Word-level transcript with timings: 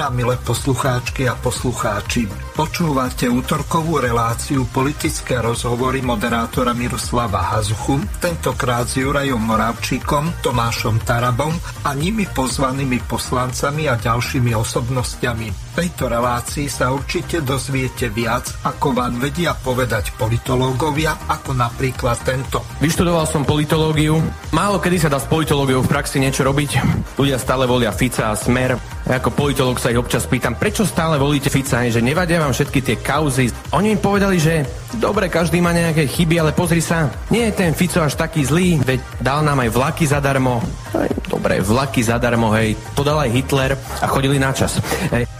Vážené 0.00 0.16
a 0.16 0.16
milé 0.16 0.36
poslucháčky 0.40 1.28
a 1.28 1.36
poslucháči, 1.36 2.24
počúvate 2.56 3.28
útorkovú 3.28 4.00
reláciu 4.00 4.64
politické 4.72 5.36
rozhovory 5.44 6.00
moderátora 6.00 6.72
Miroslava 6.72 7.44
Hazuchu, 7.52 8.00
tentokrát 8.16 8.88
s 8.88 8.96
Jurajom 8.96 9.36
Moravčíkom, 9.36 10.40
Tomášom 10.40 11.04
Tarabom 11.04 11.52
a 11.84 11.92
nimi 11.92 12.24
pozvanými 12.24 12.96
poslancami 13.04 13.92
a 13.92 14.00
ďalšími 14.00 14.56
osobnostiami 14.56 15.70
tejto 15.80 16.12
relácii 16.12 16.68
sa 16.68 16.92
určite 16.92 17.40
dozviete 17.40 18.12
viac, 18.12 18.52
ako 18.68 18.92
vám 18.92 19.16
vedia 19.16 19.56
povedať 19.56 20.12
politológovia, 20.20 21.16
ako 21.24 21.56
napríklad 21.56 22.20
tento. 22.20 22.60
Vyštudoval 22.84 23.24
som 23.24 23.48
politológiu. 23.48 24.20
Málo 24.52 24.76
kedy 24.76 25.00
sa 25.00 25.08
dá 25.08 25.16
s 25.16 25.24
politológiou 25.24 25.80
v 25.80 25.88
praxi 25.88 26.20
niečo 26.20 26.44
robiť. 26.44 26.70
Ľudia 27.16 27.40
stále 27.40 27.64
volia 27.64 27.96
Fica 27.96 28.28
a 28.28 28.36
Smer. 28.36 28.76
Ako 29.10 29.34
politológ 29.34 29.82
sa 29.82 29.90
ich 29.90 29.98
občas 29.98 30.22
pýtam, 30.30 30.54
prečo 30.54 30.86
stále 30.86 31.18
volíte 31.18 31.50
Fica, 31.50 31.82
že 31.90 31.98
nevadia 31.98 32.38
vám 32.38 32.54
všetky 32.54 32.78
tie 32.78 32.96
kauzy. 33.02 33.50
Oni 33.74 33.90
mi 33.90 33.98
povedali, 33.98 34.38
že 34.38 34.62
dobre, 35.02 35.26
každý 35.26 35.58
má 35.58 35.74
nejaké 35.74 36.06
chyby, 36.06 36.38
ale 36.38 36.54
pozri 36.54 36.78
sa, 36.78 37.10
nie 37.26 37.42
je 37.50 37.58
ten 37.58 37.74
Fico 37.74 37.98
až 37.98 38.14
taký 38.14 38.46
zlý, 38.46 38.78
veď 38.78 39.02
dal 39.18 39.42
nám 39.42 39.66
aj 39.66 39.74
vlaky 39.74 40.06
zadarmo. 40.06 40.62
Dobre, 41.26 41.58
vlaky 41.58 42.06
zadarmo, 42.06 42.54
hej, 42.54 42.78
to 42.94 43.02
dal 43.02 43.18
aj 43.18 43.34
Hitler 43.34 43.74
a 43.74 44.06
chodili 44.06 44.38
na 44.38 44.54
čas. 44.54 44.78
Hej. 45.10 45.39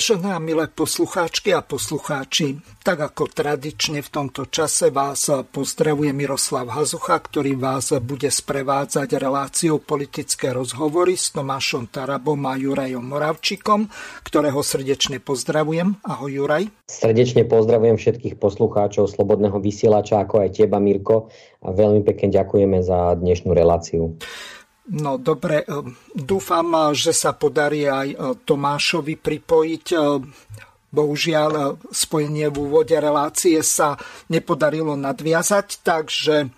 Vážené 0.00 0.32
a 0.32 0.40
milé 0.40 0.64
poslucháčky 0.64 1.52
a 1.52 1.60
poslucháči, 1.60 2.56
tak 2.80 3.04
ako 3.04 3.28
tradične 3.36 4.00
v 4.00 4.08
tomto 4.08 4.48
čase 4.48 4.88
vás 4.88 5.28
pozdravuje 5.52 6.16
Miroslav 6.16 6.72
Hazucha, 6.72 7.20
ktorý 7.20 7.52
vás 7.60 7.92
bude 8.00 8.32
sprevádzať 8.32 9.20
reláciou 9.20 9.76
politické 9.76 10.56
rozhovory 10.56 11.20
s 11.20 11.36
Tomášom 11.36 11.92
Tarabom 11.92 12.40
a 12.48 12.56
Jurajom 12.56 13.04
Moravčikom, 13.04 13.92
ktorého 14.24 14.64
srdečne 14.64 15.20
pozdravujem. 15.20 16.00
Ahoj 16.00 16.32
Juraj. 16.32 16.72
Srdečne 16.88 17.44
pozdravujem 17.44 18.00
všetkých 18.00 18.40
poslucháčov 18.40 19.04
Slobodného 19.04 19.60
vysielača, 19.60 20.24
ako 20.24 20.48
aj 20.48 20.64
teba 20.64 20.80
Mirko 20.80 21.28
a 21.60 21.76
veľmi 21.76 22.00
pekne 22.08 22.32
ďakujeme 22.32 22.80
za 22.80 23.20
dnešnú 23.20 23.52
reláciu. 23.52 24.16
No 24.90 25.22
dobre, 25.22 25.62
e, 25.62 25.66
dúfam, 26.18 26.90
že 26.90 27.14
sa 27.14 27.30
podarí 27.30 27.86
aj 27.86 28.08
e, 28.10 28.16
Tomášovi 28.42 29.14
pripojiť. 29.14 29.86
E, 29.94 29.98
bohužiaľ, 30.90 31.78
spojenie 31.94 32.50
v 32.50 32.56
úvode 32.66 32.98
relácie 32.98 33.62
sa 33.62 33.94
nepodarilo 34.26 34.98
nadviazať, 34.98 35.86
takže 35.86 36.50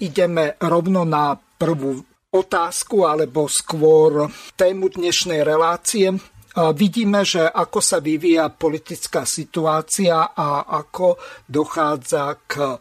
ideme 0.00 0.56
rovno 0.64 1.04
na 1.04 1.36
prvú 1.36 2.00
otázku, 2.32 3.04
alebo 3.04 3.44
skôr 3.52 4.32
tému 4.56 4.96
dnešnej 4.96 5.44
relácie. 5.44 6.08
Vidíme, 6.56 7.20
že 7.20 7.44
ako 7.44 7.84
sa 7.84 8.00
vyvíja 8.00 8.48
politická 8.48 9.28
situácia 9.28 10.32
a 10.32 10.64
ako 10.64 11.20
dochádza 11.44 12.40
k 12.48 12.80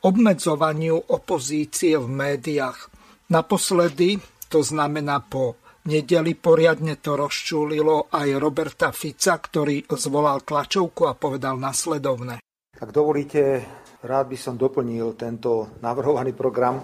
obmedzovaniu 0.00 0.96
opozície 1.12 2.00
v 2.00 2.08
médiách. 2.08 2.88
Naposledy, 3.28 4.16
to 4.50 4.66
znamená 4.66 5.22
po 5.22 5.62
nedeli, 5.86 6.34
poriadne 6.34 6.98
to 6.98 7.14
rozčúlilo 7.14 8.10
aj 8.10 8.28
Roberta 8.42 8.90
Fica, 8.90 9.38
ktorý 9.38 9.86
zvolal 9.94 10.42
tlačovku 10.42 11.06
a 11.06 11.14
povedal 11.14 11.56
nasledovne. 11.56 12.42
Ak 12.74 12.90
dovolíte, 12.90 13.62
rád 14.02 14.34
by 14.34 14.38
som 14.40 14.58
doplnil 14.58 15.14
tento 15.14 15.78
navrhovaný 15.78 16.34
program 16.34 16.82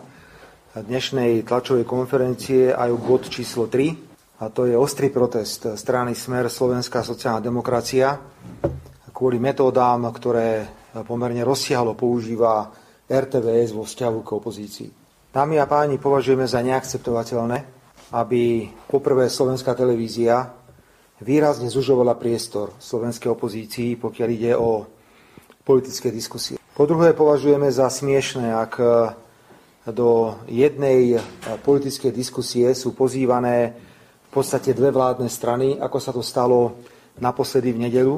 dnešnej 0.76 1.42
tlačovej 1.42 1.82
konferencie 1.82 2.70
aj 2.70 2.88
o 2.94 3.02
bod 3.02 3.26
číslo 3.26 3.66
3, 3.66 4.40
a 4.40 4.52
to 4.52 4.68
je 4.68 4.76
ostrý 4.76 5.08
protest 5.08 5.64
strany 5.80 6.12
Smer 6.12 6.52
Slovenská 6.52 7.00
sociálna 7.00 7.40
demokracia 7.40 8.20
kvôli 9.16 9.40
metódám, 9.40 10.12
ktoré 10.12 10.68
pomerne 11.08 11.40
rozsiahlo 11.40 11.96
používa 11.96 12.68
RTVS 13.08 13.72
vo 13.72 13.88
vzťahu 13.88 14.18
k 14.20 14.28
opozícii. 14.36 14.90
Dámy 15.36 15.60
a 15.60 15.68
páni, 15.68 16.00
považujeme 16.00 16.48
za 16.48 16.64
neakceptovateľné, 16.64 17.60
aby 18.16 18.72
poprvé 18.88 19.28
slovenská 19.28 19.76
televízia 19.76 20.48
výrazne 21.20 21.68
zužovala 21.68 22.16
priestor 22.16 22.72
slovenskej 22.80 23.36
opozícii, 23.36 24.00
pokiaľ 24.00 24.28
ide 24.32 24.56
o 24.56 24.88
politické 25.60 26.08
diskusie. 26.08 26.56
Po 26.72 26.88
druhé 26.88 27.12
považujeme 27.12 27.68
za 27.68 27.84
smiešné, 27.92 28.48
ak 28.48 28.80
do 29.92 30.40
jednej 30.48 31.20
politickej 31.68 32.16
diskusie 32.16 32.72
sú 32.72 32.96
pozývané 32.96 33.76
v 34.24 34.30
podstate 34.32 34.72
dve 34.72 34.88
vládne 34.88 35.28
strany, 35.28 35.76
ako 35.76 35.98
sa 36.00 36.16
to 36.16 36.24
stalo 36.24 36.80
naposledy 37.20 37.76
v 37.76 37.82
nedelu, 37.84 38.16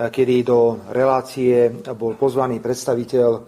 kedy 0.00 0.48
do 0.48 0.80
relácie 0.88 1.68
bol 1.92 2.16
pozvaný 2.16 2.56
predstaviteľ 2.56 3.44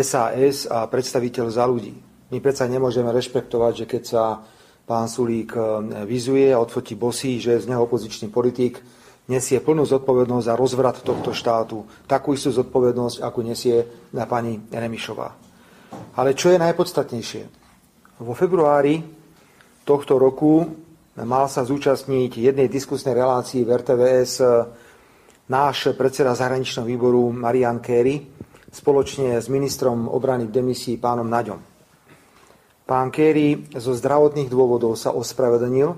SAS 0.00 0.64
a 0.64 0.88
predstaviteľ 0.88 1.52
za 1.52 1.68
ľudí. 1.68 2.13
My 2.34 2.42
predsa 2.42 2.66
nemôžeme 2.66 3.14
rešpektovať, 3.14 3.72
že 3.78 3.86
keď 3.86 4.02
sa 4.02 4.42
pán 4.90 5.06
Sulík 5.06 5.54
e, 5.54 5.62
vyzuje 6.02 6.50
a 6.50 6.58
odfotí 6.58 6.98
bosí, 6.98 7.38
že 7.38 7.62
z 7.62 7.70
neho 7.70 7.86
opozičný 7.86 8.26
politik 8.26 8.82
nesie 9.30 9.62
plnú 9.62 9.86
zodpovednosť 9.86 10.50
za 10.50 10.58
rozvrat 10.58 10.98
tohto 11.06 11.30
štátu. 11.30 11.86
Takú 12.10 12.34
istú 12.34 12.50
zodpovednosť, 12.50 13.22
ako 13.22 13.38
nesie 13.46 13.86
na 14.10 14.26
pani 14.26 14.58
Remišová. 14.66 15.30
Ale 16.18 16.34
čo 16.34 16.50
je 16.50 16.58
najpodstatnejšie? 16.58 17.42
Vo 18.18 18.34
februári 18.34 18.98
tohto 19.86 20.18
roku 20.18 20.66
mal 21.14 21.46
sa 21.46 21.62
zúčastniť 21.62 22.34
jednej 22.34 22.66
diskusnej 22.66 23.14
relácii 23.14 23.62
v 23.62 23.78
RTVS 23.78 24.32
e, 24.42 24.46
náš 25.54 25.94
predseda 25.94 26.34
zahraničného 26.34 26.82
výboru 26.82 27.30
Marian 27.30 27.78
Kerry 27.78 28.26
spoločne 28.74 29.38
s 29.38 29.46
ministrom 29.46 30.10
obrany 30.10 30.50
v 30.50 30.54
demisii 30.58 30.98
pánom 30.98 31.30
Naďom. 31.30 31.73
Pán 32.84 33.08
Kerry 33.08 33.64
zo 33.80 33.96
zdravotných 33.96 34.52
dôvodov 34.52 34.92
sa 35.00 35.16
ospravedlnil 35.16 35.88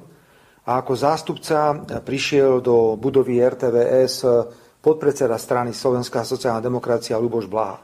a 0.66 0.70
ako 0.78 0.92
zástupca 0.94 1.82
prišiel 1.82 2.62
do 2.62 2.94
budovy 2.94 3.42
RTVS 3.42 4.22
podpredseda 4.78 5.34
strany 5.34 5.74
Slovenská 5.74 6.22
sociálna 6.22 6.62
demokracia 6.62 7.18
Luboš 7.18 7.50
Blaha. 7.50 7.82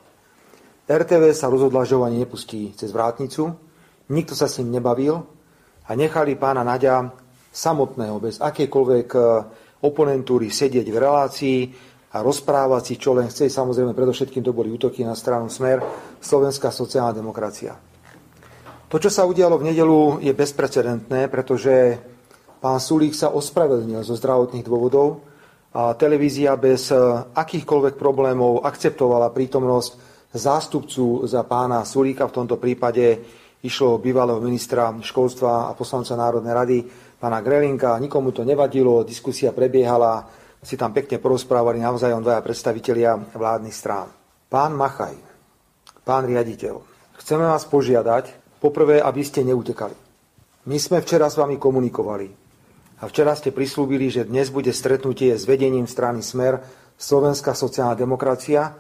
RTV 0.87 1.35
sa 1.35 1.51
rozhodla, 1.51 1.83
že 1.83 1.99
ho 1.99 2.07
ani 2.07 2.23
nepustí 2.23 2.71
cez 2.79 2.95
vrátnicu, 2.95 3.51
nikto 4.15 4.39
sa 4.39 4.47
s 4.47 4.63
ním 4.63 4.79
nebavil 4.79 5.19
a 5.83 5.91
nechali 5.99 6.39
pána 6.39 6.63
Naďa 6.63 7.11
samotného, 7.51 8.23
bez 8.23 8.39
akejkoľvek 8.39 9.09
oponentúry 9.83 10.47
sedieť 10.55 10.87
v 10.87 11.01
relácii 11.03 11.59
a 12.15 12.23
rozprávať 12.23 12.83
si, 12.87 12.95
čo 13.03 13.19
len 13.19 13.27
chce. 13.27 13.51
Samozrejme, 13.51 13.99
predovšetkým 13.99 14.47
to 14.47 14.55
boli 14.55 14.71
útoky 14.71 15.03
na 15.03 15.19
stranu 15.19 15.51
Smer, 15.51 15.83
Slovenská 16.23 16.71
sociálna 16.71 17.11
demokracia. 17.19 17.75
To, 18.93 19.01
čo 19.01 19.09
sa 19.09 19.25
udialo 19.25 19.57
v 19.57 19.73
nedelu, 19.73 20.21
je 20.21 20.37
bezprecedentné, 20.37 21.33
pretože 21.33 21.97
pán 22.61 22.77
Sulík 22.77 23.17
sa 23.17 23.33
ospravedlnil 23.33 24.05
zo 24.05 24.13
zdravotných 24.13 24.61
dôvodov 24.61 25.25
a 25.73 25.97
televízia 25.97 26.53
bez 26.61 26.93
akýchkoľvek 27.33 27.97
problémov 27.97 28.61
akceptovala 28.69 29.33
prítomnosť 29.33 29.97
zástupcu 30.37 31.25
za 31.25 31.41
pána 31.49 31.89
Sulíka. 31.89 32.29
V 32.29 32.37
tomto 32.37 32.61
prípade 32.61 33.17
išlo 33.65 33.97
bývalého 33.97 34.37
ministra 34.45 34.93
školstva 34.93 35.73
a 35.73 35.77
poslanca 35.77 36.13
Národnej 36.13 36.53
rady, 36.53 36.79
pána 37.17 37.41
Grelinka. 37.41 37.97
Nikomu 37.97 38.29
to 38.37 38.45
nevadilo, 38.45 39.09
diskusia 39.09 39.57
prebiehala, 39.57 40.29
si 40.61 40.77
tam 40.77 40.93
pekne 40.93 41.17
porozprávali 41.17 41.81
navzájom 41.81 42.21
dvaja 42.21 42.45
predstavitelia 42.45 43.17
vládnych 43.17 43.73
strán. 43.73 44.13
Pán 44.53 44.77
Machaj, 44.77 45.17
pán 46.05 46.29
riaditeľ, 46.29 46.77
chceme 47.17 47.49
vás 47.49 47.65
požiadať, 47.65 48.42
Poprvé, 48.63 49.03
aby 49.03 49.27
ste 49.27 49.43
neutekali. 49.43 49.99
My 50.71 50.79
sme 50.79 51.03
včera 51.03 51.27
s 51.27 51.35
vami 51.35 51.59
komunikovali 51.59 52.31
a 53.03 53.11
včera 53.11 53.35
ste 53.35 53.51
prislúbili, 53.51 54.07
že 54.07 54.23
dnes 54.23 54.55
bude 54.55 54.71
stretnutie 54.71 55.35
s 55.35 55.43
vedením 55.43 55.91
strany 55.91 56.23
Smer 56.23 56.63
Slovenská 56.95 57.59
sociálna 57.59 57.99
demokracia, 57.99 58.71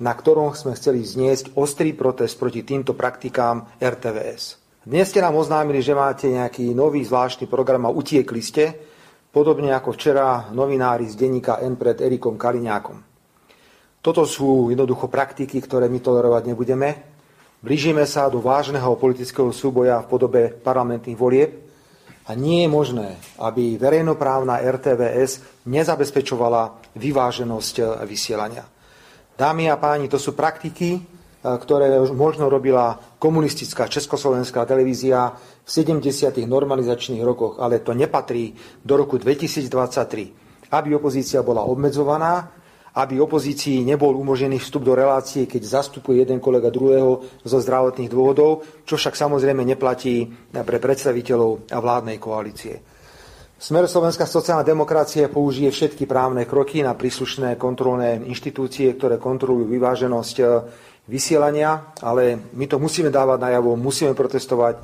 na 0.00 0.12
ktorom 0.16 0.56
sme 0.56 0.72
chceli 0.72 1.04
zniesť 1.04 1.52
ostrý 1.52 1.92
protest 1.92 2.40
proti 2.40 2.64
týmto 2.64 2.96
praktikám 2.96 3.76
RTVS. 3.76 4.56
Dnes 4.88 5.12
ste 5.12 5.20
nám 5.20 5.36
oznámili, 5.36 5.84
že 5.84 5.92
máte 5.92 6.32
nejaký 6.32 6.72
nový 6.72 7.04
zvláštny 7.04 7.44
program 7.44 7.84
a 7.84 7.92
utiekli 7.92 8.40
ste, 8.40 8.72
podobne 9.28 9.76
ako 9.76 9.92
včera 9.92 10.48
novinári 10.48 11.04
z 11.12 11.12
denníka 11.12 11.60
N 11.60 11.76
pred 11.76 12.00
Erikom 12.00 12.40
Kaliňákom. 12.40 13.04
Toto 14.00 14.24
sú 14.24 14.72
jednoducho 14.72 15.12
praktiky, 15.12 15.60
ktoré 15.60 15.92
my 15.92 16.00
tolerovať 16.00 16.42
nebudeme 16.48 17.15
Blížime 17.66 18.06
sa 18.06 18.30
do 18.30 18.38
vážneho 18.38 18.94
politického 18.94 19.50
súboja 19.50 19.98
v 19.98 20.06
podobe 20.06 20.54
parlamentných 20.54 21.18
volieb 21.18 21.66
A 22.26 22.34
nie 22.34 22.66
je 22.66 22.68
možné, 22.70 23.08
aby 23.38 23.78
verejnoprávna 23.78 24.58
RTVS 24.58 25.62
nezabezpečovala 25.70 26.94
vyváženosť 26.98 28.02
vysielania. 28.02 28.66
Dámy 29.38 29.70
a 29.70 29.78
páni, 29.78 30.10
to 30.10 30.18
sú 30.18 30.34
praktiky, 30.34 30.98
ktoré 31.46 32.02
možno 32.10 32.50
robila 32.50 32.98
komunistická 33.22 33.86
československá 33.86 34.66
televízia 34.66 35.38
v 35.38 35.68
70. 35.70 36.02
normalizačných 36.50 37.22
rokoch, 37.22 37.62
ale 37.62 37.78
to 37.78 37.94
nepatrí 37.94 38.58
do 38.82 38.98
roku 38.98 39.22
2023. 39.22 40.74
Aby 40.74 40.98
opozícia 40.98 41.46
bola 41.46 41.62
obmedzovaná, 41.62 42.50
aby 42.96 43.20
opozícii 43.20 43.84
nebol 43.84 44.16
umožnený 44.16 44.56
vstup 44.56 44.80
do 44.88 44.96
relácie, 44.96 45.44
keď 45.44 45.84
zastupuje 45.84 46.24
jeden 46.24 46.40
kolega 46.40 46.72
druhého 46.72 47.44
zo 47.44 47.58
zdravotných 47.60 48.08
dôvodov, 48.08 48.64
čo 48.88 48.96
však 48.96 49.12
samozrejme 49.12 49.60
neplatí 49.68 50.24
pre 50.48 50.80
predstaviteľov 50.80 51.68
vládnej 51.68 52.16
koalície. 52.16 52.80
Smer 53.56 53.88
Slovenská 53.88 54.28
sociálna 54.28 54.64
demokracia 54.64 55.32
použije 55.32 55.72
všetky 55.72 56.04
právne 56.04 56.44
kroky 56.44 56.84
na 56.84 56.92
príslušné 56.92 57.56
kontrolné 57.56 58.20
inštitúcie, 58.28 58.92
ktoré 58.92 59.16
kontrolujú 59.16 59.72
vyváženosť 59.72 60.36
e, 60.36 60.44
vysielania, 61.08 61.96
ale 62.04 62.52
my 62.52 62.68
to 62.68 62.76
musíme 62.76 63.08
dávať 63.08 63.48
najavo, 63.48 63.72
musíme 63.80 64.12
protestovať. 64.12 64.76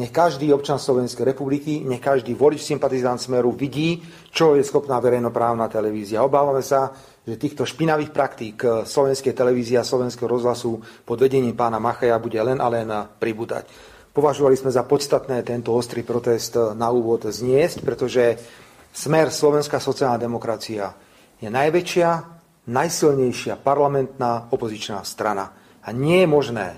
Nech 0.00 0.08
každý 0.08 0.50
občan 0.56 0.80
Slovenskej 0.80 1.36
republiky, 1.36 1.84
nech 1.84 2.00
každý 2.00 2.32
volič 2.32 2.64
sympatizant 2.64 3.20
Smeru 3.20 3.52
vidí, 3.52 4.00
čo 4.32 4.56
je 4.56 4.64
schopná 4.64 4.98
verejnoprávna 5.04 5.68
televízia. 5.68 6.24
Obávame 6.24 6.64
sa, 6.64 6.96
že 7.24 7.40
týchto 7.40 7.64
špinavých 7.64 8.12
praktík 8.12 8.56
eh, 8.62 8.70
slovenskej 8.84 9.32
televízie 9.32 9.80
a 9.80 9.84
slovenského 9.84 10.28
rozhlasu 10.28 10.78
pod 11.08 11.18
vedením 11.18 11.56
pána 11.56 11.80
Machaja 11.80 12.20
bude 12.20 12.36
len 12.36 12.60
a 12.60 12.68
len 12.68 12.88
pribúdať. 13.16 13.68
Považovali 14.14 14.54
sme 14.54 14.70
za 14.70 14.86
podstatné 14.86 15.42
tento 15.42 15.74
ostrý 15.74 16.06
protest 16.06 16.54
eh, 16.54 16.76
na 16.76 16.92
úvod 16.92 17.26
zniesť, 17.26 17.82
pretože 17.82 18.38
smer 18.94 19.32
Slovenská 19.32 19.82
sociálna 19.82 20.20
demokracia 20.20 20.94
je 21.42 21.50
najväčšia, 21.50 22.10
najsilnejšia 22.70 23.58
parlamentná 23.58 24.52
opozičná 24.54 25.02
strana. 25.02 25.50
A 25.84 25.92
nie 25.92 26.24
je 26.24 26.28
možné, 26.30 26.68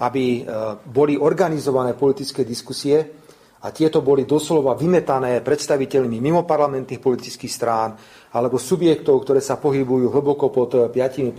aby 0.00 0.24
eh, 0.40 0.42
boli 0.88 1.18
organizované 1.18 1.92
politické 1.98 2.46
diskusie 2.46 3.20
a 3.60 3.68
tieto 3.76 4.00
boli 4.00 4.24
doslova 4.24 4.72
vymetané 4.72 5.44
predstaviteľmi 5.44 6.16
mimoparlamentných 6.16 7.04
politických 7.04 7.52
strán, 7.52 7.92
alebo 8.30 8.56
subjektov, 8.58 9.26
ktoré 9.26 9.42
sa 9.42 9.58
pohybujú 9.58 10.10
hlboko 10.10 10.50
pod 10.54 10.90
5%, 10.90 11.34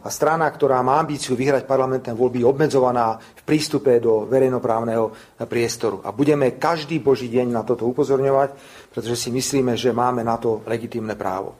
a 0.00 0.08
strana, 0.08 0.48
ktorá 0.48 0.80
má 0.80 0.96
ambíciu 0.96 1.36
vyhrať 1.36 1.68
parlamentné 1.68 2.16
voľby, 2.16 2.40
je 2.40 2.48
obmedzovaná 2.48 3.20
v 3.20 3.42
prístupe 3.44 4.00
do 4.00 4.24
verejnoprávneho 4.24 5.12
priestoru. 5.44 6.00
A 6.00 6.08
budeme 6.08 6.56
každý 6.56 7.04
boží 7.04 7.28
deň 7.28 7.52
na 7.52 7.60
toto 7.60 7.84
upozorňovať, 7.84 8.56
pretože 8.88 9.16
si 9.20 9.28
myslíme, 9.28 9.76
že 9.76 9.92
máme 9.92 10.24
na 10.24 10.40
to 10.40 10.64
legitímne 10.64 11.12
právo. 11.20 11.52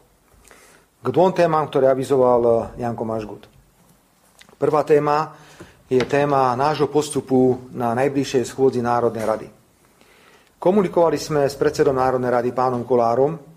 K 1.05 1.09
dvom 1.13 1.37
témam, 1.37 1.69
ktoré 1.69 1.93
avizoval 1.93 2.73
Janko 2.81 3.05
Mažgut. 3.05 3.45
Prvá 4.57 4.89
téma 4.89 5.37
je 5.89 6.01
téma 6.05 6.57
nášho 6.57 6.89
postupu 6.89 7.69
na 7.77 7.93
najbližšej 7.93 8.45
schôdzi 8.49 8.81
Národnej 8.81 9.25
rady. 9.25 9.49
Komunikovali 10.57 11.21
sme 11.21 11.45
s 11.45 11.57
predsedom 11.61 11.97
Národnej 11.97 12.33
rady 12.33 12.57
pánom 12.57 12.85
Kolárom 12.89 13.50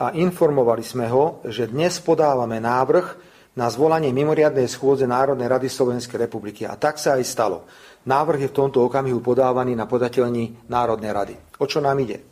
a 0.00 0.16
informovali 0.16 0.80
sme 0.80 1.12
ho, 1.12 1.44
že 1.44 1.68
dnes 1.68 2.00
podávame 2.00 2.56
návrh 2.56 3.06
na 3.52 3.68
zvolanie 3.68 4.08
mimoriadnej 4.16 4.64
schôdze 4.64 5.04
Národnej 5.04 5.44
rady 5.44 5.68
Slovenskej 5.68 6.24
republiky. 6.24 6.64
A 6.64 6.72
tak 6.80 6.96
sa 6.96 7.20
aj 7.20 7.24
stalo. 7.28 7.68
Návrh 8.08 8.48
je 8.48 8.48
v 8.48 8.56
tomto 8.64 8.80
okamihu 8.80 9.20
podávaný 9.20 9.76
na 9.76 9.84
podateľní 9.84 10.72
Národnej 10.72 11.12
rady. 11.12 11.34
O 11.60 11.68
čo 11.68 11.84
nám 11.84 12.00
ide? 12.00 12.24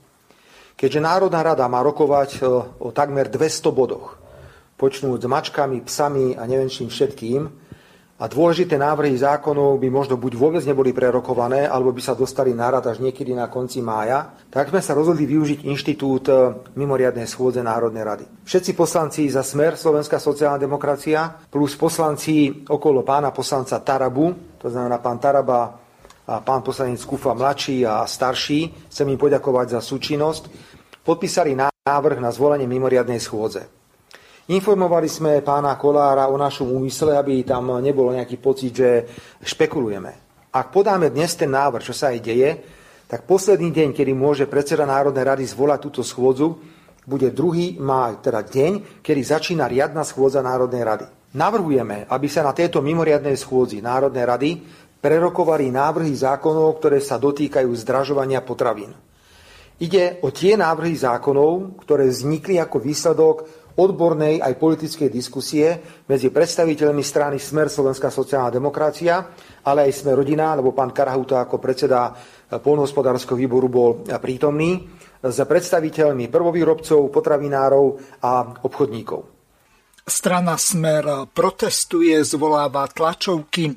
Keďže 0.80 1.04
Národná 1.04 1.44
rada 1.44 1.68
má 1.68 1.84
rokovať 1.84 2.30
o, 2.40 2.80
o 2.80 2.88
takmer 2.88 3.28
200 3.28 3.68
bodoch, 3.68 4.16
počnúť 4.80 5.20
s 5.20 5.28
mačkami, 5.28 5.84
psami 5.84 6.40
a 6.40 6.48
neviem 6.48 6.72
čím 6.72 6.88
všetkým, 6.88 7.67
a 8.18 8.26
dôležité 8.26 8.74
návrhy 8.74 9.14
zákonov 9.14 9.78
by 9.78 9.88
možno 9.94 10.18
buď 10.18 10.32
vôbec 10.34 10.62
neboli 10.66 10.90
prerokované, 10.90 11.70
alebo 11.70 11.94
by 11.94 12.02
sa 12.02 12.18
dostali 12.18 12.50
na 12.50 12.66
rad 12.66 12.82
až 12.90 12.98
niekedy 12.98 13.30
na 13.30 13.46
konci 13.46 13.78
mája, 13.78 14.34
tak 14.50 14.74
sme 14.74 14.82
sa 14.82 14.98
rozhodli 14.98 15.22
využiť 15.22 15.62
inštitút 15.62 16.26
e, 16.26 16.34
mimoriadnej 16.74 17.30
schôdze 17.30 17.62
Národnej 17.62 18.02
rady. 18.02 18.26
Všetci 18.42 18.74
poslanci 18.74 19.30
za 19.30 19.46
smer 19.46 19.78
Slovenská 19.78 20.18
sociálna 20.18 20.58
demokracia 20.58 21.30
plus 21.46 21.78
poslanci 21.78 22.66
okolo 22.66 23.06
pána 23.06 23.30
poslanca 23.30 23.78
Tarabu, 23.78 24.58
to 24.58 24.66
znamená 24.66 24.98
pán 24.98 25.22
Taraba 25.22 25.78
a 26.26 26.42
pán 26.42 26.66
poslanec 26.66 26.98
Kufa 27.06 27.38
mladší 27.38 27.86
a 27.86 28.02
starší, 28.02 28.90
chcem 28.90 29.14
im 29.14 29.16
poďakovať 29.16 29.78
za 29.78 29.80
súčinnosť, 29.80 30.50
podpísali 31.06 31.54
návrh 31.54 32.18
na 32.18 32.34
zvolenie 32.34 32.66
mimoriadnej 32.66 33.22
schôdze. 33.22 33.77
Informovali 34.48 35.12
sme 35.12 35.44
pána 35.44 35.76
Kolára 35.76 36.32
o 36.32 36.40
našom 36.40 36.72
úmysle, 36.72 37.12
aby 37.20 37.44
tam 37.44 37.68
nebolo 37.84 38.16
nejaký 38.16 38.40
pocit, 38.40 38.72
že 38.72 39.04
špekulujeme. 39.44 40.40
Ak 40.56 40.72
podáme 40.72 41.12
dnes 41.12 41.36
ten 41.36 41.52
návrh, 41.52 41.84
čo 41.84 41.92
sa 41.92 42.16
aj 42.16 42.18
deje, 42.24 42.50
tak 43.04 43.28
posledný 43.28 43.68
deň, 43.68 43.92
kedy 43.92 44.16
môže 44.16 44.48
predseda 44.48 44.88
Národnej 44.88 45.28
rady 45.28 45.44
zvolať 45.44 45.78
túto 45.84 46.00
schôdzu, 46.00 46.56
bude 47.04 47.28
2. 47.28 47.76
máj, 47.76 48.24
teda 48.24 48.40
deň, 48.40 49.04
kedy 49.04 49.20
začína 49.20 49.68
riadna 49.68 50.00
schôdza 50.00 50.40
Národnej 50.40 50.80
rady. 50.80 51.06
Navrhujeme, 51.36 52.08
aby 52.08 52.28
sa 52.32 52.40
na 52.40 52.56
tejto 52.56 52.80
mimoriadnej 52.80 53.36
schôdzi 53.36 53.84
Národnej 53.84 54.24
rady 54.24 54.50
prerokovali 54.96 55.68
návrhy 55.68 56.16
zákonov, 56.16 56.80
ktoré 56.80 57.04
sa 57.04 57.20
dotýkajú 57.20 57.68
zdražovania 57.84 58.40
potravín. 58.40 58.96
Ide 59.76 60.24
o 60.24 60.32
tie 60.32 60.56
návrhy 60.56 60.96
zákonov, 60.96 61.84
ktoré 61.84 62.08
vznikli 62.08 62.56
ako 62.56 62.76
výsledok 62.80 63.36
odbornej 63.78 64.42
aj 64.42 64.58
politickej 64.58 65.06
diskusie 65.06 65.78
medzi 66.10 66.34
predstaviteľmi 66.34 66.98
strany 67.00 67.38
Smer 67.38 67.70
Slovenská 67.70 68.10
sociálna 68.10 68.50
demokracia, 68.50 69.22
ale 69.62 69.86
aj 69.86 70.02
Smer 70.02 70.18
rodina, 70.18 70.58
lebo 70.58 70.74
pán 70.74 70.90
Karahuta 70.90 71.46
ako 71.46 71.62
predseda 71.62 72.10
polnohospodárskeho 72.50 73.38
výboru 73.38 73.70
bol 73.70 73.90
prítomný, 74.18 74.82
s 75.18 75.38
predstaviteľmi 75.42 76.30
prvovýrobcov, 76.30 77.10
potravinárov 77.10 77.86
a 78.22 78.62
obchodníkov. 78.66 79.20
Strana 80.08 80.54
Smer 80.56 81.26
protestuje, 81.30 82.16
zvoláva 82.22 82.86
tlačovky. 82.88 83.76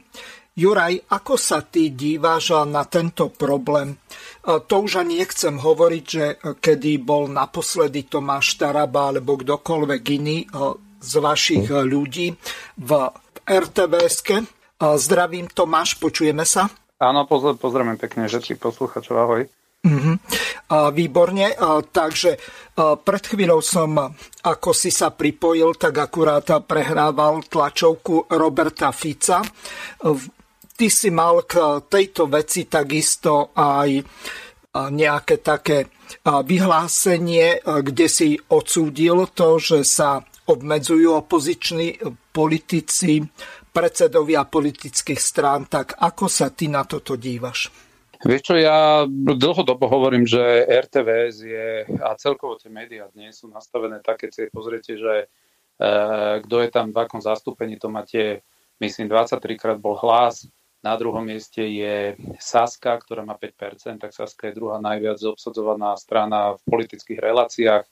Juraj, 0.51 1.12
ako 1.12 1.36
sa 1.39 1.63
ty 1.65 1.91
díváš 1.91 2.67
na 2.67 2.88
tento 2.88 3.31
problém? 3.31 3.98
To 4.41 4.75
už 4.81 5.05
ani 5.05 5.21
nechcem 5.21 5.53
hovoriť, 5.62 6.05
že 6.05 6.25
kedy 6.41 6.98
bol 7.01 7.29
naposledy 7.29 8.10
Tomáš 8.10 8.57
Taraba 8.57 9.13
alebo 9.13 9.38
kdokoľvek 9.38 10.03
iný 10.17 10.50
z 11.01 11.13
vašich 11.21 11.69
ľudí 11.69 12.33
v 12.81 12.91
rtvs 13.45 14.17
Zdravím 14.81 15.45
Tomáš, 15.45 16.01
počujeme 16.01 16.41
sa? 16.41 16.65
Áno, 16.98 17.29
pozdravujem 17.29 18.01
pekne 18.01 18.25
všetkých 18.25 18.57
posluchačov, 18.57 19.13
ahoj. 19.13 19.45
Uh-huh. 19.81 20.17
Výborne, 20.93 21.57
takže 21.89 22.38
pred 22.77 23.24
chvíľou 23.25 23.65
som, 23.65 23.98
ako 24.45 24.69
si 24.77 24.93
sa 24.93 25.10
pripojil, 25.10 25.74
tak 25.77 25.98
akurát 25.98 26.45
prehrával 26.65 27.41
tlačovku 27.50 28.29
Roberta 28.29 28.93
Fica 28.93 29.41
ty 30.81 30.89
si 30.89 31.13
mal 31.13 31.45
k 31.45 31.85
tejto 31.85 32.25
veci 32.25 32.65
takisto 32.65 33.53
aj 33.53 34.01
nejaké 34.73 35.38
také 35.45 35.93
vyhlásenie, 36.25 37.61
kde 37.61 38.07
si 38.09 38.33
odsúdil 38.50 39.29
to, 39.29 39.61
že 39.61 39.85
sa 39.85 40.25
obmedzujú 40.50 41.21
opoziční 41.21 42.01
politici, 42.33 43.21
predsedovia 43.69 44.50
politických 44.50 45.21
strán. 45.21 45.69
Tak 45.69 46.01
ako 46.01 46.25
sa 46.25 46.50
ty 46.50 46.65
na 46.65 46.81
toto 46.81 47.13
dívaš? 47.13 47.69
Vieš 48.25 48.41
čo, 48.41 48.55
ja 48.57 49.05
dlhodobo 49.05 49.85
hovorím, 49.85 50.25
že 50.25 50.41
RTVS 50.65 51.35
je 51.45 51.69
a 52.01 52.17
celkovo 52.17 52.57
tie 52.57 52.73
médiá 52.73 53.05
dnes 53.13 53.38
sú 53.38 53.53
nastavené 53.53 54.01
také, 54.01 54.33
si 54.33 54.50
pozriete, 54.50 54.93
že 54.93 55.13
e, 55.25 55.25
kto 56.45 56.55
je 56.61 56.69
tam 56.69 56.93
v 56.93 57.01
akom 57.01 57.17
zastúpení, 57.17 57.81
to 57.81 57.89
máte, 57.89 58.45
myslím, 58.77 59.09
23 59.09 59.41
krát 59.57 59.77
bol 59.81 59.97
hlas, 59.97 60.45
na 60.81 60.97
druhom 60.97 61.21
mieste 61.21 61.61
je 61.61 62.17
Saska, 62.41 62.97
ktorá 62.97 63.21
má 63.21 63.38
5%, 63.38 64.01
tak 64.01 64.11
Saska 64.17 64.50
je 64.50 64.57
druhá 64.57 64.81
najviac 64.81 65.21
obsadzovaná 65.21 65.93
strana 65.93 66.57
v 66.57 66.61
politických 66.65 67.21
reláciách. 67.21 67.85
E, 67.85 67.89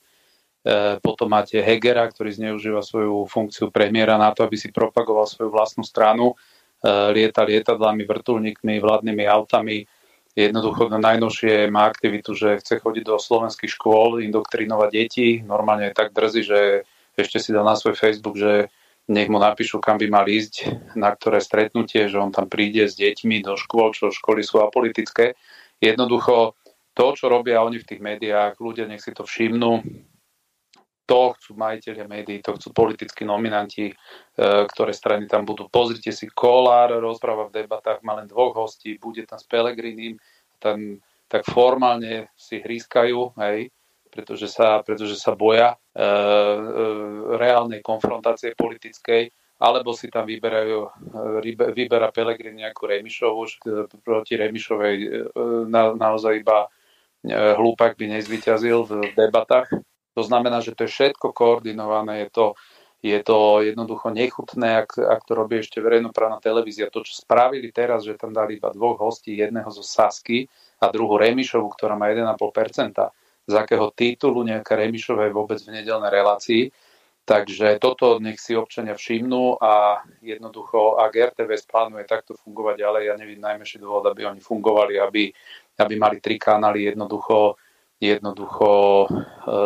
potom 0.97 1.29
máte 1.29 1.61
Hegera, 1.61 2.09
ktorý 2.09 2.33
zneužíva 2.33 2.81
svoju 2.81 3.29
funkciu 3.29 3.69
premiéra 3.69 4.17
na 4.17 4.33
to, 4.33 4.41
aby 4.41 4.57
si 4.57 4.73
propagoval 4.73 5.29
svoju 5.29 5.53
vlastnú 5.53 5.85
stranu. 5.85 6.33
E, 6.33 6.85
lieta 7.13 7.45
lietadlami, 7.45 8.09
vrtulníkmi, 8.09 8.81
vládnymi 8.81 9.23
autami. 9.29 9.85
Jednoducho 10.33 10.89
najnovšie 10.89 11.69
má 11.69 11.85
aktivitu, 11.85 12.33
že 12.33 12.57
chce 12.57 12.81
chodiť 12.81 13.03
do 13.05 13.21
slovenských 13.21 13.69
škôl, 13.69 14.17
indoktrinovať 14.25 14.89
deti. 14.89 15.29
Normálne 15.45 15.93
je 15.93 15.97
tak 15.97 16.09
drzí, 16.09 16.41
že 16.41 16.59
ešte 17.13 17.37
si 17.37 17.53
dal 17.53 17.67
na 17.67 17.77
svoj 17.77 17.93
Facebook, 17.93 18.39
že 18.39 18.73
nech 19.09 19.27
mu 19.27 19.41
napíšu, 19.41 19.81
kam 19.81 19.97
by 19.97 20.07
mal 20.07 20.25
ísť, 20.29 20.69
na 20.93 21.09
ktoré 21.09 21.41
stretnutie, 21.41 22.05
že 22.05 22.21
on 22.21 22.29
tam 22.29 22.45
príde 22.45 22.85
s 22.85 22.93
deťmi 22.93 23.41
do 23.41 23.57
škôl, 23.57 23.89
čo 23.91 24.13
školy 24.13 24.45
sú 24.45 24.61
apolitické. 24.61 25.33
Jednoducho 25.81 26.53
to, 26.93 27.05
čo 27.17 27.25
robia 27.25 27.65
oni 27.65 27.81
v 27.81 27.87
tých 27.89 28.01
médiách, 28.05 28.61
ľudia 28.61 28.85
nech 28.85 29.01
si 29.01 29.09
to 29.09 29.25
všimnú, 29.25 29.81
to 31.09 31.33
chcú 31.33 31.57
majiteľia 31.57 32.05
médií, 32.05 32.37
to 32.37 32.53
chcú 32.53 32.69
politickí 32.69 33.25
nominanti, 33.25 33.89
e, 33.89 33.93
ktoré 34.69 34.93
strany 34.93 35.25
tam 35.25 35.41
budú. 35.41 35.65
Pozrite 35.65 36.13
si, 36.13 36.29
Kolár 36.29 36.93
rozpráva 37.01 37.49
v 37.49 37.65
debatách, 37.65 38.05
má 38.05 38.13
len 38.21 38.29
dvoch 38.29 38.53
hostí, 38.53 39.01
bude 39.01 39.25
tam 39.25 39.41
s 39.41 39.49
Pelegrinim, 39.49 40.21
tam 40.61 41.01
tak 41.25 41.49
formálne 41.49 42.29
si 42.37 42.61
hrískajú, 42.61 43.33
hej, 43.41 43.73
pretože 44.09 44.49
sa, 44.49 44.81
pretože 44.81 45.15
sa 45.15 45.37
boja 45.37 45.73
e, 45.73 45.77
e, 45.77 46.05
reálnej 47.37 47.79
konfrontácie 47.85 48.57
politickej, 48.57 49.29
alebo 49.61 49.93
si 49.93 50.09
tam 50.09 50.25
vyberajú, 50.25 50.79
e, 51.45 51.53
vyberá 51.71 52.09
Pelegrini 52.09 52.65
nejakú 52.65 52.89
Remišovu, 52.89 53.41
proti 54.01 54.33
Remišovej 54.35 54.95
e, 54.97 55.07
na, 55.69 55.93
naozaj 55.93 56.41
iba 56.41 56.65
e, 56.65 57.33
hlúpak 57.33 57.95
by 57.95 58.17
nezvyťazil 58.17 58.77
v 58.83 58.91
debatách 59.13 59.69
to 60.19 60.27
znamená, 60.27 60.59
že 60.59 60.75
to 60.75 60.83
je 60.83 60.91
všetko 60.91 61.31
koordinované, 61.31 62.27
je 62.27 62.29
to, 62.33 62.45
je 62.99 63.19
to 63.23 63.63
jednoducho 63.63 64.11
nechutné, 64.11 64.83
ak, 64.83 64.99
ak 64.99 65.23
to 65.23 65.31
robí 65.31 65.63
ešte 65.63 65.79
verejnoprávna 65.79 66.43
televízia. 66.43 66.91
To, 66.91 67.07
čo 67.07 67.15
spravili 67.15 67.71
teraz, 67.71 68.03
že 68.03 68.19
tam 68.19 68.35
dali 68.35 68.59
iba 68.59 68.67
dvoch 68.73 68.99
hostí, 68.99 69.39
jedného 69.39 69.71
zo 69.71 69.79
Sasky 69.79 70.43
a 70.83 70.91
druhú 70.91 71.15
Remišovu, 71.15 71.71
ktorá 71.71 71.95
má 71.95 72.11
1,5%, 72.11 72.35
z 73.49 73.53
akého 73.57 73.89
titulu 73.97 74.45
nejaká 74.45 74.77
Remišova 74.77 75.25
je 75.25 75.33
vôbec 75.33 75.57
v 75.65 75.81
nedelnej 75.81 76.13
relácii. 76.13 76.63
Takže 77.25 77.77
toto 77.77 78.17
nech 78.17 78.41
si 78.41 78.57
občania 78.57 78.97
všimnú 78.97 79.61
a 79.61 80.01
jednoducho, 80.21 80.97
ak 80.97 81.33
RTV 81.33 81.61
plánuje 81.69 82.09
takto 82.09 82.33
fungovať 82.33 82.75
ďalej, 82.81 83.03
ja 83.05 83.13
neviem 83.17 83.41
najmenší 83.41 83.77
dôvod, 83.77 84.09
aby 84.09 84.25
oni 84.25 84.41
fungovali, 84.41 84.97
aby, 84.97 85.29
aby 85.77 85.93
mali 85.97 86.17
tri 86.21 86.41
kanály, 86.41 86.89
jednoducho 86.89 87.57
Jednoducho 87.99 88.71
e, 88.71 89.07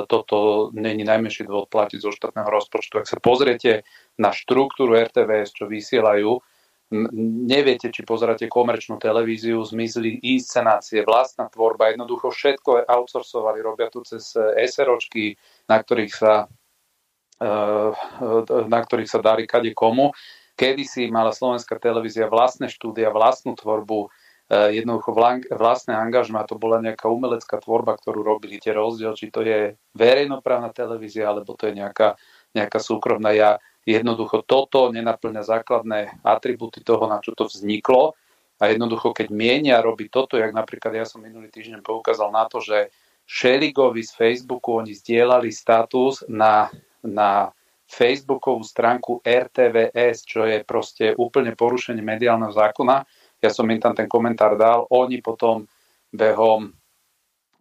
toto 0.10 0.70
není 0.74 1.06
najmenší 1.06 1.46
dôvod 1.46 1.70
platiť 1.70 2.02
zo 2.02 2.10
štátneho 2.10 2.50
rozpočtu. 2.50 2.98
Ak 2.98 3.06
sa 3.06 3.22
pozriete 3.22 3.86
na 4.18 4.34
štruktúru 4.34 4.98
RTVS, 4.98 5.54
čo 5.54 5.70
vysielajú, 5.70 6.42
neviete, 7.50 7.90
či 7.90 8.06
pozeráte 8.06 8.46
komerčnú 8.46 9.02
televíziu, 9.02 9.60
zmizli 9.66 10.22
inscenácie, 10.22 11.02
vlastná 11.02 11.50
tvorba, 11.50 11.90
jednoducho 11.90 12.30
všetko 12.30 12.86
outsourcovali, 12.86 13.60
robia 13.66 13.90
tu 13.90 14.06
cez 14.06 14.38
SROčky, 14.70 15.34
na 15.66 15.82
ktorých 15.82 16.14
sa, 16.14 16.46
e, 17.42 17.52
na 18.70 18.80
ktorých 18.80 19.10
sa 19.10 19.20
darí 19.20 19.50
kade 19.50 19.74
komu. 19.74 20.14
Kedy 20.54 20.84
si 20.86 21.04
mala 21.10 21.34
slovenská 21.34 21.82
televízia 21.82 22.30
vlastné 22.30 22.70
štúdia, 22.70 23.10
vlastnú 23.10 23.58
tvorbu, 23.58 24.14
jednoducho 24.52 25.16
vlastné 25.50 25.96
angažma, 25.96 26.46
to 26.46 26.60
bola 26.60 26.84
nejaká 26.84 27.08
umelecká 27.08 27.58
tvorba, 27.58 27.98
ktorú 27.98 28.22
robili 28.22 28.60
tie 28.60 28.76
rozdiel, 28.76 29.16
či 29.16 29.32
to 29.32 29.42
je 29.42 29.74
verejnoprávna 29.96 30.70
televízia, 30.76 31.32
alebo 31.32 31.56
to 31.56 31.72
je 31.72 31.80
nejaká, 31.80 32.20
nejaká 32.54 32.78
súkromná. 32.78 33.32
Ja 33.34 33.58
jednoducho 33.84 34.44
toto 34.48 34.92
nenaplňa 34.92 35.44
základné 35.44 36.24
atributy 36.24 36.84
toho, 36.84 37.08
na 37.08 37.20
čo 37.20 37.36
to 37.36 37.48
vzniklo. 37.48 38.16
A 38.62 38.72
jednoducho, 38.72 39.12
keď 39.12 39.28
mienia 39.34 39.84
robiť 39.84 40.08
toto, 40.08 40.40
jak 40.40 40.56
napríklad 40.56 40.96
ja 40.96 41.06
som 41.08 41.20
minulý 41.20 41.52
týždeň 41.52 41.84
poukázal 41.84 42.32
na 42.32 42.48
to, 42.48 42.63
že 42.63 42.94
Šeligovi 43.28 44.04
z 44.04 44.12
Facebooku 44.16 44.80
oni 44.80 44.96
zdieľali 44.96 45.52
status 45.52 46.24
na, 46.32 46.72
na 47.04 47.52
Facebookovú 47.88 48.63
stránku 48.63 49.20
RTVS, 49.24 50.24
čo 50.24 50.48
je 50.48 50.63
proste 50.63 51.12
úplne 51.20 51.56
porušenie 51.56 52.04
mediálneho 52.04 52.52
zákona, 52.52 53.04
ja 53.44 53.52
som 53.52 53.68
im 53.68 53.80
tam 53.80 53.92
ten 53.92 54.08
komentár 54.08 54.56
dal, 54.56 54.88
oni 54.88 55.20
potom 55.20 55.68
behom 56.12 56.72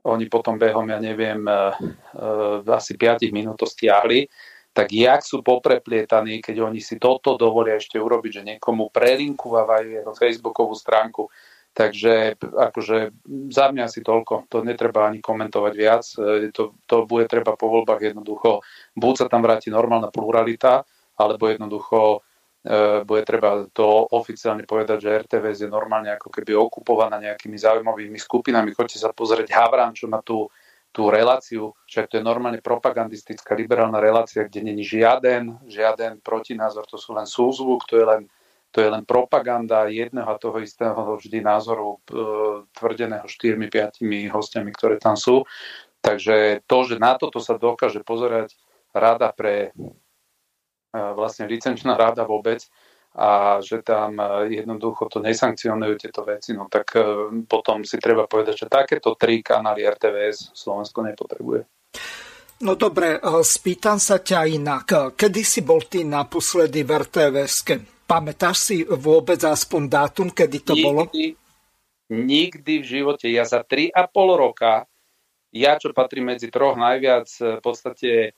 oni 0.02 0.26
potom 0.26 0.59
behom, 0.59 0.91
ja 0.91 0.99
neviem, 0.99 1.47
e, 1.47 1.55
e, 1.55 2.29
asi 2.75 2.99
5 2.99 3.23
minút 3.31 3.62
to 3.62 3.67
stiahli, 3.71 4.26
tak 4.73 4.88
jak 4.93 5.21
sú 5.21 5.45
popreplietaní, 5.45 6.41
keď 6.41 6.73
oni 6.73 6.81
si 6.81 6.97
toto 6.97 7.37
dovolia 7.37 7.76
ešte 7.76 8.00
urobiť, 8.00 8.31
že 8.33 8.43
niekomu 8.57 8.88
prelinkovajú 8.88 9.88
jeho 10.00 10.12
facebookovú 10.17 10.73
stránku. 10.73 11.29
Takže 11.73 12.37
akože 12.41 13.17
za 13.49 13.73
mňa 13.73 13.88
asi 13.88 14.05
toľko, 14.05 14.49
to 14.52 14.61
netreba 14.61 15.09
ani 15.09 15.25
komentovať 15.25 15.73
viac, 15.73 16.05
e, 16.21 16.52
to, 16.52 16.76
to 16.85 17.09
bude 17.09 17.33
treba 17.33 17.57
po 17.57 17.73
voľbách 17.73 18.12
jednoducho, 18.12 18.61
buď 18.93 19.14
sa 19.17 19.26
tam 19.33 19.41
vráti 19.41 19.73
normálna 19.73 20.12
pluralita, 20.12 20.85
alebo 21.17 21.49
jednoducho 21.49 22.21
E, 22.62 23.02
bude 23.02 23.26
treba 23.26 23.67
to 23.75 24.07
oficiálne 24.14 24.62
povedať, 24.62 25.02
že 25.02 25.19
RTVS 25.26 25.67
je 25.67 25.71
normálne 25.71 26.14
ako 26.14 26.31
keby 26.31 26.55
okupovaná 26.55 27.19
nejakými 27.19 27.59
zaujímavými 27.59 28.14
skupinami. 28.14 28.71
Choďte 28.71 29.02
sa 29.02 29.11
pozrieť 29.11 29.50
Havran, 29.50 29.91
čo 29.99 30.07
má 30.07 30.23
tú, 30.23 30.47
tú 30.92 31.08
reláciu, 31.08 31.72
však 31.88 32.12
to 32.12 32.14
je 32.20 32.25
normálne 32.25 32.61
propagandistická 32.61 33.56
liberálna 33.56 33.96
relácia, 33.96 34.44
kde 34.44 34.61
není 34.61 34.84
žiaden, 34.84 35.64
žiaden 35.64 36.20
protinázor, 36.20 36.84
to 36.84 37.00
sú 37.00 37.16
len 37.16 37.25
súzvuk, 37.25 37.88
to 37.88 37.96
je 37.96 38.04
len, 38.04 38.22
to 38.68 38.84
je 38.84 38.92
len 38.92 39.02
propaganda 39.08 39.88
jedného 39.88 40.28
a 40.28 40.37
toho 40.37 40.61
istého 40.61 41.16
vždy 41.16 41.40
názoru 41.40 41.96
e, 41.96 41.99
tvrdeného 42.76 43.25
štyrmi, 43.25 43.72
piatimi 43.72 44.28
hostiami, 44.28 44.70
ktoré 44.76 45.00
tam 45.00 45.16
sú. 45.16 45.49
Takže 46.04 46.61
to, 46.68 46.78
že 46.84 47.00
na 47.00 47.16
toto 47.16 47.40
sa 47.40 47.56
dokáže 47.56 48.04
pozerať 48.04 48.52
rada 48.92 49.32
pre 49.32 49.72
vlastne 50.92 51.49
licenčná 51.49 51.96
rada 51.96 52.28
vôbec 52.28 52.68
a 53.12 53.61
že 53.61 53.85
tam 53.85 54.16
e, 54.16 54.57
jednoducho 54.57 55.04
to 55.12 55.21
nesankcionujú 55.21 55.95
tieto 56.00 56.25
veci, 56.25 56.57
no 56.57 56.64
tak 56.73 56.97
e, 56.97 57.04
potom 57.45 57.85
si 57.85 58.00
treba 58.00 58.25
povedať, 58.25 58.64
že 58.64 58.73
takéto 58.73 59.12
tri 59.21 59.45
kanály 59.45 59.85
RTVS 59.85 60.57
Slovensko 60.57 61.04
nepotrebuje. 61.04 61.61
No 62.64 62.73
dobre, 62.73 63.21
e, 63.21 63.45
spýtam 63.45 64.00
sa 64.00 64.16
ťa 64.16 64.49
inak. 64.49 65.12
Kedy 65.12 65.42
si 65.45 65.61
bol 65.61 65.85
ty 65.85 66.09
naposledy 66.09 66.88
v 66.88 66.90
RTVS? 67.04 67.69
Pamätáš 68.09 68.57
si 68.73 68.76
vôbec 68.81 69.40
aspoň 69.45 69.83
dátum, 69.92 70.28
kedy 70.33 70.59
to 70.64 70.73
nikdy, 70.73 70.85
bolo? 70.85 71.02
Nikdy 72.09 72.73
v 72.81 72.87
živote. 72.88 73.28
Ja 73.28 73.45
za 73.45 73.61
3,5 73.61 73.92
roka, 74.40 74.88
ja 75.52 75.76
čo 75.76 75.92
patrím 75.92 76.33
medzi 76.33 76.49
troch 76.49 76.81
najviac 76.81 77.28
v 77.28 77.61
podstate 77.61 78.33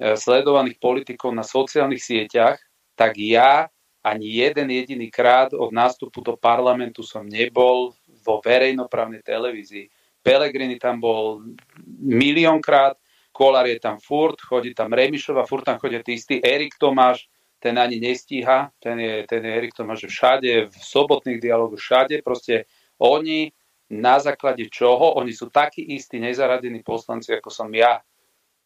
sledovaných 0.00 0.78
politikov 0.78 1.34
na 1.34 1.42
sociálnych 1.42 2.00
sieťach, 2.00 2.62
tak 2.94 3.18
ja 3.18 3.68
ani 4.00 4.26
jeden 4.40 4.70
jediný 4.70 5.10
krát 5.10 5.52
od 5.52 5.72
nástupu 5.72 6.20
do 6.24 6.36
parlamentu 6.36 7.04
som 7.04 7.28
nebol 7.28 7.92
vo 8.24 8.40
verejnoprávnej 8.40 9.20
televízii. 9.20 9.88
Pelegrini 10.20 10.76
tam 10.76 11.00
bol 11.00 11.44
miliónkrát, 12.00 12.96
Kolár 13.32 13.66
je 13.66 13.78
tam 13.80 13.96
furt, 14.02 14.36
chodí 14.42 14.74
tam 14.74 14.92
Remišova, 14.92 15.46
furt 15.46 15.64
tam 15.64 15.78
chodia 15.78 16.02
tí 16.02 16.18
istí, 16.18 16.42
Erik 16.42 16.76
Tomáš, 16.76 17.30
ten 17.62 17.78
ani 17.78 18.00
nestíha, 18.00 18.72
ten 18.80 18.98
je, 18.98 19.24
ten 19.24 19.44
je 19.44 19.50
Erik 19.54 19.72
Tomáš 19.72 20.10
všade, 20.10 20.68
v 20.68 20.76
sobotných 20.76 21.40
dialogoch 21.40 21.78
všade, 21.78 22.20
proste 22.26 22.66
oni 22.98 23.48
na 23.90 24.18
základe 24.22 24.66
čoho, 24.70 25.18
oni 25.18 25.34
sú 25.34 25.50
takí 25.50 25.82
istí 25.82 26.18
nezaradení 26.22 26.82
poslanci, 26.82 27.34
ako 27.34 27.50
som 27.50 27.70
ja. 27.74 28.02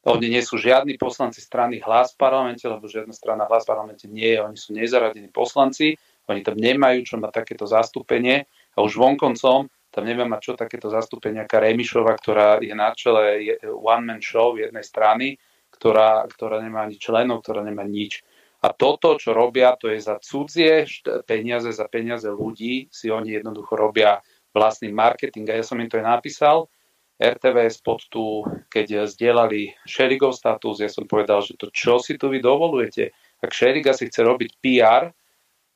Oni 0.04 0.28
nie 0.28 0.44
sú 0.44 0.60
žiadni 0.60 1.00
poslanci 1.00 1.40
strany 1.40 1.80
hlas 1.80 2.12
v 2.12 2.20
parlamente, 2.20 2.68
lebo 2.68 2.84
žiadna 2.84 3.16
strana 3.16 3.48
hlas 3.48 3.64
v 3.64 3.70
parlamente 3.72 4.04
nie 4.04 4.36
je. 4.36 4.40
Oni 4.44 4.56
sú 4.60 4.76
nezaradení 4.76 5.32
poslanci, 5.32 5.96
oni 6.28 6.44
tam 6.44 6.60
nemajú 6.60 7.00
čo 7.08 7.16
mať 7.16 7.32
takéto 7.32 7.64
zastúpenie 7.64 8.44
a 8.76 8.78
už 8.84 9.00
vonkoncom 9.00 9.68
tam 9.94 10.10
nemá 10.10 10.26
mať 10.26 10.40
čo 10.42 10.52
takéto 10.58 10.90
zastúpenie, 10.90 11.46
aká 11.46 11.62
Remišova, 11.62 12.18
ktorá 12.18 12.58
je 12.58 12.74
na 12.74 12.90
čele 12.98 13.54
one-man 13.62 14.18
show 14.18 14.58
jednej 14.58 14.82
strany, 14.82 15.38
ktorá, 15.70 16.26
ktorá 16.26 16.58
nemá 16.58 16.82
ani 16.82 16.98
členov, 16.98 17.46
ktorá 17.46 17.62
nemá 17.62 17.86
nič. 17.86 18.26
A 18.66 18.74
toto, 18.74 19.14
čo 19.22 19.30
robia, 19.30 19.78
to 19.78 19.94
je 19.94 20.02
za 20.02 20.18
cudzie 20.18 20.82
peniaze, 21.30 21.70
za 21.70 21.86
peniaze 21.86 22.26
ľudí, 22.26 22.90
si 22.90 23.06
oni 23.06 23.38
jednoducho 23.38 23.78
robia 23.78 24.18
vlastný 24.50 24.90
marketing. 24.90 25.46
A 25.54 25.62
ja 25.62 25.64
som 25.64 25.78
im 25.78 25.86
to 25.86 26.02
aj 26.02 26.06
napísal, 26.18 26.66
RTVS 27.14 27.78
pod 27.78 28.02
tú, 28.10 28.42
keď 28.66 29.06
zdieľali 29.06 29.70
Šerigov 29.86 30.34
status, 30.34 30.82
ja 30.82 30.90
som 30.90 31.06
povedal, 31.06 31.46
že 31.46 31.54
to 31.54 31.70
čo 31.70 32.02
si 32.02 32.18
tu 32.18 32.26
vy 32.26 32.42
dovolujete. 32.42 33.14
Ak 33.38 33.54
Šeriga 33.54 33.94
si 33.94 34.10
chce 34.10 34.26
robiť 34.26 34.50
PR 34.58 35.14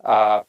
a, 0.02 0.42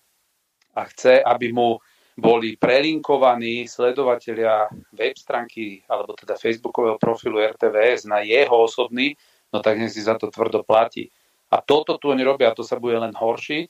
a 0.74 0.82
chce, 0.90 1.22
aby 1.22 1.54
mu 1.54 1.78
boli 2.20 2.60
prelinkovaní 2.60 3.70
sledovatelia 3.70 4.68
web 4.92 5.16
stránky 5.16 5.80
alebo 5.88 6.18
teda 6.18 6.36
facebookového 6.36 7.00
profilu 7.00 7.40
RTVS 7.40 8.10
na 8.10 8.26
jeho 8.26 8.66
osobný, 8.66 9.16
no 9.54 9.64
tak 9.64 9.80
nech 9.80 9.94
si 9.94 10.04
za 10.04 10.20
to 10.20 10.28
tvrdo 10.28 10.66
platí. 10.66 11.08
A 11.50 11.62
toto 11.62 11.98
tu 11.98 12.14
oni 12.14 12.22
robia, 12.22 12.54
to 12.54 12.62
sa 12.62 12.78
bude 12.78 12.98
len 12.98 13.16
horšiť 13.16 13.66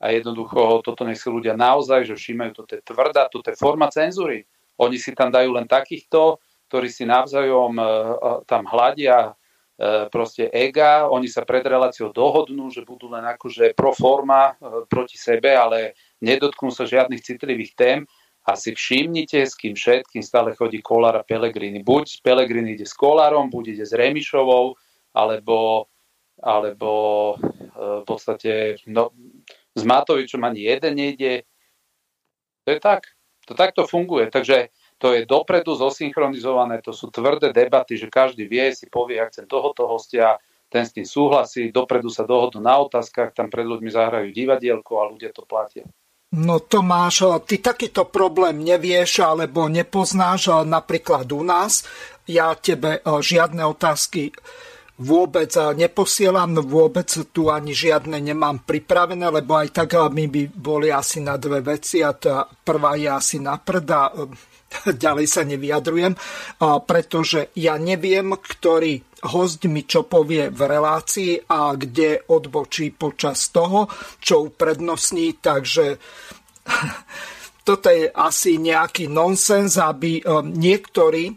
a 0.00 0.12
jednoducho 0.12 0.84
toto 0.84 1.06
nech 1.06 1.20
si 1.20 1.28
ľudia 1.30 1.56
naozaj, 1.56 2.08
že 2.08 2.18
všímajú, 2.18 2.50
toto 2.52 2.72
je 2.76 2.82
tvrdá, 2.82 3.30
toto 3.30 3.48
je 3.48 3.56
forma 3.56 3.88
cenzúry. 3.88 4.44
Oni 4.80 4.98
si 4.98 5.14
tam 5.14 5.30
dajú 5.30 5.54
len 5.54 5.70
takýchto 5.70 6.42
ktorí 6.74 6.90
si 6.90 7.06
navzájom 7.06 7.78
e, 7.78 7.82
e, 7.86 7.88
tam 8.50 8.66
hľadia 8.66 9.30
e, 9.30 9.32
proste 10.10 10.50
ega, 10.50 11.06
oni 11.06 11.30
sa 11.30 11.46
pred 11.46 11.62
reláciou 11.62 12.10
dohodnú, 12.10 12.66
že 12.74 12.82
budú 12.82 13.06
len 13.06 13.22
akože 13.22 13.78
pro 13.78 13.94
forma 13.94 14.58
proti 14.90 15.14
sebe, 15.14 15.54
ale 15.54 15.94
nedotknú 16.18 16.74
sa 16.74 16.82
žiadnych 16.82 17.22
citlivých 17.22 17.78
tém 17.78 18.00
A 18.44 18.58
si 18.58 18.74
všimnite, 18.74 19.46
s 19.46 19.54
kým 19.54 19.72
všetkým 19.78 20.20
stále 20.20 20.52
chodí 20.52 20.82
Kolár 20.82 21.16
a 21.16 21.24
Pelegrini. 21.24 21.80
Buď 21.80 22.20
Pelegrini 22.20 22.76
ide 22.76 22.84
s 22.84 22.92
Kolárom, 22.92 23.48
buď 23.48 23.78
ide 23.78 23.84
s 23.88 23.96
Remišovou, 23.96 24.76
alebo, 25.16 25.88
alebo 26.44 26.90
v 27.72 28.04
podstate 28.04 28.82
no, 28.84 29.16
s 29.72 29.80
Matovičom 29.80 30.44
ani 30.44 30.68
jeden 30.68 30.92
nejde. 30.92 31.48
To 32.66 32.76
je 32.76 32.80
tak. 32.84 33.16
To 33.48 33.56
takto 33.56 33.88
funguje. 33.88 34.28
Takže 34.28 34.68
to 35.04 35.12
je 35.12 35.28
dopredu 35.28 35.76
zosynchronizované, 35.76 36.80
to 36.80 36.96
sú 36.96 37.12
tvrdé 37.12 37.52
debaty, 37.52 38.00
že 38.00 38.08
každý 38.08 38.48
vie, 38.48 38.72
si 38.72 38.88
povie, 38.88 39.20
ak 39.20 39.36
chcem 39.36 39.44
tohoto 39.44 39.84
hostia, 39.84 40.40
ten 40.72 40.88
s 40.88 40.96
tým 40.96 41.04
súhlasí, 41.04 41.68
dopredu 41.68 42.08
sa 42.08 42.24
dohodnú 42.24 42.64
na 42.64 42.80
otázkach, 42.80 43.36
tam 43.36 43.52
pred 43.52 43.68
ľuďmi 43.68 43.92
zahrajú 43.92 44.32
divadielko 44.32 45.04
a 45.04 45.12
ľudia 45.12 45.28
to 45.36 45.44
platia. 45.44 45.84
No 46.32 46.56
Tomáš, 46.64 47.44
ty 47.44 47.60
takýto 47.60 48.08
problém 48.08 48.64
nevieš 48.64 49.20
alebo 49.20 49.68
nepoznáš 49.68 50.64
napríklad 50.64 51.28
u 51.36 51.44
nás. 51.44 51.84
Ja 52.24 52.56
tebe 52.56 53.04
žiadne 53.04 53.60
otázky 53.68 54.32
vôbec 54.98 55.52
neposielam, 55.76 56.58
vôbec 56.64 57.12
tu 57.30 57.52
ani 57.52 57.76
žiadne 57.76 58.18
nemám 58.18 58.64
pripravené, 58.64 59.28
lebo 59.28 59.52
aj 59.60 59.68
tak 59.68 59.94
my 59.94 60.24
by 60.32 60.42
boli 60.48 60.88
asi 60.88 61.20
na 61.20 61.36
dve 61.36 61.60
veci 61.60 62.00
a 62.00 62.16
tá 62.16 62.48
prvá 62.48 62.96
je 62.96 63.12
asi 63.12 63.36
na 63.38 63.60
prda, 63.60 64.10
ďalej 65.04 65.26
sa 65.30 65.42
nevyjadrujem, 65.46 66.14
pretože 66.86 67.54
ja 67.58 67.78
neviem, 67.80 68.34
ktorý 68.36 69.00
host 69.32 69.64
mi 69.64 69.88
čo 69.88 70.04
povie 70.04 70.52
v 70.52 70.60
relácii 70.68 71.48
a 71.48 71.72
kde 71.72 72.28
odbočí 72.28 72.92
počas 72.92 73.48
toho, 73.48 73.88
čo 74.20 74.52
uprednostní, 74.52 75.40
takže 75.40 75.96
toto 77.68 77.88
je 77.88 78.12
asi 78.12 78.60
nejaký 78.60 79.08
nonsens, 79.08 79.80
aby 79.80 80.20
e, 80.20 80.22
niektorí 80.44 81.32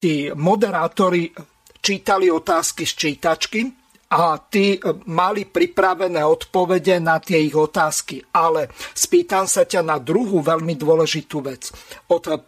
tí 0.00 0.28
moderátori 0.36 1.32
čítali 1.80 2.28
otázky 2.28 2.84
z 2.84 2.92
čítačky 2.92 3.79
a 4.10 4.42
tí 4.42 4.74
e, 4.74 4.78
mali 5.06 5.46
pripravené 5.46 6.18
odpovede 6.26 6.98
na 6.98 7.22
tie 7.22 7.46
ich 7.46 7.54
otázky. 7.54 8.18
Ale 8.34 8.66
spýtam 8.74 9.46
sa 9.46 9.62
ťa 9.62 9.86
na 9.86 10.02
druhú 10.02 10.42
veľmi 10.42 10.74
dôležitú 10.74 11.38
vec. 11.46 11.70
Od 12.10 12.22
1. 12.26 12.42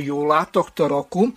júla 0.00 0.48
tohto 0.48 0.88
roku 0.88 1.28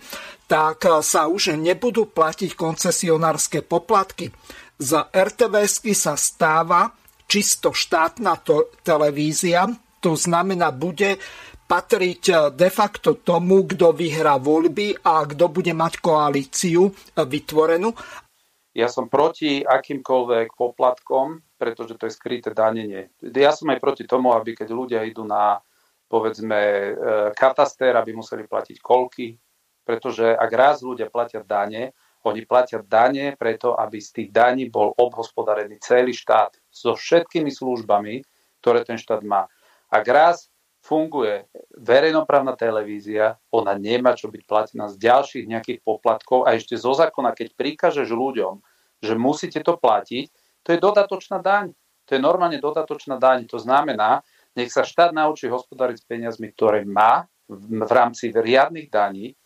tak 0.48 0.88
sa 1.04 1.28
už 1.28 1.60
nebudú 1.60 2.08
platiť 2.08 2.56
koncesionárske 2.56 3.60
poplatky. 3.60 4.32
Z 4.80 5.12
rtvs 5.12 5.84
sa 5.92 6.16
stáva 6.16 6.88
čisto 7.28 7.76
štátna 7.76 8.40
televízia, 8.80 9.68
to 10.00 10.16
znamená, 10.16 10.72
bude 10.72 11.20
patriť 11.68 12.56
de 12.56 12.68
facto 12.72 13.20
tomu, 13.20 13.68
kto 13.68 13.92
vyhrá 13.92 14.40
voľby 14.40 15.04
a 15.04 15.28
kto 15.28 15.52
bude 15.52 15.76
mať 15.76 16.00
koalíciu 16.00 16.88
vytvorenú. 17.12 17.92
Ja 18.78 18.86
som 18.86 19.10
proti 19.10 19.66
akýmkoľvek 19.66 20.54
poplatkom, 20.54 21.42
pretože 21.58 21.98
to 21.98 22.06
je 22.06 22.14
skryté 22.14 22.54
danenie. 22.54 23.10
Ja 23.18 23.50
som 23.50 23.74
aj 23.74 23.82
proti 23.82 24.06
tomu, 24.06 24.30
aby 24.30 24.54
keď 24.54 24.70
ľudia 24.70 25.00
idú 25.02 25.26
na 25.26 25.58
povedzme 26.06 26.54
e, 26.54 26.90
katastér, 27.34 27.98
aby 27.98 28.14
museli 28.14 28.46
platiť 28.46 28.78
kolky, 28.78 29.34
pretože 29.82 30.30
ak 30.30 30.50
raz 30.54 30.86
ľudia 30.86 31.10
platia 31.10 31.42
dane, 31.42 31.90
oni 32.22 32.46
platia 32.46 32.78
dane 32.78 33.34
preto, 33.34 33.74
aby 33.74 33.98
z 33.98 34.10
tých 34.14 34.28
daní 34.30 34.70
bol 34.70 34.94
obhospodarený 34.94 35.82
celý 35.82 36.14
štát 36.14 36.54
so 36.70 36.94
všetkými 36.94 37.50
službami, 37.50 38.22
ktoré 38.62 38.86
ten 38.86 38.94
štát 38.94 39.26
má. 39.26 39.50
Ak 39.90 40.06
raz 40.06 40.46
funguje 40.86 41.50
verejnoprávna 41.74 42.54
televízia, 42.54 43.36
ona 43.50 43.74
nemá 43.74 44.14
čo 44.14 44.30
byť 44.30 44.42
platená 44.46 44.86
z 44.86 44.96
ďalších 45.02 45.44
nejakých 45.50 45.78
poplatkov 45.82 46.46
a 46.46 46.54
ešte 46.54 46.78
zo 46.78 46.94
zákona, 46.94 47.34
keď 47.34 47.58
prikážeš 47.58 48.08
ľuďom, 48.08 48.62
že 49.02 49.14
musíte 49.14 49.60
to 49.62 49.78
platiť, 49.78 50.26
to 50.62 50.68
je 50.74 50.78
dodatočná 50.78 51.38
daň. 51.40 51.72
To 52.08 52.16
je 52.16 52.20
normálne 52.20 52.56
dodatočná 52.56 53.20
daň. 53.20 53.44
To 53.52 53.60
znamená, 53.60 54.24
nech 54.56 54.72
sa 54.72 54.82
štát 54.82 55.12
naučí 55.12 55.46
hospodariť 55.48 55.96
s 56.00 56.08
peniazmi, 56.08 56.48
ktoré 56.52 56.84
má 56.88 57.28
v 57.48 57.90
rámci 57.92 58.32
riadnych 58.32 58.88
daní 58.88 59.36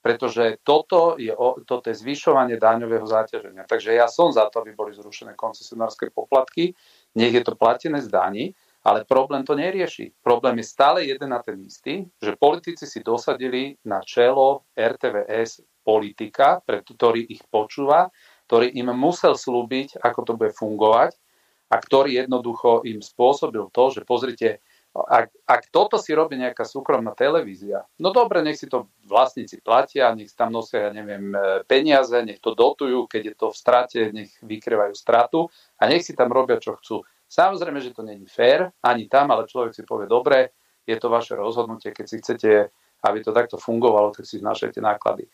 pretože 0.00 0.56
toto 0.64 1.20
je, 1.20 1.32
toto 1.68 1.86
je 1.92 1.96
zvyšovanie 1.96 2.56
daňového 2.56 3.04
záťaženia. 3.04 3.68
Takže 3.68 3.92
ja 3.92 4.08
som 4.08 4.32
za 4.32 4.48
to, 4.48 4.64
aby 4.64 4.72
boli 4.72 4.96
zrušené 4.96 5.36
koncesionárske 5.36 6.08
poplatky, 6.08 6.72
nech 7.20 7.32
je 7.36 7.44
to 7.44 7.52
platené 7.52 8.00
z 8.00 8.08
daní, 8.08 8.44
ale 8.80 9.04
problém 9.04 9.44
to 9.44 9.52
nerieši. 9.52 10.16
Problém 10.24 10.56
je 10.64 10.72
stále 10.72 11.04
jeden 11.04 11.36
a 11.36 11.44
ten 11.44 11.60
istý, 11.60 12.08
že 12.16 12.40
politici 12.40 12.88
si 12.88 13.04
dosadili 13.04 13.76
na 13.84 14.00
čelo 14.00 14.64
RTVS 14.72 15.84
politika, 15.84 16.64
ktorý 16.64 17.28
ich 17.28 17.44
počúva, 17.52 18.08
ktorý 18.50 18.74
im 18.74 18.90
musel 18.98 19.38
slúbiť, 19.38 20.02
ako 20.02 20.20
to 20.26 20.32
bude 20.34 20.50
fungovať 20.58 21.14
a 21.70 21.78
ktorý 21.78 22.18
jednoducho 22.18 22.82
im 22.82 22.98
spôsobil 22.98 23.70
to, 23.70 23.94
že 23.94 24.02
pozrite, 24.02 24.58
ak, 24.90 25.30
ak 25.46 25.70
toto 25.70 26.02
si 26.02 26.10
robí 26.10 26.34
nejaká 26.34 26.66
súkromná 26.66 27.14
televízia, 27.14 27.86
no 28.02 28.10
dobre, 28.10 28.42
nech 28.42 28.58
si 28.58 28.66
to 28.66 28.90
vlastníci 29.06 29.62
platia, 29.62 30.10
nech 30.18 30.34
tam 30.34 30.50
nosia, 30.50 30.82
ja 30.82 30.90
neviem, 30.90 31.30
e, 31.30 31.62
peniaze, 31.62 32.18
nech 32.26 32.42
to 32.42 32.58
dotujú, 32.58 33.06
keď 33.06 33.22
je 33.30 33.34
to 33.38 33.46
v 33.54 33.56
strate, 33.62 34.00
nech 34.10 34.34
vykrývajú 34.42 34.98
stratu 34.98 35.46
a 35.78 35.86
nech 35.86 36.02
si 36.02 36.18
tam 36.18 36.34
robia, 36.34 36.58
čo 36.58 36.74
chcú. 36.74 37.06
Samozrejme, 37.30 37.78
že 37.78 37.94
to 37.94 38.02
není 38.02 38.26
fér, 38.26 38.74
ani 38.82 39.06
tam, 39.06 39.30
ale 39.30 39.46
človek 39.46 39.78
si 39.78 39.86
povie, 39.86 40.10
dobre, 40.10 40.50
je 40.90 40.98
to 40.98 41.06
vaše 41.06 41.38
rozhodnutie, 41.38 41.94
keď 41.94 42.06
si 42.10 42.18
chcete, 42.18 42.50
aby 43.06 43.22
to 43.22 43.30
takto 43.30 43.62
fungovalo, 43.62 44.10
tak 44.10 44.26
si 44.26 44.42
znašajte 44.42 44.82
náklady. 44.82 45.30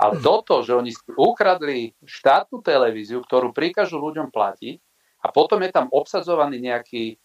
Ale 0.00 0.16
toto, 0.24 0.64
že 0.64 0.72
oni 0.72 0.96
ukradli 1.12 1.92
štátnu 2.08 2.64
televíziu, 2.64 3.20
ktorú 3.20 3.52
prikážu 3.52 4.00
ľuďom 4.00 4.32
platiť 4.32 4.80
a 5.20 5.28
potom 5.28 5.60
je 5.60 5.68
tam 5.68 5.92
obsadzovaný 5.92 6.56
nejaký 6.56 7.20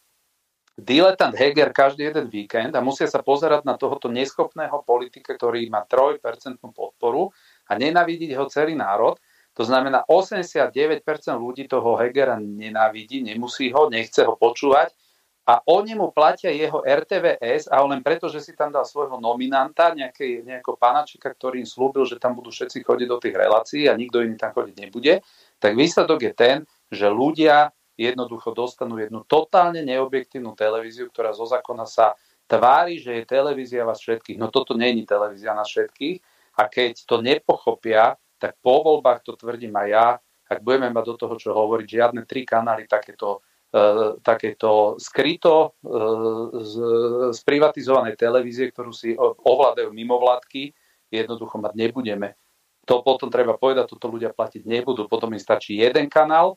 diletant 0.75 1.31
Heger 1.31 1.71
každý 1.71 2.11
jeden 2.11 2.27
víkend 2.27 2.75
a 2.75 2.83
musia 2.83 3.07
sa 3.07 3.23
pozerať 3.23 3.63
na 3.63 3.79
tohoto 3.79 4.11
neschopného 4.11 4.83
politika, 4.83 5.31
ktorý 5.31 5.71
má 5.71 5.88
3% 5.88 6.19
podporu 6.75 7.31
a 7.71 7.79
nenavidiť 7.79 8.35
ho 8.35 8.51
celý 8.51 8.75
národ. 8.75 9.15
To 9.55 9.63
znamená, 9.63 10.03
89% 10.11 10.75
ľudí 11.39 11.71
toho 11.71 11.95
Hegera 11.95 12.35
nenávidí, 12.35 13.23
nemusí 13.23 13.71
ho, 13.71 13.88
nechce 13.88 14.27
ho 14.27 14.35
počúvať 14.35 14.91
a 15.45 15.62
oni 15.69 15.93
mu 15.93 16.10
platia 16.10 16.49
jeho 16.49 16.81
RTVS 16.81 17.69
a 17.69 17.77
len 17.86 18.01
preto, 18.01 18.25
že 18.25 18.41
si 18.41 18.58
tam 18.58 18.73
dal 18.73 18.81
svojho 18.81 19.21
nominanta, 19.21 19.93
nejaký, 19.93 20.41
nejakého 20.41 20.73
panačika, 20.73 21.29
ktorý 21.29 21.62
im 21.62 21.69
slúbil, 21.69 22.01
že 22.10 22.17
tam 22.17 22.34
budú 22.34 22.49
všetci 22.49 22.81
chodiť 22.81 23.08
do 23.08 23.21
tých 23.21 23.38
relácií 23.38 23.86
a 23.86 23.93
nikto 23.93 24.25
iný 24.25 24.41
tam 24.41 24.58
chodiť 24.58 24.75
nebude, 24.81 25.21
tak 25.62 25.77
výsledok 25.77 26.19
je 26.25 26.34
ten, 26.34 26.58
že 26.89 27.05
ľudia 27.05 27.69
jednoducho 27.93 28.58
dostanú 28.58 28.97
jednu 28.97 29.21
totálne 29.29 29.86
neobjektívnu 29.86 30.58
televíziu, 30.58 31.08
ktorá 31.13 31.29
zo 31.31 31.45
zákona 31.45 31.86
sa 31.86 32.17
tvári, 32.49 32.97
že 32.97 33.21
je 33.21 33.29
televízia 33.29 33.86
vás 33.86 34.01
všetkých. 34.01 34.41
No 34.41 34.49
toto 34.49 34.73
je 34.73 35.05
televízia 35.05 35.53
nás 35.53 35.69
všetkých 35.69 36.17
a 36.58 36.65
keď 36.65 37.05
to 37.05 37.21
nepochopia, 37.21 38.17
tak 38.41 38.58
po 38.65 38.81
voľbách 38.81 39.21
to 39.21 39.38
tvrdím 39.38 39.77
aj 39.77 39.88
ja, 39.93 40.08
ak 40.45 40.60
budeme 40.62 40.89
mať 40.93 41.05
do 41.05 41.15
toho, 41.21 41.36
čo 41.38 41.53
hovoriť, 41.53 41.88
žiadne 41.89 42.21
tri 42.25 42.45
kanály 42.45 42.86
takéto, 42.86 43.44
takéto 44.23 44.95
skryto 44.95 45.75
e, 45.83 45.91
z 47.31 47.39
privatizovanej 47.43 48.15
televízie, 48.15 48.71
ktorú 48.71 48.95
si 48.95 49.15
ovládajú 49.19 49.91
mimovládky, 49.91 50.71
jednoducho 51.11 51.59
mať 51.59 51.73
nebudeme. 51.75 52.39
To 52.85 53.01
potom 53.01 53.27
treba 53.27 53.57
povedať, 53.57 53.91
toto 53.91 54.07
ľudia 54.07 54.31
platiť 54.31 54.63
nebudú. 54.63 55.09
Potom 55.09 55.33
im 55.33 55.41
stačí 55.41 55.81
jeden 55.81 56.07
kanál, 56.07 56.55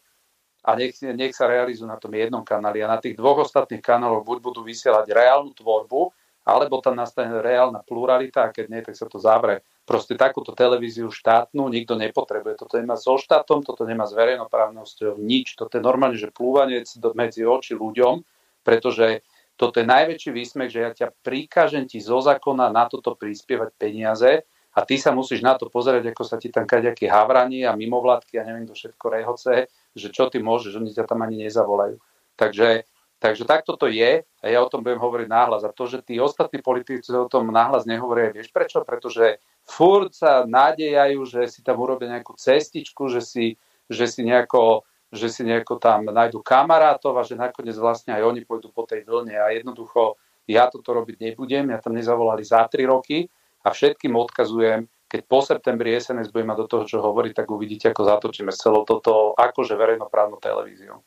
a 0.67 0.75
nech, 0.75 0.99
nech 1.01 1.33
sa 1.33 1.47
realizujú 1.47 1.87
na 1.87 1.97
tom 1.97 2.11
jednom 2.13 2.43
kanáli. 2.43 2.83
A 2.83 2.91
na 2.91 2.99
tých 2.99 3.15
dvoch 3.15 3.47
ostatných 3.47 3.81
kanáloch 3.81 4.27
buď 4.27 4.39
budú 4.43 4.61
vysielať 4.67 5.07
reálnu 5.15 5.55
tvorbu, 5.55 6.11
alebo 6.49 6.83
tam 6.83 6.99
nastane 6.99 7.39
reálna 7.39 7.85
pluralita 7.85 8.49
a 8.49 8.53
keď 8.53 8.65
nie, 8.69 8.81
tak 8.83 8.97
sa 8.97 9.07
to 9.07 9.21
zavre. 9.21 9.63
Proste 9.89 10.21
takúto 10.21 10.53
televíziu 10.53 11.09
štátnu 11.09 11.65
nikto 11.73 11.97
nepotrebuje. 11.97 12.61
Toto 12.61 12.77
nemá 12.77 13.01
so 13.01 13.17
štátom, 13.17 13.65
toto 13.65 13.89
nemá 13.89 14.05
s 14.05 14.13
verejnoprávnosťou, 14.13 15.17
nič. 15.17 15.57
Toto 15.57 15.81
je 15.81 15.83
normálne, 15.83 16.21
že 16.21 16.29
plúvanec 16.29 16.85
medzi 17.17 17.49
oči 17.49 17.73
ľuďom, 17.73 18.21
pretože 18.61 19.25
toto 19.57 19.81
je 19.81 19.89
najväčší 19.89 20.29
výsmech, 20.29 20.69
že 20.69 20.81
ja 20.85 20.91
ťa 20.93 21.09
prikážem 21.25 21.89
ti 21.89 22.05
zo 22.05 22.21
zákona 22.21 22.69
na 22.69 22.85
toto 22.85 23.17
prispievať 23.17 23.73
peniaze 23.81 24.45
a 24.77 24.79
ty 24.85 25.01
sa 25.01 25.11
musíš 25.11 25.41
na 25.41 25.57
to 25.57 25.73
pozerať, 25.73 26.13
ako 26.13 26.23
sa 26.23 26.37
ti 26.37 26.53
tam 26.53 26.69
kaďakí 26.69 27.09
havrani 27.09 27.65
a 27.65 27.73
mimovládky 27.73 28.39
a 28.39 28.47
neviem, 28.47 28.69
to 28.69 28.77
všetko 28.77 29.09
rehoce 29.09 29.73
že 29.99 30.15
čo 30.15 30.31
ty 30.31 30.39
môžeš, 30.39 30.79
oni 30.79 30.95
ťa 30.95 31.05
tam 31.11 31.27
ani 31.27 31.43
nezavolajú. 31.43 31.99
Takže, 32.39 32.87
takže 33.19 33.43
takto 33.43 33.75
to 33.75 33.91
je 33.91 34.23
a 34.23 34.45
ja 34.47 34.63
o 34.63 34.71
tom 34.71 34.87
budem 34.87 35.03
hovoriť 35.03 35.27
náhlas. 35.27 35.67
A 35.67 35.75
to, 35.75 35.91
že 35.91 36.07
tí 36.07 36.23
ostatní 36.23 36.63
politici 36.63 37.11
o 37.11 37.27
tom 37.27 37.51
náhlas 37.51 37.83
nehovoria, 37.83 38.31
vieš 38.31 38.55
prečo? 38.55 38.87
Pretože 38.87 39.43
furt 39.69 40.17
sa 40.17 40.49
nádejajú, 40.49 41.21
že 41.29 41.41
si 41.53 41.61
tam 41.61 41.79
urobia 41.85 42.09
nejakú 42.09 42.35
cestičku, 42.35 43.13
že 43.13 43.21
si, 43.21 43.47
že 43.93 44.09
si 44.09 44.25
nejako 44.25 44.89
že 45.09 45.33
si 45.33 45.41
nejako 45.41 45.81
tam 45.81 46.13
nájdu 46.13 46.45
kamarátov 46.45 47.17
a 47.17 47.25
že 47.25 47.33
nakoniec 47.33 47.73
vlastne 47.81 48.13
aj 48.13 48.29
oni 48.29 48.45
pôjdu 48.45 48.69
po 48.69 48.85
tej 48.85 49.09
vlne 49.09 49.41
a 49.41 49.49
jednoducho 49.57 50.21
ja 50.45 50.69
toto 50.69 50.93
robiť 50.93 51.33
nebudem, 51.33 51.73
ja 51.73 51.81
tam 51.81 51.97
nezavolali 51.97 52.45
za 52.45 52.69
3 52.69 52.85
roky 52.85 53.25
a 53.65 53.73
všetkým 53.73 54.13
odkazujem, 54.13 54.85
keď 55.09 55.21
po 55.25 55.41
septembri 55.41 55.97
SNS 55.97 56.29
bude 56.29 56.45
do 56.53 56.69
toho, 56.69 56.85
čo 56.85 57.01
hovorí, 57.01 57.33
tak 57.33 57.49
uvidíte, 57.49 57.89
ako 57.89 58.05
zatočíme 58.05 58.53
celou 58.53 58.85
toto 58.85 59.33
akože 59.33 59.73
verejnoprávnou 59.77 60.37
televíziou. 60.37 61.01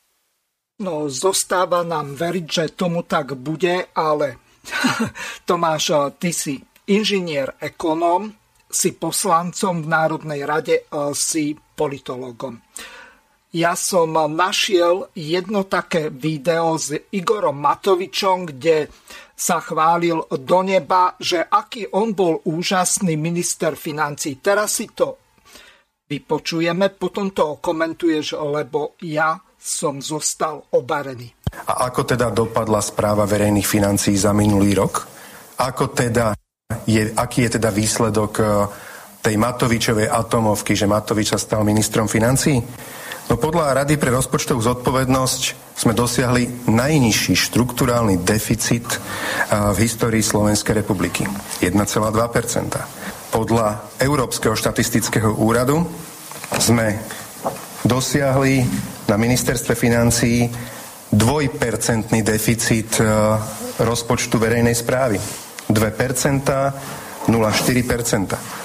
No, 0.82 1.06
zostáva 1.06 1.86
nám 1.86 2.18
veriť, 2.18 2.46
že 2.50 2.74
tomu 2.74 3.06
tak 3.06 3.38
bude, 3.38 3.94
ale 3.94 4.42
Tomáš, 5.50 6.18
ty 6.18 6.34
si 6.34 6.58
inžinier, 6.90 7.54
ekonóm, 7.62 8.41
si 8.72 8.96
poslancom 8.96 9.84
v 9.84 9.88
Národnej 9.88 10.42
rade, 10.48 10.88
si 11.14 11.54
politologom. 11.56 12.58
Ja 13.52 13.76
som 13.76 14.16
našiel 14.16 15.12
jedno 15.12 15.68
také 15.68 16.08
video 16.08 16.80
s 16.80 16.96
Igorom 17.12 17.60
Matovičom, 17.60 18.48
kde 18.48 18.88
sa 19.36 19.60
chválil 19.60 20.24
do 20.24 20.60
neba, 20.64 21.20
že 21.20 21.44
aký 21.44 21.92
on 21.92 22.16
bol 22.16 22.40
úžasný 22.48 23.20
minister 23.20 23.76
financí. 23.76 24.40
Teraz 24.40 24.80
si 24.80 24.88
to 24.96 25.20
vypočujeme, 26.08 26.96
potom 26.96 27.36
to 27.36 27.60
komentuješ, 27.60 28.40
lebo 28.40 28.96
ja 29.04 29.36
som 29.60 30.00
zostal 30.00 30.72
obarený. 30.72 31.28
A 31.68 31.92
ako 31.92 32.08
teda 32.08 32.32
dopadla 32.32 32.80
správa 32.80 33.28
verejných 33.28 33.68
financií 33.68 34.16
za 34.16 34.32
minulý 34.32 34.80
rok? 34.80 35.04
Ako 35.60 35.92
teda 35.92 36.32
je, 36.86 37.12
aký 37.16 37.48
je 37.48 37.58
teda 37.60 37.70
výsledok 37.74 38.34
eh, 38.40 38.48
tej 39.22 39.36
Matovičovej 39.38 40.10
atomovky, 40.10 40.74
že 40.74 40.90
Matovič 40.90 41.34
sa 41.34 41.40
stal 41.40 41.62
ministrom 41.62 42.10
financií? 42.10 42.58
No 43.30 43.40
podľa 43.40 43.86
Rady 43.86 43.96
pre 43.96 44.12
rozpočtovú 44.12 44.60
zodpovednosť 44.60 45.42
sme 45.78 45.96
dosiahli 45.96 46.68
najnižší 46.68 47.38
štruktúrálny 47.48 48.20
deficit 48.28 48.84
v 49.48 49.78
histórii 49.80 50.20
Slovenskej 50.20 50.84
republiky. 50.84 51.24
1,2% 51.64 51.72
Podľa 53.32 53.68
Európskeho 54.04 54.52
štatistického 54.52 55.32
úradu 55.40 55.80
sme 56.60 57.00
dosiahli 57.88 58.68
na 59.08 59.16
ministerstve 59.16 59.80
financií 59.80 60.52
dvojpercentný 61.08 62.20
deficit 62.28 63.00
rozpočtu 63.80 64.36
verejnej 64.40 64.76
správy. 64.76 65.18
2%, 65.74 67.28
0,4% 67.28 68.62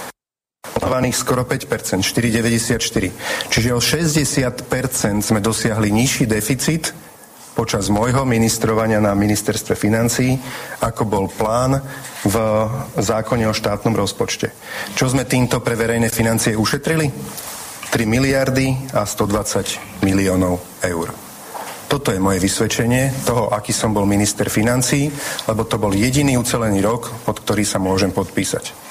plánovaných 0.96 1.16
skoro 1.18 1.44
5%, 1.44 2.00
4,94. 2.00 3.52
Čiže 3.52 3.68
o 3.76 3.80
60% 3.82 5.20
sme 5.20 5.44
dosiahli 5.44 5.92
nižší 5.92 6.24
deficit 6.24 6.96
počas 7.52 7.92
môjho 7.92 8.24
ministrovania 8.24 9.00
na 9.00 9.12
ministerstve 9.12 9.76
financií, 9.76 10.36
ako 10.80 11.02
bol 11.04 11.26
plán 11.28 11.80
v 12.24 12.36
zákone 12.96 13.44
o 13.48 13.56
štátnom 13.56 13.92
rozpočte. 13.92 14.52
Čo 14.96 15.12
sme 15.12 15.28
týmto 15.28 15.60
pre 15.60 15.76
verejné 15.76 16.08
financie 16.08 16.56
ušetrili? 16.56 17.08
3 17.92 18.04
miliardy 18.08 18.92
a 18.96 19.04
120 19.04 20.04
miliónov 20.04 20.60
eur. 20.80 21.25
Toto 21.86 22.10
je 22.10 22.18
moje 22.18 22.42
vysvedčenie 22.42 23.26
toho, 23.26 23.54
aký 23.54 23.70
som 23.70 23.94
bol 23.94 24.06
minister 24.06 24.50
financií, 24.50 25.06
lebo 25.46 25.62
to 25.62 25.78
bol 25.78 25.94
jediný 25.94 26.34
ucelený 26.34 26.82
rok, 26.82 27.10
pod 27.22 27.42
ktorý 27.42 27.62
sa 27.62 27.78
môžem 27.78 28.10
podpísať 28.10 28.86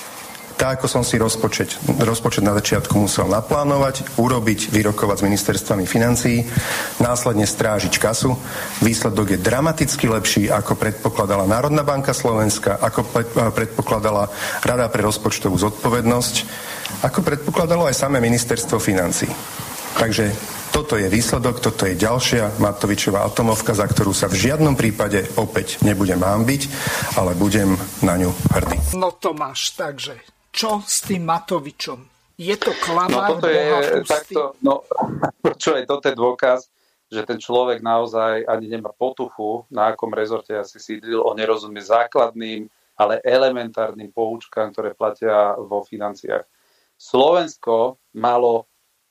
tak 0.56 0.80
ako 0.80 0.88
som 0.88 1.04
si 1.04 1.20
rozpočet, 1.20 1.76
rozpočet 2.00 2.40
na 2.40 2.56
začiatku 2.56 2.96
musel 2.96 3.28
naplánovať, 3.28 4.16
urobiť, 4.16 4.72
vyrokovať 4.72 5.18
s 5.20 5.26
ministerstvami 5.28 5.84
financií, 5.84 6.48
následne 7.04 7.44
strážiť 7.44 8.00
kasu. 8.00 8.40
Výsledok 8.80 9.36
je 9.36 9.44
dramaticky 9.44 10.08
lepší, 10.08 10.48
ako 10.48 10.80
predpokladala 10.80 11.44
Národná 11.44 11.84
banka 11.84 12.16
Slovenska, 12.16 12.80
ako 12.80 13.04
predpokladala 13.52 14.32
Rada 14.64 14.88
pre 14.88 15.04
rozpočtovú 15.04 15.60
zodpovednosť, 15.60 16.36
ako 17.04 17.20
predpokladalo 17.20 17.92
aj 17.92 18.00
samé 18.00 18.24
ministerstvo 18.24 18.80
financií. 18.80 19.30
Takže 19.96 20.36
toto 20.76 21.00
je 21.00 21.08
výsledok, 21.08 21.64
toto 21.64 21.88
je 21.88 21.96
ďalšia 21.96 22.60
Matovičová 22.60 23.24
atomovka, 23.24 23.72
za 23.72 23.88
ktorú 23.88 24.12
sa 24.12 24.28
v 24.28 24.36
žiadnom 24.44 24.76
prípade 24.76 25.24
opäť 25.40 25.80
nebudem 25.88 26.20
hámbiť, 26.20 26.62
ale 27.16 27.32
budem 27.32 27.80
na 28.04 28.20
ňu 28.20 28.28
hrdý. 28.52 28.76
No 29.00 29.16
Tomáš, 29.16 29.72
takže 29.80 30.20
čo 30.52 30.84
s 30.84 31.00
tým 31.08 31.24
Matovičom? 31.24 32.00
Je 32.36 32.60
to 32.60 32.76
klamár? 32.84 33.40
No 33.40 33.40
toto 33.40 33.48
je 33.48 33.64
takto, 34.04 34.60
no 34.60 34.84
čo 35.64 35.80
je, 35.80 35.88
toto 35.88 36.12
je 36.12 36.16
dôkaz, 36.20 36.68
že 37.08 37.24
ten 37.24 37.40
človek 37.40 37.80
naozaj 37.80 38.44
ani 38.44 38.68
nemá 38.68 38.92
potuchu, 38.92 39.64
na 39.72 39.96
akom 39.96 40.12
rezorte 40.12 40.52
asi 40.60 40.76
sídlil, 40.76 41.24
on 41.24 41.40
nerozumie 41.40 41.80
základným, 41.80 42.68
ale 43.00 43.24
elementárnym 43.24 44.12
poučkám, 44.12 44.76
ktoré 44.76 44.92
platia 44.92 45.56
vo 45.56 45.88
financiách. 45.88 46.44
Slovensko 47.00 47.96
malo 48.16 48.68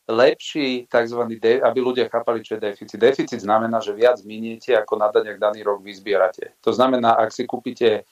lepší 0.08 0.86
tzv. 0.86 1.20
De- 1.40 1.62
aby 1.64 1.78
ľudia 1.80 2.08
chápali, 2.12 2.44
čo 2.44 2.56
je 2.56 2.68
deficit. 2.68 3.00
Deficit 3.00 3.40
znamená, 3.40 3.80
že 3.80 3.96
viac 3.96 4.20
miniete, 4.24 4.76
ako 4.76 5.00
na 5.00 5.08
daniach 5.08 5.40
daný 5.40 5.64
rok 5.64 5.80
vyzbierate. 5.80 6.56
To 6.60 6.72
znamená, 6.72 7.16
ak 7.16 7.32
si 7.32 7.48
kúpite 7.48 8.04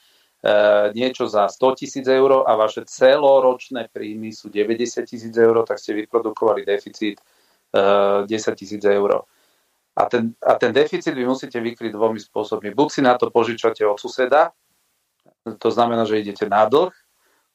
E, 0.43 0.55
niečo 0.91 1.23
za 1.23 1.47
100 1.47 1.79
tisíc 1.79 2.03
eur 2.03 2.43
a 2.43 2.51
vaše 2.59 2.83
celoročné 2.83 3.87
príjmy 3.87 4.35
sú 4.35 4.51
90 4.51 5.07
tisíc 5.07 5.31
eur, 5.31 5.63
tak 5.63 5.79
ste 5.79 5.95
vyprodukovali 5.95 6.67
deficit 6.67 7.15
10 7.71 8.27
e, 8.27 8.51
tisíc 8.59 8.83
eur. 8.83 9.23
A 9.95 10.03
ten, 10.11 10.35
a 10.43 10.59
ten 10.59 10.75
deficit 10.75 11.15
vy 11.15 11.23
musíte 11.23 11.63
vykryť 11.63 11.95
dvomi 11.95 12.19
spôsobmi. 12.19 12.75
Buď 12.75 12.87
si 12.91 12.99
na 12.99 13.15
to 13.15 13.31
požičate 13.31 13.87
od 13.87 13.95
suseda, 13.95 14.51
to 15.47 15.69
znamená, 15.71 16.03
že 16.03 16.19
idete 16.19 16.43
na 16.51 16.67
dlh, 16.67 16.91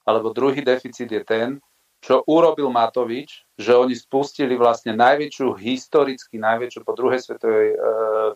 alebo 0.08 0.32
druhý 0.32 0.64
deficit 0.64 1.12
je 1.12 1.20
ten, 1.20 1.60
čo 1.98 2.22
urobil 2.30 2.70
Matovič, 2.70 3.42
že 3.58 3.74
oni 3.74 3.98
spustili 3.98 4.54
vlastne 4.54 4.94
najväčšiu, 4.94 5.58
historicky 5.58 6.38
najväčšiu, 6.38 6.80
po 6.86 6.94
druhej 6.94 7.18
svetovej 7.18 7.74
e, 7.74 7.78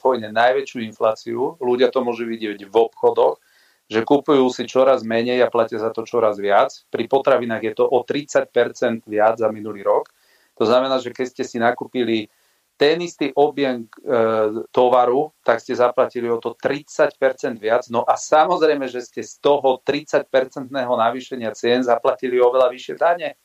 vojne 0.02 0.34
najväčšiu 0.34 0.78
infláciu. 0.82 1.54
Ľudia 1.62 1.94
to 1.94 2.02
môžu 2.02 2.26
vidieť 2.26 2.66
v 2.66 2.74
obchodoch, 2.74 3.38
že 3.86 4.02
kupujú 4.02 4.50
si 4.50 4.66
čoraz 4.66 5.06
menej 5.06 5.46
a 5.46 5.52
platia 5.52 5.78
za 5.78 5.94
to 5.94 6.02
čoraz 6.02 6.42
viac. 6.42 6.74
Pri 6.90 7.06
potravinách 7.06 7.62
je 7.62 7.74
to 7.78 7.84
o 7.86 8.02
30% 8.02 9.06
viac 9.06 9.38
za 9.38 9.48
minulý 9.54 9.86
rok. 9.86 10.10
To 10.58 10.66
znamená, 10.66 10.98
že 10.98 11.14
keď 11.14 11.26
ste 11.30 11.44
si 11.46 11.56
nakúpili 11.62 12.26
ten 12.82 12.98
istý 12.98 13.30
objem 13.38 13.86
e, 13.86 14.16
tovaru, 14.74 15.30
tak 15.46 15.62
ste 15.62 15.78
zaplatili 15.78 16.26
o 16.26 16.42
to 16.42 16.58
30% 16.58 17.14
viac. 17.62 17.86
No 17.94 18.02
a 18.02 18.18
samozrejme, 18.18 18.90
že 18.90 19.06
ste 19.06 19.22
z 19.22 19.38
toho 19.38 19.78
30-percentného 19.86 20.90
navýšenia 20.90 21.54
cien 21.54 21.86
zaplatili 21.86 22.42
oveľa 22.42 22.74
vyššie 22.74 22.94
dane. 22.98 23.38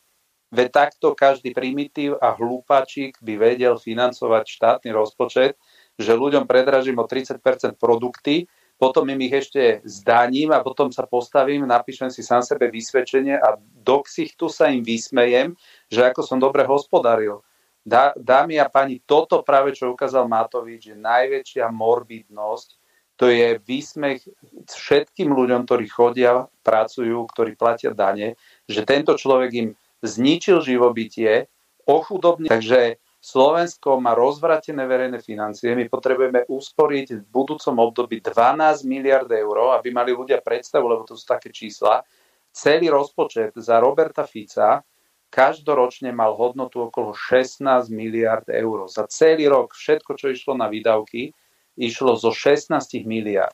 Veď 0.47 0.67
takto 0.71 1.11
každý 1.11 1.51
primitív 1.51 2.15
a 2.23 2.31
hlúpačík 2.31 3.19
by 3.19 3.33
vedel 3.35 3.75
financovať 3.75 4.45
štátny 4.47 4.89
rozpočet, 4.95 5.59
že 5.99 6.15
ľuďom 6.15 6.47
predražím 6.47 7.03
o 7.03 7.05
30% 7.09 7.41
produkty, 7.75 8.47
potom 8.77 9.09
im 9.09 9.19
ich 9.25 9.33
ešte 9.33 9.81
zdaním 9.83 10.53
a 10.53 10.61
potom 10.61 10.93
sa 10.93 11.09
postavím, 11.09 11.65
napíšem 11.65 12.13
si 12.13 12.21
sám 12.21 12.45
sebe 12.45 12.69
vysvedčenie 12.69 13.33
a 13.33 13.57
do 13.59 14.05
ksichtu 14.05 14.47
sa 14.47 14.69
im 14.69 14.85
vysmejem, 14.85 15.57
že 15.89 16.05
ako 16.05 16.21
som 16.21 16.37
dobre 16.37 16.63
hospodaril. 16.63 17.41
Dá, 17.81 18.13
dámy 18.13 18.61
a 18.61 18.69
pani, 18.69 19.01
toto 19.01 19.41
práve, 19.41 19.73
čo 19.73 19.95
ukázal 19.95 20.29
Matovič, 20.29 20.93
je 20.93 20.95
najväčšia 20.95 21.71
morbidnosť, 21.73 22.77
to 23.17 23.33
je 23.33 23.57
výsmech 23.65 24.21
všetkým 24.69 25.33
ľuďom, 25.33 25.65
ktorí 25.65 25.89
chodia, 25.89 26.45
pracujú, 26.61 27.25
ktorí 27.33 27.57
platia 27.57 27.97
dane, 27.97 28.37
že 28.69 28.85
tento 28.85 29.17
človek 29.17 29.51
im 29.57 29.69
zničil 30.03 30.61
živobytie, 30.61 31.49
ochudobne. 31.87 32.51
Takže 32.51 32.99
Slovensko 33.17 33.97
má 33.97 34.13
rozvratené 34.13 34.85
verejné 34.85 35.19
financie, 35.19 35.73
my 35.73 35.89
potrebujeme 35.89 36.45
usporiť 36.47 37.07
v 37.17 37.23
budúcom 37.27 37.75
období 37.89 38.21
12 38.21 38.87
miliard 38.87 39.27
eur, 39.27 39.75
aby 39.75 39.89
mali 39.91 40.13
ľudia 40.13 40.39
predstavu, 40.39 40.85
lebo 40.85 41.03
to 41.03 41.17
sú 41.17 41.25
také 41.25 41.49
čísla. 41.49 42.05
Celý 42.53 42.87
rozpočet 42.93 43.57
za 43.57 43.81
Roberta 43.81 44.23
Fica 44.23 44.85
každoročne 45.27 46.15
mal 46.15 46.39
hodnotu 46.39 46.87
okolo 46.87 47.11
16 47.11 47.91
miliard 47.91 48.47
eur. 48.47 48.87
Za 48.87 49.11
celý 49.11 49.51
rok 49.51 49.75
všetko, 49.75 50.15
čo 50.15 50.31
išlo 50.31 50.53
na 50.55 50.71
výdavky, 50.71 51.35
išlo 51.75 52.15
zo 52.15 52.31
16 52.31 52.73
miliard. 53.03 53.53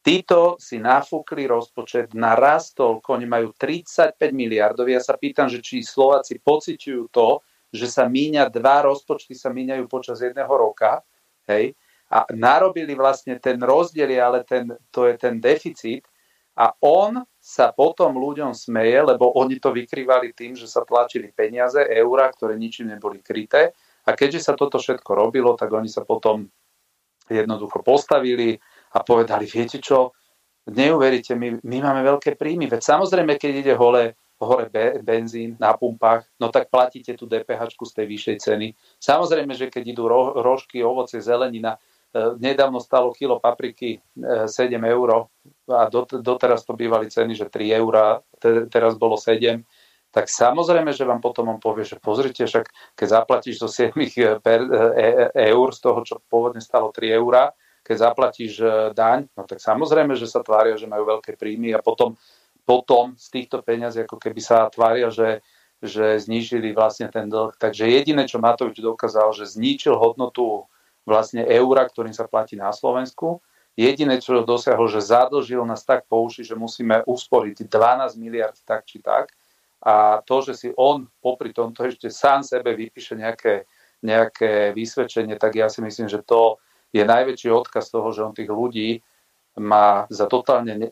Títo 0.00 0.56
si 0.56 0.80
nafúkli 0.80 1.44
rozpočet, 1.44 2.16
narastol, 2.16 3.04
oni 3.04 3.28
majú 3.28 3.52
35 3.52 4.16
miliardov. 4.32 4.88
Ja 4.88 5.04
sa 5.04 5.20
pýtam, 5.20 5.52
že 5.52 5.60
či 5.60 5.84
Slováci 5.84 6.40
pociťujú 6.40 7.12
to, 7.12 7.44
že 7.68 7.84
sa 7.84 8.08
míňa, 8.08 8.48
dva 8.48 8.88
rozpočty 8.88 9.36
sa 9.36 9.52
míňajú 9.52 9.84
počas 9.86 10.24
jedného 10.24 10.50
roka, 10.50 11.04
hej, 11.46 11.76
a 12.10 12.26
narobili 12.34 12.98
vlastne 12.98 13.38
ten 13.38 13.62
rozdiel, 13.62 14.18
ale 14.18 14.42
ten, 14.42 14.66
to 14.90 15.06
je 15.06 15.14
ten 15.14 15.38
deficit 15.38 16.02
a 16.58 16.74
on 16.82 17.22
sa 17.38 17.70
potom 17.70 18.18
ľuďom 18.18 18.50
smeje, 18.50 18.98
lebo 19.14 19.30
oni 19.38 19.62
to 19.62 19.70
vykrývali 19.70 20.34
tým, 20.34 20.58
že 20.58 20.66
sa 20.66 20.82
tlačili 20.82 21.30
peniaze, 21.30 21.78
eurá, 21.78 22.26
ktoré 22.34 22.58
ničím 22.58 22.90
neboli 22.90 23.22
kryté 23.22 23.70
a 24.02 24.10
keďže 24.18 24.50
sa 24.50 24.52
toto 24.58 24.82
všetko 24.82 25.06
robilo, 25.14 25.54
tak 25.54 25.70
oni 25.70 25.86
sa 25.86 26.02
potom 26.02 26.50
jednoducho 27.30 27.78
postavili 27.86 28.58
a 28.90 28.98
povedali, 29.06 29.46
viete 29.46 29.78
čo, 29.78 30.14
neuveríte, 30.66 31.34
my, 31.34 31.62
my 31.62 31.78
máme 31.82 32.02
veľké 32.04 32.34
príjmy. 32.36 32.70
Veď 32.70 32.82
samozrejme, 32.82 33.38
keď 33.38 33.52
ide 33.64 33.74
hole, 33.74 34.14
hore 34.40 34.66
be, 34.72 34.98
benzín 35.04 35.56
na 35.60 35.76
pumpách, 35.76 36.26
no 36.40 36.48
tak 36.48 36.72
platíte 36.72 37.14
tú 37.14 37.28
DPH 37.28 37.76
z 37.76 37.92
tej 37.92 38.06
vyššej 38.06 38.36
ceny. 38.40 38.66
Samozrejme, 38.98 39.52
že 39.52 39.68
keď 39.68 39.84
idú 39.94 40.08
ro, 40.08 40.36
rožky, 40.40 40.80
ovoce, 40.80 41.20
zelenina, 41.20 41.76
e, 41.76 42.34
nedávno 42.40 42.80
stalo 42.80 43.12
kilo 43.12 43.36
papriky 43.36 44.00
e, 44.00 44.48
7 44.48 44.80
eur 44.80 45.28
a 45.68 45.86
dot, 45.92 46.16
doteraz 46.18 46.64
to 46.64 46.72
bývali 46.72 47.12
ceny, 47.12 47.36
že 47.36 47.52
3 47.52 47.80
eur, 47.80 48.24
te, 48.40 48.66
teraz 48.72 48.96
bolo 48.96 49.20
7 49.20 49.60
tak 50.10 50.26
samozrejme, 50.26 50.90
že 50.90 51.06
vám 51.06 51.22
potom 51.22 51.54
on 51.54 51.62
povie, 51.62 51.86
že 51.86 52.02
pozrite, 52.02 52.42
však 52.42 52.98
keď 52.98 53.06
zaplatíš 53.06 53.62
zo 53.62 53.70
7 53.70 53.94
e, 53.94 54.42
per, 54.42 54.66
e, 54.66 55.30
eur 55.54 55.70
z 55.70 55.78
toho, 55.78 56.02
čo 56.02 56.18
pôvodne 56.26 56.58
stalo 56.58 56.90
3 56.90 57.14
eurá, 57.14 57.54
keď 57.90 57.96
zaplatíš 57.98 58.62
e, 58.62 58.94
daň, 58.94 59.26
no 59.34 59.42
tak 59.42 59.58
samozrejme, 59.58 60.14
že 60.14 60.30
sa 60.30 60.46
tvária, 60.46 60.78
že 60.78 60.86
majú 60.86 61.18
veľké 61.18 61.34
príjmy 61.34 61.74
a 61.74 61.82
potom, 61.82 62.14
potom 62.62 63.18
z 63.18 63.26
týchto 63.34 63.66
peňazí 63.66 64.06
ako 64.06 64.14
keby 64.22 64.38
sa 64.38 64.70
tvária, 64.70 65.10
že, 65.10 65.42
že 65.82 66.22
znížili 66.22 66.70
vlastne 66.70 67.10
ten 67.10 67.26
dlh. 67.26 67.58
Takže 67.58 67.90
jediné, 67.90 68.30
čo 68.30 68.38
Matovič 68.38 68.78
dokázal, 68.78 69.34
že 69.34 69.50
zničil 69.50 69.98
hodnotu 69.98 70.70
vlastne 71.02 71.42
eura, 71.50 71.82
ktorým 71.82 72.14
sa 72.14 72.30
platí 72.30 72.54
na 72.54 72.70
Slovensku, 72.70 73.42
Jediné, 73.78 74.18
čo 74.20 74.42
dosiahol, 74.42 74.90
že 74.90 75.00
zadlžil 75.00 75.62
nás 75.62 75.86
tak 75.86 76.04
po 76.04 76.20
uši, 76.26 76.42
že 76.44 76.58
musíme 76.58 77.06
usporiť 77.06 77.64
12 77.64 78.18
miliard 78.20 78.52
tak 78.66 78.84
či 78.84 78.98
tak 78.98 79.30
a 79.80 80.20
to, 80.20 80.44
že 80.44 80.52
si 80.52 80.68
on 80.76 81.08
popri 81.24 81.54
tomto 81.56 81.88
ešte 81.88 82.12
sám 82.12 82.44
sebe 82.44 82.76
vypíše 82.76 83.16
nejaké, 83.16 83.64
nejaké 84.04 84.76
vysvedčenie, 84.76 85.40
tak 85.40 85.56
ja 85.56 85.72
si 85.72 85.80
myslím, 85.80 86.12
že 86.12 86.20
to 86.20 86.60
je 86.90 87.02
najväčší 87.02 87.48
odkaz 87.50 87.90
toho, 87.90 88.10
že 88.10 88.24
on 88.26 88.34
tých 88.34 88.50
ľudí 88.50 89.02
má 89.58 90.06
za 90.06 90.30
totálne, 90.30 90.78
e, 90.78 90.88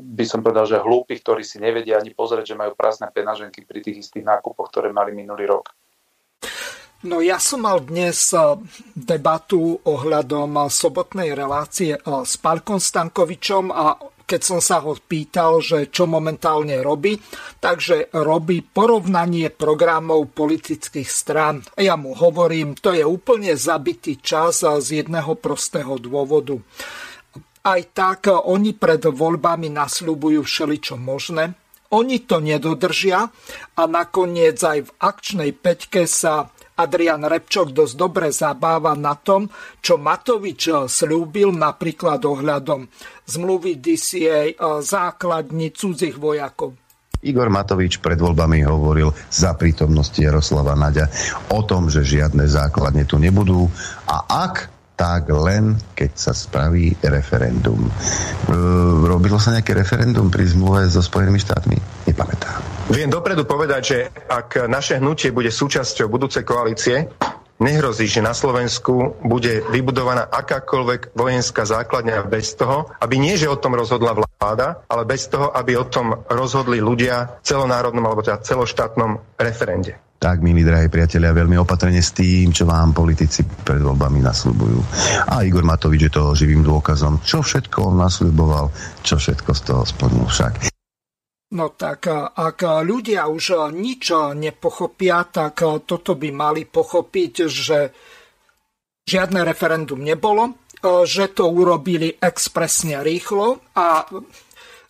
by 0.00 0.24
som 0.24 0.40
povedal, 0.40 0.64
že 0.64 0.80
hlúpych, 0.80 1.20
ktorí 1.20 1.44
si 1.44 1.60
nevedia 1.60 2.00
ani 2.00 2.16
pozrieť, 2.16 2.52
že 2.52 2.58
majú 2.58 2.72
prázdne 2.72 3.12
penaženky 3.12 3.68
pri 3.68 3.84
tých 3.84 4.08
istých 4.08 4.24
nákupoch, 4.24 4.72
ktoré 4.72 4.88
mali 4.90 5.12
minulý 5.12 5.44
rok. 5.48 5.76
No 7.02 7.18
ja 7.18 7.36
som 7.42 7.66
mal 7.66 7.82
dnes 7.84 8.32
e, 8.32 8.38
debatu 8.96 9.76
ohľadom 9.84 10.70
sobotnej 10.72 11.36
relácie 11.36 11.98
e, 11.98 12.00
s 12.00 12.40
Pálkom 12.40 12.80
Stankovičom 12.80 13.68
a 13.68 13.98
keď 14.32 14.40
som 14.40 14.64
sa 14.64 14.80
ho 14.80 14.96
pýtal, 14.96 15.60
že 15.60 15.92
čo 15.92 16.08
momentálne 16.08 16.80
robí, 16.80 17.20
takže 17.60 18.08
robí 18.16 18.64
porovnanie 18.64 19.52
programov 19.52 20.32
politických 20.32 21.04
strán. 21.04 21.60
Ja 21.76 22.00
mu 22.00 22.16
hovorím, 22.16 22.72
to 22.72 22.96
je 22.96 23.04
úplne 23.04 23.52
zabitý 23.52 24.24
čas 24.24 24.64
z 24.64 25.04
jedného 25.04 25.36
prostého 25.36 26.00
dôvodu. 26.00 26.56
Aj 27.60 27.80
tak 27.92 28.32
oni 28.32 28.72
pred 28.72 29.04
voľbami 29.04 29.68
nasľubujú 29.68 30.40
všeličo 30.40 30.96
možné, 30.96 31.52
oni 31.92 32.24
to 32.24 32.40
nedodržia 32.40 33.28
a 33.76 33.82
nakoniec 33.84 34.56
aj 34.56 34.88
v 34.88 34.90
akčnej 34.96 35.52
peťke 35.52 36.08
sa 36.08 36.48
Adrian 36.82 37.22
Repčok 37.22 37.70
dosť 37.70 37.94
dobre 37.94 38.34
zabáva 38.34 38.98
na 38.98 39.14
tom, 39.14 39.46
čo 39.78 39.96
Matovič 39.96 40.90
slúbil 40.90 41.54
napríklad 41.54 42.18
ohľadom 42.18 42.90
zmluvy 43.30 43.78
DCA, 43.78 44.58
základní 44.82 45.70
cudzích 45.70 46.18
vojakov. 46.18 46.74
Igor 47.22 47.54
Matovič 47.54 48.02
pred 48.02 48.18
voľbami 48.18 48.66
hovoril 48.66 49.14
za 49.30 49.54
prítomnosti 49.54 50.18
Jaroslava 50.18 50.74
Naďa 50.74 51.06
o 51.54 51.62
tom, 51.62 51.86
že 51.86 52.02
žiadne 52.02 52.50
základne 52.50 53.06
tu 53.06 53.22
nebudú 53.22 53.70
a 54.10 54.26
ak 54.26 54.81
tak 55.02 55.34
len 55.34 55.74
keď 55.98 56.14
sa 56.14 56.30
spraví 56.30 56.94
referendum. 57.02 57.90
Robilo 59.02 59.34
sa 59.42 59.50
nejaké 59.50 59.74
referendum 59.74 60.30
pri 60.30 60.46
zmluve 60.46 60.86
so 60.86 61.02
Spojenými 61.02 61.42
štátmi? 61.42 62.06
Nepamätám. 62.06 62.62
Viem 62.86 63.10
dopredu 63.10 63.42
povedať, 63.42 63.82
že 63.82 63.98
ak 64.30 64.70
naše 64.70 65.02
hnutie 65.02 65.34
bude 65.34 65.50
súčasťou 65.50 66.06
budúcej 66.06 66.46
koalície, 66.46 67.10
nehrozí, 67.58 68.06
že 68.06 68.22
na 68.22 68.30
Slovensku 68.30 69.18
bude 69.26 69.66
vybudovaná 69.74 70.30
akákoľvek 70.30 71.18
vojenská 71.18 71.66
základňa 71.66 72.22
bez 72.30 72.54
toho, 72.54 72.86
aby 73.02 73.18
nie, 73.18 73.34
že 73.34 73.50
o 73.50 73.58
tom 73.58 73.74
rozhodla 73.74 74.14
vláda, 74.14 74.86
ale 74.86 75.02
bez 75.02 75.26
toho, 75.26 75.50
aby 75.50 75.82
o 75.82 75.86
tom 75.90 76.14
rozhodli 76.30 76.78
ľudia 76.78 77.42
v 77.42 77.46
celonárodnom 77.46 78.06
alebo 78.06 78.22
teda 78.22 78.38
celoštátnom 78.38 79.18
referende. 79.34 79.98
Tak, 80.22 80.38
milí 80.38 80.62
drahí 80.62 80.86
priatelia, 80.86 81.34
veľmi 81.34 81.58
opatrne 81.58 81.98
s 81.98 82.14
tým, 82.14 82.54
čo 82.54 82.62
vám 82.62 82.94
politici 82.94 83.42
pred 83.42 83.82
voľbami 83.82 84.22
nasľubujú. 84.22 84.78
A 85.26 85.42
Igor 85.42 85.66
Matovič 85.66 86.06
je 86.06 86.14
toho 86.14 86.30
živým 86.38 86.62
dôkazom, 86.62 87.18
čo 87.26 87.42
všetko 87.42 87.90
on 87.90 87.98
nasľuboval, 87.98 88.70
čo 89.02 89.18
všetko 89.18 89.50
z 89.50 89.60
toho 89.66 89.82
splnil 89.82 90.22
však. 90.30 90.70
No 91.58 91.74
tak 91.74 92.06
ak 92.38 92.58
ľudia 92.86 93.26
už 93.26 93.74
nič 93.74 94.14
nepochopia, 94.38 95.26
tak 95.26 95.58
toto 95.90 96.14
by 96.14 96.30
mali 96.30 96.70
pochopiť, 96.70 97.34
že 97.50 97.78
žiadne 99.02 99.42
referendum 99.42 99.98
nebolo, 100.06 100.70
že 101.02 101.34
to 101.34 101.50
urobili 101.50 102.14
expresne 102.22 103.02
rýchlo 103.02 103.74
a 103.74 104.06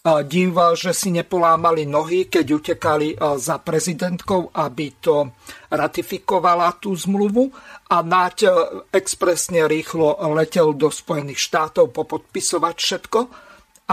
div, 0.02 0.58
že 0.74 0.90
si 0.90 1.14
nepolámali 1.14 1.86
nohy, 1.86 2.26
keď 2.26 2.46
utekali 2.58 3.14
za 3.38 3.62
prezidentkou, 3.62 4.50
aby 4.50 4.98
to 4.98 5.30
ratifikovala 5.70 6.74
tú 6.82 6.90
zmluvu. 6.90 7.54
A 7.86 8.02
Naď 8.02 8.50
expresne 8.90 9.70
rýchlo 9.70 10.18
letel 10.34 10.74
do 10.74 10.90
Spojených 10.90 11.38
štátov 11.38 11.94
popodpisovať 11.94 12.76
všetko. 12.82 13.20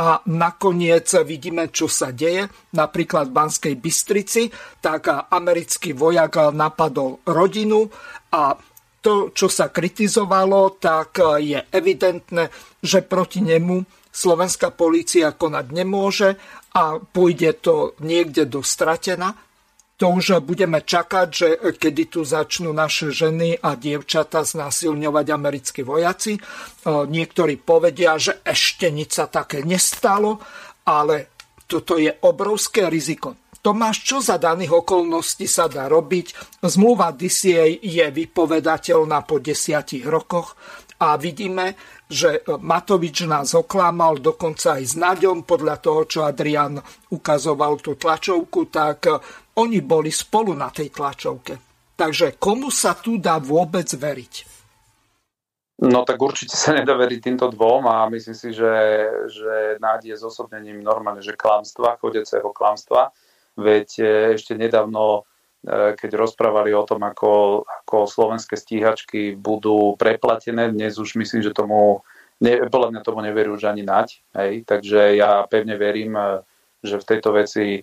A 0.02 0.26
nakoniec 0.26 1.14
vidíme, 1.22 1.70
čo 1.70 1.86
sa 1.86 2.10
deje. 2.10 2.50
Napríklad 2.74 3.30
v 3.30 3.36
Banskej 3.38 3.76
Bystrici, 3.78 4.50
tak 4.82 5.14
americký 5.30 5.94
vojak 5.94 6.50
napadol 6.58 7.22
rodinu. 7.22 7.86
A 8.34 8.58
to, 8.98 9.30
čo 9.30 9.46
sa 9.46 9.70
kritizovalo, 9.70 10.74
tak 10.82 11.22
je 11.38 11.62
evidentné, 11.70 12.50
že 12.82 13.06
proti 13.06 13.46
nemu 13.46 13.99
slovenská 14.10 14.74
polícia 14.74 15.32
konať 15.32 15.66
nemôže 15.72 16.36
a 16.74 16.98
pôjde 17.00 17.62
to 17.62 17.94
niekde 18.02 18.50
do 18.50 18.66
stratena, 18.66 19.38
to 20.00 20.08
už 20.16 20.40
budeme 20.48 20.80
čakať, 20.80 21.28
že 21.28 21.48
kedy 21.76 22.08
tu 22.08 22.24
začnú 22.24 22.72
naše 22.72 23.12
ženy 23.12 23.60
a 23.60 23.76
dievčata 23.76 24.48
znásilňovať 24.48 25.28
americkí 25.28 25.84
vojaci. 25.84 26.40
Niektorí 26.88 27.60
povedia, 27.60 28.16
že 28.16 28.40
ešte 28.40 28.88
nič 28.96 29.20
sa 29.20 29.28
také 29.28 29.60
nestalo, 29.60 30.40
ale 30.88 31.36
toto 31.68 32.00
je 32.00 32.16
obrovské 32.24 32.88
riziko. 32.88 33.36
Tomáš, 33.60 34.08
čo 34.08 34.24
za 34.24 34.40
daných 34.40 34.72
okolností 34.72 35.44
sa 35.44 35.68
dá 35.68 35.92
robiť? 35.92 36.32
Zmluva 36.64 37.12
DCA 37.12 37.68
je 37.68 38.08
vypovedateľná 38.08 39.28
po 39.28 39.44
desiatich 39.44 40.08
rokoch 40.08 40.56
a 41.04 41.20
vidíme, 41.20 41.76
že 42.10 42.42
Matovič 42.58 43.30
nás 43.30 43.54
oklamal 43.54 44.18
dokonca 44.18 44.82
aj 44.82 44.84
s 44.84 44.94
Naďom, 44.98 45.46
podľa 45.46 45.78
toho, 45.78 46.02
čo 46.10 46.20
Adrian 46.26 46.82
ukazoval 47.14 47.78
tú 47.78 47.94
tlačovku, 47.94 48.66
tak 48.74 49.06
oni 49.62 49.80
boli 49.86 50.10
spolu 50.10 50.58
na 50.58 50.74
tej 50.74 50.90
tlačovke. 50.90 51.54
Takže 51.94 52.42
komu 52.42 52.74
sa 52.74 52.98
tu 52.98 53.22
dá 53.22 53.38
vôbec 53.38 53.86
veriť? 53.86 54.34
No 55.80 56.04
tak 56.04 56.20
určite 56.20 56.60
sa 56.60 56.76
nedá 56.76 56.92
veriť 56.98 57.20
týmto 57.24 57.48
dvom 57.56 57.88
a 57.88 58.10
myslím 58.12 58.36
si, 58.36 58.52
že, 58.52 58.74
že 59.32 59.80
Náď 59.80 60.12
je 60.12 60.16
zosobnením 60.20 60.84
normálne, 60.84 61.24
že 61.24 61.40
klamstva, 61.40 61.96
chodeceho 62.02 62.52
klamstva. 62.52 63.16
Veď 63.56 63.90
e, 64.00 64.06
ešte 64.36 64.60
nedávno 64.60 65.29
keď 65.68 66.16
rozprávali 66.16 66.72
o 66.72 66.88
tom, 66.88 67.04
ako, 67.04 67.64
ako 67.68 68.08
slovenské 68.08 68.56
stíhačky 68.56 69.36
budú 69.36 70.00
preplatené. 70.00 70.72
Dnes 70.72 70.96
už 70.96 71.20
myslím, 71.20 71.44
že 71.44 71.52
tomu, 71.52 72.00
ne, 72.40 72.64
podľa 72.72 72.96
mňa 72.96 73.02
tomu 73.04 73.20
neverú 73.20 73.60
už 73.60 73.68
ani 73.68 73.84
nať. 73.84 74.24
Hej? 74.40 74.64
Takže 74.64 75.20
ja 75.20 75.44
pevne 75.52 75.76
verím, 75.76 76.16
e, 76.16 76.48
že 76.80 76.96
v 77.04 77.08
tejto 77.12 77.36
veci 77.36 77.66
e, 77.76 77.82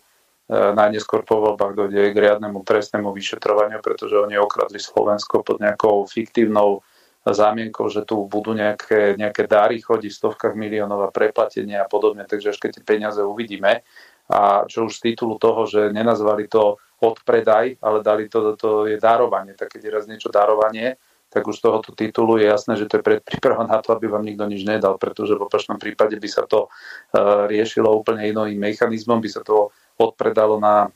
najneskôr 0.48 1.28
po 1.28 1.36
voľbách 1.36 1.76
dojde 1.76 2.16
k 2.16 2.16
riadnemu 2.16 2.64
trestnému 2.64 3.12
vyšetrovaniu, 3.12 3.84
pretože 3.84 4.16
oni 4.16 4.40
okradli 4.40 4.80
Slovensko 4.80 5.44
pod 5.44 5.60
nejakou 5.60 6.08
fiktívnou 6.08 6.80
zámienkou, 7.28 7.92
že 7.92 8.08
tu 8.08 8.24
budú 8.24 8.56
nejaké, 8.56 9.20
nejaké 9.20 9.44
dáry 9.44 9.82
chodiť 9.84 10.10
v 10.14 10.20
stovkách 10.24 10.54
miliónov 10.56 11.04
a 11.04 11.12
preplatenie 11.12 11.76
a 11.76 11.84
podobne. 11.84 12.24
Takže 12.24 12.54
až 12.54 12.58
keď 12.62 12.80
tie 12.80 12.84
peniaze 12.86 13.20
uvidíme, 13.20 13.84
a 14.26 14.66
čo 14.66 14.88
už 14.88 14.98
z 14.98 15.12
titulu 15.12 15.38
toho, 15.38 15.66
že 15.70 15.94
nenazvali 15.94 16.50
to 16.50 16.78
odpredaj, 17.00 17.76
ale 17.80 17.98
dali 18.00 18.28
to, 18.28 18.56
to 18.56 18.88
je 18.88 18.96
darovanie. 18.96 19.52
Tak 19.52 19.76
keď 19.76 19.80
je 19.84 19.90
raz 19.92 20.04
niečo 20.08 20.32
darovanie, 20.32 20.96
tak 21.28 21.44
už 21.44 21.58
z 21.58 21.64
tohoto 21.68 21.90
titulu 21.92 22.38
je 22.38 22.46
jasné, 22.48 22.78
že 22.78 22.86
to 22.86 22.98
je 22.98 23.06
predpríprava 23.06 23.66
na 23.66 23.82
to, 23.82 23.92
aby 23.92 24.06
vám 24.06 24.24
nikto 24.24 24.46
nič 24.46 24.62
nedal, 24.62 24.96
pretože 24.96 25.34
v 25.34 25.44
opačnom 25.44 25.76
prípade 25.76 26.16
by 26.16 26.28
sa 26.30 26.46
to 26.46 26.70
uh, 26.70 27.44
riešilo 27.50 27.90
úplne 27.90 28.24
iným 28.30 28.56
mechanizmom, 28.56 29.18
by 29.18 29.28
sa 29.28 29.42
to 29.42 29.74
odpredalo 29.98 30.56
na 30.62 30.88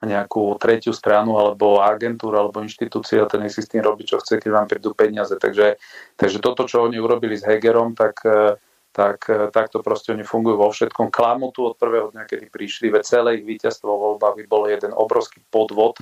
nejakú 0.00 0.56
tretiu 0.56 0.96
stranu 0.96 1.36
alebo 1.36 1.84
agentúru 1.84 2.40
alebo 2.40 2.64
inštitúciu 2.64 3.20
a 3.20 3.28
ten 3.28 3.44
si 3.52 3.60
s 3.60 3.68
tým 3.68 3.84
robí, 3.84 4.08
čo 4.08 4.16
chce, 4.16 4.40
keď 4.40 4.48
vám 4.48 4.64
prídu 4.64 4.96
peniaze. 4.96 5.36
Takže, 5.36 5.76
takže 6.16 6.40
toto, 6.40 6.64
čo 6.64 6.88
oni 6.88 6.96
urobili 6.96 7.36
s 7.36 7.44
Hegerom, 7.44 7.92
tak 7.92 8.16
uh, 8.24 8.56
tak, 8.90 9.30
tak 9.54 9.70
to 9.70 9.80
proste 9.80 10.10
oni 10.10 10.26
fungujú 10.26 10.58
vo 10.58 10.70
všetkom. 10.74 11.14
Klamu 11.14 11.54
tu 11.54 11.62
od 11.62 11.78
prvého 11.78 12.10
dňa, 12.10 12.26
kedy 12.26 12.50
prišli, 12.50 12.90
veď 12.90 13.02
celé 13.06 13.30
ich 13.38 13.46
víťazstvo 13.46 13.86
vo 13.86 13.98
voľbách 14.14 14.34
by 14.42 14.44
bolo 14.50 14.66
jeden 14.66 14.90
obrovský 14.90 15.40
podvod 15.46 15.98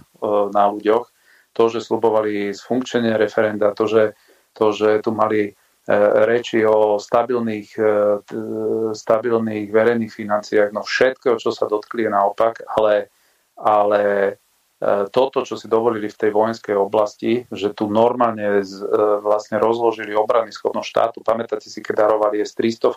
na 0.53 0.73
ľuďoch. 0.73 1.05
To, 1.57 1.63
že 1.69 1.85
slubovali 1.85 2.55
zfunkčenie 2.55 3.19
referenda, 3.19 3.77
to, 3.77 3.85
že, 3.85 4.05
to, 4.57 4.73
že 4.73 5.03
tu 5.03 5.11
mali 5.13 5.53
reči 6.29 6.69
o 6.69 7.01
stabilných, 7.01 7.73
stabilných 8.93 9.67
verejných 9.73 10.13
financiách, 10.13 10.71
no 10.77 10.85
všetko, 10.85 11.41
čo 11.41 11.49
sa 11.49 11.65
dotkli 11.65 12.05
je 12.05 12.13
naopak, 12.13 12.61
ale, 12.77 13.09
ale 13.57 14.01
toto, 15.11 15.43
čo 15.43 15.59
si 15.59 15.67
dovolili 15.67 16.07
v 16.07 16.15
tej 16.15 16.31
vojenskej 16.31 16.79
oblasti, 16.79 17.43
že 17.51 17.75
tu 17.75 17.91
normálne 17.91 18.63
e, 18.63 18.65
vlastne 19.19 19.59
rozložili 19.59 20.15
obrany 20.15 20.55
schopnosť 20.55 20.87
štátu. 20.87 21.19
Pamätáte 21.27 21.67
si, 21.67 21.83
keď 21.83 22.07
darovali 22.07 22.47
S-300, 22.47 22.95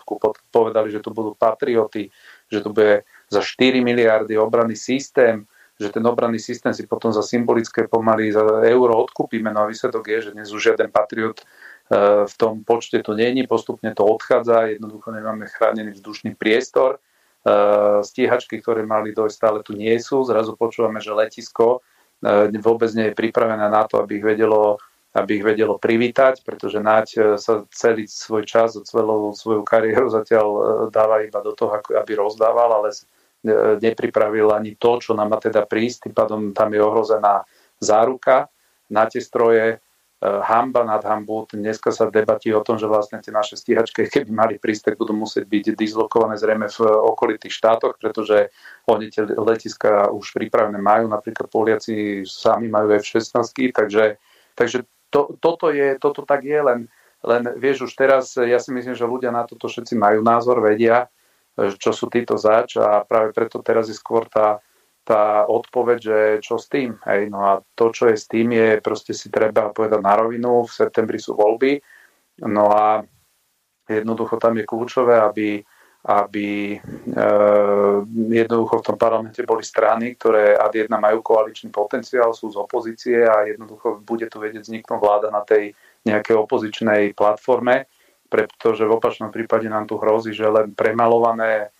povedali, 0.54 0.94
že 0.94 1.02
tu 1.02 1.10
budú 1.10 1.34
patrioty, 1.34 2.06
že 2.46 2.62
tu 2.62 2.70
bude 2.70 3.02
za 3.26 3.42
4 3.42 3.82
miliardy 3.82 4.38
obranný 4.38 4.78
systém, 4.78 5.42
že 5.74 5.90
ten 5.90 6.06
obranný 6.06 6.38
systém 6.38 6.70
si 6.70 6.86
potom 6.86 7.10
za 7.10 7.26
symbolické 7.26 7.90
pomaly 7.90 8.30
za 8.30 8.62
euro 8.62 9.02
odkúpime. 9.02 9.50
No 9.50 9.66
a 9.66 9.70
výsledok 9.70 10.06
je, 10.06 10.18
že 10.30 10.34
dnes 10.38 10.54
už 10.54 10.62
žiaden 10.62 10.94
patriot 10.94 11.42
e, 11.42 11.44
v 12.30 12.34
tom 12.38 12.62
počte 12.62 13.02
to 13.02 13.18
není, 13.18 13.42
postupne 13.50 13.90
to 13.90 14.06
odchádza, 14.06 14.78
jednoducho 14.78 15.10
nemáme 15.10 15.50
chránený 15.50 15.98
vzdušný 15.98 16.38
priestor 16.38 17.02
stíhačky, 18.06 18.62
ktoré 18.62 18.86
mali 18.86 19.10
dojsť, 19.10 19.34
stále 19.34 19.58
tu 19.66 19.74
nie 19.74 19.98
sú. 19.98 20.22
Zrazu 20.22 20.54
počúvame, 20.54 21.02
že 21.02 21.10
letisko 21.10 21.82
eh, 22.22 22.50
vôbec 22.62 22.90
nie 22.94 23.10
je 23.10 23.18
pripravené 23.18 23.66
na 23.66 23.82
to, 23.86 23.98
aby 23.98 24.22
ich 24.22 24.26
vedelo, 24.26 24.78
aby 25.12 25.42
ich 25.42 25.44
vedelo 25.44 25.76
privítať, 25.76 26.46
pretože 26.46 26.78
Naď 26.78 27.06
eh, 27.18 27.22
sa 27.42 27.66
celý 27.74 28.06
svoj 28.06 28.46
čas, 28.46 28.78
celú 28.86 29.34
svoju 29.34 29.66
kariéru 29.66 30.06
zatiaľ 30.06 30.48
dáva 30.94 31.26
iba 31.26 31.42
do 31.42 31.52
toho, 31.54 31.82
aby 31.82 32.12
rozdával, 32.14 32.82
ale 32.82 32.94
nepripravil 33.82 34.54
ani 34.54 34.78
to, 34.78 35.02
čo 35.02 35.18
nám 35.18 35.34
má 35.34 35.38
teda 35.42 35.66
prísť. 35.66 36.06
Tým 36.06 36.14
pádom 36.14 36.40
tam 36.54 36.70
je 36.70 36.78
ohrozená 36.78 37.42
záruka 37.82 38.46
na 38.86 39.10
tie 39.10 39.18
stroje, 39.18 39.82
E, 39.82 39.91
hamba 40.22 40.86
nad 40.86 41.02
hambu. 41.02 41.50
Dneska 41.50 41.90
sa 41.90 42.06
debatí 42.06 42.54
o 42.54 42.62
tom, 42.62 42.78
že 42.78 42.86
vlastne 42.86 43.18
tie 43.18 43.34
naše 43.34 43.58
stíhačky, 43.58 44.06
keby 44.14 44.30
mali 44.30 44.54
prísť, 44.62 44.92
tak 44.92 44.94
budú 45.02 45.12
musieť 45.18 45.50
byť 45.50 45.64
dislokované 45.74 46.38
zrejme 46.38 46.70
v 46.70 46.78
okolitých 46.86 47.50
štátoch, 47.50 47.98
pretože 47.98 48.54
oni 48.86 49.10
tie 49.10 49.26
letiska 49.26 50.14
už 50.14 50.30
pripravené 50.38 50.78
majú, 50.78 51.10
napríklad 51.10 51.50
Poliaci 51.50 52.22
sami 52.22 52.70
majú 52.70 52.94
F-16, 53.02 53.34
takže, 53.74 54.22
takže 54.54 54.86
to, 55.10 55.34
toto, 55.42 55.74
je, 55.74 55.98
toto 55.98 56.22
tak 56.22 56.46
je, 56.46 56.56
len, 56.62 56.86
len 57.26 57.42
vieš 57.58 57.90
už 57.90 57.92
teraz, 57.98 58.38
ja 58.38 58.62
si 58.62 58.70
myslím, 58.70 58.94
že 58.94 59.04
ľudia 59.04 59.34
na 59.34 59.42
toto 59.42 59.66
všetci 59.66 59.98
majú 59.98 60.22
názor, 60.22 60.62
vedia, 60.62 61.10
čo 61.52 61.92
sú 61.92 62.08
títo 62.08 62.40
zač 62.40 62.80
a 62.80 63.04
práve 63.04 63.36
preto 63.36 63.60
teraz 63.60 63.92
je 63.92 63.96
skôr 63.98 64.24
tá 64.24 64.64
tá 65.02 65.44
odpoveď, 65.50 65.98
že 65.98 66.18
čo 66.42 66.62
s 66.62 66.70
tým. 66.70 66.94
Hej, 67.02 67.30
no 67.30 67.42
a 67.42 67.52
to, 67.74 67.90
čo 67.90 68.06
je 68.06 68.16
s 68.16 68.30
tým, 68.30 68.54
je 68.54 68.78
proste 68.78 69.10
si 69.10 69.28
treba 69.34 69.74
povedať 69.74 69.98
na 69.98 70.14
rovinu, 70.14 70.62
v 70.62 70.70
septembri 70.70 71.18
sú 71.18 71.34
voľby, 71.34 71.82
no 72.46 72.70
a 72.70 73.02
jednoducho 73.90 74.38
tam 74.38 74.54
je 74.58 74.64
kľúčové, 74.64 75.18
aby, 75.18 75.58
aby 76.06 76.78
e, 76.78 76.78
jednoducho 78.30 78.78
v 78.78 78.86
tom 78.86 78.98
parlamente 78.98 79.42
boli 79.42 79.66
strany, 79.66 80.14
ktoré 80.14 80.54
ad 80.54 80.70
jedna 80.70 81.02
majú 81.02 81.18
koaličný 81.18 81.74
potenciál, 81.74 82.30
sú 82.30 82.54
z 82.54 82.62
opozície 82.62 83.26
a 83.26 83.42
jednoducho 83.42 83.98
bude 84.06 84.30
tu 84.30 84.38
vedieť 84.38 84.62
vzniknúť 84.62 84.98
vláda 85.02 85.28
na 85.34 85.42
tej 85.42 85.74
nejakej 86.06 86.34
opozičnej 86.46 87.02
platforme, 87.18 87.90
pretože 88.30 88.86
v 88.86 88.96
opačnom 88.96 89.34
prípade 89.34 89.66
nám 89.66 89.90
tu 89.90 89.98
hrozí, 89.98 90.30
že 90.30 90.46
len 90.46 90.70
premalované 90.72 91.74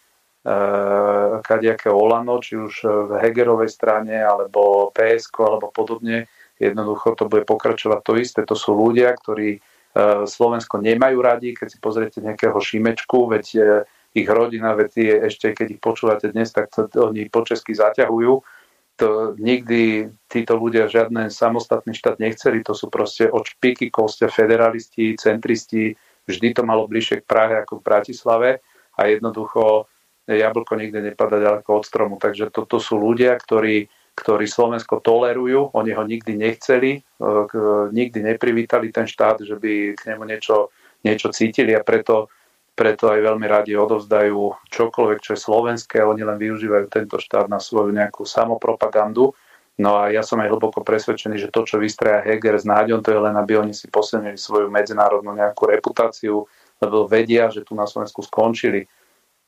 kadejaké 1.47 1.87
Olano, 1.87 2.43
či 2.43 2.59
už 2.59 2.83
v 2.83 3.11
Hegerovej 3.23 3.71
strane, 3.71 4.19
alebo 4.19 4.91
PSK, 4.91 5.37
alebo 5.39 5.71
podobne. 5.71 6.27
Jednoducho 6.59 7.15
to 7.19 7.27
bude 7.27 7.47
pokračovať 7.47 8.01
to 8.03 8.13
isté. 8.19 8.41
To 8.47 8.55
sú 8.59 8.75
ľudia, 8.75 9.15
ktorí 9.15 9.59
eh, 9.59 9.63
Slovensko 10.27 10.83
nemajú 10.83 11.19
radi, 11.23 11.55
keď 11.55 11.69
si 11.71 11.79
pozriete 11.83 12.19
nejakého 12.23 12.55
Šimečku, 12.59 13.31
veď 13.31 13.47
eh, 13.55 13.67
ich 14.13 14.29
rodina, 14.29 14.77
veď 14.77 14.91
je, 14.95 15.15
ešte 15.33 15.47
keď 15.57 15.79
ich 15.79 15.81
počúvate 15.81 16.31
dnes, 16.31 16.53
tak 16.53 16.69
to, 16.69 16.87
oni 17.01 17.33
po 17.33 17.43
česky 17.43 17.73
zaťahujú. 17.73 18.33
To 19.01 19.09
nikdy 19.41 20.13
títo 20.29 20.55
ľudia 20.61 20.87
žiadny 20.87 21.33
samostatný 21.33 21.97
štát 21.97 22.21
nechceli, 22.21 22.61
to 22.61 22.77
sú 22.77 22.93
proste 22.93 23.25
od 23.27 23.49
špiky 23.49 23.89
kostia 23.89 24.29
federalisti, 24.29 25.17
centristi, 25.17 25.97
vždy 26.29 26.49
to 26.55 26.63
malo 26.63 26.85
bližšie 26.85 27.25
k 27.25 27.27
Prahe 27.27 27.55
ako 27.65 27.81
k 27.81 27.87
Bratislave 27.89 28.51
a 29.01 29.09
jednoducho 29.09 29.89
jablko 30.39 30.79
nikde 30.79 31.03
nepada 31.03 31.37
ďaleko 31.41 31.83
od 31.83 31.85
stromu. 31.85 32.15
Takže 32.17 32.49
toto 32.49 32.81
sú 32.81 32.97
ľudia, 32.97 33.37
ktorí, 33.37 33.91
ktorí 34.17 34.45
Slovensko 34.49 35.01
tolerujú, 35.01 35.73
oni 35.73 35.91
ho 35.93 36.03
nikdy 36.05 36.37
nechceli, 36.37 37.01
e, 37.01 37.41
nikdy 37.93 38.19
neprivítali 38.23 38.93
ten 38.93 39.09
štát, 39.09 39.45
že 39.45 39.57
by 39.57 39.97
k 39.99 40.03
nemu 40.15 40.25
niečo, 40.29 40.73
niečo 41.05 41.29
cítili 41.33 41.73
a 41.77 41.85
preto, 41.85 42.29
preto 42.73 43.13
aj 43.13 43.21
veľmi 43.21 43.47
radi 43.49 43.77
odovzdajú 43.77 44.69
čokoľvek, 44.73 45.19
čo 45.21 45.31
je 45.37 45.45
slovenské, 45.45 46.01
oni 46.01 46.25
len 46.25 46.41
využívajú 46.41 46.87
tento 46.89 47.21
štát 47.21 47.49
na 47.49 47.61
svoju 47.61 47.93
nejakú 47.93 48.25
samopropagandu. 48.25 49.37
No 49.81 49.97
a 49.97 50.13
ja 50.13 50.21
som 50.21 50.37
aj 50.41 50.53
hlboko 50.53 50.85
presvedčený, 50.85 51.41
že 51.41 51.49
to, 51.49 51.65
čo 51.65 51.81
vystreja 51.81 52.21
Heger 52.21 52.61
s 52.61 52.69
Náďom, 52.69 53.01
to 53.01 53.09
je 53.09 53.21
len, 53.25 53.33
aby 53.41 53.57
oni 53.57 53.73
si 53.73 53.89
posilnili 53.89 54.37
svoju 54.37 54.69
medzinárodnú 54.69 55.33
nejakú 55.33 55.65
reputáciu, 55.65 56.45
lebo 56.77 57.09
vedia, 57.09 57.49
že 57.49 57.65
tu 57.65 57.73
na 57.73 57.89
Slovensku 57.89 58.21
skončili 58.21 58.85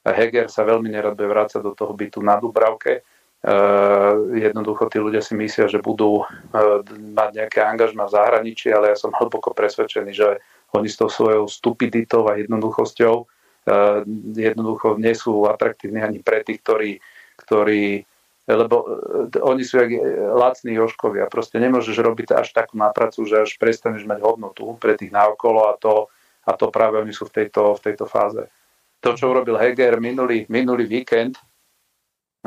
Heger 0.04 0.52
sa 0.52 0.68
veľmi 0.68 0.92
nerad 0.92 1.16
bude 1.16 1.32
vrácať 1.32 1.64
do 1.64 1.72
toho 1.72 1.96
bytu 1.96 2.20
na 2.20 2.36
Dubravke. 2.36 3.00
Uh, 3.44 4.32
jednoducho 4.40 4.88
tí 4.88 4.96
ľudia 4.96 5.20
si 5.20 5.36
myslia, 5.36 5.68
že 5.68 5.76
budú 5.76 6.24
uh, 6.24 6.80
mať 7.12 7.44
nejaké 7.44 7.60
angažma 7.60 8.08
v 8.08 8.14
zahraničí, 8.16 8.72
ale 8.72 8.92
ja 8.92 8.96
som 8.96 9.12
hlboko 9.12 9.52
presvedčený, 9.52 10.16
že 10.16 10.40
oni 10.72 10.88
s 10.88 10.96
tou 10.96 11.12
svojou 11.12 11.44
stupiditou 11.44 12.24
a 12.24 12.40
jednoduchosťou 12.40 13.14
uh, 13.20 14.00
jednoducho 14.32 14.96
nie 14.96 15.12
sú 15.12 15.44
atraktívni 15.44 16.00
ani 16.00 16.24
pre 16.24 16.40
tých, 16.40 16.64
ktorí, 16.64 16.92
ktorí 17.44 18.08
lebo 18.44 18.84
oni 19.40 19.64
sú 19.64 19.80
jak 19.80 19.88
lacní 20.36 20.76
joškovia. 20.76 21.32
Proste 21.32 21.56
nemôžeš 21.56 21.96
robiť 21.96 22.36
až 22.36 22.52
takú 22.52 22.76
nápracu, 22.76 23.24
že 23.24 23.40
až 23.40 23.56
prestaneš 23.56 24.04
mať 24.04 24.20
hodnotu 24.20 24.76
pre 24.76 25.00
tých 25.00 25.08
naokolo 25.08 25.64
a 25.64 25.80
to, 25.80 26.12
a 26.44 26.52
to 26.52 26.68
práve 26.68 27.00
oni 27.00 27.12
sú 27.16 27.24
v 27.24 27.40
tejto, 27.40 27.72
v 27.72 27.80
tejto 27.80 28.04
fáze 28.04 28.44
to, 29.04 29.12
čo 29.12 29.36
urobil 29.36 29.60
Heger 29.60 30.00
minulý, 30.00 30.48
minulý 30.48 30.88
víkend, 30.88 31.36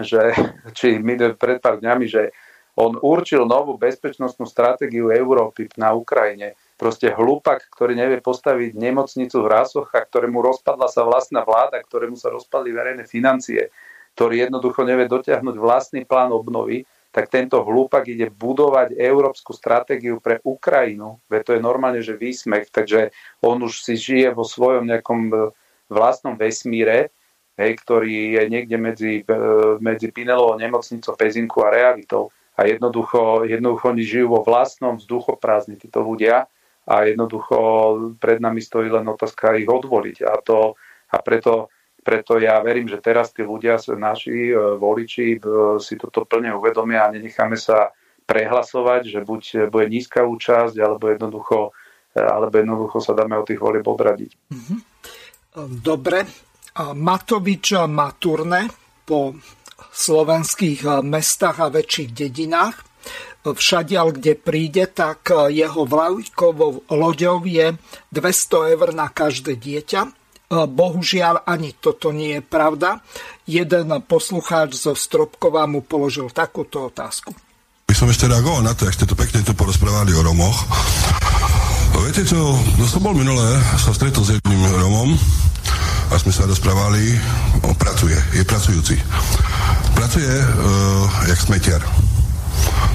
že, 0.01 0.33
či 0.73 0.97
pred 1.37 1.61
pár 1.61 1.77
dňami, 1.77 2.05
že 2.09 2.33
on 2.77 2.97
určil 2.97 3.45
novú 3.45 3.77
bezpečnostnú 3.77 4.45
stratégiu 4.45 5.09
Európy 5.09 5.69
na 5.77 5.93
Ukrajine. 5.93 6.57
Proste 6.77 7.09
hlupak, 7.09 7.69
ktorý 7.73 7.97
nevie 7.97 8.21
postaviť 8.21 8.77
nemocnicu 8.77 9.37
v 9.41 9.49
rásoch 9.49 9.89
a 9.97 10.05
ktorému 10.05 10.41
rozpadla 10.41 10.85
sa 10.85 11.01
vlastná 11.01 11.41
vláda, 11.41 11.81
ktorému 11.81 12.13
sa 12.17 12.29
rozpadli 12.29 12.69
verejné 12.69 13.09
financie, 13.09 13.73
ktorý 14.13 14.45
jednoducho 14.49 14.85
nevie 14.85 15.09
dotiahnuť 15.09 15.55
vlastný 15.57 16.05
plán 16.05 16.29
obnovy, 16.29 16.85
tak 17.09 17.33
tento 17.33 17.65
hlupak 17.65 18.05
ide 18.13 18.29
budovať 18.29 18.93
európsku 18.93 19.57
stratégiu 19.57 20.21
pre 20.21 20.37
Ukrajinu. 20.45 21.17
Veď 21.25 21.41
to 21.41 21.51
je 21.57 21.61
normálne, 21.65 22.01
že 22.05 22.13
výsmech, 22.13 22.69
takže 22.69 23.09
on 23.41 23.57
už 23.65 23.81
si 23.81 23.97
žije 23.97 24.37
vo 24.37 24.45
svojom 24.45 24.85
nejakom 24.85 25.53
vlastnom 25.87 26.35
vesmíre, 26.35 27.11
hej, 27.57 27.71
ktorý 27.81 28.37
je 28.37 28.43
niekde 28.47 28.77
medzi, 28.77 29.13
e, 29.25 29.35
medzi 29.81 30.13
Pinelovou 30.13 30.55
nemocnicou, 30.55 31.17
Pezinku 31.17 31.65
a 31.65 31.73
realitou. 31.73 32.29
A 32.57 32.65
jednoducho, 32.65 33.45
jednoducho 33.45 33.93
oni 33.93 34.03
žijú 34.05 34.33
vo 34.33 34.41
vlastnom 34.41 34.97
vzduchoprázdni 34.97 35.77
títo 35.77 36.01
ľudia 36.01 36.49
a 36.89 36.95
jednoducho 37.05 37.57
pred 38.17 38.41
nami 38.41 38.61
stojí 38.61 38.89
len 38.89 39.05
otázka 39.05 39.57
ich 39.61 39.69
odvoliť. 39.69 40.25
A, 40.25 40.41
to, 40.41 40.73
a 41.13 41.17
preto, 41.21 41.69
preto 42.01 42.41
ja 42.41 42.57
verím, 42.61 42.89
že 42.89 43.01
teraz 43.01 43.33
tí 43.33 43.45
ľudia, 43.45 43.77
naši 43.97 44.53
e, 44.53 44.55
voliči, 44.77 45.37
e, 45.37 45.39
si 45.81 45.97
toto 45.97 46.25
plne 46.25 46.53
uvedomia 46.53 47.09
a 47.09 47.13
nenecháme 47.13 47.57
sa 47.57 47.93
prehlasovať, 48.27 49.01
že 49.07 49.19
buď 49.23 49.71
bude 49.71 49.87
nízka 49.87 50.27
účasť, 50.27 50.75
alebo 50.83 51.07
jednoducho, 51.07 51.71
alebo 52.11 52.51
jednoducho 52.59 52.99
sa 52.99 53.15
dáme 53.15 53.39
od 53.39 53.47
tých 53.47 53.61
volieb 53.63 53.87
odradiť. 53.87 54.31
Mm-hmm. 54.51 54.96
Dobre, 55.57 56.21
Matovič 56.77 57.73
má 57.89 58.13
turné 58.13 58.69
po 59.01 59.33
slovenských 59.89 61.01
mestách 61.01 61.57
a 61.65 61.73
väčších 61.73 62.13
dedinách. 62.13 62.85
Všadiaľ, 63.41 64.21
kde 64.21 64.37
príde, 64.37 64.85
tak 64.85 65.33
jeho 65.49 65.81
vlajkovou 65.89 66.85
loďou 66.93 67.41
je 67.49 67.73
200 68.13 68.73
eur 68.77 68.93
na 68.93 69.09
každé 69.09 69.57
dieťa. 69.57 70.01
Bohužiaľ, 70.53 71.41
ani 71.49 71.73
toto 71.73 72.13
nie 72.13 72.37
je 72.37 72.43
pravda. 72.45 73.01
Jeden 73.49 73.89
poslucháč 74.05 74.77
zo 74.77 74.93
Stropkova 74.93 75.65
mu 75.65 75.81
položil 75.81 76.29
takúto 76.29 76.93
otázku. 76.93 77.33
By 77.87 77.95
som 77.97 78.11
ešte 78.13 78.29
reagoval 78.29 78.61
na 78.61 78.77
to, 78.77 78.85
jak 78.85 78.93
ste 78.93 79.09
tu 79.09 79.17
pekne 79.17 79.41
tu 79.41 79.57
porozprávali 79.57 80.13
o 80.13 80.21
Romoch. 80.21 80.69
Viete 82.05 82.21
čo, 82.27 82.53
no 82.77 82.85
som 82.85 83.01
bol 83.01 83.17
minulé, 83.17 83.57
sa 83.77 83.93
stretol 83.93 84.25
s 84.25 84.33
jedným 84.37 84.61
Romom, 84.77 85.13
a 86.07 86.15
sme 86.15 86.31
sa 86.31 86.47
rozprávali, 86.47 87.19
on 87.67 87.75
pracuje, 87.75 88.15
je 88.31 88.43
pracujúci. 88.47 88.95
Pracuje 89.91 90.29
uh, 90.29 91.03
jak 91.27 91.39
smetiar. 91.41 91.81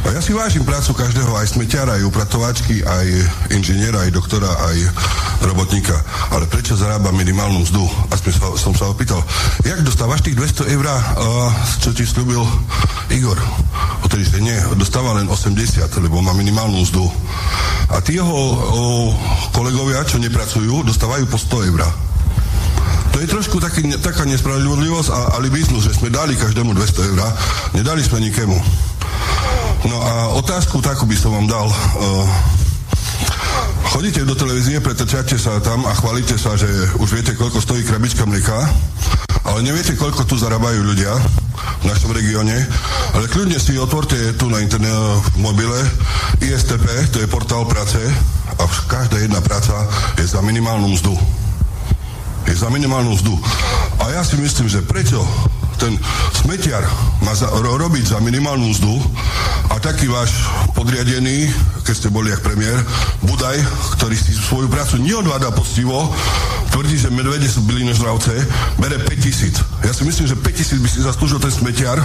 A 0.02 0.10
ja 0.10 0.20
si 0.20 0.34
vážim 0.34 0.66
prácu 0.66 0.98
každého, 0.98 1.30
aj 1.38 1.54
smeťara, 1.54 1.94
aj 1.94 2.06
upratovačky, 2.10 2.82
aj 2.82 3.06
inžiniera, 3.54 4.02
aj 4.02 4.10
doktora, 4.10 4.50
aj 4.50 4.76
robotníka. 5.46 5.94
Ale 6.34 6.50
prečo 6.50 6.74
zarába 6.74 7.14
minimálnu 7.14 7.62
mzdu? 7.62 7.86
A 8.10 8.18
sa, 8.18 8.30
som 8.58 8.74
sa 8.74 8.90
opýtal, 8.90 9.22
jak 9.62 9.78
dostávaš 9.86 10.26
tých 10.26 10.34
200 10.34 10.74
eur, 10.74 10.86
čo 11.78 11.94
ti 11.94 12.02
slúbil 12.02 12.42
Igor? 13.14 13.38
Odtedy, 14.02 14.26
že 14.26 14.42
nie, 14.42 14.58
dostáva 14.74 15.14
len 15.14 15.30
80, 15.30 15.86
lebo 16.02 16.18
má 16.18 16.34
minimálnu 16.34 16.82
mzdu. 16.82 17.06
A 17.94 18.02
tí 18.02 18.18
jeho 18.18 18.34
o, 18.34 18.54
kolegovia, 19.54 20.02
čo 20.02 20.18
nepracujú, 20.18 20.82
dostávajú 20.82 21.30
po 21.30 21.38
100 21.38 21.70
eur. 21.70 21.82
To 23.12 23.20
je 23.20 23.28
trošku 23.28 23.60
taký, 23.60 23.84
taká 24.00 24.24
nespravodlivosť 24.24 25.08
a 25.12 25.36
alibizmus, 25.36 25.84
že 25.84 25.96
sme 25.96 26.08
dali 26.08 26.32
každému 26.32 26.72
200 26.72 27.10
eur, 27.12 27.20
nedali 27.76 28.00
sme 28.00 28.24
nikému. 28.24 28.56
No 29.84 29.96
a 30.00 30.32
otázku 30.38 30.80
takú 30.80 31.04
by 31.04 31.16
som 31.18 31.36
vám 31.36 31.46
dal. 31.50 31.68
Uh, 31.68 32.26
chodíte 33.92 34.24
do 34.24 34.32
televízie, 34.32 34.80
pretrčate 34.80 35.36
sa 35.36 35.60
tam 35.60 35.84
a 35.84 35.92
chválite 35.92 36.38
sa, 36.38 36.56
že 36.56 36.70
už 37.02 37.12
viete, 37.12 37.36
koľko 37.36 37.60
stojí 37.60 37.84
krabička 37.84 38.24
mlieka, 38.24 38.58
ale 39.42 39.60
neviete, 39.66 39.98
koľko 39.98 40.22
tu 40.24 40.38
zarábajú 40.38 40.80
ľudia 40.86 41.12
v 41.82 41.84
našom 41.90 42.14
regióne. 42.14 42.54
Ale 43.12 43.26
kľudne 43.28 43.58
si 43.58 43.74
otvorte 43.74 44.16
tu 44.38 44.48
na 44.48 44.62
internet 44.62 44.94
v 45.36 45.38
mobile 45.42 45.78
ISTP, 46.40 47.10
to 47.10 47.20
je 47.20 47.28
portál 47.28 47.66
práce 47.66 47.98
a 48.56 48.64
každá 48.86 49.18
jedna 49.18 49.42
práca 49.42 49.84
je 50.14 50.24
za 50.24 50.38
minimálnu 50.40 50.88
mzdu. 50.94 51.41
Je 52.46 52.54
za 52.56 52.68
minimálnu 52.68 53.14
mzdu. 53.14 53.34
A 54.02 54.10
ja 54.10 54.22
si 54.26 54.36
myslím, 54.36 54.68
že 54.68 54.82
prečo 54.82 55.22
ten 55.82 55.98
smetiar 56.36 56.86
má 57.26 57.34
za, 57.34 57.50
ro, 57.50 57.74
robiť 57.74 58.14
za 58.14 58.18
minimálnu 58.22 58.70
mzdu 58.70 58.94
a 59.70 59.82
taký 59.82 60.06
váš 60.06 60.46
podriadený, 60.78 61.50
keď 61.82 61.94
ste 61.96 62.08
boli 62.12 62.30
jak 62.30 62.44
premiér, 62.44 62.78
Budaj, 63.26 63.58
ktorý 63.98 64.14
si 64.14 64.30
svoju 64.30 64.70
prácu 64.70 65.02
neodváda 65.02 65.50
poctivo, 65.50 66.10
tvrdí, 66.70 66.98
že 66.98 67.10
medvede 67.10 67.50
sú 67.50 67.66
bylinožravce, 67.66 68.34
bere 68.78 68.98
5000. 69.02 69.82
Ja 69.82 69.90
si 69.90 70.02
myslím, 70.06 70.26
že 70.30 70.36
5000 70.38 70.82
by 70.82 70.88
si 70.88 70.98
zaslúžil 71.02 71.42
ten 71.42 71.50
smetiar 71.50 71.98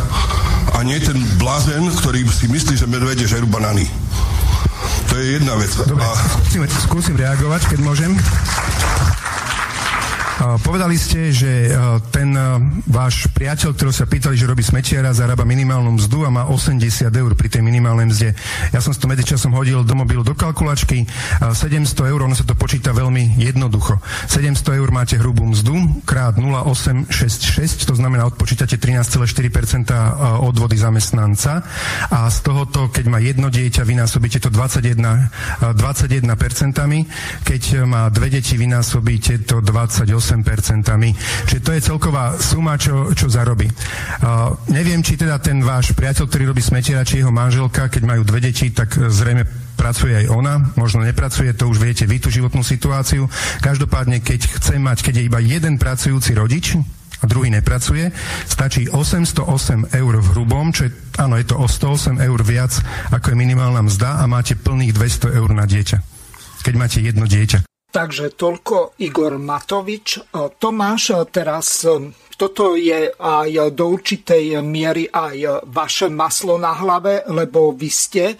a 0.73 0.77
nie 0.81 0.97
ten 0.97 1.17
blázen, 1.37 1.85
ktorý 2.01 2.25
si 2.33 2.49
myslí, 2.49 2.81
že 2.81 2.89
medvede 2.89 3.29
žerú 3.29 3.45
banány. 3.45 3.85
To 5.09 5.21
je 5.21 5.37
jedna 5.37 5.53
vec. 5.53 5.69
Dobre, 5.85 6.01
a... 6.01 6.13
skúsim, 6.17 6.61
skúsim 6.81 7.15
reagovať, 7.15 7.61
keď 7.73 7.79
môžem. 7.85 8.11
Povedali 10.37 11.01
ste, 11.01 11.33
že 11.33 11.73
ten 12.13 12.29
váš 12.85 13.25
priateľ, 13.33 13.73
ktorý 13.73 13.89
sa 13.89 14.05
pýtali, 14.05 14.37
že 14.37 14.45
robí 14.45 14.61
smetiara, 14.61 15.09
zarába 15.09 15.41
minimálnu 15.41 15.97
mzdu 15.97 16.29
a 16.29 16.29
má 16.29 16.45
80 16.45 17.09
eur 17.09 17.33
pri 17.33 17.49
tej 17.49 17.65
minimálnej 17.65 18.05
mzde. 18.05 18.29
Ja 18.69 18.77
som 18.77 18.93
si 18.93 19.01
to 19.01 19.09
medzičasom 19.09 19.49
hodil 19.57 19.81
do 19.81 19.97
mobilu 19.97 20.21
do 20.21 20.37
kalkulačky. 20.37 21.09
700 21.41 22.13
eur, 22.13 22.21
ono 22.21 22.37
sa 22.37 22.45
to 22.45 22.53
počíta 22.53 22.93
veľmi 22.93 23.41
jednoducho. 23.41 23.97
700 24.29 24.77
eur 24.77 24.89
máte 24.93 25.17
hrubú 25.17 25.41
mzdu 25.49 26.05
krát 26.05 26.37
0,866, 26.37 27.89
to 27.89 27.97
znamená 27.97 28.29
odpočítate 28.29 28.77
13,4% 28.77 29.89
odvody 30.45 30.77
zamestnanca 30.77 31.65
a 32.13 32.29
z 32.29 32.37
tohoto, 32.45 32.93
keď 32.93 33.05
má 33.09 33.17
jedno 33.17 33.49
dieťa, 33.49 33.81
vynásobíte 33.81 34.37
to 34.37 34.53
21, 34.53 35.01
21%, 35.73 36.29
keď 37.41 37.61
má 37.89 38.05
dve 38.13 38.29
deti, 38.37 38.53
vynásobíte 38.53 39.41
to 39.41 39.65
28 39.65 40.26
Čiže 41.47 41.63
to 41.63 41.71
je 41.71 41.85
celková 41.87 42.35
suma, 42.35 42.75
čo, 42.75 43.15
čo 43.15 43.31
zarobí. 43.31 43.67
Uh, 43.67 44.51
neviem, 44.67 44.99
či 44.99 45.15
teda 45.15 45.39
ten 45.39 45.63
váš 45.63 45.95
priateľ, 45.95 46.27
ktorý 46.27 46.43
robí 46.51 46.59
smetiera, 46.59 47.07
či 47.07 47.23
jeho 47.23 47.31
manželka, 47.31 47.87
keď 47.87 48.03
majú 48.03 48.27
dve 48.27 48.43
deti, 48.43 48.73
tak 48.75 48.91
zrejme 48.91 49.47
pracuje 49.77 50.25
aj 50.25 50.33
ona, 50.33 50.73
možno 50.73 51.05
nepracuje, 51.05 51.53
to 51.53 51.69
už 51.69 51.77
viete 51.77 52.03
vy 52.09 52.17
tú 52.17 52.33
životnú 52.33 52.65
situáciu. 52.65 53.29
Každopádne, 53.61 54.25
keď 54.25 54.57
chce 54.57 54.81
mať, 54.81 55.05
keď 55.05 55.13
je 55.21 55.27
iba 55.29 55.39
jeden 55.39 55.77
pracujúci 55.77 56.33
rodič, 56.33 56.75
a 57.17 57.25
druhý 57.25 57.49
nepracuje, 57.49 58.13
stačí 58.45 58.85
808 58.93 59.89
eur 59.89 60.13
v 60.21 60.27
hrubom, 60.37 60.69
čo 60.69 60.85
je, 60.85 60.91
áno, 61.17 61.33
je 61.33 61.49
to 61.49 61.57
o 61.57 61.65
108 61.65 62.21
eur 62.21 62.39
viac, 62.45 62.77
ako 63.09 63.33
je 63.33 63.37
minimálna 63.37 63.81
mzda 63.81 64.21
a 64.21 64.23
máte 64.29 64.53
plných 64.53 64.93
200 64.93 65.33
eur 65.33 65.49
na 65.49 65.65
dieťa. 65.65 65.97
Keď 66.61 66.73
máte 66.77 67.01
jedno 67.01 67.25
dieťa. 67.25 67.76
Takže 67.87 68.35
toľko 68.35 68.99
Igor 68.99 69.39
Matovič. 69.39 70.19
E, 70.19 70.51
Tomáš, 70.59 71.15
e, 71.15 71.23
teraz 71.31 71.87
e, 71.87 72.11
toto 72.35 72.75
je 72.75 73.15
aj 73.15 73.71
do 73.73 73.95
určitej 73.95 74.59
miery 74.61 75.07
aj 75.09 75.65
vaše 75.71 76.11
maslo 76.11 76.59
na 76.61 76.75
hlave, 76.77 77.25
lebo 77.33 77.73
vy 77.73 77.89
ste 77.89 78.37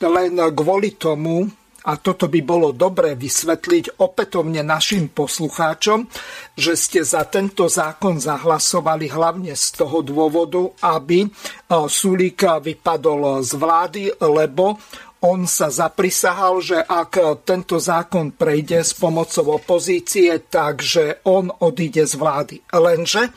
len 0.00 0.40
kvôli 0.56 0.96
tomu, 0.96 1.44
a 1.80 1.96
toto 1.96 2.28
by 2.28 2.40
bolo 2.44 2.76
dobre 2.76 3.16
vysvetliť 3.16 4.00
opätovne 4.04 4.60
našim 4.60 5.08
poslucháčom, 5.08 6.04
že 6.52 6.76
ste 6.76 7.00
za 7.00 7.24
tento 7.24 7.72
zákon 7.72 8.20
zahlasovali 8.20 9.08
hlavne 9.08 9.56
z 9.56 9.80
toho 9.80 10.04
dôvodu, 10.04 10.60
aby 10.84 11.24
Sulík 11.68 12.44
vypadol 12.60 13.40
z 13.40 13.52
vlády, 13.56 14.02
lebo 14.20 14.76
on 15.20 15.44
sa 15.44 15.68
zaprisahal, 15.68 16.64
že 16.64 16.80
ak 16.80 17.44
tento 17.44 17.76
zákon 17.76 18.32
prejde 18.32 18.80
s 18.80 18.96
pomocou 18.96 19.60
opozície, 19.60 20.48
takže 20.48 21.24
on 21.28 21.52
odíde 21.52 22.08
z 22.08 22.14
vlády. 22.16 22.56
Lenže 22.72 23.28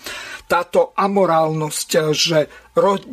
táto 0.48 0.96
amorálnosť, 0.96 1.90
že 2.16 2.48
ro- 2.80 3.04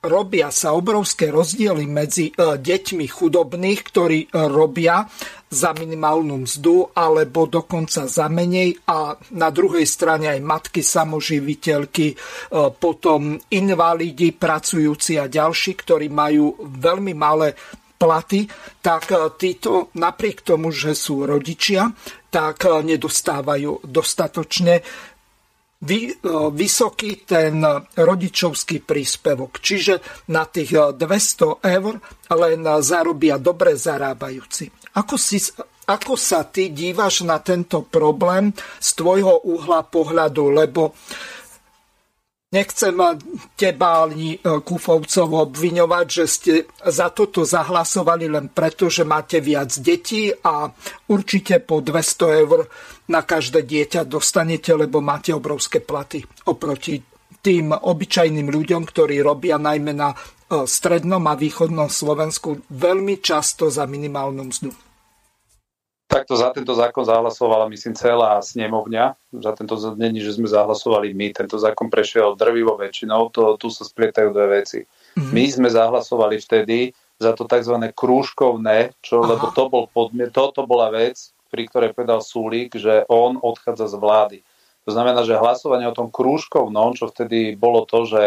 robia 0.00 0.48
sa 0.48 0.72
obrovské 0.72 1.28
rozdiely 1.28 1.84
medzi 1.84 2.32
e, 2.32 2.56
deťmi 2.56 3.04
chudobných, 3.04 3.80
ktorí 3.84 4.18
e, 4.24 4.28
robia 4.48 5.04
za 5.50 5.74
minimálnu 5.76 6.46
mzdu 6.46 6.94
alebo 6.94 7.44
dokonca 7.50 8.06
za 8.06 8.30
menej 8.30 8.80
a 8.86 9.18
na 9.36 9.50
druhej 9.50 9.84
strane 9.84 10.30
aj 10.30 10.40
matky 10.40 10.80
samoživiteľky, 10.80 12.06
e, 12.08 12.16
potom 12.80 13.36
invalidi, 13.52 14.32
pracujúci 14.32 15.20
a 15.20 15.28
ďalší, 15.28 15.76
ktorí 15.76 16.08
majú 16.08 16.56
veľmi 16.64 17.12
malé 17.12 17.52
platy, 18.00 18.48
tak 18.80 19.12
e, 19.12 19.28
títo 19.36 19.92
napriek 20.00 20.40
tomu, 20.40 20.72
že 20.72 20.96
sú 20.96 21.28
rodičia, 21.28 21.92
tak 22.32 22.64
e, 22.64 22.80
nedostávajú 22.96 23.84
dostatočne 23.84 24.80
e, 24.80 24.84
vysoký 26.56 27.28
ten 27.28 27.60
rodičovský 27.92 28.80
príspevok. 28.80 29.60
Čiže 29.60 30.00
na 30.32 30.48
tých 30.48 30.96
200 30.96 31.60
eur 31.60 31.94
len 32.32 32.60
zarobia 32.80 33.36
dobre 33.36 33.76
zarábajúci. 33.76 34.96
Ako, 34.96 35.20
si, 35.20 35.38
ako 35.84 36.16
sa 36.16 36.48
ty 36.48 36.72
dívaš 36.72 37.22
na 37.28 37.38
tento 37.38 37.84
problém 37.84 38.50
z 38.80 38.88
tvojho 38.96 39.46
uhla 39.46 39.86
pohľadu? 39.86 40.50
Lebo 40.50 40.90
uh, 40.90 41.39
Nechcem 42.50 42.98
teba 43.54 44.02
ani 44.02 44.34
e, 44.34 44.38
Kufovcov 44.42 45.54
obviňovať, 45.54 46.06
že 46.10 46.24
ste 46.26 46.52
za 46.82 47.14
toto 47.14 47.46
zahlasovali 47.46 48.26
len 48.26 48.50
preto, 48.50 48.90
že 48.90 49.06
máte 49.06 49.38
viac 49.38 49.70
detí 49.78 50.34
a 50.34 50.66
určite 51.14 51.62
po 51.62 51.78
200 51.78 52.42
eur 52.42 52.66
na 53.06 53.22
každé 53.22 53.62
dieťa 53.62 54.02
dostanete, 54.02 54.74
lebo 54.74 54.98
máte 54.98 55.30
obrovské 55.30 55.78
platy 55.78 56.26
oproti 56.50 56.98
tým 57.38 57.70
obyčajným 57.70 58.50
ľuďom, 58.50 58.82
ktorí 58.82 59.22
robia 59.22 59.54
najmä 59.54 59.94
na 59.94 60.10
e, 60.10 60.16
strednom 60.66 61.22
a 61.30 61.38
východnom 61.38 61.86
Slovensku 61.86 62.66
veľmi 62.66 63.22
často 63.22 63.70
za 63.70 63.86
minimálnu 63.86 64.50
mzdu. 64.50 64.89
Takto 66.10 66.34
za 66.34 66.50
tento 66.50 66.74
zákon 66.74 67.06
zahlasovala, 67.06 67.70
myslím, 67.70 67.94
celá 67.94 68.42
snemovňa. 68.42 69.14
Za 69.30 69.54
tento 69.54 69.78
není, 69.94 70.18
že 70.18 70.34
sme 70.34 70.50
zahlasovali 70.50 71.14
my. 71.14 71.30
Tento 71.30 71.54
zákon 71.54 71.86
prešiel 71.86 72.34
drvivo 72.34 72.74
väčšinou. 72.74 73.30
To, 73.30 73.54
tu 73.54 73.70
sa 73.70 73.86
splietajú 73.86 74.34
dve 74.34 74.58
veci. 74.58 74.82
Mm-hmm. 74.82 75.30
My 75.30 75.44
sme 75.46 75.68
zahlasovali 75.70 76.42
vtedy 76.42 76.90
za 77.20 77.30
to 77.36 77.46
tzv. 77.46 77.78
krúžkovné, 77.94 78.96
čo, 78.98 79.22
Aha. 79.22 79.36
lebo 79.36 79.54
to 79.54 79.70
bol 79.70 79.84
podmiet, 79.86 80.34
toto 80.34 80.66
bola 80.66 80.90
vec, 80.90 81.30
pri 81.52 81.70
ktorej 81.70 81.94
povedal 81.94 82.24
Súlik, 82.24 82.74
že 82.74 83.06
on 83.06 83.38
odchádza 83.38 83.92
z 83.92 83.96
vlády. 84.00 84.38
To 84.88 84.90
znamená, 84.90 85.22
že 85.22 85.38
hlasovanie 85.38 85.86
o 85.86 85.94
tom 85.94 86.08
krúžkovnom, 86.08 86.96
čo 86.96 87.12
vtedy 87.12 87.54
bolo 87.54 87.84
to, 87.84 88.08
že, 88.08 88.24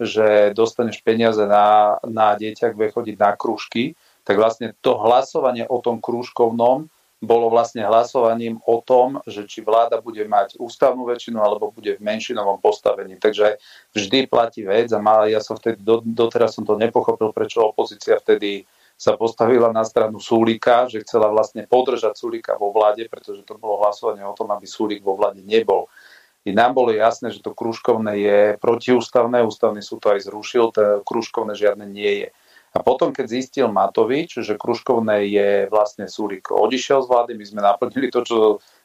že 0.00 0.56
dostaneš 0.56 1.04
peniaze 1.04 1.44
na, 1.44 2.00
na 2.02 2.34
dieťa, 2.34 2.72
bude 2.72 2.90
chodiť 2.90 3.16
na 3.20 3.36
krúžky, 3.36 3.94
tak 4.24 4.40
vlastne 4.40 4.72
to 4.80 4.96
hlasovanie 4.96 5.68
o 5.68 5.78
tom 5.78 6.00
krúžkovnom 6.00 6.88
bolo 7.20 7.52
vlastne 7.52 7.84
hlasovaním 7.84 8.56
o 8.64 8.80
tom, 8.80 9.20
že 9.28 9.44
či 9.44 9.60
vláda 9.60 10.00
bude 10.00 10.24
mať 10.24 10.56
ústavnú 10.56 11.04
väčšinu 11.04 11.36
alebo 11.36 11.68
bude 11.68 12.00
v 12.00 12.04
menšinovom 12.04 12.56
postavení. 12.64 13.20
Takže 13.20 13.60
vždy 13.92 14.24
platí 14.24 14.64
vec 14.64 14.88
a 14.96 14.98
mal, 14.98 15.28
ja 15.28 15.44
som 15.44 15.60
vtedy, 15.60 15.84
doteraz 15.84 16.56
som 16.56 16.64
to 16.64 16.80
nepochopil, 16.80 17.36
prečo 17.36 17.60
opozícia 17.60 18.16
vtedy 18.16 18.64
sa 18.96 19.16
postavila 19.16 19.72
na 19.72 19.84
stranu 19.84 20.20
Sulika, 20.20 20.88
že 20.88 21.04
chcela 21.04 21.28
vlastne 21.32 21.64
podržať 21.68 22.16
Sulika 22.16 22.56
vo 22.56 22.72
vláde, 22.72 23.08
pretože 23.08 23.44
to 23.44 23.56
bolo 23.56 23.80
hlasovanie 23.84 24.24
o 24.24 24.36
tom, 24.36 24.52
aby 24.52 24.64
Sulik 24.68 25.00
vo 25.00 25.16
vláde 25.16 25.40
nebol. 25.44 25.88
I 26.44 26.56
nám 26.56 26.72
bolo 26.72 26.88
jasné, 26.92 27.28
že 27.28 27.44
to 27.44 27.52
kružkovné 27.52 28.16
je 28.16 28.40
protiústavné, 28.56 29.44
ústavný 29.44 29.84
súd 29.84 30.04
to 30.04 30.08
aj 30.16 30.24
zrušil, 30.24 30.72
to 30.72 31.04
kružkovné 31.04 31.52
žiadne 31.52 31.84
nie 31.84 32.24
je. 32.24 32.28
A 32.70 32.86
potom, 32.86 33.10
keď 33.10 33.26
zistil 33.26 33.66
Matovič, 33.66 34.46
že 34.46 34.54
kružkovné 34.54 35.26
je 35.26 35.50
vlastne 35.66 36.06
Sulik 36.06 36.54
odišiel 36.54 37.02
z 37.02 37.10
vlády, 37.10 37.32
my 37.34 37.44
sme 37.44 37.60
naplnili 37.66 38.14
to, 38.14 38.22
čo 38.22 38.36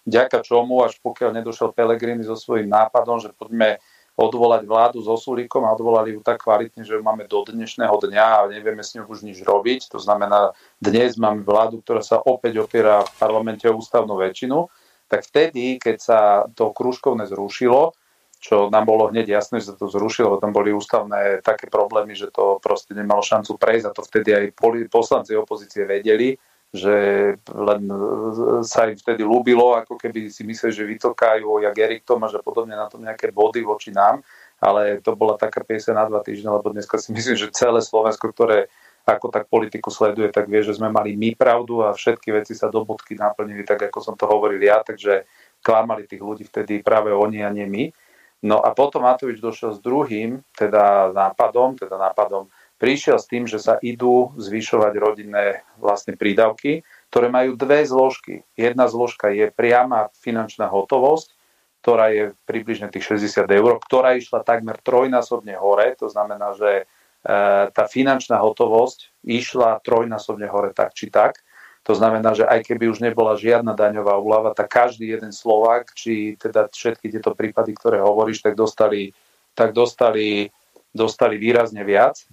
ďaka 0.09 0.41
čomu, 0.41 0.81
až 0.81 0.97
pokiaľ 1.05 1.37
nedošiel 1.37 1.69
Pelegrini 1.69 2.25
so 2.25 2.33
svojím 2.33 2.73
nápadom, 2.73 3.21
že 3.21 3.29
poďme 3.37 3.77
odvolať 4.15 4.63
vládu 4.63 5.03
so 5.03 5.19
Sulíkom 5.19 5.67
a 5.67 5.75
odvolali 5.75 6.15
ju 6.15 6.23
tak 6.23 6.39
kvalitne, 6.39 6.87
že 6.87 6.95
ju 6.95 7.03
máme 7.03 7.27
do 7.27 7.43
dnešného 7.43 7.99
dňa 7.99 8.25
a 8.25 8.47
nevieme 8.47 8.79
s 8.79 8.95
ňou 8.95 9.11
už 9.11 9.27
nič 9.27 9.43
robiť. 9.43 9.91
To 9.91 9.99
znamená, 9.99 10.55
dnes 10.79 11.19
máme 11.19 11.43
vládu, 11.43 11.83
ktorá 11.83 11.99
sa 11.99 12.23
opäť 12.23 12.63
opiera 12.63 13.03
v 13.03 13.11
parlamente 13.19 13.67
o 13.67 13.75
ústavnú 13.75 14.15
väčšinu. 14.15 14.71
Tak 15.11 15.27
vtedy, 15.29 15.77
keď 15.77 15.97
sa 15.99 16.19
to 16.55 16.71
kružkovné 16.71 17.27
zrušilo, 17.27 17.91
čo 18.45 18.69
nám 18.69 18.85
bolo 18.85 19.09
hneď 19.09 19.41
jasné, 19.41 19.57
že 19.57 19.73
sa 19.73 19.75
to 19.75 19.89
zrušilo, 19.89 20.29
lebo 20.29 20.37
tam 20.37 20.53
boli 20.53 20.69
ústavné 20.69 21.41
také 21.41 21.65
problémy, 21.65 22.13
že 22.13 22.29
to 22.29 22.61
proste 22.61 22.93
nemalo 22.93 23.25
šancu 23.25 23.57
prejsť 23.57 23.85
a 23.89 23.95
to 23.97 24.05
vtedy 24.05 24.29
aj 24.37 24.45
poslanci 24.85 25.33
opozície 25.33 25.81
vedeli, 25.81 26.37
že 26.69 26.95
len 27.49 27.81
sa 28.61 28.85
im 28.85 28.93
vtedy 28.93 29.25
ľúbilo, 29.25 29.73
ako 29.81 29.97
keby 29.97 30.29
si 30.29 30.45
mysleli, 30.45 30.77
že 30.77 30.85
vytlkajú 30.85 31.65
jak 31.65 31.73
Erik 31.73 32.05
Tomáš 32.05 32.37
a 32.37 32.45
podobne 32.45 32.77
na 32.77 32.85
tom 32.85 33.01
nejaké 33.01 33.33
body 33.33 33.65
voči 33.65 33.89
nám, 33.89 34.21
ale 34.61 35.01
to 35.01 35.17
bola 35.17 35.41
taká 35.41 35.65
piesa 35.65 35.97
na 35.97 36.05
dva 36.05 36.21
týždne, 36.21 36.53
lebo 36.53 36.69
dneska 36.69 37.01
si 37.01 37.09
myslím, 37.17 37.33
že 37.33 37.49
celé 37.49 37.81
Slovensko, 37.81 38.29
ktoré 38.29 38.69
ako 39.09 39.33
tak 39.33 39.49
politiku 39.49 39.89
sleduje, 39.89 40.29
tak 40.29 40.49
vie, 40.49 40.61
že 40.61 40.77
sme 40.77 40.93
mali 40.93 41.17
my 41.17 41.33
pravdu 41.33 41.81
a 41.81 41.97
všetky 41.97 42.29
veci 42.29 42.53
sa 42.53 42.69
do 42.69 42.85
bodky 42.85 43.17
naplnili 43.17 43.65
tak, 43.65 43.89
ako 43.89 44.01
som 44.01 44.13
to 44.17 44.29
hovoril 44.29 44.57
ja, 44.61 44.81
takže 44.85 45.25
klamali 45.65 46.05
tých 46.05 46.21
ľudí 46.21 46.45
vtedy 46.45 46.81
práve 46.81 47.09
oni 47.09 47.41
a 47.41 47.49
nie 47.49 47.65
my. 47.69 47.83
No 48.43 48.59
a 48.59 48.75
potom 48.75 49.07
Matovič 49.07 49.39
došiel 49.39 49.77
s 49.77 49.79
druhým, 49.79 50.43
teda 50.53 51.13
nápadom, 51.15 51.79
teda 51.79 51.95
nápadom 51.95 52.51
prišiel 52.75 53.17
s 53.17 53.29
tým, 53.31 53.47
že 53.47 53.57
sa 53.57 53.79
idú 53.79 54.35
zvyšovať 54.35 54.93
rodinné 54.99 55.63
vlastne 55.79 56.19
prídavky, 56.19 56.83
ktoré 57.09 57.31
majú 57.31 57.55
dve 57.55 57.87
zložky. 57.87 58.43
Jedna 58.59 58.91
zložka 58.91 59.31
je 59.31 59.47
priama 59.49 60.11
finančná 60.19 60.67
hotovosť, 60.67 61.31
ktorá 61.85 62.09
je 62.11 62.23
približne 62.49 62.89
tých 62.89 63.13
60 63.13 63.45
eur, 63.45 63.77
ktorá 63.77 64.17
išla 64.17 64.41
takmer 64.41 64.81
trojnásobne 64.81 65.53
hore, 65.53 65.93
to 65.93 66.09
znamená, 66.09 66.57
že 66.57 66.71
e, 66.81 66.83
tá 67.69 67.83
finančná 67.85 68.41
hotovosť 68.41 69.21
išla 69.21 69.85
trojnásobne 69.85 70.49
hore 70.49 70.73
tak 70.73 70.97
či 70.97 71.13
tak. 71.13 71.44
To 71.85 71.93
znamená, 71.93 72.33
že 72.33 72.49
aj 72.49 72.65
keby 72.65 72.89
už 72.89 73.05
nebola 73.05 73.37
žiadna 73.37 73.77
daňová 73.77 74.17
úlava, 74.17 74.57
tak 74.57 74.73
každý 74.73 75.13
jeden 75.13 75.29
Slovák, 75.29 75.93
či 75.93 76.33
teda 76.33 76.65
všetky 76.73 77.13
tieto 77.13 77.37
prípady, 77.37 77.77
ktoré 77.77 78.01
hovoríš, 78.01 78.41
tak 78.41 78.57
dostali, 78.57 79.13
tak 79.53 79.69
dostali, 79.69 80.49
dostali 80.89 81.37
výrazne 81.37 81.85
viac. 81.85 82.25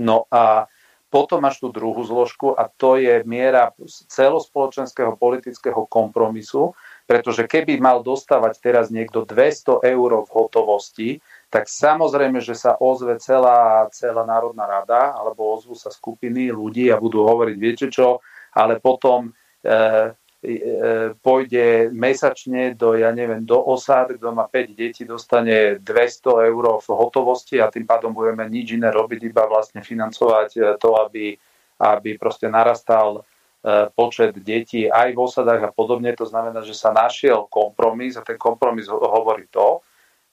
No 0.00 0.24
a 0.32 0.64
potom 1.12 1.44
máš 1.44 1.60
tú 1.62 1.68
druhú 1.68 2.00
zložku 2.02 2.56
a 2.56 2.66
to 2.66 2.96
je 2.96 3.22
miera 3.28 3.76
celospoločenského 4.10 5.14
politického 5.20 5.84
kompromisu, 5.86 6.72
pretože 7.06 7.46
keby 7.46 7.78
mal 7.78 8.02
dostávať 8.02 8.58
teraz 8.58 8.90
niekto 8.90 9.22
200 9.22 9.86
eur 9.86 10.10
v 10.26 10.30
hotovosti, 10.32 11.10
tak 11.52 11.70
samozrejme, 11.70 12.42
že 12.42 12.58
sa 12.58 12.74
ozve 12.80 13.20
celá, 13.22 13.86
celá 13.94 14.26
Národná 14.26 14.66
rada, 14.66 15.14
alebo 15.14 15.54
ozvú 15.54 15.78
sa 15.78 15.94
skupiny 15.94 16.50
ľudí 16.50 16.90
a 16.90 16.98
budú 16.98 17.22
hovoriť, 17.22 17.56
viete 17.56 17.86
čo, 17.86 18.18
ale 18.56 18.80
potom 18.80 19.28
e, 19.60 20.16
E, 20.46 21.16
pôjde 21.26 21.90
mesačne 21.90 22.78
do, 22.78 22.94
ja 22.94 23.10
neviem, 23.10 23.42
do 23.42 23.58
osád, 23.58 24.14
kto 24.14 24.30
má 24.30 24.46
5 24.46 24.78
detí, 24.78 25.02
dostane 25.02 25.82
200 25.82 26.46
eur 26.46 26.78
v 26.78 26.88
hotovosti 26.94 27.58
a 27.58 27.66
tým 27.66 27.82
pádom 27.82 28.14
budeme 28.14 28.46
nič 28.46 28.78
iné 28.78 28.94
robiť, 28.94 29.26
iba 29.26 29.42
vlastne 29.50 29.82
financovať 29.82 30.50
e, 30.54 30.60
to, 30.78 31.02
aby, 31.02 31.34
aby 31.82 32.10
proste 32.14 32.46
narastal 32.46 33.26
e, 33.66 33.90
počet 33.90 34.38
detí 34.38 34.86
aj 34.86 35.16
v 35.16 35.18
osadách 35.18 35.66
a 35.66 35.74
podobne. 35.74 36.14
To 36.14 36.30
znamená, 36.30 36.62
že 36.62 36.78
sa 36.78 36.94
našiel 36.94 37.50
kompromis 37.50 38.14
a 38.14 38.22
ten 38.22 38.38
kompromis 38.38 38.86
hovorí 38.86 39.50
to, 39.50 39.82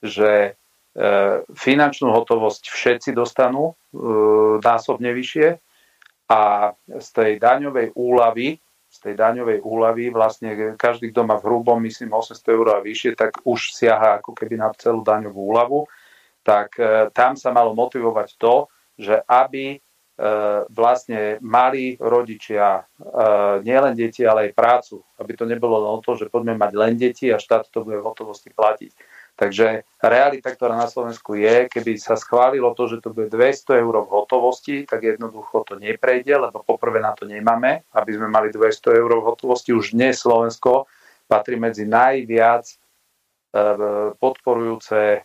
že 0.04 0.54
finančnú 1.58 2.14
hotovosť 2.14 2.70
všetci 2.70 3.18
dostanú 3.18 3.74
násobne 4.62 5.10
vyššie 5.10 5.58
a 6.30 6.72
z 6.88 7.08
tej 7.12 7.32
daňovej 7.40 7.96
úlavy 7.96 8.64
tej 9.04 9.20
daňovej 9.20 9.60
úlavy, 9.68 10.16
vlastne 10.16 10.80
každý, 10.80 11.12
kto 11.12 11.28
má 11.28 11.36
v 11.36 11.52
hrubom, 11.52 11.84
myslím, 11.84 12.16
800 12.16 12.56
eur 12.56 12.68
a 12.72 12.80
vyššie, 12.80 13.20
tak 13.20 13.44
už 13.44 13.76
siaha 13.76 14.24
ako 14.24 14.32
keby 14.32 14.56
na 14.56 14.72
celú 14.80 15.04
daňovú 15.04 15.52
úlavu, 15.52 15.84
tak 16.40 16.80
e, 16.80 17.12
tam 17.12 17.36
sa 17.36 17.52
malo 17.52 17.76
motivovať 17.76 18.40
to, 18.40 18.72
že 18.96 19.20
aby 19.28 19.76
e, 19.76 19.78
vlastne 20.72 21.44
mali 21.44 22.00
rodičia 22.00 22.80
e, 22.80 22.84
nielen 23.68 23.92
deti, 23.92 24.24
ale 24.24 24.52
aj 24.52 24.56
prácu. 24.56 25.04
Aby 25.20 25.32
to 25.36 25.44
nebolo 25.44 25.84
len 25.84 25.92
o 25.92 26.00
to, 26.00 26.16
že 26.16 26.32
poďme 26.32 26.56
mať 26.56 26.72
len 26.72 26.94
deti 26.96 27.28
a 27.28 27.40
štát 27.40 27.68
to 27.68 27.84
bude 27.84 28.00
v 28.00 28.08
hotovosti 28.08 28.56
platiť. 28.56 28.92
Takže 29.34 29.82
realita, 29.98 30.54
ktorá 30.54 30.78
na 30.78 30.86
Slovensku 30.86 31.34
je, 31.34 31.66
keby 31.66 31.98
sa 31.98 32.14
schválilo 32.14 32.70
to, 32.78 32.86
že 32.86 33.02
to 33.02 33.10
bude 33.10 33.34
200 33.34 33.82
eur 33.82 34.06
v 34.06 34.14
hotovosti, 34.14 34.86
tak 34.86 35.02
jednoducho 35.02 35.66
to 35.66 35.74
neprejde, 35.82 36.38
lebo 36.38 36.62
poprvé 36.62 37.02
na 37.02 37.18
to 37.18 37.26
nemáme, 37.26 37.82
aby 37.98 38.12
sme 38.14 38.30
mali 38.30 38.54
200 38.54 38.94
eur 38.94 39.10
v 39.10 39.26
hotovosti. 39.26 39.74
Už 39.74 39.98
dnes 39.98 40.22
Slovensko 40.22 40.86
patrí 41.26 41.58
medzi 41.58 41.90
najviac 41.90 42.62
e, 42.70 42.76
podporujúce 44.22 45.02
e, 45.18 45.20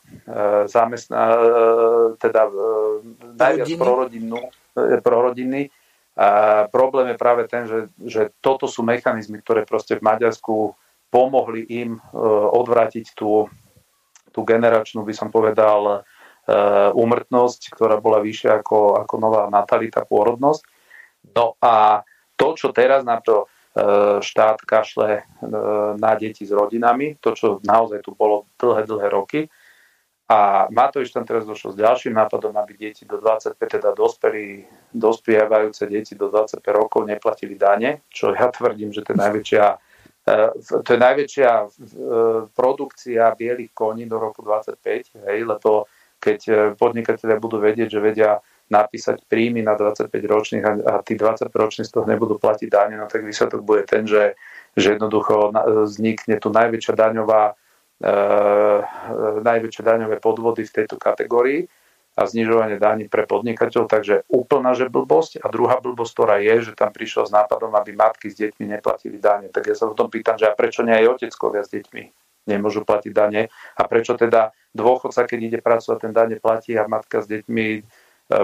zamestná, 0.64 1.22
e, 1.28 1.38
teda 2.16 2.48
najviac 3.36 3.68
prorodinnú, 3.76 4.40
prorodinný. 5.04 5.68
A 6.16 6.64
problém 6.72 7.12
je 7.12 7.20
práve 7.20 7.44
ten, 7.44 7.68
že, 7.68 7.92
že 8.08 8.32
toto 8.40 8.64
sú 8.64 8.80
mechanizmy, 8.80 9.44
ktoré 9.44 9.68
proste 9.68 10.00
v 10.00 10.02
Maďarsku 10.02 10.72
pomohli 11.14 11.62
im 11.70 11.94
odvrátiť 12.58 13.14
tú 13.14 13.46
tú 14.38 14.46
generačnú, 14.46 15.02
by 15.02 15.10
som 15.10 15.34
povedal, 15.34 16.06
eh, 16.46 16.90
úmrtnosť, 16.94 17.74
ktorá 17.74 17.98
bola 17.98 18.22
vyššia 18.22 18.62
ako, 18.62 19.02
ako 19.02 19.14
nová 19.18 19.50
natalita, 19.50 20.06
pôrodnosť. 20.06 20.62
No 21.34 21.58
a 21.58 22.06
to, 22.38 22.54
čo 22.54 22.70
teraz 22.70 23.02
na 23.02 23.18
to 23.18 23.50
eh, 23.50 24.22
štát 24.22 24.62
kašle 24.62 25.10
eh, 25.18 25.22
na 25.98 26.14
deti 26.14 26.46
s 26.46 26.54
rodinami, 26.54 27.18
to, 27.18 27.34
čo 27.34 27.58
naozaj 27.66 28.06
tu 28.06 28.14
bolo 28.14 28.46
dlhé, 28.54 28.86
dlhé 28.86 29.08
roky, 29.10 29.42
a 30.28 30.68
Matovič 30.68 31.08
tam 31.08 31.24
teraz 31.24 31.48
došiel 31.48 31.72
s 31.72 31.80
ďalším 31.80 32.12
nápadom, 32.12 32.52
aby 32.60 32.76
deti 32.76 33.08
do 33.08 33.16
25, 33.16 33.56
teda 33.56 33.96
dospelí, 33.96 34.60
dospievajúce 34.92 35.88
deti 35.88 36.12
do 36.12 36.28
25 36.28 36.60
rokov 36.68 37.08
neplatili 37.08 37.56
dane, 37.56 38.04
čo 38.12 38.36
ja 38.36 38.52
tvrdím, 38.54 38.92
že 38.94 39.02
to 39.02 39.16
je 39.16 39.18
najväčšia 39.18 39.64
E, 39.66 39.78
to 40.84 40.90
je 40.92 40.98
najväčšia 40.98 41.50
e, 41.50 41.66
produkcia 42.52 43.34
bielých 43.38 43.72
koní 43.74 44.06
do 44.06 44.18
roku 44.18 44.42
25, 44.42 45.28
hej, 45.28 45.38
lebo 45.46 45.86
keď 46.18 46.38
e, 46.48 46.52
podnikatelia 46.74 47.38
budú 47.38 47.62
vedieť, 47.62 47.88
že 47.88 48.00
vedia 48.02 48.32
napísať 48.68 49.24
príjmy 49.30 49.64
na 49.64 49.78
25 49.78 50.12
ročných 50.12 50.64
a, 50.64 50.72
a 50.84 50.94
tí 51.00 51.16
25 51.16 51.48
roční 51.54 51.82
z 51.88 51.92
toho 51.94 52.04
nebudú 52.04 52.36
platiť 52.36 52.68
dáne, 52.68 52.94
no 53.00 53.08
tak 53.08 53.24
výsledok 53.24 53.64
bude 53.64 53.88
ten, 53.88 54.04
že, 54.04 54.36
že 54.76 54.98
jednoducho 54.98 55.54
vznikne 55.88 56.36
tu 56.36 56.52
najväčšia 56.52 56.94
daňová 56.94 57.42
e, 58.02 58.12
najväčšie 59.40 59.82
daňové 59.82 60.16
podvody 60.20 60.68
v 60.68 60.74
tejto 60.82 61.00
kategórii 61.00 61.64
a 62.18 62.26
znižovanie 62.26 62.82
daní 62.82 63.06
pre 63.06 63.30
podnikateľov, 63.30 63.86
takže 63.86 64.26
úplná 64.26 64.74
že 64.74 64.90
blbosť. 64.90 65.38
A 65.38 65.46
druhá 65.46 65.78
blbosť, 65.78 66.12
ktorá 66.18 66.42
je, 66.42 66.66
že 66.66 66.72
tam 66.74 66.90
prišiel 66.90 67.30
s 67.30 67.32
nápadom, 67.32 67.70
aby 67.78 67.94
matky 67.94 68.26
s 68.26 68.42
deťmi 68.42 68.74
neplatili 68.74 69.22
dane. 69.22 69.54
Tak 69.54 69.70
ja 69.70 69.78
sa 69.78 69.86
o 69.86 69.94
tom 69.94 70.10
pýtam, 70.10 70.34
že 70.34 70.50
a 70.50 70.58
prečo 70.58 70.82
nie 70.82 70.98
aj 70.98 71.14
oteckovia 71.14 71.62
s 71.62 71.70
deťmi 71.70 72.02
nemôžu 72.50 72.82
platiť 72.82 73.12
dane 73.12 73.52
a 73.52 73.82
prečo 73.84 74.16
teda 74.16 74.50
dôchodca, 74.72 75.28
keď 75.28 75.38
ide 75.38 75.58
pracovať, 75.60 75.98
ten 76.00 76.12
dane 76.16 76.40
platí 76.40 76.74
a 76.74 76.88
matka 76.88 77.20
s 77.20 77.28
deťmi 77.28 77.66
e, 77.76 77.80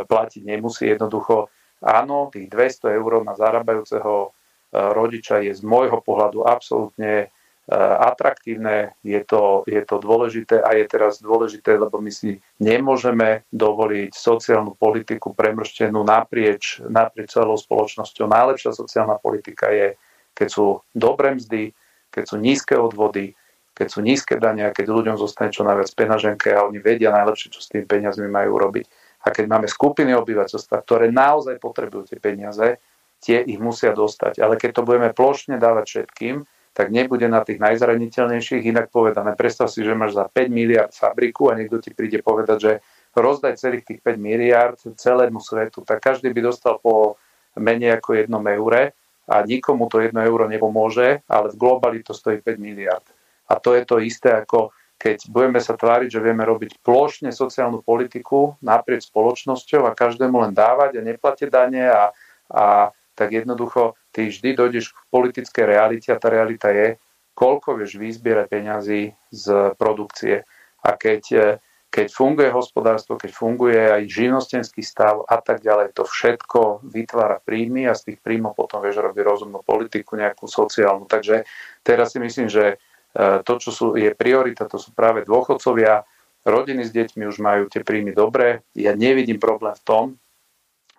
platiť 0.04 0.42
nemusí. 0.44 0.84
Jednoducho, 0.86 1.48
áno, 1.80 2.28
tých 2.28 2.52
200 2.52 2.94
eur 3.00 3.24
na 3.24 3.32
zarábajúceho 3.34 4.14
e, 4.22 4.30
rodiča 4.76 5.40
je 5.40 5.56
z 5.56 5.62
môjho 5.64 5.98
pohľadu 6.04 6.44
absolútne 6.44 7.32
atraktívne, 7.72 8.92
je 9.00 9.16
to, 9.24 9.64
je 9.64 9.80
to 9.88 9.96
dôležité 9.96 10.60
a 10.60 10.76
je 10.76 10.84
teraz 10.84 11.24
dôležité, 11.24 11.80
lebo 11.80 11.96
my 11.96 12.12
si 12.12 12.36
nemôžeme 12.60 13.48
dovoliť 13.48 14.12
sociálnu 14.12 14.76
politiku 14.76 15.32
premrštenú 15.32 16.04
naprieč, 16.04 16.84
naprieč 16.84 17.32
celou 17.32 17.56
spoločnosťou. 17.56 18.28
Najlepšia 18.28 18.76
sociálna 18.76 19.16
politika 19.16 19.72
je, 19.72 19.96
keď 20.36 20.48
sú 20.52 20.84
dobré 20.92 21.40
mzdy, 21.40 21.72
keď 22.12 22.24
sú 22.28 22.36
nízke 22.36 22.76
odvody, 22.76 23.32
keď 23.74 23.86
sú 23.90 24.04
nízke 24.04 24.36
dania, 24.36 24.70
keď 24.70 24.86
ľuďom 24.86 25.16
zostane 25.18 25.50
čo 25.50 25.66
najviac 25.66 25.90
penaženke 25.96 26.52
a 26.52 26.68
oni 26.68 26.78
vedia 26.78 27.10
najlepšie, 27.10 27.48
čo 27.50 27.64
s 27.64 27.72
tými 27.72 27.88
peniazmi 27.88 28.28
majú 28.28 28.60
robiť. 28.60 28.86
A 29.24 29.32
keď 29.32 29.44
máme 29.48 29.66
skupiny 29.66 30.12
obyvateľstva, 30.12 30.84
ktoré 30.84 31.08
naozaj 31.08 31.56
potrebujú 31.58 32.12
tie 32.12 32.20
peniaze, 32.20 32.76
tie 33.24 33.40
ich 33.40 33.56
musia 33.56 33.96
dostať. 33.96 34.38
Ale 34.38 34.60
keď 34.60 34.70
to 34.78 34.82
budeme 34.84 35.10
plošne 35.16 35.56
dávať 35.56 35.84
všetkým, 35.88 36.44
tak 36.74 36.90
nebude 36.90 37.30
na 37.30 37.46
tých 37.46 37.62
najzraniteľnejších. 37.62 38.66
Inak 38.66 38.90
povedané, 38.90 39.38
predstav 39.38 39.70
si, 39.70 39.86
že 39.86 39.94
máš 39.94 40.18
za 40.18 40.26
5 40.26 40.50
miliard 40.50 40.90
fabriku 40.90 41.48
a 41.48 41.56
niekto 41.56 41.78
ti 41.78 41.94
príde 41.94 42.18
povedať, 42.18 42.58
že 42.58 42.72
rozdaj 43.14 43.62
celých 43.62 43.86
tých 43.86 44.02
5 44.02 44.18
miliard 44.18 44.74
celému 44.76 45.38
svetu, 45.38 45.86
tak 45.86 46.02
každý 46.02 46.34
by 46.34 46.50
dostal 46.50 46.82
po 46.82 47.14
menej 47.54 48.02
ako 48.02 48.18
jednom 48.18 48.42
eure 48.42 48.90
a 49.30 49.46
nikomu 49.46 49.86
to 49.86 50.02
jedno 50.02 50.20
euro 50.20 50.50
nepomôže, 50.50 51.22
ale 51.30 51.46
v 51.54 51.56
globali 51.56 52.02
to 52.02 52.10
stojí 52.10 52.42
5 52.42 52.58
miliard. 52.58 53.06
A 53.46 53.54
to 53.56 53.78
je 53.78 53.86
to 53.86 54.02
isté, 54.02 54.34
ako 54.34 54.74
keď 54.98 55.30
budeme 55.30 55.60
sa 55.62 55.78
tváriť, 55.78 56.10
že 56.10 56.22
vieme 56.22 56.42
robiť 56.42 56.82
plošne 56.82 57.30
sociálnu 57.30 57.86
politiku 57.86 58.58
naprieč 58.64 59.06
spoločnosťou 59.06 59.86
a 59.86 59.94
každému 59.94 60.42
len 60.42 60.52
dávať 60.56 60.98
a 60.98 61.06
neplatiť 61.06 61.48
dane 61.52 61.86
a, 61.86 62.10
a 62.50 62.90
tak 63.14 63.30
jednoducho 63.30 63.94
ty 64.14 64.30
vždy 64.30 64.54
dojdeš 64.54 64.94
k 64.94 64.98
politickej 65.10 65.64
realite 65.66 66.08
a 66.14 66.22
tá 66.22 66.30
realita 66.30 66.70
je, 66.70 66.94
koľko 67.34 67.82
vieš 67.82 67.98
vyzbierať 67.98 68.46
peňazí 68.46 69.02
z 69.34 69.44
produkcie. 69.74 70.46
A 70.86 70.94
keď, 70.94 71.58
keď 71.90 72.06
funguje 72.14 72.46
hospodárstvo, 72.54 73.18
keď 73.18 73.34
funguje 73.34 73.80
aj 73.90 74.06
živnostenský 74.06 74.86
stav 74.86 75.26
a 75.26 75.42
tak 75.42 75.66
ďalej, 75.66 75.98
to 75.98 76.06
všetko 76.06 76.86
vytvára 76.86 77.42
príjmy 77.42 77.90
a 77.90 77.98
z 77.98 78.14
tých 78.14 78.18
príjmov 78.22 78.54
potom 78.54 78.78
vieš 78.86 79.02
robiť 79.02 79.22
rozumnú 79.26 79.66
politiku, 79.66 80.14
nejakú 80.14 80.46
sociálnu. 80.46 81.10
Takže 81.10 81.42
teraz 81.82 82.14
si 82.14 82.22
myslím, 82.22 82.46
že 82.46 82.64
e, 82.70 83.42
to, 83.42 83.54
čo 83.58 83.70
sú, 83.74 83.86
je 83.98 84.14
priorita, 84.14 84.70
to 84.70 84.78
sú 84.78 84.94
práve 84.94 85.26
dôchodcovia, 85.26 86.06
rodiny 86.46 86.86
s 86.86 86.94
deťmi 86.94 87.24
už 87.26 87.40
majú 87.40 87.66
tie 87.66 87.82
príjmy 87.82 88.12
dobré. 88.12 88.62
Ja 88.76 88.92
nevidím 88.94 89.40
problém 89.40 89.74
v 89.74 89.84
tom, 89.88 90.04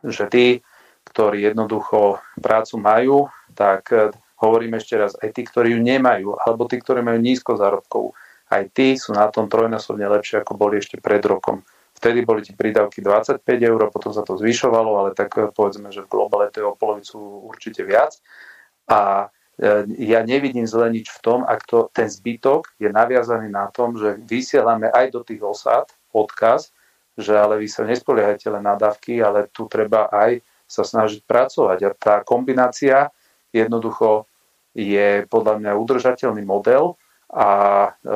že 0.04 0.26
tí, 0.28 0.46
ktorí 1.06 1.46
jednoducho 1.46 2.20
prácu 2.42 2.76
majú, 2.82 3.18
tak 3.54 3.88
e, 3.94 4.12
hovorím 4.42 4.76
ešte 4.82 5.00
raz, 5.00 5.16
aj 5.16 5.32
tí, 5.32 5.42
ktorí 5.46 5.78
ju 5.78 5.80
nemajú, 5.80 6.36
alebo 6.42 6.68
tí, 6.68 6.82
ktorí 6.82 7.06
majú 7.06 7.20
nízko 7.22 7.56
zárobkovú, 7.56 8.12
aj 8.52 8.64
tí 8.76 8.98
sú 9.00 9.16
na 9.16 9.30
tom 9.32 9.48
trojnásobne 9.48 10.06
lepšie, 10.06 10.44
ako 10.44 10.58
boli 10.60 10.82
ešte 10.82 11.00
pred 11.00 11.24
rokom. 11.24 11.64
Vtedy 11.96 12.28
boli 12.28 12.44
tie 12.44 12.52
prídavky 12.52 13.00
25 13.00 13.40
eur, 13.48 13.88
potom 13.88 14.12
sa 14.12 14.22
to 14.28 14.36
zvyšovalo, 14.36 14.92
ale 15.00 15.10
tak 15.16 15.32
e, 15.40 15.48
povedzme, 15.54 15.94
že 15.94 16.04
v 16.04 16.12
globale 16.12 16.52
to 16.52 16.60
je 16.62 16.68
o 16.68 16.76
polovicu 16.76 17.48
určite 17.48 17.88
viac. 17.88 18.20
A 18.92 19.32
e, 19.56 19.88
ja 20.04 20.20
nevidím 20.28 20.68
zle 20.68 20.92
nič 20.92 21.08
v 21.16 21.20
tom, 21.24 21.40
ak 21.48 21.64
to, 21.64 21.88
ten 21.96 22.12
zbytok 22.12 22.76
je 22.82 22.92
naviazaný 22.92 23.48
na 23.48 23.72
tom, 23.72 23.96
že 23.96 24.20
vysielame 24.20 24.92
aj 24.92 25.16
do 25.16 25.22
tých 25.24 25.40
osád 25.40 25.88
odkaz, 26.12 26.76
že 27.16 27.32
ale 27.32 27.64
vy 27.64 27.68
sa 27.72 27.88
nespoliehajte 27.88 28.52
len 28.52 28.68
na 28.68 28.76
dávky, 28.76 29.24
ale 29.24 29.48
tu 29.48 29.72
treba 29.72 30.12
aj 30.12 30.44
sa 30.76 30.84
snažiť 30.84 31.24
pracovať. 31.24 31.80
A 31.88 31.90
tá 31.96 32.16
kombinácia 32.28 33.08
jednoducho 33.56 34.28
je 34.76 35.24
podľa 35.32 35.64
mňa 35.64 35.72
udržateľný 35.80 36.44
model 36.44 37.00
a 37.32 37.50
e, 37.90 38.12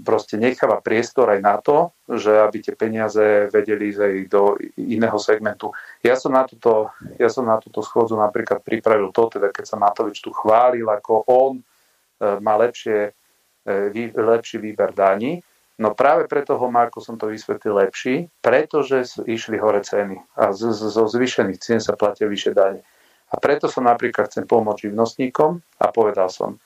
proste 0.00 0.40
necháva 0.40 0.80
priestor 0.80 1.28
aj 1.34 1.40
na 1.42 1.58
to, 1.60 1.92
že 2.08 2.30
aby 2.30 2.62
tie 2.62 2.74
peniaze 2.78 3.50
vedeli 3.52 3.92
ísť 3.92 4.00
aj 4.00 4.14
do 4.32 4.42
iného 4.80 5.18
segmentu. 5.20 5.74
Ja 6.00 6.16
som 6.16 6.32
na 6.32 6.46
túto, 6.48 6.88
ja 7.20 7.28
som 7.28 7.44
na 7.44 7.60
túto 7.60 7.84
schôdzu 7.84 8.16
napríklad 8.16 8.64
pripravil 8.64 9.12
to, 9.12 9.28
teda 9.28 9.52
keď 9.52 9.64
sa 9.66 9.76
Matovič 9.76 10.22
tu 10.22 10.32
chválil, 10.32 10.86
ako 10.88 11.26
on 11.28 11.52
e, 11.60 11.62
má 12.40 12.56
lepšie, 12.56 13.12
e, 13.66 14.10
lepší 14.14 14.56
výber 14.56 14.96
daní, 14.96 15.42
No 15.76 15.92
práve 15.92 16.24
preto 16.24 16.56
ho 16.56 16.66
má, 16.72 16.88
ako 16.88 17.04
som 17.04 17.14
to 17.20 17.28
vysvetlil, 17.28 17.76
lepší, 17.76 18.32
pretože 18.40 19.20
išli 19.28 19.60
hore 19.60 19.84
ceny 19.84 20.16
a 20.40 20.56
zo, 20.56 20.72
zo 20.72 21.04
zvýšených 21.04 21.60
cien 21.60 21.80
sa 21.84 21.92
platia 21.92 22.24
vyššie 22.24 22.52
dane. 22.56 22.80
A 23.28 23.36
preto 23.36 23.68
som 23.68 23.84
napríklad 23.84 24.32
chcem 24.32 24.48
pomôcť 24.48 24.88
živnostníkom 24.88 25.60
a 25.82 25.86
povedal 25.92 26.32
som, 26.32 26.56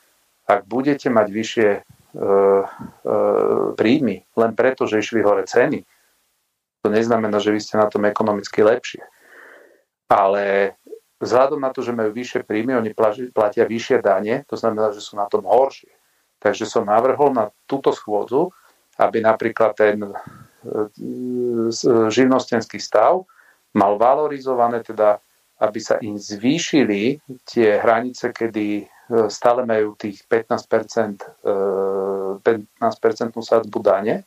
ak 0.47 0.63
budete 0.63 1.11
mať 1.11 1.27
vyššie 1.27 1.69
e, 1.75 1.81
e, 1.81 3.15
príjmy 3.75 4.15
len 4.39 4.51
preto, 4.55 4.87
že 4.87 5.03
išli 5.03 5.19
hore 5.19 5.43
ceny, 5.43 5.83
to 6.81 6.87
neznamená, 6.87 7.37
že 7.43 7.51
vy 7.51 7.59
ste 7.59 7.75
na 7.77 7.91
tom 7.91 8.07
ekonomicky 8.07 8.63
lepšie. 8.63 9.03
Ale 10.07 10.75
vzhľadom 11.19 11.59
na 11.59 11.69
to, 11.75 11.83
že 11.83 11.93
majú 11.93 12.15
vyššie 12.15 12.47
príjmy, 12.47 12.79
oni 12.79 12.95
platia 13.35 13.67
vyššie 13.67 13.99
dane, 13.99 14.47
to 14.47 14.55
znamená, 14.55 14.95
že 14.95 15.03
sú 15.03 15.19
na 15.19 15.27
tom 15.27 15.45
horšie. 15.45 15.91
Takže 16.41 16.65
som 16.65 16.89
navrhol 16.89 17.37
na 17.37 17.53
túto 17.69 17.93
schôdzu, 17.93 18.49
aby 19.01 19.17
napríklad 19.25 19.73
ten 19.73 20.05
e, 20.05 20.13
živnostenský 22.13 22.77
stav 22.77 23.25
mal 23.73 23.97
valorizované, 23.97 24.85
teda 24.85 25.17
aby 25.61 25.79
sa 25.81 25.97
im 26.01 26.17
zvýšili 26.17 27.21
tie 27.45 27.81
hranice, 27.81 28.29
kedy 28.29 28.67
e, 28.81 28.85
stále 29.29 29.65
majú 29.65 29.97
tých 29.97 30.21
15%, 30.29 31.41
15% 32.41 32.41
sadzbu 33.41 33.79
dane, 33.81 34.25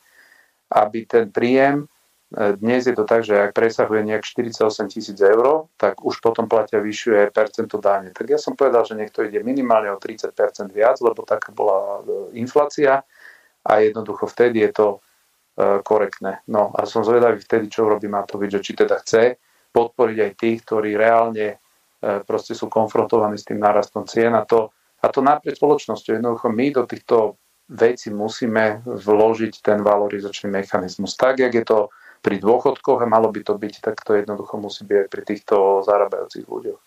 aby 0.71 1.07
ten 1.07 1.31
príjem, 1.31 1.83
e, 1.83 2.55
dnes 2.59 2.87
je 2.87 2.95
to 2.95 3.03
tak, 3.03 3.23
že 3.23 3.35
ak 3.35 3.55
presahuje 3.55 4.03
nejak 4.03 4.23
48 4.23 4.91
tisíc 4.91 5.19
eur, 5.19 5.67
tak 5.79 6.03
už 6.03 6.19
potom 6.19 6.47
platia 6.51 6.79
vyššie 6.83 7.31
percento 7.31 7.79
dane. 7.79 8.11
Tak 8.11 8.27
ja 8.27 8.39
som 8.39 8.55
povedal, 8.55 8.83
že 8.87 8.95
niekto 8.99 9.23
ide 9.23 9.39
minimálne 9.43 9.91
o 9.91 9.99
30% 9.99 10.35
viac, 10.71 10.99
lebo 10.99 11.23
taká 11.23 11.51
bola 11.55 12.03
inflácia 12.35 13.03
a 13.65 13.81
jednoducho 13.81 14.29
vtedy 14.29 14.61
je 14.69 14.71
to 14.71 14.87
e, 14.93 14.97
korektné. 15.81 16.45
No 16.47 16.69
a 16.71 16.85
som 16.85 17.01
zvedavý 17.01 17.41
vtedy, 17.41 17.67
čo 17.67 17.89
robí 17.89 18.05
Matovič, 18.05 18.61
či 18.61 18.77
teda 18.77 19.01
chce 19.01 19.41
podporiť 19.73 20.17
aj 20.21 20.31
tých, 20.37 20.57
ktorí 20.63 20.93
reálne 20.93 21.47
e, 21.51 21.57
proste 22.23 22.53
sú 22.53 22.69
konfrontovaní 22.69 23.35
s 23.35 23.47
tým 23.49 23.59
nárastom 23.59 24.05
cien 24.05 24.31
a 24.37 24.45
to, 24.45 24.69
a 25.01 25.09
to 25.09 25.25
naprieč 25.25 25.57
spoločnosťou. 25.57 26.21
Jednoducho 26.21 26.47
my 26.53 26.65
do 26.71 26.83
týchto 26.85 27.17
vecí 27.65 28.13
musíme 28.13 28.85
vložiť 28.85 29.53
ten 29.65 29.81
valorizačný 29.81 30.53
mechanizmus. 30.53 31.17
Tak, 31.17 31.41
jak 31.41 31.53
je 31.53 31.65
to 31.65 31.79
pri 32.21 32.37
dôchodkoch 32.41 33.01
a 33.01 33.09
malo 33.09 33.29
by 33.33 33.41
to 33.41 33.57
byť, 33.57 33.73
tak 33.81 34.01
to 34.01 34.17
jednoducho 34.17 34.57
musí 34.57 34.85
byť 34.85 34.97
aj 35.05 35.07
pri 35.09 35.23
týchto 35.25 35.55
zarábajúcich 35.85 36.45
ľuďoch. 36.45 36.81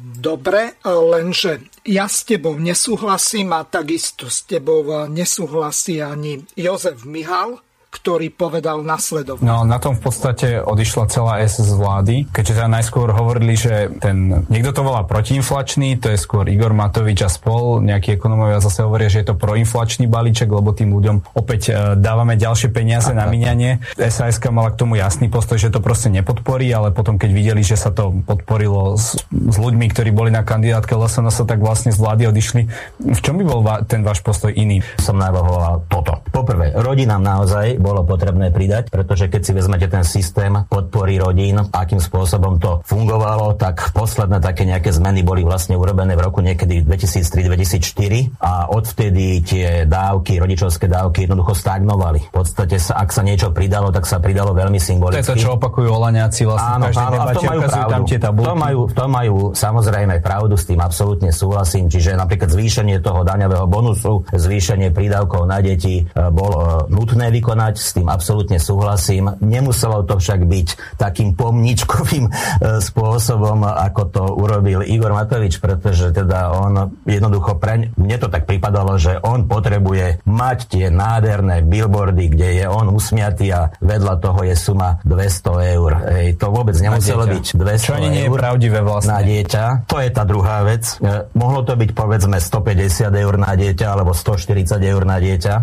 Dobre, 0.00 0.80
lenže 0.84 1.60
ja 1.84 2.08
s 2.08 2.24
tebou 2.24 2.56
nesúhlasím 2.56 3.52
a 3.52 3.68
takisto 3.68 4.32
s 4.32 4.48
tebou 4.48 5.04
nesúhlasí 5.12 6.00
ani 6.00 6.40
Jozef 6.56 7.04
Mihal, 7.04 7.60
ktorý 7.88 8.28
povedal 8.28 8.84
nasledovne. 8.84 9.48
No 9.48 9.64
na 9.64 9.80
tom 9.80 9.96
v 9.96 10.04
podstate 10.04 10.60
odišla 10.60 11.08
celá 11.08 11.40
S 11.40 11.56
z 11.56 11.72
vlády, 11.72 12.28
keďže 12.28 12.60
teda 12.60 12.68
najskôr 12.68 13.08
hovorili, 13.16 13.56
že 13.56 13.88
ten, 13.96 14.44
niekto 14.52 14.76
to 14.76 14.84
volá 14.84 15.08
protiinflačný, 15.08 15.96
to 15.96 16.12
je 16.12 16.20
skôr 16.20 16.44
Igor 16.52 16.76
Matovič 16.76 17.24
a 17.24 17.32
spol, 17.32 17.80
nejakí 17.80 18.12
ekonomovia 18.12 18.60
zase 18.60 18.84
hovoria, 18.84 19.08
že 19.08 19.24
je 19.24 19.32
to 19.32 19.40
proinflačný 19.40 20.04
balíček, 20.04 20.52
lebo 20.52 20.76
tým 20.76 20.92
ľuďom 20.92 21.32
opäť 21.32 21.72
e, 21.72 21.96
dávame 21.96 22.36
ďalšie 22.36 22.68
peniaze 22.68 23.08
na 23.16 23.24
minianie. 23.24 23.80
SAS 23.96 24.36
mala 24.52 24.72
k 24.72 24.80
tomu 24.84 25.00
jasný 25.00 25.32
postoj, 25.32 25.56
že 25.56 25.72
to 25.72 25.80
proste 25.80 26.12
nepodporí, 26.12 26.68
ale 26.68 26.92
potom 26.92 27.16
keď 27.16 27.30
videli, 27.32 27.64
že 27.64 27.80
sa 27.80 27.88
to 27.88 28.12
podporilo 28.24 29.00
s, 29.00 29.16
s 29.32 29.56
ľuďmi, 29.56 29.88
ktorí 29.88 30.12
boli 30.12 30.28
na 30.28 30.44
kandidátke 30.44 30.92
LSNS, 30.92 31.48
tak 31.48 31.64
vlastne 31.64 31.88
z 31.88 31.98
vlády 32.00 32.28
odišli. 32.28 32.62
V 33.00 33.20
čom 33.24 33.40
by 33.40 33.44
bol 33.48 33.60
va, 33.64 33.80
ten 33.80 34.04
váš 34.04 34.20
postoj 34.20 34.52
iný? 34.52 34.84
Som 35.00 35.16
navrhoval 35.16 35.88
toto. 35.88 36.20
Poprvé, 36.28 36.76
rodinám 36.76 37.24
naozaj 37.24 37.77
bolo 37.78 38.04
potrebné 38.04 38.50
pridať, 38.50 38.90
pretože 38.90 39.30
keď 39.30 39.40
si 39.42 39.52
vezmete 39.54 39.86
ten 39.88 40.02
systém 40.02 40.52
podpory 40.68 41.16
rodín, 41.16 41.62
akým 41.70 42.02
spôsobom 42.02 42.58
to 42.58 42.82
fungovalo, 42.84 43.54
tak 43.54 43.94
posledné 43.94 44.42
také 44.42 44.66
nejaké 44.66 44.90
zmeny 44.92 45.22
boli 45.22 45.46
vlastne 45.46 45.78
urobené 45.78 46.18
v 46.18 46.22
roku 46.26 46.42
niekedy 46.42 46.82
2003-2004 46.84 48.42
a 48.42 48.68
odvtedy 48.68 49.40
tie 49.42 49.66
dávky, 49.86 50.42
rodičovské 50.42 50.90
dávky 50.90 51.24
jednoducho 51.24 51.54
stagnovali. 51.54 52.20
V 52.28 52.34
podstate, 52.34 52.76
ak 52.78 53.08
sa 53.14 53.22
niečo 53.22 53.54
pridalo, 53.54 53.94
tak 53.94 54.04
sa 54.04 54.18
pridalo 54.18 54.52
veľmi 54.52 54.76
symbolicky. 54.82 55.22
To 55.22 55.24
je 55.24 55.30
to, 55.34 55.42
čo 55.42 55.50
opakujú 55.56 55.88
Olaňáci 55.88 56.42
vlastne 56.44 56.72
áno, 56.76 56.86
áno, 56.90 57.16
a 57.18 57.24
v 57.30 57.34
tom 57.34 57.44
majú 57.46 57.60
pravdu. 57.64 57.92
Tam 57.92 58.02
tie 58.04 58.18
v, 58.18 58.42
tom 58.42 58.58
majú, 58.58 58.80
v 58.84 58.94
tom 58.94 59.10
majú 59.10 59.34
samozrejme 59.54 60.14
pravdu, 60.20 60.54
s 60.58 60.64
tým 60.66 60.80
absolútne 60.82 61.30
súhlasím. 61.30 61.86
Čiže 61.86 62.18
napríklad 62.18 62.50
zvýšenie 62.50 63.00
toho 63.00 63.22
daňového 63.22 63.66
bonusu, 63.70 64.26
zvýšenie 64.32 64.90
prídavkov 64.90 65.46
na 65.46 65.62
deti 65.62 66.02
e, 66.02 66.04
bolo 66.32 66.88
e, 66.88 66.92
nutné 66.92 67.30
vykonať 67.30 67.67
konať, 67.68 67.76
s 67.76 67.92
tým 67.92 68.08
absolútne 68.08 68.56
súhlasím. 68.56 69.36
Nemuselo 69.44 70.02
to 70.08 70.16
však 70.16 70.48
byť 70.48 70.68
takým 70.96 71.36
pomničkovým 71.36 72.24
e, 72.28 72.32
spôsobom, 72.80 73.68
ako 73.68 74.02
to 74.08 74.22
urobil 74.40 74.80
Igor 74.80 75.12
Matovič, 75.12 75.60
pretože 75.60 76.16
teda 76.16 76.56
on 76.56 76.96
jednoducho 77.04 77.60
pre 77.60 77.92
mne 77.92 78.16
to 78.16 78.32
tak 78.32 78.48
pripadalo, 78.48 78.96
že 78.96 79.20
on 79.20 79.44
potrebuje 79.44 80.24
mať 80.24 80.58
tie 80.72 80.86
nádherné 80.88 81.60
billboardy, 81.68 82.32
kde 82.32 82.64
je 82.64 82.66
on 82.66 82.88
usmiatý 82.88 83.52
a 83.52 83.68
vedľa 83.84 84.14
toho 84.24 84.40
je 84.48 84.54
suma 84.56 84.98
200 85.04 85.76
eur. 85.76 85.92
Ej, 86.08 86.26
to 86.40 86.48
vôbec 86.48 86.74
nemuselo 86.80 87.28
byť 87.28 87.44
200 87.52 87.84
Čo 87.84 87.94
ani 88.00 88.08
nie 88.08 88.24
je 88.26 88.32
pravdivé 88.32 88.80
vlastne. 88.80 89.12
Na 89.12 89.20
dieťa. 89.20 89.64
To 89.90 90.00
je 90.00 90.08
tá 90.08 90.24
druhá 90.24 90.64
vec. 90.64 90.96
E, 91.04 91.28
mohlo 91.36 91.60
to 91.66 91.76
byť 91.76 91.90
povedzme 91.92 92.40
150 92.40 93.12
eur 93.12 93.34
na 93.36 93.52
dieťa 93.52 93.86
alebo 93.92 94.16
140 94.16 94.80
eur 94.80 95.02
na 95.04 95.20
dieťa. 95.20 95.54
E, 95.58 95.62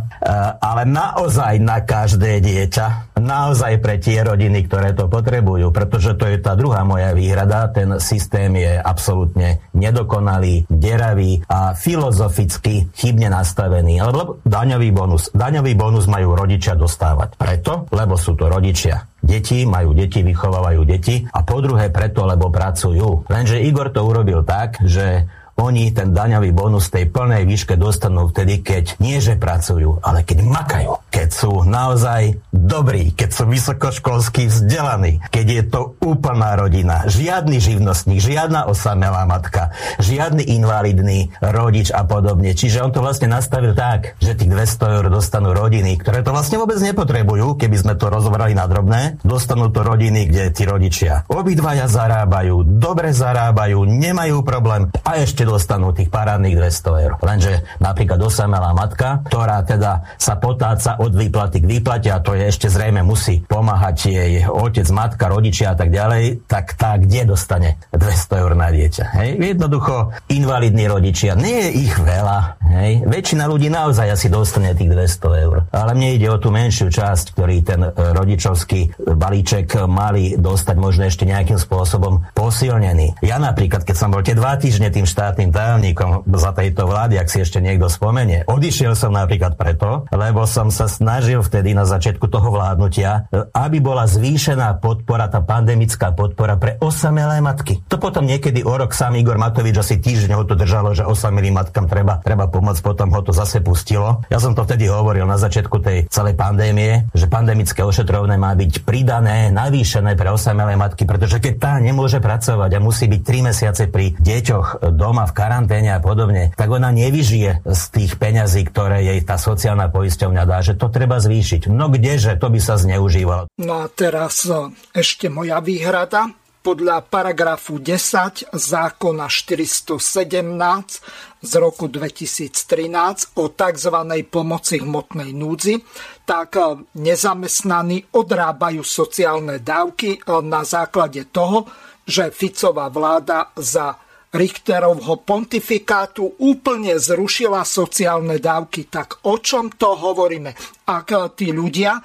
ale 0.61 0.83
naozaj 0.85 1.55
na 1.61 1.79
každé 1.95 2.43
dieťa, 2.43 3.15
naozaj 3.23 3.79
pre 3.79 3.95
tie 3.95 4.19
rodiny, 4.19 4.67
ktoré 4.67 4.91
to 4.91 5.07
potrebujú, 5.07 5.71
pretože 5.71 6.19
to 6.19 6.27
je 6.27 6.43
tá 6.43 6.51
druhá 6.51 6.83
moja 6.83 7.15
výhrada, 7.15 7.71
ten 7.71 8.03
systém 8.03 8.51
je 8.59 8.75
absolútne 8.75 9.63
nedokonalý, 9.71 10.67
deravý 10.67 11.39
a 11.47 11.71
filozoficky 11.71 12.91
chybne 12.91 13.31
nastavený. 13.31 14.03
Lebo 14.03 14.43
daňový 14.43 14.91
bonus, 14.91 15.31
daňový 15.31 15.71
bonus 15.79 16.11
majú 16.11 16.35
rodičia 16.35 16.75
dostávať. 16.75 17.39
Preto, 17.39 17.87
lebo 17.95 18.19
sú 18.19 18.35
to 18.35 18.51
rodičia 18.51 19.07
deti, 19.25 19.65
majú 19.65 19.97
deti, 19.97 20.21
vychovávajú 20.21 20.81
deti 20.85 21.23
a 21.25 21.41
po 21.41 21.57
druhé 21.63 21.89
preto, 21.89 22.29
lebo 22.29 22.53
pracujú. 22.53 23.25
Lenže 23.25 23.57
Igor 23.57 23.89
to 23.89 24.05
urobil 24.05 24.45
tak, 24.45 24.77
že 24.85 25.25
oni 25.55 25.95
ten 25.95 26.11
daňový 26.11 26.51
bonus 26.51 26.91
tej 26.91 27.07
plnej 27.07 27.47
výške 27.47 27.79
dostanú 27.79 28.27
vtedy, 28.33 28.59
keď 28.59 28.99
nie 28.99 29.23
že 29.23 29.39
pracujú, 29.39 30.03
ale 30.03 30.25
keď 30.27 30.43
makajú. 30.43 30.91
Keď 31.13 31.29
sú 31.31 31.63
naozaj 31.63 32.35
dobrí, 32.51 33.15
keď 33.15 33.29
sú 33.31 33.43
vysokoškolsky 33.47 34.51
vzdelaní, 34.51 35.23
keď 35.31 35.45
je 35.47 35.63
to 35.71 35.81
úplná 36.03 36.59
rodina, 36.59 37.07
žiadny 37.07 37.63
živnostník, 37.63 38.19
žiadna 38.19 38.67
osamelá 38.67 39.23
matka, 39.23 39.71
žiadny 40.03 40.43
invalidný 40.59 41.31
rodič 41.39 41.87
a 41.93 42.03
podobne. 42.03 42.51
Čiže 42.51 42.83
on 42.83 42.91
to 42.91 42.99
vlastne 42.99 43.31
nastavil 43.31 43.71
tak, 43.71 44.19
že 44.19 44.35
tých 44.35 44.51
200 44.51 44.97
eur 44.99 45.05
dostanú 45.07 45.55
rodiny, 45.55 45.95
ktoré 45.95 46.19
to 46.19 46.35
vlastne 46.35 46.59
vôbec 46.59 46.83
nepotrebujú, 46.83 47.55
keby 47.55 47.79
sme 47.79 47.93
to 47.95 48.11
rozobrali 48.11 48.51
na 48.51 48.67
drobné. 48.67 49.23
Dostanú 49.23 49.71
to 49.71 49.87
rodiny, 49.87 50.27
kde 50.27 50.51
tí 50.51 50.67
rodičia 50.67 51.23
obidvaja 51.31 51.85
zarábajú, 51.85 52.65
dobre 52.65 53.15
zarábajú, 53.15 53.85
nemajú 53.85 54.41
problém 54.41 54.89
a 55.05 55.21
ešte 55.21 55.44
dostanú 55.45 55.93
tých 55.93 56.09
parádnych 56.09 56.57
200 56.57 57.03
eur. 57.05 57.13
Lenže 57.21 57.63
napríklad 57.77 58.19
osamelá 58.19 58.73
matka, 58.73 59.21
ktorá 59.29 59.61
teda 59.63 60.17
sa 60.17 60.35
potáca 60.41 60.97
od 60.99 61.13
výplaty 61.13 61.61
k 61.61 61.69
výplate 61.69 62.09
a 62.09 62.19
to 62.19 62.33
je 62.33 62.49
ešte 62.49 62.67
zrejme 62.67 63.05
musí 63.05 63.45
pomáhať 63.45 63.97
jej 64.09 64.33
otec, 64.49 64.87
matka, 64.91 65.29
rodičia 65.29 65.73
a 65.73 65.75
tak 65.77 65.93
ďalej, 65.93 66.49
tak 66.49 66.73
tá 66.75 66.97
kde 66.97 67.29
dostane 67.29 67.77
200 67.93 68.41
eur 68.41 68.51
na 68.57 68.73
dieťa? 68.73 69.03
Hej? 69.21 69.29
Jednoducho 69.55 70.11
invalidní 70.33 70.89
rodičia, 70.89 71.37
nie 71.37 71.69
je 71.69 71.69
ich 71.85 71.95
veľa. 71.95 72.57
Hej? 72.65 72.91
Väčšina 73.05 73.45
ľudí 73.45 73.69
naozaj 73.69 74.11
asi 74.11 74.27
dostane 74.27 74.73
tých 74.73 74.89
200 74.91 75.43
eur. 75.45 75.57
Ale 75.69 75.91
mne 75.93 76.17
ide 76.17 76.27
o 76.31 76.41
tú 76.41 76.49
menšiu 76.49 76.89
časť, 76.89 77.35
ktorý 77.37 77.55
ten 77.61 77.81
e, 77.85 77.89
rodičovský 77.91 78.97
balíček 79.03 79.85
mali 79.85 80.39
dostať 80.39 80.75
možno 80.79 81.05
ešte 81.05 81.27
nejakým 81.27 81.59
spôsobom 81.59 82.25
posilnený. 82.33 83.19
Ja 83.21 83.37
napríklad, 83.37 83.83
keď 83.83 83.95
som 83.95 84.09
bol 84.09 84.23
tie 84.25 84.33
dva 84.33 84.55
týždne 84.55 84.89
tým 84.89 85.05
štát 85.05 85.34
štátnym 85.35 85.51
tajomníkom 85.51 86.31
za 86.31 86.55
tejto 86.55 86.87
vlády, 86.87 87.19
ak 87.19 87.27
si 87.27 87.43
ešte 87.43 87.59
niekto 87.59 87.91
spomenie. 87.91 88.47
Odišiel 88.47 88.95
som 88.95 89.11
napríklad 89.11 89.59
preto, 89.59 90.07
lebo 90.15 90.47
som 90.47 90.71
sa 90.71 90.87
snažil 90.87 91.43
vtedy 91.43 91.75
na 91.75 91.83
začiatku 91.83 92.31
toho 92.31 92.55
vládnutia, 92.55 93.27
aby 93.51 93.83
bola 93.83 94.07
zvýšená 94.07 94.79
podpora, 94.79 95.27
tá 95.27 95.43
pandemická 95.43 96.15
podpora 96.15 96.55
pre 96.55 96.79
osamelé 96.79 97.43
matky. 97.43 97.83
To 97.91 97.99
potom 97.99 98.23
niekedy 98.23 98.63
o 98.63 98.79
rok 98.79 98.95
sám 98.95 99.19
Igor 99.19 99.35
Matovič 99.35 99.75
asi 99.75 99.99
týždeň 99.99 100.39
ho 100.39 100.47
to 100.47 100.55
držalo, 100.55 100.95
že 100.95 101.03
osamelým 101.03 101.59
matkám 101.59 101.91
treba, 101.91 102.23
treba 102.23 102.47
pomôcť, 102.47 102.79
potom 102.79 103.11
ho 103.11 103.19
to 103.19 103.35
zase 103.35 103.59
pustilo. 103.59 104.23
Ja 104.31 104.39
som 104.39 104.55
to 104.55 104.63
vtedy 104.63 104.87
hovoril 104.87 105.27
na 105.27 105.35
začiatku 105.35 105.83
tej 105.83 106.07
celej 106.07 106.39
pandémie, 106.39 107.11
že 107.11 107.27
pandemické 107.27 107.83
ošetrovné 107.83 108.39
má 108.39 108.55
byť 108.55 108.87
pridané, 108.87 109.51
navýšené 109.51 110.15
pre 110.15 110.31
osamelé 110.31 110.79
matky, 110.79 111.03
pretože 111.03 111.43
keď 111.43 111.53
tá 111.59 111.73
nemôže 111.83 112.23
pracovať 112.23 112.71
a 112.71 112.79
musí 112.79 113.11
byť 113.11 113.19
3 113.19 113.47
mesiace 113.51 113.83
pri 113.91 114.15
deťoch 114.15 114.95
doma 114.95 115.24
v 115.25 115.35
karanténe 115.35 115.93
a 115.93 115.99
podobne, 115.99 116.53
tak 116.55 116.71
ona 116.71 116.93
nevyžije 116.93 117.65
z 117.65 117.81
tých 117.91 118.17
peňazí, 118.17 118.63
ktoré 118.69 119.03
jej 119.03 119.19
tá 119.25 119.35
sociálna 119.35 119.91
poisťovňa 119.91 120.43
dá, 120.45 120.61
že 120.61 120.77
to 120.77 120.89
treba 120.89 121.21
zvýšiť. 121.21 121.67
No 121.69 121.91
kdeže, 121.91 122.39
to 122.39 122.49
by 122.49 122.59
sa 122.61 122.79
zneužívalo. 122.79 123.47
No 123.61 123.83
a 123.83 123.87
teraz 123.91 124.45
e, 124.45 124.71
ešte 124.93 125.29
moja 125.29 125.59
výhrada. 125.59 126.31
Podľa 126.65 127.05
paragrafu 127.05 127.77
10 127.77 128.49
zákona 128.49 129.29
417 129.29 131.45
z 131.45 131.53
roku 131.61 131.85
2013 131.85 133.37
o 133.37 133.53
tzv. 133.53 133.95
pomoci 134.25 134.81
hmotnej 134.81 135.29
núdzi, 135.29 135.85
tak 136.25 136.57
e, 136.57 136.81
nezamestnaní 136.97 138.09
odrábajú 138.17 138.81
sociálne 138.81 139.61
dávky 139.61 140.17
e, 140.17 140.19
na 140.41 140.65
základe 140.65 141.29
toho, 141.29 141.69
že 142.05 142.33
Ficová 142.33 142.89
vláda 142.89 143.53
za 143.57 143.97
Richterovho 144.35 145.23
pontifikátu 145.23 146.35
úplne 146.43 146.99
zrušila 146.99 147.63
sociálne 147.63 148.35
dávky. 148.35 148.91
Tak 148.91 149.23
o 149.31 149.39
čom 149.39 149.71
to 149.71 149.95
hovoríme? 149.95 150.51
Ak 150.91 151.15
tí 151.39 151.55
ľudia 151.55 152.03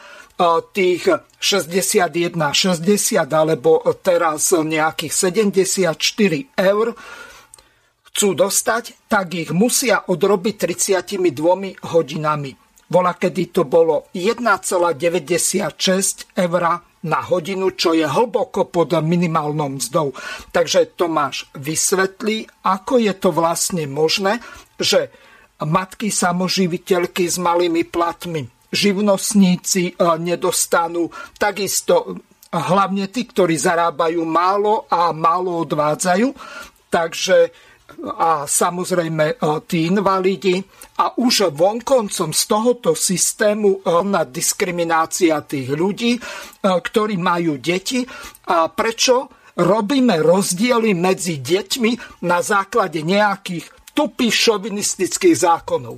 tých 0.71 1.11
61, 1.37 2.39
60 2.39 3.29
alebo 3.29 3.83
teraz 3.99 4.55
nejakých 4.55 5.13
74 5.13 5.99
eur 6.55 6.87
chcú 8.09 8.29
dostať, 8.33 9.11
tak 9.11 9.35
ich 9.35 9.51
musia 9.51 10.07
odrobiť 10.07 10.55
32 10.71 11.83
hodinami. 11.93 12.55
Vola, 12.91 13.15
kedy 13.15 13.55
to 13.55 13.63
bolo 13.69 14.11
1,96 14.17 16.35
eur 16.35 16.90
na 17.07 17.25
hodinu, 17.25 17.73
čo 17.73 17.97
je 17.97 18.05
hlboko 18.05 18.69
pod 18.69 18.93
minimálnou 19.01 19.81
mzdou. 19.81 20.13
Takže 20.53 20.97
Tomáš 20.97 21.49
vysvetlí, 21.57 22.45
ako 22.65 23.01
je 23.01 23.15
to 23.17 23.33
vlastne 23.33 23.89
možné, 23.89 24.41
že 24.77 25.09
matky 25.65 26.13
samoživiteľky 26.13 27.25
s 27.25 27.37
malými 27.41 27.89
platmi, 27.89 28.49
živnostníci 28.73 29.93
e, 29.93 30.03
nedostanú, 30.21 31.09
takisto 31.37 32.21
hlavne 32.51 33.09
tí, 33.09 33.25
ktorí 33.29 33.57
zarábajú 33.57 34.23
málo 34.25 34.85
a 34.91 35.13
málo 35.13 35.65
odvádzajú. 35.65 36.29
Takže 36.91 37.39
a 38.01 38.47
samozrejme 38.47 39.35
e, 39.35 39.37
tí 39.67 39.91
invalidi 39.91 40.63
a 41.01 41.17
už 41.17 41.57
vonkoncom 41.57 42.31
z 42.37 42.43
tohoto 42.45 42.93
systému 42.93 43.81
e, 43.81 44.05
na 44.05 44.29
diskriminácia 44.29 45.41
tých 45.41 45.73
ľudí, 45.73 46.13
e, 46.17 46.21
ktorí 46.61 47.17
majú 47.17 47.57
deti 47.57 48.05
a 48.53 48.69
prečo 48.69 49.33
robíme 49.57 50.21
rozdiely 50.21 50.93
medzi 50.93 51.41
deťmi 51.41 52.23
na 52.29 52.45
základe 52.45 53.01
nejakých 53.01 53.97
tupých 53.97 54.35
šovinistických 54.37 55.37
zákonov. 55.41 55.97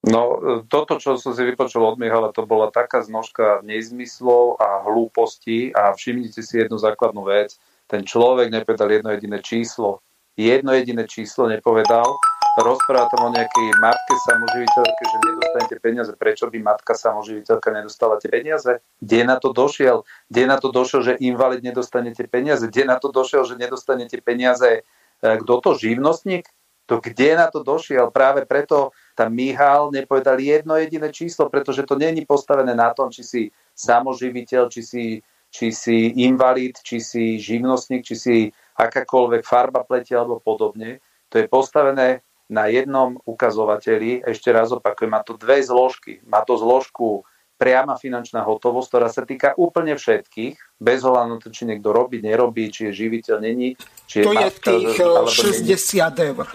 No, 0.00 0.20
toto, 0.64 0.96
čo 0.96 1.20
som 1.20 1.36
si 1.36 1.44
vypočul 1.44 1.84
od 1.84 2.00
Mihala, 2.00 2.32
to 2.32 2.48
bola 2.48 2.72
taká 2.72 3.04
znožka 3.04 3.60
nezmyslov 3.60 4.56
a 4.56 4.88
hlúpostí 4.88 5.76
a 5.76 5.92
všimnite 5.92 6.40
si 6.40 6.56
jednu 6.56 6.80
základnú 6.80 7.28
vec. 7.28 7.60
Ten 7.84 8.08
človek 8.08 8.48
nepovedal 8.48 8.88
jedno 8.88 9.12
jediné 9.12 9.44
číslo 9.44 10.00
jedno 10.40 10.72
jediné 10.72 11.04
číslo 11.06 11.48
nepovedal. 11.48 12.04
Rozpráva 12.60 13.08
tam 13.08 13.28
o 13.28 13.30
nejakej 13.32 13.66
matke 13.80 14.14
samoživiteľke, 14.28 15.02
že 15.02 15.16
nedostanete 15.24 15.76
peniaze. 15.80 16.12
Prečo 16.12 16.44
by 16.52 16.58
matka 16.60 16.92
samoživiteľka 16.92 17.68
nedostala 17.72 18.20
tie 18.20 18.28
peniaze? 18.28 18.84
Kde 19.00 19.20
na 19.24 19.36
to 19.40 19.56
došiel? 19.56 20.04
Kde 20.28 20.42
na 20.44 20.56
to 20.60 20.68
došiel, 20.68 21.00
že 21.00 21.12
invalid 21.24 21.64
nedostanete 21.64 22.28
peniaze? 22.28 22.68
Kde 22.68 22.84
na 22.84 23.00
to 23.00 23.08
došiel, 23.08 23.48
že 23.48 23.56
nedostanete 23.56 24.20
peniaze? 24.20 24.84
E, 25.20 25.28
kto 25.40 25.54
to? 25.64 25.70
Živnostník? 25.80 26.44
To 26.90 26.98
kde 26.98 27.38
na 27.38 27.46
to 27.46 27.62
došiel? 27.62 28.10
Práve 28.10 28.44
preto 28.44 28.90
tam 29.14 29.30
Michal 29.30 29.94
nepovedal 29.94 30.42
jedno 30.42 30.74
jediné 30.74 31.14
číslo, 31.14 31.46
pretože 31.46 31.86
to 31.86 31.94
není 31.94 32.26
postavené 32.26 32.74
na 32.74 32.90
tom, 32.90 33.14
či 33.14 33.22
si 33.22 33.42
samoživiteľ, 33.78 34.66
či 34.68 34.82
si, 34.82 35.04
či 35.54 35.66
si 35.70 36.18
invalid, 36.26 36.82
či 36.82 36.98
si 36.98 37.38
živnostník, 37.38 38.02
či 38.02 38.16
si 38.18 38.36
akákoľvek 38.74 39.42
farba 39.46 39.86
pletia 39.86 40.18
alebo 40.18 40.42
podobne. 40.42 40.98
To 41.30 41.38
je 41.38 41.46
postavené 41.46 42.26
na 42.50 42.66
jednom 42.66 43.22
ukazovateli. 43.22 44.26
Ešte 44.26 44.50
raz 44.50 44.74
opakujem, 44.74 45.14
má 45.14 45.22
to 45.22 45.38
dve 45.38 45.62
zložky. 45.62 46.18
Má 46.26 46.42
to 46.42 46.58
zložku 46.58 47.22
priama 47.60 47.94
finančná 47.94 48.40
hotovosť, 48.40 48.88
ktorá 48.88 49.08
sa 49.12 49.22
týka 49.28 49.52
úplne 49.54 49.92
všetkých, 49.92 50.80
bez 50.80 51.04
ohľadu 51.04 51.28
na 51.28 51.38
to, 51.38 51.52
či 51.52 51.68
niekto 51.68 51.92
robí, 51.92 52.24
nerobí, 52.24 52.72
či 52.72 52.88
je 52.88 53.06
živiteľ, 53.06 53.36
není. 53.36 53.76
Či 54.08 54.24
to 54.24 54.32
je, 54.32 54.48
je 54.48 54.50
tých 54.64 54.86
60 54.96 56.00
eh, 56.00 56.32
eur. 56.32 56.48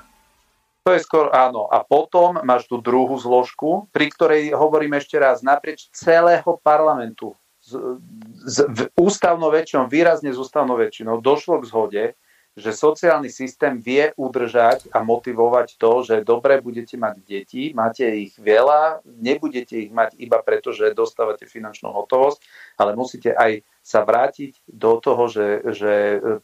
To 0.86 0.94
je 0.94 1.02
skôr 1.02 1.30
áno. 1.34 1.70
A 1.70 1.86
potom 1.86 2.42
máš 2.42 2.66
tú 2.66 2.82
druhú 2.82 3.18
zložku, 3.22 3.90
pri 3.94 4.10
ktorej 4.10 4.54
hovorím 4.58 4.98
ešte 4.98 5.18
raz, 5.18 5.46
naprieč 5.46 5.90
celého 5.94 6.58
parlamentu 6.62 7.38
s, 7.62 7.74
s 8.46 8.56
ústavnou 8.94 9.50
väčšinou, 9.50 9.90
výrazne 9.90 10.34
s 10.34 10.38
ústavnou 10.38 10.78
väčšinou 10.78 11.22
došlo 11.22 11.62
k 11.62 11.70
zhode, 11.70 12.04
že 12.56 12.72
sociálny 12.72 13.28
systém 13.28 13.76
vie 13.84 14.16
udržať 14.16 14.88
a 14.96 15.04
motivovať 15.04 15.76
to, 15.76 16.08
že 16.08 16.16
dobre 16.24 16.64
budete 16.64 16.96
mať 16.96 17.16
deti, 17.20 17.76
máte 17.76 18.08
ich 18.08 18.32
veľa, 18.40 19.04
nebudete 19.04 19.76
ich 19.76 19.92
mať 19.92 20.16
iba 20.16 20.40
preto, 20.40 20.72
že 20.72 20.96
dostávate 20.96 21.44
finančnú 21.52 21.92
hotovosť, 21.92 22.40
ale 22.80 22.96
musíte 22.96 23.36
aj 23.36 23.60
sa 23.84 24.08
vrátiť 24.08 24.64
do 24.72 25.04
toho, 25.04 25.28
že, 25.28 25.48
že 25.76 25.94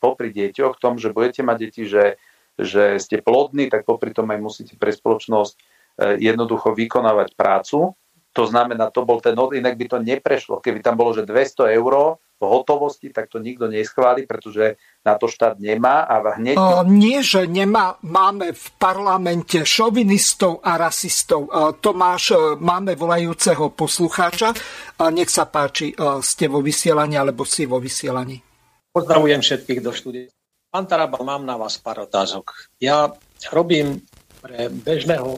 popri 0.03 0.35
deťoch, 0.35 0.83
tom, 0.83 0.99
že 0.99 1.15
budete 1.15 1.47
mať 1.47 1.57
deti, 1.57 1.87
že, 1.87 2.19
že 2.59 2.99
ste 2.99 3.23
plodní, 3.23 3.71
tak 3.71 3.87
popri 3.87 4.11
tom 4.11 4.27
aj 4.35 4.39
musíte 4.43 4.75
pre 4.75 4.91
spoločnosť 4.91 5.53
eh, 5.55 6.19
jednoducho 6.19 6.75
vykonávať 6.75 7.39
prácu 7.39 7.95
To 8.31 8.43
znamená, 8.47 8.91
to 8.91 9.03
bol 9.03 9.19
ten, 9.19 9.35
inak 9.35 9.75
by 9.75 9.85
to 9.91 9.97
neprešlo. 9.99 10.63
Keby 10.63 10.79
tam 10.79 10.95
bolo, 10.95 11.11
že 11.11 11.27
200 11.27 11.71
eur 11.75 12.19
v 12.41 12.49
hotovosti, 12.49 13.13
tak 13.13 13.29
to 13.29 13.37
nikto 13.37 13.69
neschváli, 13.69 14.25
pretože 14.25 14.81
na 15.05 15.13
to 15.13 15.29
štát 15.29 15.61
nemá 15.61 16.09
a 16.09 16.17
hneď... 16.41 16.57
O, 16.57 16.81
nie, 16.89 17.21
že 17.21 17.45
nemá. 17.45 18.01
Máme 18.01 18.57
v 18.57 18.65
parlamente 18.81 19.61
šovinistov 19.61 20.65
a 20.65 20.81
rasistov. 20.81 21.45
O, 21.45 21.77
Tomáš, 21.77 22.33
o, 22.33 22.57
máme 22.57 22.97
volajúceho 22.97 23.69
poslucháča. 23.77 24.57
O, 24.97 25.13
nech 25.13 25.29
sa 25.29 25.45
páči, 25.45 25.93
o, 25.93 26.25
ste 26.25 26.49
vo 26.49 26.65
vysielaní 26.65 27.13
alebo 27.21 27.45
si 27.45 27.69
vo 27.69 27.77
vysielaní. 27.77 28.41
Pozdravujem 28.89 29.45
všetkých 29.45 29.79
do 29.85 29.93
štúdia. 29.93 30.25
Pán 30.73 30.89
Taraba, 30.89 31.21
mám 31.21 31.45
na 31.45 31.61
vás 31.61 31.77
pár 31.77 32.09
otázok. 32.09 32.73
Ja 32.81 33.13
robím 33.53 34.01
pre 34.41 34.73
bežného 34.73 35.37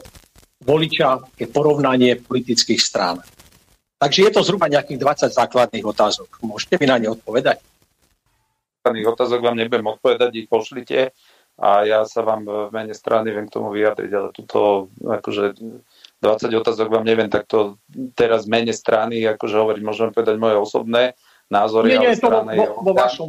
voliča 0.64 1.20
je 1.36 1.44
porovnanie 1.44 2.16
politických 2.16 2.80
strán. 2.80 3.20
Takže 4.04 4.20
je 4.20 4.32
to 4.36 4.44
zhruba 4.44 4.68
nejakých 4.68 5.00
20 5.00 5.32
základných 5.32 5.84
otázok. 5.88 6.28
Môžete 6.44 6.76
mi 6.76 6.84
na 6.84 7.00
ne 7.00 7.16
odpovedať? 7.16 7.56
Základných 8.84 9.08
otázok 9.08 9.40
vám 9.40 9.56
nebudem 9.56 9.88
odpovedať, 9.88 10.30
ich 10.36 10.48
pošlite 10.52 11.16
a 11.56 11.88
ja 11.88 12.04
sa 12.04 12.20
vám 12.20 12.44
v 12.44 12.68
mene 12.68 12.92
strany 12.92 13.32
viem 13.32 13.48
k 13.48 13.54
tomu 13.56 13.72
vyjadriť, 13.72 14.10
ale 14.12 14.28
tuto 14.36 14.92
akože 15.00 15.56
20 16.20 16.60
otázok 16.60 16.88
vám 16.92 17.08
neviem 17.08 17.32
takto 17.32 17.80
teraz 18.12 18.44
v 18.44 18.60
mene 18.60 18.76
strany, 18.76 19.24
akože 19.24 19.56
hovoriť, 19.56 19.80
môžem 19.80 20.12
povedať 20.12 20.36
moje 20.36 20.60
osobné 20.60 21.16
názory, 21.48 21.96
nie, 21.96 22.04
nie, 22.04 22.12
ale 22.12 22.20
strana 22.20 22.50
je 22.52 22.60
vo, 22.60 22.66
vo 22.84 22.92
vašom... 22.92 23.28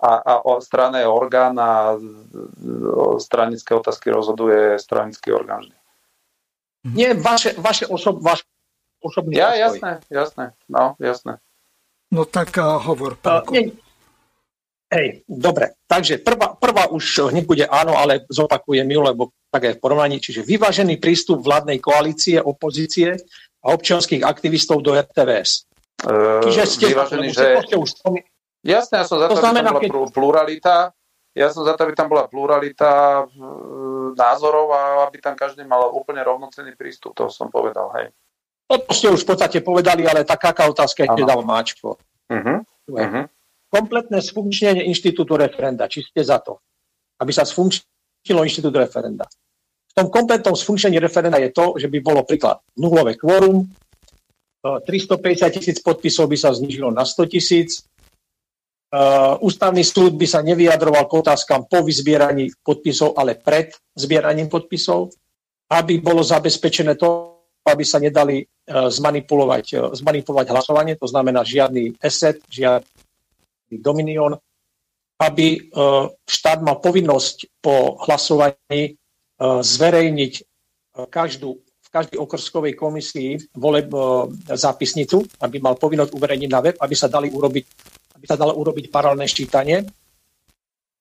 a, 0.00 0.10
a 0.16 0.32
o 0.48 0.64
strane 0.64 1.04
je 1.04 1.08
orgán 1.12 1.52
a 1.60 1.92
stranické 3.20 3.76
otázky 3.76 4.08
rozhoduje 4.08 4.80
stranický 4.80 5.28
orgán 5.36 5.68
vždy. 5.68 5.76
Nie 6.88 7.12
vaše, 7.12 7.52
vaše 7.60 7.84
osob, 7.84 8.24
vaš 8.24 8.48
osobný 9.02 9.36
Ja, 9.36 9.52
postoj. 9.52 9.62
jasné, 9.62 9.90
jasné, 10.10 10.44
no, 10.68 10.94
jasné. 10.98 11.32
No 12.08 12.24
tak 12.24 12.56
uh, 12.56 12.80
hovor, 12.80 13.20
Uh, 13.20 13.44
nie, 13.52 13.76
hej, 14.88 15.22
dobre, 15.28 15.76
takže 15.84 16.18
prvá, 16.24 16.56
prvá 16.56 16.88
už 16.88 17.28
hneď 17.28 17.44
bude 17.44 17.64
áno, 17.68 17.96
ale 18.00 18.24
zopakujem 18.32 18.88
ju, 18.88 19.00
lebo 19.04 19.22
tak 19.52 19.68
aj 19.68 19.74
v 19.76 19.82
porovnaní, 19.82 20.16
čiže 20.20 20.44
vyvážený 20.44 20.96
prístup 20.96 21.44
vládnej 21.44 21.80
koalície, 21.80 22.40
opozície 22.40 23.16
a 23.60 23.66
občianských 23.76 24.24
aktivistov 24.24 24.80
do 24.80 24.96
RTVS. 24.96 25.68
Uh, 26.04 26.40
čiže 26.48 26.62
ste, 26.64 26.86
vyvážený, 26.94 27.28
že... 27.32 27.60
Už 27.76 28.00
Jasné, 28.66 29.00
ja 29.00 29.06
som 29.06 29.22
za 29.22 29.30
to, 29.30 29.38
to 29.38 29.44
znamená, 29.44 29.70
že 29.70 29.86
keď... 29.86 29.90
pluralita, 30.10 30.76
ja 31.38 31.48
som 31.54 31.62
za 31.62 31.78
to, 31.78 31.86
aby 31.86 31.94
tam 31.94 32.10
bola 32.10 32.26
pluralita 32.26 33.22
názorov 34.18 34.74
a 34.74 34.80
aby 35.06 35.22
tam 35.22 35.38
každý 35.38 35.62
mal 35.62 35.94
úplne 35.94 36.18
rovnocenný 36.26 36.74
prístup, 36.74 37.14
to 37.14 37.30
som 37.30 37.46
povedal, 37.54 37.94
hej. 37.94 38.10
To 38.68 38.76
ste 38.92 39.08
už 39.08 39.24
v 39.24 39.28
podstate 39.32 39.58
povedali, 39.64 40.04
ale 40.04 40.28
taká 40.28 40.52
otázka 40.68 41.08
je 41.08 41.24
dal 41.24 41.40
máčko. 41.40 41.96
Uh-huh. 42.28 42.60
Uh-huh. 42.84 43.24
Kompletné 43.72 44.20
sfunkčnenie 44.20 44.84
inštitútu 44.84 45.40
referenda. 45.40 45.88
Či 45.88 46.04
ste 46.04 46.20
za 46.20 46.36
to, 46.44 46.60
aby 47.20 47.32
sa 47.32 47.48
sfunkčnilo 47.48 48.44
inštitút 48.44 48.76
referenda. 48.76 49.24
V 49.88 49.92
tom 49.96 50.12
kompletnom 50.12 50.52
sfunkčnení 50.52 51.00
referenda 51.00 51.40
je 51.40 51.48
to, 51.48 51.80
že 51.80 51.88
by 51.88 51.98
bolo 52.04 52.28
príklad 52.28 52.60
nulové 52.76 53.16
kvórum, 53.16 53.64
350 54.60 55.54
tisíc 55.54 55.78
podpisov 55.80 56.28
by 56.28 56.36
sa 56.36 56.52
znižilo 56.52 56.92
na 56.92 57.08
100 57.08 57.32
tisíc, 57.32 57.88
Uh, 58.88 59.36
ústavný 59.44 59.84
súd 59.84 60.16
by 60.16 60.24
sa 60.24 60.40
nevyjadroval 60.40 61.04
k 61.12 61.20
otázkam 61.20 61.68
po 61.68 61.84
vyzbieraní 61.84 62.48
podpisov, 62.64 63.20
ale 63.20 63.36
pred 63.36 63.76
zbieraním 63.92 64.48
podpisov, 64.48 65.12
aby 65.68 66.00
bolo 66.00 66.24
zabezpečené 66.24 66.96
to, 66.96 67.36
aby 67.68 67.84
sa 67.84 68.00
nedali 68.00 68.42
uh, 68.42 68.88
zmanipulovať, 68.88 69.66
uh, 69.76 69.92
zmanipulovať 69.92 70.46
hlasovanie, 70.50 70.94
to 70.96 71.06
znamená 71.06 71.44
žiadny 71.44 71.94
eset, 72.00 72.40
žiadny 72.48 72.88
dominion, 73.78 74.32
aby 75.18 75.74
štát 76.22 76.62
mal 76.62 76.78
povinnosť 76.78 77.58
po 77.58 77.98
hlasovaní 78.06 78.94
zverejniť 79.42 80.32
každú, 81.10 81.58
v 81.58 81.88
každej 81.90 82.22
okrskovej 82.22 82.78
komisii 82.78 83.34
voleb 83.58 83.90
zápisnicu, 84.46 85.26
aby 85.42 85.58
mal 85.58 85.74
povinnosť 85.74 86.14
uverejniť 86.14 86.50
na 86.54 86.62
web, 86.62 86.78
aby 86.78 86.94
sa 86.94 87.10
dali 87.10 87.34
urobiť 87.34 87.66
aby 88.18 88.26
sa 88.26 88.34
dalo 88.34 88.58
urobiť 88.58 88.90
paralelné 88.90 89.30
ščítanie. 89.30 89.86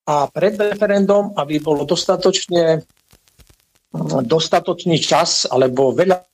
A 0.07 0.29
pred 0.29 0.53
referendum, 0.53 1.33
aby 1.33 1.57
bolo 1.57 1.83
dostatočne, 1.83 2.85
dostatočný 4.23 5.01
čas 5.01 5.49
alebo 5.49 5.91
veľa 5.97 6.26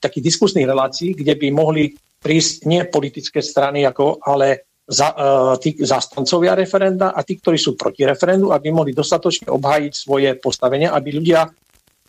takých 0.00 0.24
diskusných 0.32 0.66
relácií, 0.66 1.12
kde 1.12 1.36
by 1.36 1.48
mohli 1.52 1.92
prísť 2.20 2.64
nie 2.64 2.82
politické 2.88 3.44
strany, 3.44 3.84
ako, 3.84 4.18
ale 4.24 4.66
za, 4.86 5.12
uh, 5.12 5.54
tí 5.58 5.74
zástancovia 5.82 6.54
referenda 6.54 7.12
a 7.12 7.20
tí, 7.26 7.36
ktorí 7.36 7.58
sú 7.58 7.74
proti 7.74 8.06
referendu, 8.06 8.54
aby 8.54 8.70
mohli 8.70 8.94
dostatočne 8.94 9.50
obhájiť 9.50 9.92
svoje 9.92 10.30
postavenie, 10.38 10.86
aby 10.86 11.08
ľudia, 11.10 11.44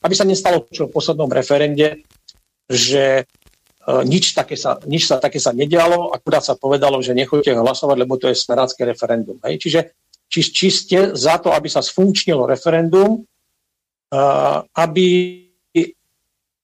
aby 0.05 0.13
sa 0.13 0.24
nestalo 0.24 0.70
čo 0.70 0.88
v 0.88 0.93
poslednom 0.93 1.30
referende, 1.30 2.05
že 2.70 3.26
E, 3.88 4.03
nič, 4.03 4.36
také 4.36 4.59
sa, 4.59 4.76
nič 4.84 5.07
sa 5.07 5.15
také 5.15 5.39
sa 5.39 5.55
nedialo, 5.55 6.11
akurát 6.11 6.43
sa 6.43 6.59
povedalo, 6.59 6.99
že 6.99 7.15
nechoďte 7.15 7.55
hlasovať, 7.55 7.95
lebo 7.95 8.20
to 8.20 8.28
je 8.28 8.36
smerácké 8.36 8.84
referendum. 8.84 9.39
Hej. 9.47 9.63
Čiže 9.63 9.80
či, 10.28 10.39
či 10.43 10.68
ste 10.68 10.99
za 11.15 11.39
to, 11.39 11.55
aby 11.55 11.72
sa 11.72 11.80
sfunkčnilo 11.80 12.43
referendum, 12.43 13.24
uh, 13.24 14.59
aby, 14.76 15.07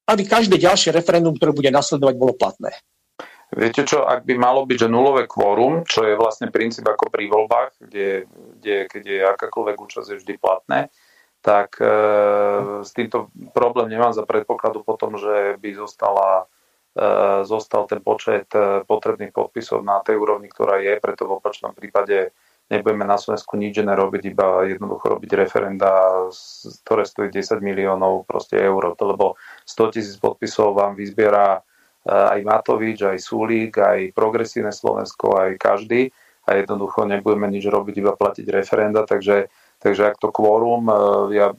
aby 0.09 0.23
každé 0.27 0.59
ďalšie 0.59 0.91
referendum, 0.91 1.35
ktoré 1.37 1.51
bude 1.55 1.71
nasledovať, 1.71 2.15
bolo 2.19 2.33
platné. 2.35 2.75
Viete 3.53 3.85
čo, 3.85 4.09
ak 4.09 4.25
by 4.25 4.33
malo 4.33 4.65
byť, 4.65 4.87
že 4.87 4.89
nulové 4.89 5.29
kvórum, 5.29 5.85
čo 5.85 6.01
je 6.09 6.17
vlastne 6.17 6.49
princíp 6.49 6.89
ako 6.89 7.13
pri 7.13 7.29
voľbách, 7.29 7.77
kde, 7.85 8.25
kde 8.57 8.75
keď 8.89 9.03
je 9.05 9.19
akákoľvek 9.29 9.77
účasť 9.77 10.07
je 10.09 10.19
vždy 10.25 10.33
platné, 10.41 10.89
tak 11.45 11.77
e, 11.77 11.85
s 12.81 12.89
týmto 12.97 13.29
problém 13.53 13.93
nemám 13.93 14.15
za 14.15 14.25
predpokladu 14.25 14.81
potom, 14.81 15.21
že 15.21 15.61
by 15.61 15.69
zostala 15.77 16.49
E, 16.93 17.07
zostal 17.49 17.89
ten 17.89 18.05
počet 18.05 18.53
e, 18.53 18.85
potrebných 18.85 19.33
podpisov 19.33 19.81
na 19.81 19.97
tej 20.05 20.13
úrovni, 20.13 20.45
ktorá 20.45 20.77
je, 20.77 20.93
preto 21.01 21.25
v 21.25 21.41
opačnom 21.41 21.73
prípade 21.73 22.29
nebudeme 22.69 23.01
na 23.01 23.17
Slovensku 23.17 23.57
nič 23.57 23.81
nerobiť, 23.81 24.21
iba 24.29 24.61
jednoducho 24.69 25.17
robiť 25.17 25.31
referenda, 25.33 25.89
ktoré 26.85 27.09
stojí 27.09 27.33
10 27.33 27.65
miliónov 27.65 28.29
proste 28.29 28.61
eur, 28.61 28.93
lebo 28.93 29.41
100 29.65 29.93
tisíc 29.95 30.15
podpisov 30.19 30.75
vám 30.77 30.95
vyzbiera 30.95 31.59
e, 31.59 31.61
aj 32.11 32.39
Matovič, 32.43 33.03
aj 33.03 33.19
Sulík, 33.19 33.79
aj 33.79 34.11
Progresívne 34.11 34.71
Slovensko, 34.71 35.39
aj 35.39 35.59
každý 35.59 36.11
a 36.43 36.59
jednoducho 36.59 37.07
nebudeme 37.07 37.47
nič 37.47 37.63
robiť, 37.71 37.95
iba 38.03 38.13
platiť 38.19 38.45
referenda, 38.51 39.07
takže 39.07 39.47
Takže 39.83 40.15
ak 40.15 40.15
to 40.15 40.31
kvórum, 40.31 40.87
e, 40.87 40.95
ja 41.35 41.51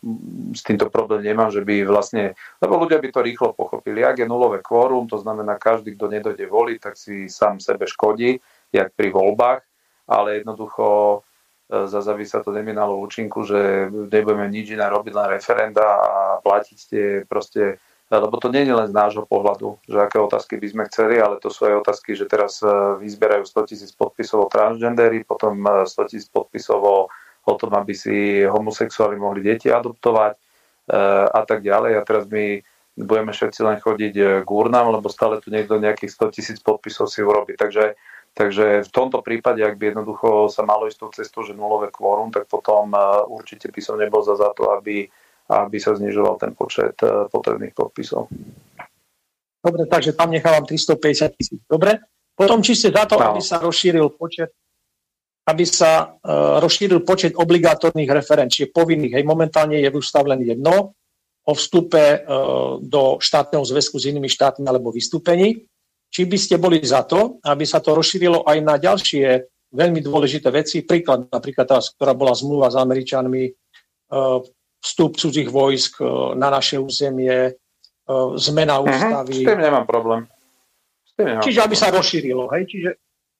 s 0.57 0.65
týmto 0.65 0.89
problém 0.89 1.29
nemám, 1.29 1.53
že 1.53 1.61
by 1.61 1.85
vlastne, 1.85 2.33
lebo 2.57 2.81
ľudia 2.81 2.97
by 2.97 3.13
to 3.13 3.21
rýchlo 3.21 3.53
pochopili. 3.53 4.01
Ak 4.01 4.17
je 4.17 4.25
nulové 4.25 4.65
kvórum, 4.65 5.05
to 5.05 5.21
znamená, 5.21 5.61
každý, 5.61 5.93
kto 5.93 6.09
nedojde 6.09 6.49
voliť, 6.49 6.79
tak 6.81 6.97
si 6.97 7.29
sám 7.29 7.61
sebe 7.61 7.85
škodí, 7.85 8.41
jak 8.73 8.97
pri 8.97 9.13
voľbách, 9.13 9.61
ale 10.09 10.41
jednoducho 10.41 11.21
e, 11.69 11.85
zase 11.85 12.17
by 12.17 12.25
sa 12.25 12.41
to 12.41 12.49
neminalo 12.49 12.97
účinku, 12.97 13.45
že 13.45 13.93
nebudeme 13.93 14.49
nič 14.49 14.73
iné 14.73 14.89
robiť 14.89 15.13
len 15.13 15.29
referenda 15.29 15.85
a 15.85 16.41
platiť 16.41 16.79
tie 16.89 17.07
proste 17.29 17.77
lebo 18.13 18.37
to 18.37 18.53
nie 18.53 18.69
je 18.69 18.75
len 18.75 18.89
z 18.89 18.95
nášho 18.95 19.25
pohľadu, 19.25 19.81
že 19.89 19.97
aké 19.97 20.21
otázky 20.21 20.61
by 20.61 20.67
sme 20.69 20.83
chceli, 20.93 21.17
ale 21.21 21.41
to 21.41 21.49
sú 21.49 21.69
aj 21.69 21.85
otázky, 21.87 22.13
že 22.13 22.29
teraz 22.29 22.61
e, 22.61 22.69
vyzberajú 23.01 23.49
100 23.49 23.71
tisíc 23.71 23.91
podpisov 23.97 24.47
o 24.47 24.53
transgendery, 24.53 25.25
potom 25.25 25.61
100 25.89 26.11
tisíc 26.13 26.29
podpisov 26.29 26.81
o 26.85 26.99
o 27.45 27.55
tom, 27.55 27.73
aby 27.77 27.93
si 27.93 28.43
homosexuáli 28.45 29.17
mohli 29.21 29.45
deti 29.45 29.69
adoptovať 29.69 30.33
e, 30.35 30.41
a 31.29 31.41
tak 31.45 31.61
ďalej. 31.61 31.93
A 32.01 32.07
teraz 32.07 32.25
my 32.29 32.61
budeme 32.97 33.33
všetci 33.33 33.61
len 33.61 33.77
chodiť 33.81 34.15
e, 34.17 34.25
k 34.43 34.49
urnám, 34.49 34.89
lebo 34.97 35.13
stále 35.13 35.41
tu 35.45 35.53
niekto 35.53 35.77
nejakých 35.77 36.33
100 36.33 36.37
tisíc 36.37 36.59
podpisov 36.65 37.13
si 37.13 37.21
urobí. 37.21 37.53
Takže, 37.61 38.01
takže 38.33 38.89
v 38.89 38.91
tomto 38.91 39.21
prípade, 39.21 39.61
ak 39.61 39.77
by 39.77 39.93
jednoducho 39.93 40.49
sa 40.49 40.65
malo 40.65 40.89
ísť 40.89 40.99
tou 40.99 41.11
cestou, 41.13 41.41
že 41.45 41.53
nulové 41.53 41.93
kvórum, 41.93 42.33
tak 42.33 42.49
potom 42.49 42.97
e, 42.97 42.99
určite 43.29 43.69
by 43.69 43.81
som 43.85 44.01
nebol 44.01 44.25
za 44.25 44.37
to, 44.57 44.73
aby, 44.73 45.05
aby 45.45 45.77
sa 45.77 45.93
znižoval 45.97 46.41
ten 46.41 46.53
počet 46.57 46.97
potrebných 47.05 47.77
podpisov. 47.77 48.33
Dobre, 49.65 49.89
takže 49.89 50.13
tam 50.13 50.33
nechávam 50.33 50.65
350 50.65 51.37
tisíc. 51.37 51.61
Dobre. 51.65 52.01
Potom 52.35 52.61
či 52.61 52.77
ste 52.77 52.93
za 52.93 53.09
to, 53.09 53.17
no. 53.17 53.33
aby 53.33 53.41
sa 53.41 53.63
rozšíril 53.63 54.13
počet 54.17 54.53
aby 55.45 55.65
sa 55.69 56.09
uh, 56.09 56.57
rozšíril 56.57 57.05
počet 57.05 57.37
obligátorných 57.37 58.11
referent, 58.17 58.49
čiže 58.49 58.73
povinných. 58.73 59.21
Hej, 59.21 59.25
momentálne 59.29 59.77
je 59.77 59.93
v 59.93 59.99
ústav 60.01 60.25
len 60.25 60.41
jedno 60.41 60.97
o 61.45 61.53
vstupe 61.53 62.25
uh, 62.25 62.81
do 62.81 63.21
štátneho 63.21 63.61
zväzku 63.61 64.01
s 64.01 64.09
inými 64.09 64.29
štátmi 64.33 64.65
alebo 64.65 64.89
vystúpení. 64.89 65.69
Či 66.09 66.25
by 66.25 66.39
ste 66.41 66.57
boli 66.57 66.81
za 66.81 67.05
to, 67.05 67.45
aby 67.45 67.69
sa 67.69 67.85
to 67.85 67.93
rozšírilo 67.93 68.49
aj 68.49 68.59
na 68.65 68.81
ďalšie 68.81 69.45
veľmi 69.75 70.01
dôležité 70.01 70.49
veci, 70.49 70.87
príklad 70.87 71.29
napríklad 71.29 71.67
tá, 71.69 71.79
ktorá 71.83 72.17
bola 72.17 72.33
zmluva 72.33 72.73
s 72.73 72.81
Američanmi, 72.81 73.45
uh, 73.45 74.41
vstup 74.85 75.17
cudzích 75.17 75.49
vojsk 75.49 76.05
na 76.37 76.53
naše 76.53 76.77
územie, 76.77 77.57
zmena 78.37 78.81
mhm, 78.81 78.85
ústavy. 78.85 79.33
Uh-huh, 79.33 79.45
s 79.45 79.49
tým 79.49 79.61
nemám 79.65 79.87
problém. 79.89 80.23
S 81.09 81.13
tým 81.17 81.27
nemám 81.33 81.45
Čiže 81.45 81.59
problém. 81.61 81.69
aby 81.73 81.77
sa 81.81 81.89
rozšírilo, 81.89 82.45
hej? 82.53 82.63
Čiže... 82.69 82.91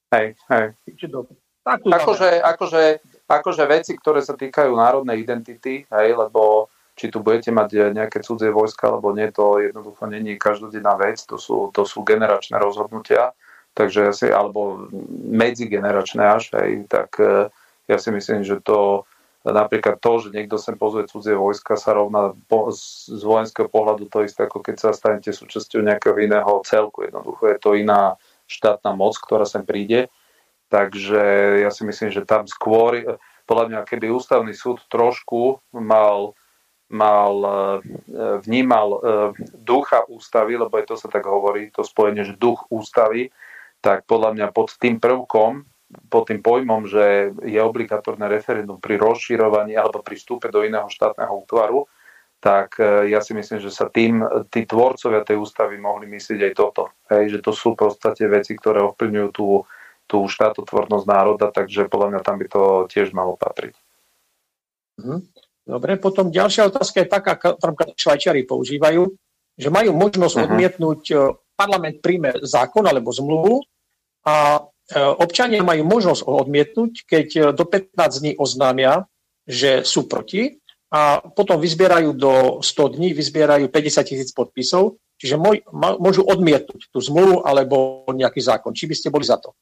Hej, 0.09 0.27
hej. 0.49 0.65
Čiže 0.89 1.07
dobre. 1.13 1.33
Akože, 1.65 2.29
akože, 2.45 2.83
akože 3.25 3.63
veci, 3.65 3.97
ktoré 3.97 4.21
sa 4.21 4.37
týkajú 4.37 4.77
národnej 4.77 5.21
identity, 5.21 5.81
hej, 5.89 6.07
lebo 6.13 6.69
či 6.95 7.11
tu 7.11 7.19
budete 7.19 7.51
mať 7.51 7.91
nejaké 7.91 8.21
cudzie 8.21 8.53
vojska, 8.53 8.87
alebo 8.87 9.11
nie, 9.11 9.27
to 9.33 9.59
jednoducho 9.59 10.05
není 10.07 10.37
každodenná 10.39 10.95
vec, 10.95 11.25
to 11.25 11.35
sú, 11.35 11.73
to 11.75 11.83
sú 11.83 12.05
generačné 12.05 12.55
rozhodnutia, 12.55 13.35
takže 13.75 14.15
asi, 14.15 14.27
alebo 14.31 14.87
medzigeneračné 15.25 16.23
až, 16.23 16.55
hej, 16.55 16.87
tak 16.87 17.17
e, 17.19 17.51
ja 17.91 17.97
si 17.99 18.09
myslím, 18.15 18.47
že 18.47 18.63
to 18.63 19.03
napríklad 19.45 20.01
to, 20.01 20.11
že 20.25 20.33
niekto 20.33 20.57
sem 20.57 20.73
pozve 20.73 21.05
cudzie 21.05 21.37
vojska 21.37 21.77
sa 21.77 21.93
rovná 21.93 22.33
po, 22.49 22.73
z 22.73 23.21
vojenského 23.21 23.69
pohľadu 23.69 24.09
to 24.09 24.25
isté, 24.25 24.49
ako 24.49 24.65
keď 24.65 24.75
sa 24.77 24.89
stanete 24.89 25.29
súčasťou 25.29 25.85
nejakého 25.85 26.17
iného 26.17 26.65
celku. 26.65 27.05
Jednoducho 27.05 27.53
je 27.53 27.57
to 27.61 27.77
iná 27.77 28.17
štátna 28.49 28.97
moc, 28.97 29.13
ktorá 29.21 29.45
sem 29.45 29.61
príde 29.61 30.09
Takže 30.65 31.23
ja 31.61 31.69
si 31.69 31.85
myslím, 31.85 32.09
že 32.09 32.25
tam 32.25 32.49
skôr, 32.49 33.17
podľa 33.45 33.65
mňa, 33.69 33.79
keby 33.85 34.09
ústavný 34.09 34.51
súd 34.57 34.81
trošku 34.89 35.61
mal, 35.77 36.33
mal 36.89 37.33
e, 37.37 37.53
vnímal 38.41 38.87
e, 38.89 38.99
ducha 39.61 40.01
ústavy, 40.09 40.57
lebo 40.57 40.73
aj 40.73 40.85
to 40.89 40.95
sa 40.97 41.07
tak 41.07 41.29
hovorí, 41.29 41.69
to 41.69 41.85
spojenie, 41.85 42.25
že 42.25 42.41
duch 42.41 42.65
ústavy, 42.73 43.29
tak 43.85 44.09
podľa 44.09 44.33
mňa 44.33 44.47
pod 44.49 44.73
tým 44.81 44.97
prvkom, 44.97 45.69
pod 46.09 46.33
tým 46.33 46.41
pojmom, 46.41 46.89
že 46.89 47.35
je 47.45 47.59
obligatórne 47.61 48.25
referendum 48.25 48.81
pri 48.81 48.97
rozširovaní 48.97 49.77
alebo 49.77 50.01
pri 50.01 50.17
vstupe 50.17 50.49
do 50.49 50.65
iného 50.65 50.89
štátneho 50.89 51.45
útvaru, 51.45 51.85
tak 52.41 52.81
e, 52.81 53.13
ja 53.13 53.21
si 53.21 53.37
myslím, 53.37 53.61
že 53.61 53.69
sa 53.69 53.89
tým 53.89 54.21
tí 54.49 54.65
tvorcovia 54.65 55.21
tej 55.21 55.37
ústavy 55.39 55.77
mohli 55.77 56.09
myslieť 56.09 56.39
aj 56.51 56.53
toto. 56.57 56.83
Hej, 57.09 57.37
že 57.37 57.39
to 57.45 57.51
sú 57.53 57.77
v 57.77 57.89
podstate 57.89 58.25
veci, 58.25 58.57
ktoré 58.57 58.81
ovplyvňujú 58.81 59.29
tú 59.33 59.65
tú 60.05 60.29
štátotvornosť 60.29 61.05
národa, 61.09 61.49
takže 61.49 61.89
podľa 61.89 62.07
mňa 62.13 62.21
tam 62.21 62.37
by 62.37 62.45
to 62.45 62.63
tiež 62.89 63.09
malo 63.11 63.33
patriť. 63.35 63.73
Mhm. 65.01 65.17
Dobre, 65.65 65.97
potom 65.97 66.29
ďalšia 66.29 66.69
otázka 66.69 67.01
je 67.01 67.09
taká, 67.09 67.33
ktorú 67.41 67.73
Švajčiari 67.97 68.45
používajú, 68.45 69.01
že 69.57 69.73
majú 69.73 69.97
možnosť 69.97 70.35
uh-huh. 70.37 70.45
odmietnúť, 70.45 71.01
e, 71.09 71.15
parlament 71.57 72.05
príjme 72.05 72.37
zákon 72.45 72.85
alebo 72.85 73.09
zmluvu 73.09 73.65
a 74.29 74.61
občania 74.93 75.65
majú 75.65 75.81
možnosť 75.89 76.21
odmietnúť, 76.29 76.93
keď 77.09 77.27
e, 77.33 77.41
do 77.57 77.65
15 77.65 78.21
dní 78.21 78.31
oznámia, 78.37 79.09
že 79.45 79.81
sú 79.81 80.05
proti 80.05 80.61
a 80.93 81.21
potom 81.21 81.57
vyzbierajú 81.57 82.13
do 82.13 82.33
100 82.61 82.95
dní, 82.97 83.13
vyzbierajú 83.17 83.65
50 83.73 84.05
tisíc 84.05 84.29
podpisov, 84.29 85.01
čiže 85.17 85.41
môžu 85.73 86.21
odmietnúť 86.21 86.93
tú 86.93 86.99
zmluvu 87.01 87.41
alebo 87.41 88.05
nejaký 88.13 88.41
zákon. 88.41 88.77
Či 88.77 88.85
by 88.85 88.95
ste 88.95 89.09
boli 89.09 89.25
za 89.25 89.41
to? 89.41 89.57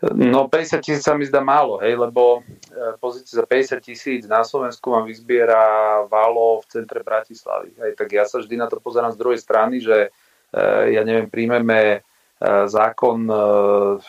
No 0.00 0.48
50 0.48 0.80
tisíc 0.80 1.04
sa 1.04 1.12
mi 1.12 1.28
zdá 1.28 1.44
málo, 1.44 1.76
hej, 1.84 1.92
lebo 1.92 2.40
e, 2.40 2.96
pozície 2.96 3.36
za 3.36 3.44
50 3.44 3.84
tisíc 3.84 4.24
na 4.24 4.40
Slovensku 4.40 4.96
vám 4.96 5.04
vyzbiera 5.04 5.60
Valo 6.08 6.64
v 6.64 6.72
centre 6.72 7.04
Bratislavy. 7.04 7.76
Hej, 7.76 8.00
tak 8.00 8.08
ja 8.08 8.24
sa 8.24 8.40
vždy 8.40 8.56
na 8.56 8.64
to 8.64 8.80
pozerám 8.80 9.12
z 9.12 9.20
druhej 9.20 9.36
strany, 9.36 9.84
že 9.84 10.08
e, 10.08 10.96
ja 10.96 11.04
neviem, 11.04 11.28
príjmeme 11.28 12.00
e, 12.00 12.09
zákon, 12.40 13.28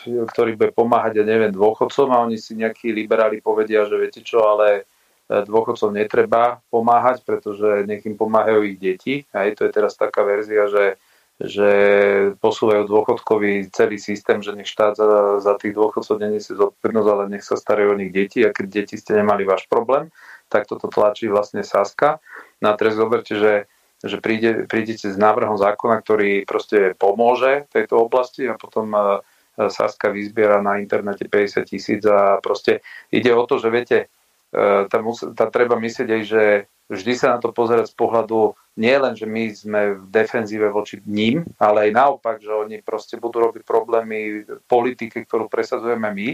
ktorý 0.02 0.56
bude 0.56 0.72
pomáhať, 0.72 1.20
ja 1.20 1.24
neviem, 1.28 1.52
dôchodcom 1.52 2.08
a 2.16 2.24
oni 2.24 2.40
si 2.40 2.56
nejakí 2.56 2.88
liberáli 2.88 3.44
povedia, 3.44 3.84
že 3.84 4.00
viete 4.00 4.24
čo, 4.24 4.40
ale 4.40 4.88
dôchodcom 5.28 5.92
netreba 5.92 6.64
pomáhať, 6.72 7.24
pretože 7.28 7.84
im 7.84 8.16
pomáhajú 8.16 8.64
ich 8.64 8.80
deti. 8.80 9.14
Hej, 9.36 9.60
to 9.60 9.68
je 9.68 9.72
teraz 9.72 9.96
taká 10.00 10.24
verzia, 10.24 10.64
že 10.68 10.96
že 11.42 11.70
posúvajú 12.38 12.86
dôchodkový 12.86 13.66
celý 13.74 13.98
systém, 13.98 14.38
že 14.38 14.54
nech 14.54 14.70
štát 14.70 14.94
za, 14.94 15.42
za 15.42 15.58
tých 15.58 15.74
dôchodcov 15.74 16.22
neniesie 16.22 16.54
zodpovednosť, 16.54 17.08
ale 17.10 17.24
nech 17.34 17.42
sa 17.42 17.58
starajú 17.58 17.96
o 17.96 17.98
nich 17.98 18.14
deti 18.14 18.46
a 18.46 18.54
keď 18.54 18.66
deti 18.70 18.94
ste 18.94 19.18
nemali 19.18 19.42
váš 19.42 19.66
problém, 19.66 20.12
tak 20.46 20.70
toto 20.70 20.86
tlačí 20.86 21.26
vlastne 21.26 21.66
Saska. 21.66 22.22
No 22.62 22.70
a 22.70 22.78
teraz 22.78 22.94
zoberte, 22.94 23.34
že, 23.34 23.66
že 24.02 24.18
príde, 24.18 24.66
prídete 24.66 25.06
s 25.06 25.18
návrhom 25.18 25.54
zákona, 25.54 26.02
ktorý 26.02 26.42
proste 26.42 26.98
pomôže 26.98 27.70
tejto 27.70 28.02
oblasti 28.02 28.50
a 28.50 28.58
potom 28.58 28.90
e, 28.90 29.00
Saska 29.70 30.10
vyzbiera 30.10 30.58
na 30.58 30.82
internete 30.82 31.30
50 31.30 31.62
tisíc 31.70 32.02
a 32.06 32.42
proste 32.42 32.82
ide 33.14 33.30
o 33.30 33.46
to, 33.46 33.62
že 33.62 33.68
viete, 33.70 33.98
e, 34.50 34.86
tam, 34.90 35.14
tam 35.38 35.48
treba 35.54 35.78
myslieť 35.78 36.08
aj, 36.10 36.22
že 36.26 36.42
vždy 36.90 37.12
sa 37.14 37.26
na 37.34 37.38
to 37.38 37.54
pozerať 37.54 37.94
z 37.94 37.96
pohľadu 37.96 38.58
nie 38.80 38.96
len, 38.96 39.12
že 39.12 39.28
my 39.28 39.42
sme 39.52 39.80
v 40.00 40.04
defenzíve 40.08 40.72
voči 40.72 40.98
ním, 41.04 41.44
ale 41.60 41.88
aj 41.88 41.90
naopak, 41.92 42.36
že 42.40 42.50
oni 42.50 42.80
proste 42.80 43.20
budú 43.20 43.44
robiť 43.44 43.62
problémy 43.68 44.48
politiky, 44.64 45.28
ktorú 45.28 45.52
presadzujeme 45.52 46.08
my. 46.08 46.28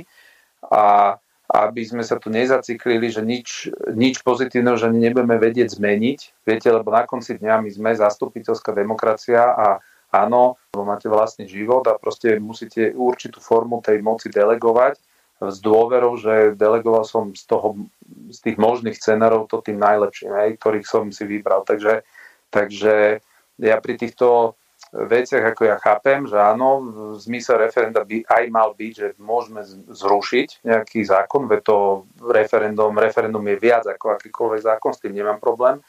A 0.70 1.14
aby 1.48 1.80
sme 1.80 2.04
sa 2.04 2.20
tu 2.20 2.28
nezaciklili, 2.28 3.08
že 3.08 3.24
nič, 3.24 3.72
nič 3.96 4.20
pozitívneho, 4.20 4.76
že 4.76 4.92
nebudeme 4.92 5.40
vedieť 5.40 5.80
zmeniť. 5.80 6.44
Viete, 6.44 6.68
lebo 6.68 6.92
na 6.92 7.08
konci 7.08 7.40
dňa 7.40 7.64
my 7.64 7.70
sme 7.72 7.90
zastupiteľská 7.96 8.76
demokracia 8.76 9.56
a 9.56 9.80
áno, 10.12 10.60
lebo 10.76 10.84
máte 10.84 11.08
vlastný 11.08 11.48
život 11.48 11.88
a 11.88 11.96
proste 11.96 12.36
musíte 12.36 12.92
určitú 12.92 13.40
formu 13.40 13.80
tej 13.80 14.04
moci 14.04 14.28
delegovať 14.28 15.00
s 15.38 15.56
dôverou, 15.64 16.18
že 16.20 16.58
delegoval 16.58 17.06
som 17.08 17.32
z, 17.32 17.46
toho, 17.48 17.88
z 18.28 18.38
tých 18.44 18.56
možných 18.60 18.98
scenárov 18.98 19.48
to 19.48 19.64
tým 19.64 19.80
najlepším, 19.80 20.34
hej, 20.34 20.50
ktorých 20.60 20.84
som 20.84 21.08
si 21.08 21.24
vybral. 21.24 21.64
Takže 21.64 22.04
Takže 22.48 23.20
ja 23.60 23.76
pri 23.80 23.94
týchto 24.00 24.56
veciach, 24.92 25.52
ako 25.52 25.62
ja 25.68 25.76
chápem, 25.76 26.24
že 26.24 26.36
áno, 26.38 26.80
zmysel 27.20 27.60
referenda 27.60 28.04
by 28.04 28.24
aj 28.24 28.44
mal 28.48 28.72
byť, 28.72 28.92
že 28.92 29.08
môžeme 29.20 29.60
zrušiť 29.88 30.64
nejaký 30.64 31.04
zákon, 31.04 31.44
veď 31.44 31.60
to 31.64 31.76
referendum, 32.24 32.96
referendum 32.96 33.44
je 33.44 33.56
viac 33.60 33.84
ako 33.84 34.16
akýkoľvek 34.16 34.60
zákon, 34.64 34.92
s 34.96 35.02
tým 35.04 35.16
nemám 35.16 35.36
problém, 35.36 35.80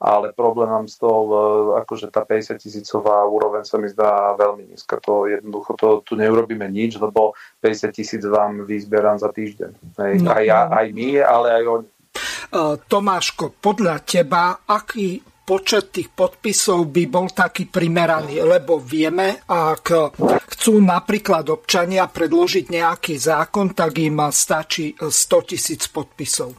ale 0.00 0.32
problém 0.32 0.72
mám 0.72 0.88
s 0.88 0.96
tou, 0.96 1.28
e, 1.28 1.36
akože 1.84 2.08
tá 2.08 2.24
50 2.24 2.56
tisícová 2.56 3.20
úroveň 3.28 3.68
sa 3.68 3.76
mi 3.76 3.84
zdá 3.92 4.32
veľmi 4.32 4.72
nízka. 4.72 4.96
To 5.04 5.28
jednoducho 5.28 5.76
to, 5.76 5.88
tu 6.00 6.16
neurobíme 6.16 6.64
nič, 6.72 6.96
lebo 6.96 7.36
50 7.60 7.92
tisíc 7.92 8.24
vám 8.24 8.64
vyzberám 8.64 9.20
za 9.20 9.28
týždeň. 9.28 9.70
Hej. 10.00 10.14
No, 10.24 10.32
aj, 10.32 10.44
ja, 10.48 10.72
aj 10.72 10.86
my, 10.96 11.08
ale 11.20 11.46
aj 11.52 11.62
oni. 11.68 11.86
E, 11.86 12.62
Tomáško, 12.80 13.60
podľa 13.60 14.00
teba, 14.00 14.64
aký 14.64 15.20
počet 15.50 15.90
tých 15.90 16.14
podpisov 16.14 16.94
by 16.94 17.10
bol 17.10 17.26
taký 17.34 17.66
primeraný, 17.66 18.38
lebo 18.38 18.78
vieme, 18.78 19.42
ak 19.50 20.14
chcú 20.46 20.78
napríklad 20.78 21.50
občania 21.50 22.06
predložiť 22.06 22.70
nejaký 22.70 23.18
zákon, 23.18 23.74
tak 23.74 23.98
im 23.98 24.30
stačí 24.30 24.94
100 24.94 25.50
tisíc 25.50 25.90
podpisov. 25.90 26.54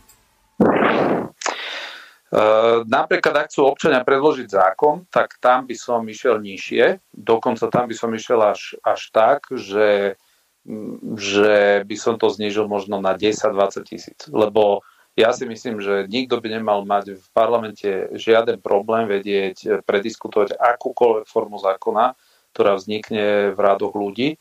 Uh, 2.32 2.84
napríklad, 2.84 3.44
ak 3.44 3.48
chcú 3.48 3.72
občania 3.72 4.04
predložiť 4.04 4.48
zákon, 4.52 5.08
tak 5.08 5.40
tam 5.40 5.72
by 5.72 5.76
som 5.80 6.04
išiel 6.04 6.44
nižšie. 6.44 7.16
Dokonca 7.16 7.72
tam 7.72 7.88
by 7.88 7.96
som 7.96 8.12
išiel 8.12 8.44
až, 8.44 8.76
až 8.84 9.08
tak, 9.16 9.48
že, 9.56 10.20
že 11.16 11.88
by 11.88 11.96
som 11.96 12.20
to 12.20 12.28
znižil 12.28 12.68
možno 12.68 13.00
na 13.00 13.16
10-20 13.16 13.88
tisíc. 13.88 14.20
Lebo 14.28 14.84
ja 15.20 15.36
si 15.36 15.44
myslím, 15.44 15.84
že 15.84 16.08
nikto 16.08 16.40
by 16.40 16.48
nemal 16.48 16.88
mať 16.88 17.20
v 17.20 17.28
parlamente 17.36 17.90
žiaden 18.16 18.64
problém 18.64 19.12
vedieť 19.12 19.84
prediskutovať 19.84 20.56
akúkoľvek 20.56 21.26
formu 21.28 21.60
zákona, 21.60 22.16
ktorá 22.56 22.80
vznikne 22.80 23.52
v 23.52 23.60
rádoch 23.60 23.92
ľudí. 23.92 24.40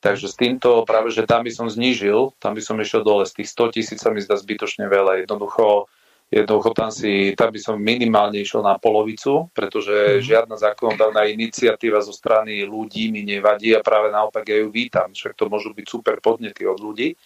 Takže 0.00 0.28
s 0.28 0.36
týmto 0.36 0.84
práve, 0.88 1.12
že 1.12 1.28
tam 1.28 1.44
by 1.44 1.52
som 1.52 1.68
znížil, 1.68 2.32
tam 2.40 2.56
by 2.56 2.62
som 2.64 2.80
išiel 2.80 3.04
dole. 3.04 3.28
Z 3.28 3.42
tých 3.42 3.48
100 3.52 3.74
tisíc 3.76 3.98
sa 4.00 4.12
mi 4.12 4.20
zdá 4.24 4.36
zbytočne 4.36 4.88
veľa. 4.88 5.24
Jednoducho, 5.24 5.88
jednoducho 6.32 6.70
tam, 6.76 6.92
si, 6.92 7.32
tam 7.36 7.52
by 7.52 7.60
som 7.60 7.76
minimálne 7.80 8.40
išiel 8.40 8.64
na 8.64 8.76
polovicu, 8.80 9.52
pretože 9.52 10.20
mm. 10.20 10.24
žiadna 10.24 10.56
zákonodárna 10.56 11.28
iniciatíva 11.28 12.00
zo 12.04 12.12
strany 12.12 12.64
ľudí 12.64 13.08
mi 13.12 13.24
nevadí 13.24 13.72
a 13.72 13.84
práve 13.84 14.12
naopak 14.12 14.48
ja 14.48 14.60
ju 14.64 14.68
vítam. 14.72 15.12
Však 15.12 15.32
to 15.36 15.48
môžu 15.48 15.76
byť 15.76 15.86
super 15.88 16.16
podnety 16.24 16.64
od 16.64 16.80
ľudí. 16.80 17.16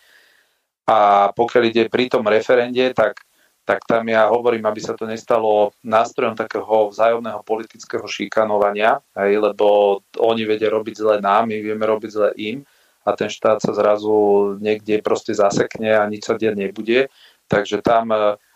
A 0.90 1.30
pokiaľ 1.30 1.62
ide 1.70 1.86
pri 1.86 2.10
tom 2.10 2.26
referende, 2.26 2.90
tak, 2.90 3.22
tak 3.62 3.86
tam 3.86 4.10
ja 4.10 4.26
hovorím, 4.26 4.66
aby 4.66 4.82
sa 4.82 4.98
to 4.98 5.06
nestalo 5.06 5.70
nástrojom 5.86 6.34
takého 6.34 6.90
vzájomného 6.90 7.46
politického 7.46 8.02
šikanovania, 8.10 8.98
hej, 9.14 9.38
lebo 9.38 10.00
oni 10.18 10.42
vedia 10.42 10.66
robiť 10.66 10.94
zle 10.98 11.16
nám, 11.22 11.46
my 11.46 11.62
vieme 11.62 11.86
robiť 11.86 12.10
zle 12.10 12.28
im 12.34 12.66
a 13.06 13.14
ten 13.14 13.30
štát 13.30 13.62
sa 13.62 13.70
zrazu 13.70 14.58
niekde 14.58 14.98
proste 14.98 15.30
zasekne 15.30 15.94
a 15.94 16.02
nič 16.10 16.26
sa 16.26 16.34
diať 16.34 16.58
nebude. 16.58 17.06
Takže 17.46 17.86
tam 17.86 18.10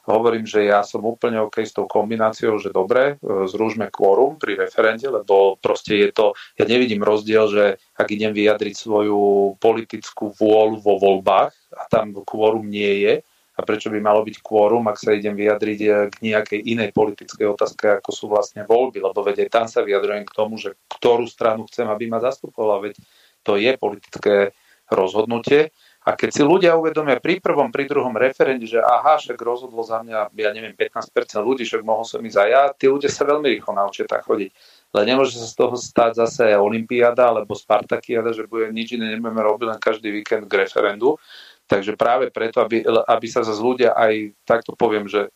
hovorím, 0.04 0.44
že 0.44 0.68
ja 0.68 0.84
som 0.84 1.00
úplne 1.04 1.40
OK 1.40 1.64
s 1.64 1.72
tou 1.72 1.88
kombináciou, 1.88 2.60
že 2.60 2.72
dobre, 2.72 3.16
e, 3.16 3.48
zružme 3.48 3.88
kvórum 3.88 4.36
pri 4.36 4.60
referende, 4.60 5.08
lebo 5.08 5.56
proste 5.58 5.96
je 5.96 6.10
to, 6.12 6.26
ja 6.60 6.64
nevidím 6.68 7.00
rozdiel, 7.00 7.48
že 7.48 7.64
ak 7.96 8.08
idem 8.12 8.36
vyjadriť 8.36 8.74
svoju 8.76 9.54
politickú 9.56 10.36
vôľu 10.36 10.80
vo 10.80 10.94
voľbách, 11.00 11.52
a 11.74 11.82
tam 11.90 12.14
kvórum 12.14 12.68
nie 12.68 13.04
je, 13.04 13.14
a 13.54 13.60
prečo 13.62 13.86
by 13.86 14.02
malo 14.02 14.26
byť 14.26 14.42
kvórum, 14.42 14.82
ak 14.90 14.98
sa 14.98 15.14
idem 15.14 15.38
vyjadriť 15.38 15.80
eh, 15.86 15.92
k 16.10 16.16
nejakej 16.26 16.60
inej 16.74 16.90
politickej 16.90 17.46
otázke, 17.54 18.02
ako 18.02 18.10
sú 18.10 18.24
vlastne 18.26 18.66
voľby, 18.66 18.98
lebo 18.98 19.22
veď 19.22 19.46
tam 19.46 19.70
sa 19.70 19.86
vyjadrujem 19.86 20.26
k 20.26 20.36
tomu, 20.36 20.58
že 20.58 20.74
ktorú 20.90 21.30
stranu 21.30 21.70
chcem, 21.70 21.86
aby 21.86 22.10
ma 22.10 22.18
zastupovala, 22.18 22.90
veď 22.90 22.98
to 23.46 23.54
je 23.54 23.72
politické 23.78 24.56
rozhodnutie. 24.90 25.70
A 26.04 26.20
keď 26.20 26.30
si 26.36 26.42
ľudia 26.44 26.76
uvedomia 26.76 27.16
pri 27.16 27.40
prvom, 27.40 27.72
pri 27.72 27.88
druhom 27.88 28.12
referende, 28.12 28.68
že 28.68 28.76
aha, 28.76 29.16
však 29.16 29.40
rozhodlo 29.40 29.80
za 29.80 30.04
mňa, 30.04 30.36
ja 30.36 30.50
neviem, 30.52 30.76
15% 30.76 31.40
ľudí, 31.40 31.64
však 31.64 31.80
mohol 31.80 32.04
som 32.04 32.20
ísť 32.20 32.38
aj 32.44 32.48
ja, 32.52 32.62
tí 32.76 32.92
ľudia 32.92 33.08
sa 33.08 33.24
veľmi 33.24 33.48
rýchlo 33.48 33.72
naučia 33.72 34.04
tak 34.04 34.28
chodiť. 34.28 34.52
Ale 34.92 35.02
nemôže 35.08 35.40
sa 35.40 35.48
z 35.48 35.56
toho 35.56 35.74
stať 35.80 36.20
zase 36.20 36.52
Olympiáda 36.60 37.32
alebo 37.32 37.56
Spartakiada, 37.56 38.36
že 38.36 38.44
bude 38.44 38.68
nič 38.68 39.00
iné 39.00 39.16
nebudeme 39.16 39.40
robiť 39.40 39.66
len 39.72 39.80
každý 39.80 40.12
víkend 40.12 40.44
k 40.44 40.68
referendu. 40.68 41.16
Takže 41.64 41.96
práve 41.96 42.28
preto, 42.28 42.60
aby, 42.60 42.84
aby 42.84 43.26
sa 43.26 43.40
zase 43.40 43.64
ľudia 43.64 43.96
aj, 43.96 44.36
takto 44.44 44.76
poviem, 44.76 45.08
že 45.08 45.32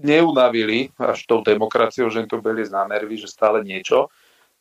neunavili 0.00 0.92
až 0.96 1.28
tou 1.28 1.44
demokraciou, 1.44 2.08
že 2.08 2.24
im 2.24 2.28
to 2.28 2.40
bude 2.40 2.68
na 2.72 2.88
nervy, 2.88 3.20
že 3.20 3.28
stále 3.28 3.64
niečo, 3.64 4.12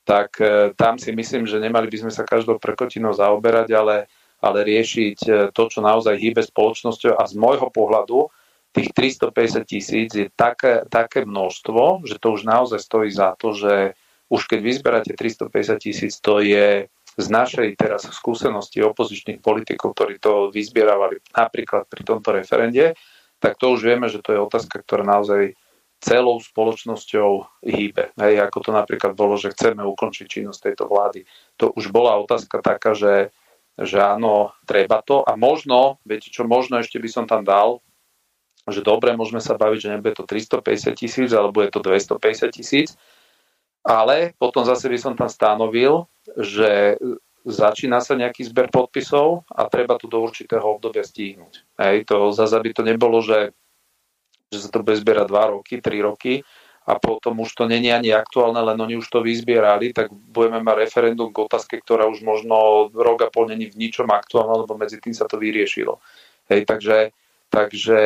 tak 0.08 0.40
e, 0.40 0.72
tam 0.76 0.96
si 0.96 1.12
myslím, 1.12 1.44
že 1.44 1.60
nemali 1.60 1.92
by 1.92 2.08
sme 2.08 2.12
sa 2.12 2.24
každou 2.24 2.56
prekotinou 2.62 3.12
zaoberať, 3.12 3.68
ale, 3.76 4.08
ale 4.42 4.68
riešiť 4.68 5.18
e, 5.28 5.32
to, 5.52 5.64
čo 5.70 5.80
naozaj 5.84 6.20
hýbe 6.20 6.44
spoločnosťou 6.44 7.16
a 7.16 7.24
z 7.28 7.34
môjho 7.36 7.68
pohľadu 7.72 8.32
tých 8.76 8.92
350 8.92 9.64
tisíc 9.64 10.10
je 10.12 10.28
také, 10.36 10.84
také 10.92 11.24
množstvo, 11.24 12.04
že 12.04 12.20
to 12.20 12.36
už 12.36 12.44
naozaj 12.44 12.80
stojí 12.84 13.08
za 13.08 13.32
to, 13.40 13.56
že 13.56 13.96
už 14.28 14.52
keď 14.52 14.60
vyzberáte 14.60 15.12
350 15.16 15.80
tisíc, 15.80 16.20
to 16.20 16.44
je 16.44 16.90
z 17.16 17.28
našej 17.32 17.80
teraz 17.80 18.04
skúsenosti 18.12 18.84
opozičných 18.84 19.40
politikov, 19.40 19.96
ktorí 19.96 20.20
to 20.20 20.52
vyzbieravali 20.52 21.24
napríklad 21.32 21.88
pri 21.88 22.02
tomto 22.04 22.36
referende, 22.36 23.00
tak 23.40 23.56
to 23.56 23.72
už 23.72 23.88
vieme, 23.88 24.12
že 24.12 24.20
to 24.20 24.36
je 24.36 24.40
otázka, 24.44 24.84
ktorá 24.84 25.08
naozaj 25.08 25.56
celou 26.04 26.38
spoločnosťou 26.44 27.64
hýbe. 27.64 28.12
Hej, 28.20 28.44
ako 28.44 28.58
to 28.68 28.72
napríklad 28.76 29.16
bolo, 29.16 29.40
že 29.40 29.56
chceme 29.56 29.82
ukončiť 29.82 30.26
činnosť 30.28 30.60
tejto 30.72 30.86
vlády. 30.92 31.24
To 31.58 31.72
už 31.72 31.90
bola 31.96 32.20
otázka 32.20 32.60
taká, 32.60 32.92
že, 32.92 33.32
že 33.76 34.00
áno, 34.00 34.56
treba 34.64 35.04
to. 35.04 35.22
A 35.28 35.36
možno, 35.36 36.00
viete 36.08 36.32
čo, 36.32 36.48
možno 36.48 36.80
ešte 36.80 37.00
by 37.00 37.10
som 37.12 37.26
tam 37.28 37.44
dal, 37.44 37.84
že 38.66 38.82
dobre, 38.82 39.14
môžeme 39.14 39.44
sa 39.44 39.54
baviť, 39.60 39.80
že 39.80 39.92
nebude 39.94 40.14
to 40.18 40.26
350 40.26 40.96
tisíc, 40.98 41.30
alebo 41.36 41.62
je 41.62 41.70
to 41.70 41.84
250 41.84 42.50
tisíc, 42.56 42.98
ale 43.86 44.34
potom 44.42 44.66
zase 44.66 44.90
by 44.90 44.98
som 44.98 45.14
tam 45.14 45.30
stanovil, 45.30 46.10
že 46.34 46.98
začína 47.46 48.02
sa 48.02 48.18
nejaký 48.18 48.42
zber 48.50 48.74
podpisov 48.74 49.46
a 49.54 49.70
treba 49.70 50.02
to 50.02 50.10
do 50.10 50.18
určitého 50.18 50.66
obdobia 50.66 51.06
stihnúť. 51.06 51.78
Hej, 51.78 52.10
to 52.10 52.34
zase 52.34 52.58
by 52.58 52.72
to 52.74 52.82
nebolo, 52.82 53.22
že, 53.22 53.54
že 54.50 54.66
sa 54.66 54.70
to 54.74 54.82
bude 54.82 54.98
zbierať 54.98 55.30
2 55.30 55.54
roky, 55.54 55.78
3 55.78 56.10
roky 56.10 56.42
a 56.86 57.02
potom 57.02 57.42
už 57.42 57.52
to 57.58 57.64
není 57.66 57.90
ani 57.90 58.14
aktuálne, 58.14 58.62
len 58.62 58.78
oni 58.78 59.02
už 59.02 59.10
to 59.10 59.26
vyzbierali, 59.26 59.90
tak 59.90 60.14
budeme 60.14 60.62
mať 60.62 60.76
referendum 60.78 61.34
k 61.34 61.42
otázke, 61.50 61.82
ktorá 61.82 62.06
už 62.06 62.22
možno 62.22 62.88
rok 62.94 63.26
a 63.26 63.34
pol 63.34 63.50
není 63.50 63.74
v 63.74 63.90
ničom 63.90 64.06
aktuálne, 64.14 64.62
lebo 64.62 64.78
medzi 64.78 65.02
tým 65.02 65.18
sa 65.18 65.26
to 65.26 65.42
vyriešilo. 65.42 65.98
Hej, 66.46 66.70
takže 66.70 67.10
Takže 67.46 68.00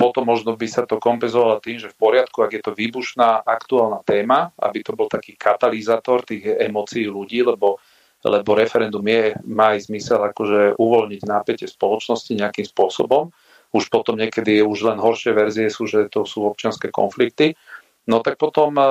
potom 0.00 0.24
možno 0.24 0.56
by 0.56 0.64
sa 0.64 0.88
to 0.88 0.96
kompenzovalo 0.96 1.60
tým, 1.60 1.76
že 1.76 1.92
v 1.92 1.98
poriadku, 1.98 2.40
ak 2.40 2.56
je 2.56 2.62
to 2.62 2.72
výbušná 2.72 3.44
aktuálna 3.44 4.00
téma, 4.06 4.54
aby 4.56 4.80
to 4.80 4.96
bol 4.96 5.10
taký 5.10 5.36
katalizátor 5.36 6.24
tých 6.24 6.46
emócií 6.56 7.04
ľudí, 7.04 7.44
lebo, 7.44 7.76
lebo 8.24 8.50
referendum 8.56 9.04
je, 9.04 9.36
má 9.44 9.76
aj 9.76 9.92
zmysel 9.92 10.22
akože 10.32 10.80
uvoľniť 10.80 11.20
nápätie 11.26 11.68
spoločnosti 11.68 12.32
nejakým 12.32 12.64
spôsobom. 12.64 13.28
Už 13.76 13.92
potom 13.92 14.16
niekedy 14.16 14.64
už 14.64 14.88
len 14.88 14.96
horšie 14.96 15.36
verzie 15.36 15.68
sú, 15.68 15.84
že 15.84 16.08
to 16.08 16.24
sú 16.24 16.48
občianské 16.48 16.88
konflikty. 16.88 17.52
No 18.08 18.24
tak 18.24 18.40
potom 18.40 18.72
e, 18.72 18.84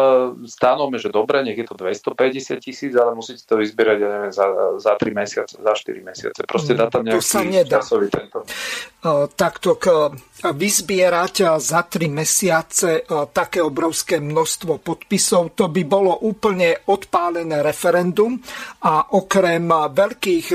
stanovme, 0.45 1.01
že 1.01 1.09
dobre, 1.09 1.41
nech 1.41 1.57
je 1.57 1.65
to 1.65 1.73
250 1.73 2.61
tisíc, 2.61 2.93
ale 2.93 3.17
musíte 3.17 3.41
to 3.49 3.57
vyzbierať 3.57 3.97
ja 3.97 4.09
neviem, 4.13 4.29
za, 4.29 4.45
za 4.77 4.93
3 4.93 5.09
mesiace, 5.09 5.57
za 5.57 5.73
4 5.73 6.05
mesiace. 6.05 6.39
Proste 6.45 6.77
dá 6.77 6.85
tam 6.85 7.01
nejaký 7.01 7.17
to 7.17 7.25
sa 7.25 7.41
nedá. 7.41 7.81
časový 7.81 8.13
tento. 8.13 8.45
E, 8.45 9.09
takto 9.33 9.81
k, 9.81 10.13
vyzbierať 10.53 11.35
e, 11.41 11.45
za 11.57 11.81
3 11.81 12.13
mesiace 12.13 13.09
také 13.33 13.57
obrovské 13.65 14.21
množstvo 14.21 14.85
podpisov, 14.85 15.57
to 15.57 15.65
by 15.65 15.81
bolo 15.81 16.13
úplne 16.21 16.77
odpálené 16.85 17.65
referendum 17.65 18.37
a 18.85 19.17
okrem 19.17 19.65
veľkých 19.97 20.47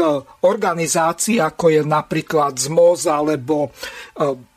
organizácií, 0.46 1.42
ako 1.42 1.66
je 1.66 1.82
napríklad 1.82 2.54
ZMOZ 2.54 3.10
alebo 3.10 3.74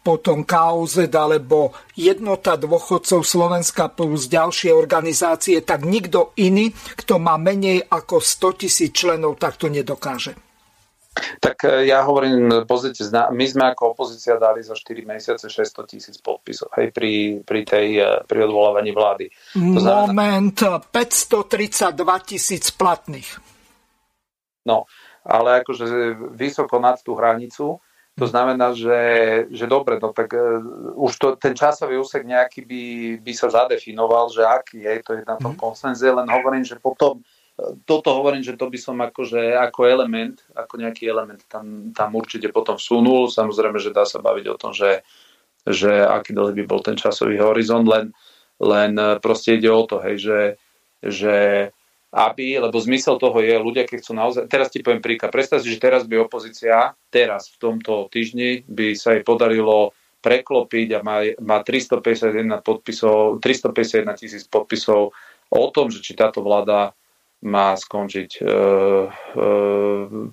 potom 0.05 0.45
KOZ 0.45 1.09
alebo 1.09 1.73
jednota 1.97 2.53
dôchodcov 2.61 3.25
Slovenska 3.25 3.89
plus 3.89 4.29
ďalšie 4.29 4.69
organizácie, 4.69 5.65
tak 5.65 5.81
nikto 5.81 6.37
iný, 6.37 6.69
kto 6.93 7.17
má 7.17 7.41
menej 7.41 7.81
ako 7.89 8.21
100 8.21 8.61
tisíc 8.61 8.93
členov, 8.93 9.41
tak 9.41 9.57
to 9.57 9.65
nedokáže. 9.65 10.37
Tak 11.15 11.63
e, 11.63 11.87
ja 11.87 12.03
hovorím, 12.03 12.67
pozrite, 12.67 13.07
my 13.09 13.45
sme 13.47 13.71
ako 13.71 13.95
opozícia 13.95 14.35
dali 14.35 14.59
za 14.59 14.75
4 14.75 15.07
mesiace 15.07 15.47
600 15.47 15.87
tisíc 15.87 16.15
podpisov 16.19 16.75
hej, 16.75 16.91
pri, 16.91 17.39
pri, 17.39 17.61
tej, 17.63 17.87
e, 18.03 18.09
pri 18.27 18.39
odvolávaní 18.43 18.91
vlády. 18.91 19.25
To 19.55 19.79
Moment, 19.79 20.59
znamená... 20.59 20.83
532 20.91 22.29
tisíc 22.29 22.67
platných. 22.75 23.39
No, 24.67 24.83
ale 25.23 25.63
akože 25.63 25.85
vysoko 26.35 26.77
nad 26.83 26.99
tú 26.99 27.15
hranicu 27.15 27.79
to 28.15 28.25
znamená, 28.31 28.71
že, 28.71 28.99
že 29.51 29.67
dobre, 29.67 29.99
no 29.99 30.15
tak 30.15 30.31
uh, 30.31 30.63
už 30.95 31.11
to, 31.19 31.27
ten 31.35 31.51
časový 31.51 31.99
úsek 31.99 32.23
nejaký 32.23 32.63
by, 32.63 32.83
by 33.19 33.33
sa 33.35 33.51
zadefinoval, 33.51 34.31
že 34.31 34.47
aký 34.47 34.87
je, 34.87 34.93
to 35.03 35.11
je 35.19 35.23
na 35.27 35.35
tom 35.35 35.51
mm. 35.51 35.59
konsenze, 35.59 36.07
len 36.07 36.23
hovorím, 36.31 36.63
že 36.63 36.79
potom 36.79 37.19
uh, 37.19 37.35
toto 37.83 38.15
hovorím, 38.15 38.39
že 38.39 38.55
to 38.55 38.71
by 38.71 38.79
som 38.79 39.03
akože 39.03 39.59
ako 39.59 39.91
element, 39.91 40.39
ako 40.55 40.79
nejaký 40.79 41.11
element 41.11 41.43
tam, 41.51 41.91
tam 41.91 42.15
určite 42.15 42.55
potom 42.55 42.79
vsunul. 42.79 43.27
Samozrejme, 43.27 43.83
že 43.83 43.91
dá 43.91 44.07
sa 44.07 44.23
baviť 44.23 44.45
o 44.47 44.55
tom, 44.55 44.71
že, 44.71 45.03
že 45.67 45.91
aký 45.99 46.31
dlhý 46.31 46.63
by 46.63 46.65
bol 46.71 46.79
ten 46.79 46.95
časový 46.95 47.35
horizont, 47.43 47.83
len, 47.83 48.15
len 48.63 48.95
e, 48.95 49.19
proste 49.19 49.59
ide 49.59 49.67
o 49.67 49.83
to, 49.83 49.99
hej, 49.99 50.23
že, 50.23 50.39
že 51.03 51.35
aby, 52.15 52.55
lebo 52.63 52.79
zmysel 52.79 53.19
toho 53.19 53.43
je, 53.43 53.59
ľudia, 53.59 53.83
keď 53.83 53.97
chcú 53.99 54.11
naozaj, 54.15 54.43
teraz 54.47 54.71
ti 54.71 54.79
poviem 54.79 55.03
príklad, 55.03 55.35
predstav 55.35 55.59
si, 55.59 55.67
že 55.67 55.83
teraz 55.83 56.07
by 56.07 56.23
opozícia, 56.23 56.95
teraz 57.11 57.51
v 57.51 57.57
tomto 57.59 58.07
týždni 58.07 58.63
by 58.63 58.95
sa 58.95 59.19
jej 59.19 59.23
podarilo 59.27 59.91
preklopiť 60.23 60.87
a 60.95 60.99
má, 61.03 61.27
má 61.43 61.59
351 61.59 62.63
podpisov, 62.63 63.43
351 63.43 64.15
tisíc 64.15 64.47
podpisov 64.47 65.11
o 65.51 65.65
tom, 65.75 65.91
že 65.91 65.99
či 65.99 66.15
táto 66.15 66.39
vláda 66.39 66.95
má 67.45 67.75
skončiť 67.77 68.29
e, 68.31 68.41
e, 68.41 68.49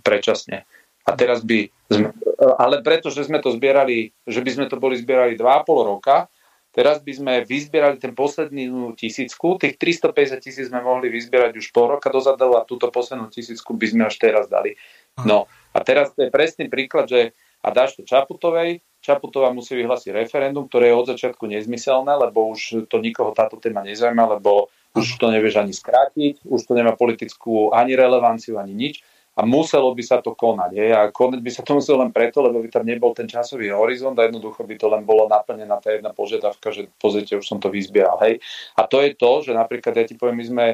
predčasne. 0.01 0.65
A 1.03 1.11
teraz 1.19 1.43
by, 1.43 1.67
sme, 1.91 2.15
ale 2.57 2.79
preto, 2.81 3.11
že 3.11 3.27
sme 3.27 3.43
to 3.43 3.53
zbierali, 3.53 4.15
že 4.25 4.39
by 4.39 4.51
sme 4.55 4.67
to 4.71 4.79
boli 4.79 4.95
zbierali 4.97 5.35
2,5 5.35 5.91
roka, 5.91 6.31
Teraz 6.73 7.05
by 7.05 7.13
sme 7.13 7.33
vyzbierali 7.45 8.01
ten 8.01 8.17
poslednú 8.17 8.97
tisícku, 8.97 9.61
tých 9.61 9.77
350 9.77 10.41
tisíc 10.41 10.67
sme 10.73 10.81
mohli 10.81 11.13
vyzbierať 11.13 11.61
už 11.61 11.69
pol 11.69 11.93
roka 11.93 12.09
dozadu 12.09 12.57
a 12.57 12.65
túto 12.65 12.89
poslednú 12.89 13.29
tisícku 13.29 13.77
by 13.77 13.87
sme 13.93 14.03
až 14.09 14.17
teraz 14.17 14.49
dali. 14.49 14.81
No 15.29 15.45
a 15.77 15.79
teraz 15.85 16.17
to 16.17 16.25
je 16.25 16.33
presný 16.33 16.73
príklad, 16.73 17.13
že 17.13 17.37
a 17.63 17.69
dáš 17.71 17.95
to 17.95 18.03
Čaputovej, 18.03 18.83
Čaputová 19.05 19.53
musí 19.55 19.79
vyhlásiť 19.79 20.17
referendum, 20.17 20.67
ktoré 20.67 20.91
je 20.91 20.99
od 20.99 21.07
začiatku 21.15 21.47
nezmyselné, 21.47 22.11
lebo 22.19 22.51
už 22.51 22.89
to 22.89 22.97
nikoho 22.99 23.37
táto 23.37 23.61
téma 23.61 23.85
nezaujíma, 23.87 24.41
lebo 24.41 24.73
už 24.97 25.21
to 25.21 25.31
nevieš 25.31 25.63
ani 25.63 25.77
skrátiť, 25.77 26.43
už 26.49 26.61
to 26.67 26.73
nemá 26.75 26.97
politickú 26.97 27.71
ani 27.71 27.95
relevanciu, 27.95 28.57
ani 28.59 28.75
nič 28.75 29.05
a 29.33 29.49
muselo 29.49 29.97
by 29.97 30.05
sa 30.05 30.21
to 30.21 30.37
konať. 30.37 30.71
Je? 30.77 30.89
A 30.93 31.09
konať 31.09 31.41
by 31.41 31.51
sa 31.51 31.63
to 31.65 31.81
muselo 31.81 32.05
len 32.05 32.13
preto, 32.13 32.45
lebo 32.45 32.61
by 32.61 32.69
tam 32.69 32.85
nebol 32.85 33.17
ten 33.17 33.25
časový 33.25 33.73
horizont 33.73 34.13
a 34.21 34.29
jednoducho 34.29 34.61
by 34.61 34.75
to 34.77 34.87
len 34.93 35.03
bolo 35.09 35.25
naplnená 35.25 35.81
tá 35.81 35.97
jedna 35.97 36.13
požiadavka, 36.13 36.69
že 36.69 36.93
pozrite, 37.01 37.41
už 37.41 37.49
som 37.49 37.57
to 37.57 37.73
vyzbieral. 37.73 38.21
Hej? 38.21 38.45
A 38.77 38.85
to 38.85 39.01
je 39.01 39.17
to, 39.17 39.41
že 39.41 39.57
napríklad, 39.57 39.97
ja 39.97 40.05
ti 40.05 40.21
poviem, 40.21 40.45
my 40.45 40.47
sme, 40.47 40.67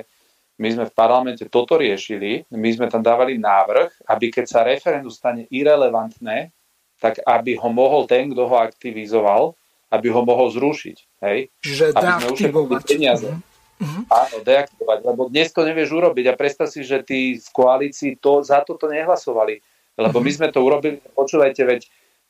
my 0.58 0.68
sme 0.74 0.84
v 0.90 0.94
parlamente 0.94 1.46
toto 1.46 1.78
riešili, 1.78 2.50
my 2.50 2.70
sme 2.74 2.90
tam 2.90 2.98
dávali 2.98 3.38
návrh, 3.38 4.10
aby 4.10 4.26
keď 4.34 4.44
sa 4.50 4.66
referendum 4.66 5.14
stane 5.14 5.46
irrelevantné, 5.54 6.50
tak 6.98 7.22
aby 7.22 7.54
ho 7.54 7.70
mohol 7.70 8.10
ten, 8.10 8.26
kto 8.34 8.42
ho 8.50 8.58
aktivizoval, 8.58 9.54
aby 9.94 10.10
ho 10.10 10.20
mohol 10.26 10.50
zrušiť. 10.50 10.96
Hej? 11.22 11.38
Že 11.62 11.86
deaktivovať. 11.94 12.82
Peniaze. 12.90 13.30
Mm-hmm. 13.30 13.47
Mm-hmm. 13.78 14.02
Áno, 14.10 14.36
deaktivovať, 14.42 14.98
lebo 15.06 15.22
dnes 15.30 15.54
to 15.54 15.62
nevieš 15.62 15.94
urobiť 15.94 16.24
a 16.30 16.38
predstav 16.38 16.66
si, 16.66 16.82
že 16.82 17.06
tí 17.06 17.38
v 17.38 17.48
koalícii 17.54 18.18
to, 18.18 18.42
za 18.42 18.66
toto 18.66 18.90
nehlasovali. 18.90 19.62
Lebo 19.98 20.22
my 20.22 20.30
mhm. 20.30 20.36
sme 20.38 20.48
to 20.54 20.62
urobili, 20.62 21.02
počúvajte, 21.14 21.62
veď 21.66 21.80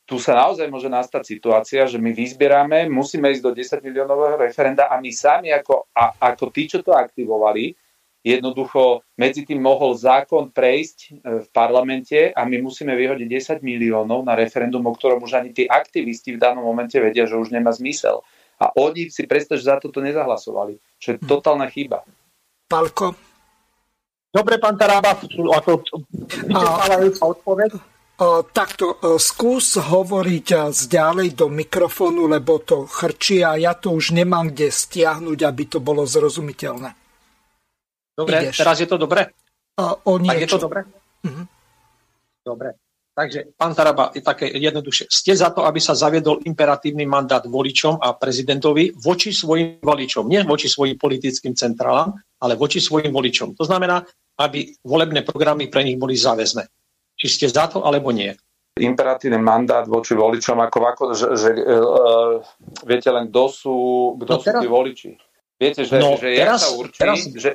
tu 0.09 0.16
sa 0.16 0.33
naozaj 0.33 0.73
môže 0.73 0.89
nastať 0.89 1.20
situácia, 1.20 1.85
že 1.85 2.01
my 2.01 2.16
vyzbieráme, 2.16 2.89
musíme 2.89 3.29
ísť 3.29 3.45
do 3.45 3.53
10 3.53 3.85
miliónového 3.85 4.41
referenda 4.41 4.89
a 4.89 4.97
my 4.97 5.12
sami 5.12 5.53
ako, 5.53 5.93
a, 5.93 6.16
ako 6.33 6.49
tí, 6.49 6.65
čo 6.65 6.81
to 6.81 6.97
aktivovali, 6.97 7.77
jednoducho 8.25 9.05
medzi 9.20 9.45
tým 9.45 9.61
mohol 9.61 9.93
zákon 9.93 10.49
prejsť 10.49 10.99
e, 11.05 11.09
v 11.45 11.49
parlamente 11.53 12.33
a 12.33 12.41
my 12.49 12.57
musíme 12.65 12.97
vyhodiť 12.97 13.61
10 13.61 13.61
miliónov 13.61 14.25
na 14.25 14.33
referendum, 14.33 14.81
o 14.89 14.97
ktorom 14.97 15.20
už 15.20 15.45
ani 15.45 15.53
tí 15.53 15.69
aktivisti 15.69 16.35
v 16.35 16.41
danom 16.41 16.65
momente 16.65 16.97
vedia, 16.97 17.29
že 17.29 17.37
už 17.37 17.53
nemá 17.53 17.69
zmysel. 17.77 18.25
A 18.59 18.74
oni 18.74 19.06
si 19.09 19.22
predstav, 19.30 19.59
že 19.59 19.70
za 19.70 19.78
toto 19.78 20.02
nezahlasovali. 20.02 20.78
Čo 20.98 21.14
je 21.14 21.18
hm. 21.22 21.26
totálna 21.26 21.66
chyba. 21.70 22.02
Palko? 22.68 23.14
Dobre, 24.28 24.60
pán 24.60 24.76
Tarába, 24.76 25.16
ako 25.16 25.89
vyčerpávajúca 26.20 27.22
odpoveď. 27.32 27.70
Takto, 28.51 28.98
skús 29.16 29.78
hovoriť 29.78 30.74
ďalej 30.90 31.39
do 31.39 31.47
mikrofónu, 31.47 32.26
lebo 32.26 32.59
to 32.59 32.82
chrčí 32.85 33.47
a 33.47 33.55
ja 33.55 33.78
to 33.78 33.94
už 33.94 34.10
nemám 34.10 34.51
kde 34.51 34.74
stiahnuť, 34.74 35.39
aby 35.39 35.64
to 35.70 35.78
bolo 35.78 36.02
zrozumiteľné. 36.02 36.90
Dobre, 38.18 38.51
Ideš. 38.51 38.59
teraz 38.59 38.76
je 38.82 38.89
to 38.90 38.98
dobre? 38.98 39.30
o 39.78 40.12
tak 40.18 40.43
je 40.43 40.51
to 40.51 40.59
dobre? 40.59 40.82
Uh-huh. 41.22 41.47
Dobre. 42.43 42.74
Takže, 43.19 43.51
pán 43.59 43.74
Taraba, 43.74 44.15
je 44.15 44.23
také 44.23 44.47
jednoduchšie. 44.47 45.11
Ste 45.11 45.35
za 45.35 45.51
to, 45.51 45.66
aby 45.66 45.82
sa 45.82 45.99
zaviedol 45.99 46.39
imperatívny 46.47 47.03
mandát 47.03 47.43
voličom 47.43 47.99
a 47.99 48.15
prezidentovi 48.15 48.95
voči 48.95 49.35
svojim 49.35 49.82
voličom. 49.82 50.31
Nie 50.31 50.47
voči 50.47 50.70
svojim 50.70 50.95
politickým 50.95 51.59
centrálám, 51.59 52.15
ale 52.39 52.55
voči 52.55 52.78
svojim 52.78 53.11
voličom. 53.11 53.59
To 53.59 53.66
znamená, 53.66 54.07
aby 54.39 54.70
volebné 54.86 55.27
programy 55.27 55.66
pre 55.66 55.82
nich 55.82 55.99
boli 55.99 56.15
záväzné. 56.15 56.70
Či 57.19 57.27
ste 57.27 57.47
za 57.51 57.66
to, 57.66 57.82
alebo 57.82 58.15
nie 58.15 58.31
imperatívny 58.78 59.43
mandát 59.43 59.82
voči 59.90 60.15
voličom, 60.15 60.55
ako, 60.55 60.78
ako 60.86 61.03
že, 61.11 61.27
že 61.35 61.51
uh, 61.51 62.39
viete 62.86 63.11
len, 63.11 63.27
kto 63.27 63.43
sú, 63.51 63.77
kto 64.23 64.32
no, 64.32 64.39
sú 64.39 64.51
tí 64.55 64.69
voliči. 64.70 65.11
Viete, 65.59 65.82
že, 65.82 65.99
no, 65.99 66.15
že 66.15 66.39
teraz, 66.39 66.62
ja 66.62 66.70
sa 66.70 66.70
určí, 66.78 67.01
teraz, 67.03 67.19
že, 67.27 67.51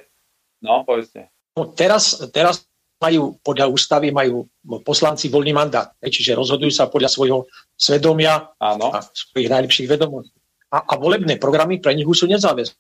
No, 0.63 0.87
povedzte. 0.87 1.27
No, 1.59 1.75
teraz, 1.75 2.23
teraz 2.31 2.63
majú 3.03 3.35
podľa 3.43 3.67
ústavy 3.67 4.15
majú 4.15 4.47
poslanci 4.87 5.27
voľný 5.27 5.51
mandát, 5.51 5.91
čiže 5.99 6.39
rozhodujú 6.39 6.71
sa 6.71 6.87
podľa 6.87 7.11
svojho 7.11 7.43
svedomia 7.75 8.47
Áno. 8.63 8.95
a 8.95 9.03
svojich 9.03 9.51
najlepších 9.51 9.91
vedomostí. 9.91 10.39
A, 10.71 10.79
a 10.79 10.93
volebné 10.95 11.35
programy 11.35 11.83
pre 11.83 11.91
nich 11.91 12.07
sú 12.07 12.23
nezáväzné. 12.31 12.79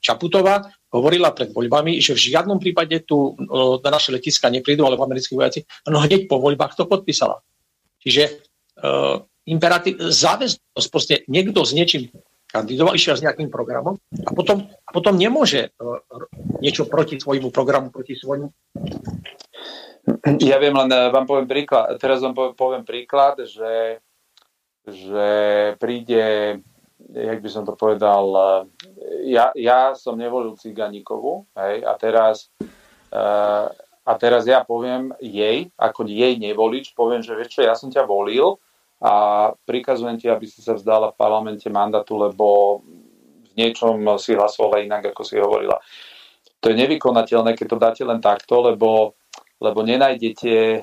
Čaputová 0.00 0.62
hovorila 0.94 1.34
pred 1.36 1.52
voľbami, 1.52 1.98
že 2.00 2.16
v 2.16 2.32
žiadnom 2.32 2.56
prípade 2.56 3.04
tu 3.04 3.36
na 3.82 3.90
naše 3.92 4.14
letiska 4.14 4.48
neprídu, 4.48 4.86
alebo 4.86 5.04
americkí 5.04 5.36
vojaci, 5.36 5.66
no 5.90 6.00
hneď 6.00 6.30
po 6.30 6.40
voľbách 6.40 6.78
to 6.78 6.88
podpísala. 6.88 7.42
Čiže 8.00 8.46
uh, 8.80 9.20
imperatív, 9.44 10.00
záväznosť, 10.00 10.88
proste 10.88 11.14
niekto 11.28 11.60
s 11.66 11.76
niečím 11.76 12.08
kandidoval, 12.46 12.94
išiel 12.94 13.18
s 13.18 13.24
nejakým 13.26 13.50
programom 13.50 13.98
a 14.24 14.30
potom, 14.32 14.64
a 14.66 14.90
potom 14.94 15.18
nemôže 15.18 15.74
uh, 15.76 16.00
niečo 16.62 16.86
proti 16.86 17.18
svojmu 17.18 17.50
programu, 17.50 17.90
proti 17.90 18.14
svojmu. 18.14 18.48
Ja 20.38 20.62
viem, 20.62 20.70
len 20.70 20.90
e, 20.94 21.10
vám 21.10 21.26
poviem 21.26 21.50
príklad, 21.50 21.98
teraz 21.98 22.22
vám 22.22 22.54
poviem 22.54 22.86
príklad, 22.86 23.42
že, 23.42 23.98
že 24.86 25.28
príde, 25.82 26.22
jak 27.10 27.38
by 27.42 27.50
som 27.50 27.66
to 27.66 27.74
povedal, 27.74 28.30
e, 28.30 28.46
ja, 29.34 29.50
ja 29.58 29.98
som 29.98 30.14
nevolil 30.14 30.54
Ciganíkovú, 30.54 31.50
hej, 31.58 31.82
a 31.82 31.92
teraz 31.98 32.54
a 34.06 34.12
teraz 34.14 34.46
ja 34.46 34.62
poviem 34.62 35.10
jej, 35.18 35.66
ako 35.74 36.06
jej 36.06 36.38
nevolič, 36.38 36.94
poviem, 36.94 37.26
že 37.26 37.34
vieš 37.34 37.58
čo, 37.58 37.66
ja 37.66 37.74
som 37.74 37.90
ťa 37.90 38.06
volil, 38.06 38.62
a 39.00 39.12
prikazujem 39.68 40.16
ti, 40.16 40.26
aby 40.32 40.48
si 40.48 40.64
sa 40.64 40.72
vzdala 40.72 41.12
v 41.12 41.18
parlamente 41.20 41.68
mandátu, 41.68 42.16
lebo 42.16 42.80
v 43.44 43.52
niečom 43.56 44.00
si 44.16 44.32
hlasovala 44.32 44.84
inak, 44.84 45.12
ako 45.12 45.22
si 45.24 45.36
hovorila. 45.36 45.76
To 46.64 46.72
je 46.72 46.80
nevykonateľné, 46.80 47.52
keď 47.52 47.66
to 47.68 47.78
dáte 47.78 48.02
len 48.02 48.20
takto, 48.24 48.72
lebo, 48.72 49.14
lebo 49.60 49.84
nenájdete 49.84 50.52
e, 50.52 50.80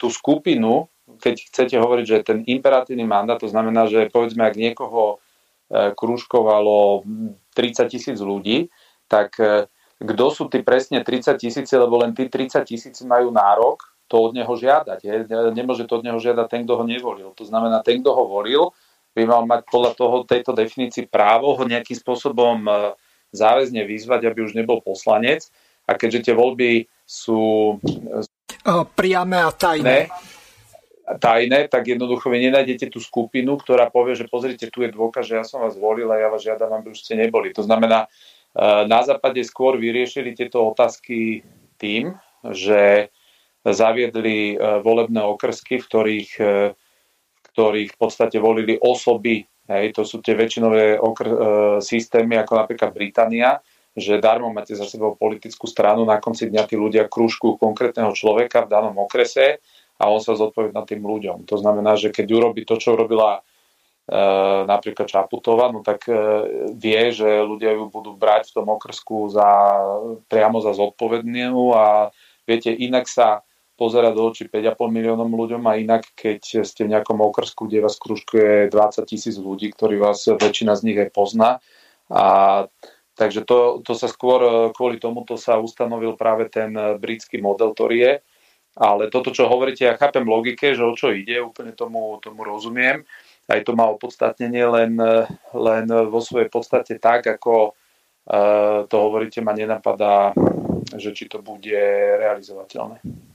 tú 0.00 0.08
skupinu, 0.08 0.88
keď 1.20 1.34
chcete 1.52 1.76
hovoriť, 1.76 2.04
že 2.04 2.18
ten 2.24 2.38
imperatívny 2.48 3.04
mandát, 3.04 3.36
to 3.36 3.48
znamená, 3.48 3.84
že 3.88 4.08
povedzme, 4.08 4.48
ak 4.48 4.56
niekoho 4.56 5.20
e, 5.68 5.92
krúžkovalo 5.92 7.04
30 7.52 7.92
tisíc 7.92 8.18
ľudí, 8.24 8.72
tak 9.04 9.36
e, 9.36 9.68
kto 10.00 10.24
sú 10.32 10.48
tí 10.48 10.64
presne 10.64 11.04
30 11.04 11.36
tisíci, 11.36 11.74
lebo 11.76 12.00
len 12.00 12.16
tí 12.16 12.30
30 12.30 12.64
tisíci 12.64 13.04
majú 13.04 13.28
nárok 13.28 13.97
to 14.08 14.16
od 14.16 14.32
neho 14.32 14.50
žiadať. 14.50 14.98
Je. 15.04 15.14
Nemôže 15.52 15.84
to 15.84 16.00
od 16.00 16.04
neho 16.08 16.16
žiadať 16.16 16.46
ten, 16.48 16.62
kto 16.64 16.80
ho 16.80 16.84
nevolil. 16.88 17.30
To 17.36 17.44
znamená, 17.44 17.84
ten, 17.84 18.00
kto 18.00 18.16
ho 18.16 18.24
volil, 18.24 18.72
by 19.12 19.22
mal 19.28 19.42
mať 19.44 19.68
podľa 19.68 19.92
toho, 19.94 20.16
tejto 20.24 20.56
definícii 20.56 21.06
právo 21.06 21.52
ho 21.52 21.62
nejakým 21.62 21.96
spôsobom 21.96 22.64
e, 22.64 22.70
záväzne 23.36 23.84
vyzvať, 23.84 24.30
aby 24.30 24.38
už 24.48 24.56
nebol 24.56 24.80
poslanec. 24.80 25.46
A 25.88 25.96
keďže 25.96 26.30
tie 26.30 26.34
voľby 26.36 26.88
sú 27.04 27.76
e, 27.76 28.72
priame 28.96 29.40
a 29.40 29.52
tajné, 29.52 30.08
tajné, 31.16 31.72
tak 31.72 31.88
jednoducho 31.88 32.28
vy 32.28 32.48
nenájdete 32.48 32.92
tú 32.92 33.00
skupinu, 33.00 33.56
ktorá 33.56 33.88
povie, 33.88 34.12
že 34.12 34.28
pozrite, 34.28 34.68
tu 34.68 34.84
je 34.84 34.92
dôkaz, 34.92 35.24
že 35.24 35.40
ja 35.40 35.44
som 35.44 35.64
vás 35.64 35.76
volil 35.76 36.08
a 36.12 36.20
ja 36.20 36.28
vás 36.28 36.44
žiadam, 36.44 36.68
aby 36.76 36.92
už 36.92 37.00
ste 37.00 37.16
neboli. 37.16 37.52
To 37.56 37.64
znamená, 37.64 38.04
e, 38.04 38.08
na 38.88 39.00
západe 39.04 39.40
skôr 39.44 39.76
vyriešili 39.76 40.36
tieto 40.36 40.64
otázky 40.68 41.44
tým, 41.80 42.16
že 42.54 43.10
zaviedli 43.72 44.54
e, 44.54 44.56
volebné 44.80 45.22
okrsky, 45.24 45.80
v 45.80 45.86
ktorých, 45.86 46.30
e, 46.40 46.54
v 46.74 47.46
ktorých 47.54 47.90
v 47.94 47.98
podstate 47.98 48.36
volili 48.38 48.78
osoby, 48.78 49.42
hej, 49.68 49.92
to 49.92 50.02
sú 50.06 50.20
tie 50.24 50.36
väčšinové 50.36 50.96
okr- 50.98 51.34
e, 51.34 51.38
systémy, 51.82 52.38
ako 52.40 52.52
napríklad 52.54 52.90
Británia, 52.94 53.58
že 53.98 54.22
darmo 54.22 54.54
máte 54.54 54.78
za 54.78 54.86
sebou 54.86 55.18
politickú 55.18 55.66
stranu, 55.66 56.06
na 56.06 56.22
konci 56.22 56.46
dňa 56.46 56.62
tí 56.70 56.78
ľudia 56.78 57.10
krúžku 57.10 57.58
konkrétneho 57.58 58.14
človeka 58.14 58.62
v 58.64 58.70
danom 58.70 58.94
okrese 59.02 59.58
a 59.98 60.06
on 60.06 60.22
sa 60.22 60.38
zodpovedá 60.38 60.86
tým 60.86 61.02
ľuďom. 61.02 61.50
To 61.50 61.56
znamená, 61.58 61.98
že 61.98 62.14
keď 62.14 62.26
urobí 62.30 62.62
to, 62.62 62.78
čo 62.78 62.94
robila 62.94 63.42
e, 64.06 64.20
napríklad 64.70 65.10
Čaputová, 65.10 65.74
no 65.74 65.82
tak 65.82 66.06
vie, 66.78 67.02
že 67.10 67.26
ľudia 67.42 67.74
ju 67.74 67.90
budú 67.90 68.14
brať 68.14 68.54
v 68.54 68.62
tom 68.62 68.66
okrsku 68.70 69.34
za, 69.34 69.50
priamo 70.30 70.62
za 70.62 70.78
zodpovednú 70.78 71.74
a 71.74 72.14
viete, 72.46 72.70
inak 72.70 73.10
sa 73.10 73.42
pozerať 73.78 74.12
do 74.18 74.26
očí 74.26 74.50
5,5 74.50 74.74
miliónom 74.90 75.30
ľuďom 75.30 75.62
a 75.70 75.78
inak, 75.78 76.10
keď 76.18 76.66
ste 76.66 76.82
v 76.82 76.98
nejakom 76.98 77.22
okrsku, 77.22 77.70
kde 77.70 77.86
vás 77.86 77.94
kružkuje 77.94 78.74
20 78.74 79.06
tisíc 79.06 79.38
ľudí, 79.38 79.70
ktorí 79.70 80.02
vás 80.02 80.26
väčšina 80.26 80.74
z 80.74 80.82
nich 80.82 80.98
aj 80.98 81.14
pozná. 81.14 81.62
A 82.10 82.66
takže 83.14 83.46
to, 83.46 83.78
to 83.86 83.94
sa 83.94 84.10
skôr 84.10 84.74
kvôli 84.74 84.98
tomuto 84.98 85.38
sa 85.38 85.62
ustanovil 85.62 86.18
práve 86.18 86.50
ten 86.50 86.74
britský 86.98 87.38
model, 87.38 87.70
ktorý 87.78 87.96
je. 88.02 88.14
Ale 88.78 89.10
toto, 89.10 89.30
čo 89.30 89.46
hovoríte, 89.46 89.86
ja 89.86 89.98
chápem 89.98 90.26
logike, 90.26 90.74
že 90.74 90.82
o 90.82 90.94
čo 90.94 91.14
ide, 91.14 91.38
úplne 91.38 91.74
tomu, 91.74 92.18
tomu 92.18 92.42
rozumiem. 92.46 93.02
Aj 93.46 93.58
to 93.62 93.74
má 93.74 93.86
opodstatnenie, 93.90 94.66
len, 94.66 94.92
len 95.54 95.84
vo 95.86 96.20
svojej 96.20 96.50
podstate 96.50 96.98
tak, 96.98 97.26
ako 97.26 97.74
to 98.86 98.96
hovoríte, 98.98 99.40
ma 99.40 99.56
nenapadá, 99.56 100.36
že 100.94 101.16
či 101.16 101.26
to 101.32 101.40
bude 101.40 101.80
realizovateľné. 102.20 103.27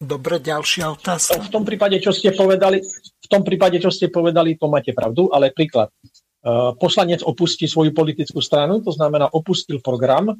Dobre, 0.00 0.40
ďalšia 0.40 0.96
otázka. 0.96 1.44
V 1.44 1.52
tom 1.52 1.60
prípade, 1.68 2.00
čo 2.00 2.08
ste 2.08 2.32
povedali, 2.32 2.80
v 3.20 3.28
tom 3.28 3.44
prípade, 3.44 3.76
čo 3.84 3.92
ste 3.92 4.08
povedali, 4.08 4.56
to 4.56 4.64
máte 4.72 4.96
pravdu, 4.96 5.28
ale 5.28 5.52
príklad. 5.52 5.92
E, 5.92 6.72
poslanec 6.80 7.20
opustí 7.20 7.68
svoju 7.68 7.92
politickú 7.92 8.40
stranu, 8.40 8.80
to 8.80 8.96
znamená 8.96 9.28
opustil 9.28 9.76
program, 9.84 10.32
e, 10.32 10.34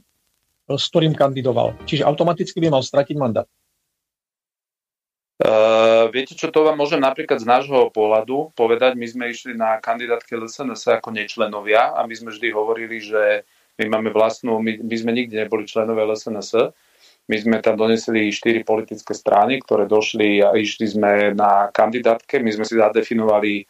s 0.81 0.89
ktorým 0.89 1.13
kandidoval. 1.13 1.77
Čiže 1.85 2.09
automaticky 2.09 2.57
by 2.57 2.73
mal 2.73 2.81
stratiť 2.81 3.17
mandát. 3.21 3.45
Uh, 5.41 6.13
viete 6.13 6.37
čo, 6.37 6.53
to 6.53 6.69
vám 6.69 6.77
môžem 6.77 7.01
napríklad 7.01 7.41
z 7.41 7.49
nášho 7.49 7.89
pohľadu 7.97 8.53
povedať. 8.53 8.93
My 8.93 9.09
sme 9.09 9.33
išli 9.33 9.57
na 9.57 9.81
kandidátke 9.81 10.37
LSNS 10.37 11.01
ako 11.01 11.17
nečlenovia 11.17 11.97
a 11.97 12.05
my 12.05 12.13
sme 12.13 12.29
vždy 12.29 12.53
hovorili, 12.53 13.01
že 13.01 13.49
my 13.81 13.89
máme 13.89 14.13
vlastnú, 14.13 14.61
my, 14.61 14.85
my 14.85 14.97
sme 15.01 15.17
nikdy 15.17 15.41
neboli 15.41 15.65
členovia 15.65 16.13
LSNS, 16.13 16.77
my 17.31 17.37
sme 17.39 17.57
tam 17.63 17.79
donesli 17.79 18.35
štyri 18.35 18.67
politické 18.67 19.15
strany, 19.15 19.63
ktoré 19.63 19.87
došli 19.87 20.43
a 20.43 20.51
išli 20.59 20.91
sme 20.91 21.31
na 21.31 21.71
kandidátke. 21.71 22.43
My 22.43 22.51
sme 22.51 22.67
si 22.67 22.75
zadefinovali, 22.75 23.63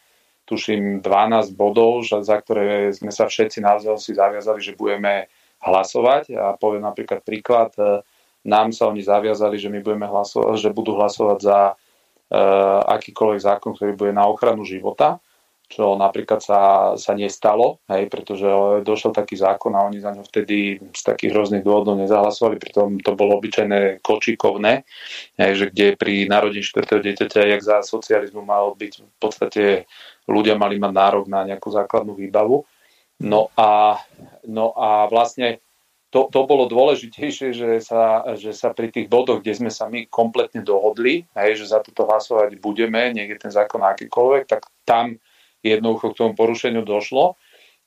tuším, 0.48 1.04
12 1.04 1.52
bodov, 1.52 2.08
za 2.08 2.36
ktoré 2.40 2.88
sme 2.96 3.12
sa 3.12 3.28
všetci 3.28 3.60
navzájom 3.60 4.00
si 4.00 4.16
zaviazali, 4.16 4.64
že 4.64 4.80
budeme 4.80 5.28
hlasovať. 5.60 6.32
A 6.40 6.56
poviem 6.56 6.88
napríklad 6.88 7.20
príklad, 7.20 7.76
e, 7.76 8.00
nám 8.48 8.72
sa 8.72 8.88
oni 8.88 9.04
zaviazali, 9.04 9.60
že 9.60 9.68
my 9.68 9.84
budeme 9.84 10.08
hlasovať, 10.08 10.56
že 10.56 10.72
budú 10.72 10.96
hlasovať 10.96 11.38
za 11.44 11.76
uh, 11.76 12.80
akýkoľvek 12.88 13.36
zákon, 13.36 13.76
ktorý 13.76 13.92
bude 13.92 14.16
na 14.16 14.24
ochranu 14.24 14.64
života 14.64 15.20
čo 15.70 15.94
napríklad 15.94 16.42
sa, 16.42 16.60
sa 16.98 17.14
nestalo, 17.14 17.78
hej, 17.86 18.10
pretože 18.10 18.42
došiel 18.82 19.14
taký 19.14 19.38
zákon 19.38 19.70
a 19.78 19.86
oni 19.86 20.02
za 20.02 20.10
ňo 20.10 20.26
vtedy 20.26 20.82
z 20.82 21.02
takých 21.06 21.30
rôznych 21.30 21.62
dôvodov 21.62 21.94
nezahlasovali, 21.94 22.58
pritom 22.58 22.98
to 22.98 23.14
bolo 23.14 23.38
obyčajné 23.38 24.02
kočikovné, 24.02 24.82
hej, 25.38 25.52
že 25.54 25.64
kde 25.70 25.86
pri 25.94 26.26
narodení 26.26 26.66
štvrtého 26.66 26.98
dieťaťa, 27.06 27.54
jak 27.54 27.62
za 27.62 27.76
socializmu 27.86 28.42
mal 28.42 28.74
byť 28.74 28.92
v 28.98 29.16
podstate 29.22 29.62
ľudia 30.26 30.58
mali 30.58 30.82
mať 30.82 30.90
nárok 30.90 31.30
na 31.30 31.46
nejakú 31.46 31.70
základnú 31.70 32.18
výbavu. 32.18 32.66
No 33.22 33.54
a, 33.54 33.94
no 34.50 34.74
a 34.74 35.06
vlastne 35.06 35.62
to, 36.10 36.26
to 36.34 36.50
bolo 36.50 36.66
dôležitejšie, 36.66 37.54
že 37.54 37.68
sa, 37.78 38.26
že 38.34 38.50
sa 38.50 38.74
pri 38.74 38.90
tých 38.90 39.06
bodoch, 39.06 39.38
kde 39.38 39.54
sme 39.54 39.70
sa 39.70 39.86
my 39.86 40.10
kompletne 40.10 40.66
dohodli, 40.66 41.22
hej, 41.38 41.62
že 41.62 41.70
za 41.70 41.78
toto 41.78 42.10
hlasovať 42.10 42.58
budeme, 42.58 43.14
je 43.14 43.38
ten 43.38 43.54
zákon 43.54 43.78
akýkoľvek, 43.78 44.50
tak 44.50 44.66
tam 44.82 45.14
jednoducho 45.62 46.12
k 46.12 46.18
tomu 46.18 46.32
porušeniu 46.36 46.82
došlo. 46.82 47.36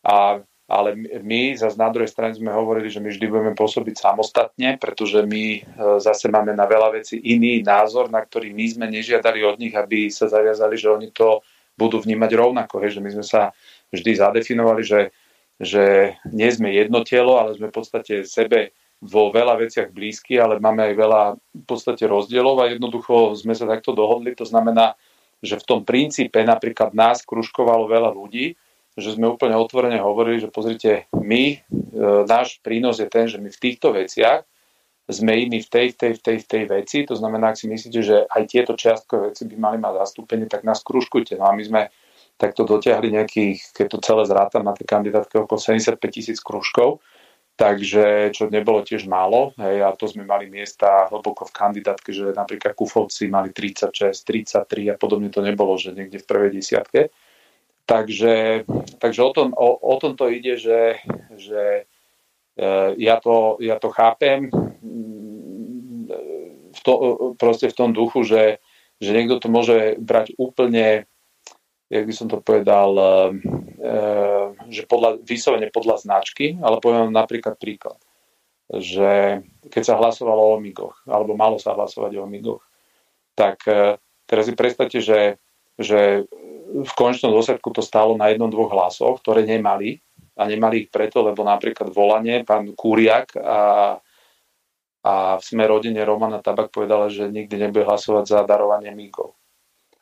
A, 0.03 0.41
ale 0.69 0.89
my 1.21 1.57
zase 1.59 1.75
na 1.75 1.91
druhej 1.91 2.09
strane 2.09 2.33
sme 2.33 2.49
hovorili, 2.49 2.87
že 2.87 3.03
my 3.03 3.11
vždy 3.11 3.25
budeme 3.27 3.53
pôsobiť 3.53 3.95
samostatne, 3.99 4.79
pretože 4.79 5.21
my 5.25 5.43
e, 5.57 5.61
zase 5.99 6.31
máme 6.31 6.55
na 6.55 6.65
veľa 6.65 6.95
vecí 6.97 7.19
iný 7.19 7.61
názor, 7.61 8.07
na 8.07 8.23
ktorý 8.23 8.55
my 8.55 8.65
sme 8.67 8.85
nežiadali 8.89 9.43
od 9.43 9.59
nich, 9.59 9.75
aby 9.75 10.07
sa 10.07 10.31
zaviazali, 10.31 10.75
že 10.79 10.91
oni 10.91 11.09
to 11.11 11.43
budú 11.75 11.99
vnímať 11.99 12.31
rovnako. 12.37 12.79
Hej, 12.83 12.97
že 12.97 13.03
my 13.03 13.09
sme 13.11 13.25
sa 13.25 13.41
vždy 13.91 14.11
zadefinovali, 14.17 14.83
že 14.85 14.99
že 15.61 16.15
nie 16.29 16.49
sme 16.49 16.73
jedno 16.73 17.05
telo, 17.05 17.37
ale 17.37 17.53
sme 17.53 17.69
v 17.69 17.77
podstate 17.77 18.25
sebe 18.25 18.73
vo 19.03 19.29
veľa 19.29 19.59
veciach 19.59 19.91
blízky, 19.91 20.39
ale 20.39 20.63
máme 20.63 20.91
aj 20.91 20.93
veľa 20.95 21.21
v 21.35 21.65
podstate 21.67 22.07
rozdielov 22.07 22.63
a 22.63 22.71
jednoducho 22.71 23.35
sme 23.35 23.51
sa 23.51 23.67
takto 23.67 23.91
dohodli. 23.91 24.31
To 24.39 24.47
znamená, 24.47 24.95
že 25.43 25.59
v 25.59 25.67
tom 25.67 25.81
princípe 25.83 26.39
napríklad 26.39 26.95
nás 26.95 27.21
kružkovalo 27.27 27.91
veľa 27.91 28.15
ľudí, 28.15 28.55
že 28.95 29.13
sme 29.13 29.27
úplne 29.27 29.59
otvorene 29.59 29.99
hovorili, 29.99 30.39
že 30.39 30.53
pozrite, 30.53 31.11
my, 31.11 31.43
e, 31.51 31.57
náš 32.23 32.63
prínos 32.63 33.03
je 33.03 33.09
ten, 33.11 33.27
že 33.27 33.41
my 33.41 33.51
v 33.51 33.61
týchto 33.61 33.91
veciach 33.91 34.47
sme 35.09 35.35
iní 35.35 35.59
v 35.59 35.67
tej, 35.67 35.87
v 35.91 35.95
tej, 35.99 36.11
v 36.15 36.21
tej, 36.23 36.37
v 36.39 36.47
tej 36.47 36.63
veci. 36.71 36.97
To 37.09 37.15
znamená, 37.17 37.51
ak 37.51 37.59
si 37.59 37.67
myslíte, 37.67 37.99
že 37.99 38.23
aj 38.23 38.43
tieto 38.47 38.73
čiastkové 38.79 39.33
veci 39.33 39.43
by 39.49 39.55
mali 39.59 39.77
mať 39.81 39.99
zastúpenie, 40.07 40.47
tak 40.47 40.63
nás 40.63 40.79
kružkujte. 40.79 41.35
No 41.35 41.51
a 41.51 41.51
my 41.51 41.63
sme 41.65 41.81
tak 42.39 42.55
to 42.55 42.63
dotiahli 42.63 43.13
nejakých, 43.13 43.75
keď 43.75 43.85
to 43.93 43.97
celé 44.01 44.23
zrátam 44.25 44.63
na 44.65 44.73
tej 44.73 44.87
kandidátke, 44.89 45.43
okolo 45.43 45.59
75 45.59 45.99
tisíc 46.09 46.39
kružkov, 46.39 47.03
takže 47.53 48.33
čo 48.33 48.49
nebolo 48.49 48.81
tiež 48.81 49.05
málo, 49.05 49.53
hej, 49.61 49.85
a 49.85 49.93
to 49.93 50.09
sme 50.09 50.25
mali 50.25 50.49
miesta 50.49 51.05
hlboko 51.09 51.45
v 51.45 51.55
kandidátke, 51.55 52.09
že 52.09 52.33
napríklad 52.33 52.73
Kufovci 52.73 53.29
mali 53.29 53.53
36, 53.53 53.93
33 54.25 54.93
a 54.93 54.95
podobne 54.97 55.29
to 55.29 55.45
nebolo, 55.45 55.77
že 55.77 55.93
niekde 55.93 56.17
v 56.17 56.29
prvej 56.29 56.51
desiatke. 56.57 57.13
Takže, 57.83 58.63
takže 58.97 59.21
o, 59.21 59.31
tom, 59.35 59.51
o, 59.53 59.69
o 59.75 59.95
tom 59.99 60.15
to 60.15 60.31
ide, 60.31 60.55
že, 60.55 61.03
že 61.35 61.83
e, 62.55 62.71
ja, 62.95 63.19
to, 63.19 63.59
ja 63.59 63.75
to 63.75 63.91
chápem 63.91 64.47
v 66.73 66.79
to, 66.81 66.93
proste 67.35 67.69
v 67.69 67.77
tom 67.77 67.91
duchu, 67.91 68.23
že, 68.23 68.63
že 69.03 69.11
niekto 69.13 69.37
to 69.43 69.51
môže 69.51 69.99
brať 69.99 70.33
úplne 70.39 71.05
jak 71.93 72.09
by 72.09 72.13
som 72.13 72.27
to 72.27 72.41
povedal, 72.41 72.89
eh, 72.97 73.29
že 74.71 74.87
podľa, 74.87 75.19
vyslovene 75.27 75.67
podľa 75.67 76.07
značky, 76.07 76.55
ale 76.63 76.79
poviem 76.79 77.11
napríklad 77.11 77.59
príklad, 77.59 77.99
že 78.71 79.43
keď 79.67 79.83
sa 79.83 79.99
hlasovalo 79.99 80.39
o 80.39 80.55
Omigoch, 80.55 81.03
alebo 81.03 81.35
malo 81.35 81.59
sa 81.59 81.75
hlasovať 81.75 82.15
o 82.15 82.23
Omigoch, 82.23 82.63
tak 83.35 83.59
eh, 83.67 83.99
teraz 84.23 84.47
si 84.47 84.55
predstavte, 84.55 85.03
že, 85.03 85.37
že 85.75 86.23
v 86.73 86.93
konečnom 86.97 87.35
dôsledku 87.35 87.69
to 87.75 87.83
stálo 87.83 88.15
na 88.15 88.31
jednom, 88.31 88.49
dvoch 88.49 88.71
hlasoch, 88.71 89.21
ktoré 89.21 89.45
nemali 89.45 90.01
a 90.33 90.49
nemali 90.49 90.87
ich 90.87 90.89
preto, 90.89 91.21
lebo 91.21 91.45
napríklad 91.45 91.93
volanie, 91.93 92.41
pán 92.41 92.73
Kúriak 92.73 93.37
a, 93.37 93.99
a 95.05 95.13
v 95.37 95.43
sme 95.43 95.69
rodine 95.69 96.01
Romana 96.01 96.41
Tabak 96.41 96.73
povedala, 96.73 97.13
že 97.13 97.29
nikdy 97.29 97.67
nebude 97.67 97.85
hlasovať 97.85 98.25
za 98.25 98.39
darovanie 98.41 98.89
Migov. 98.95 99.37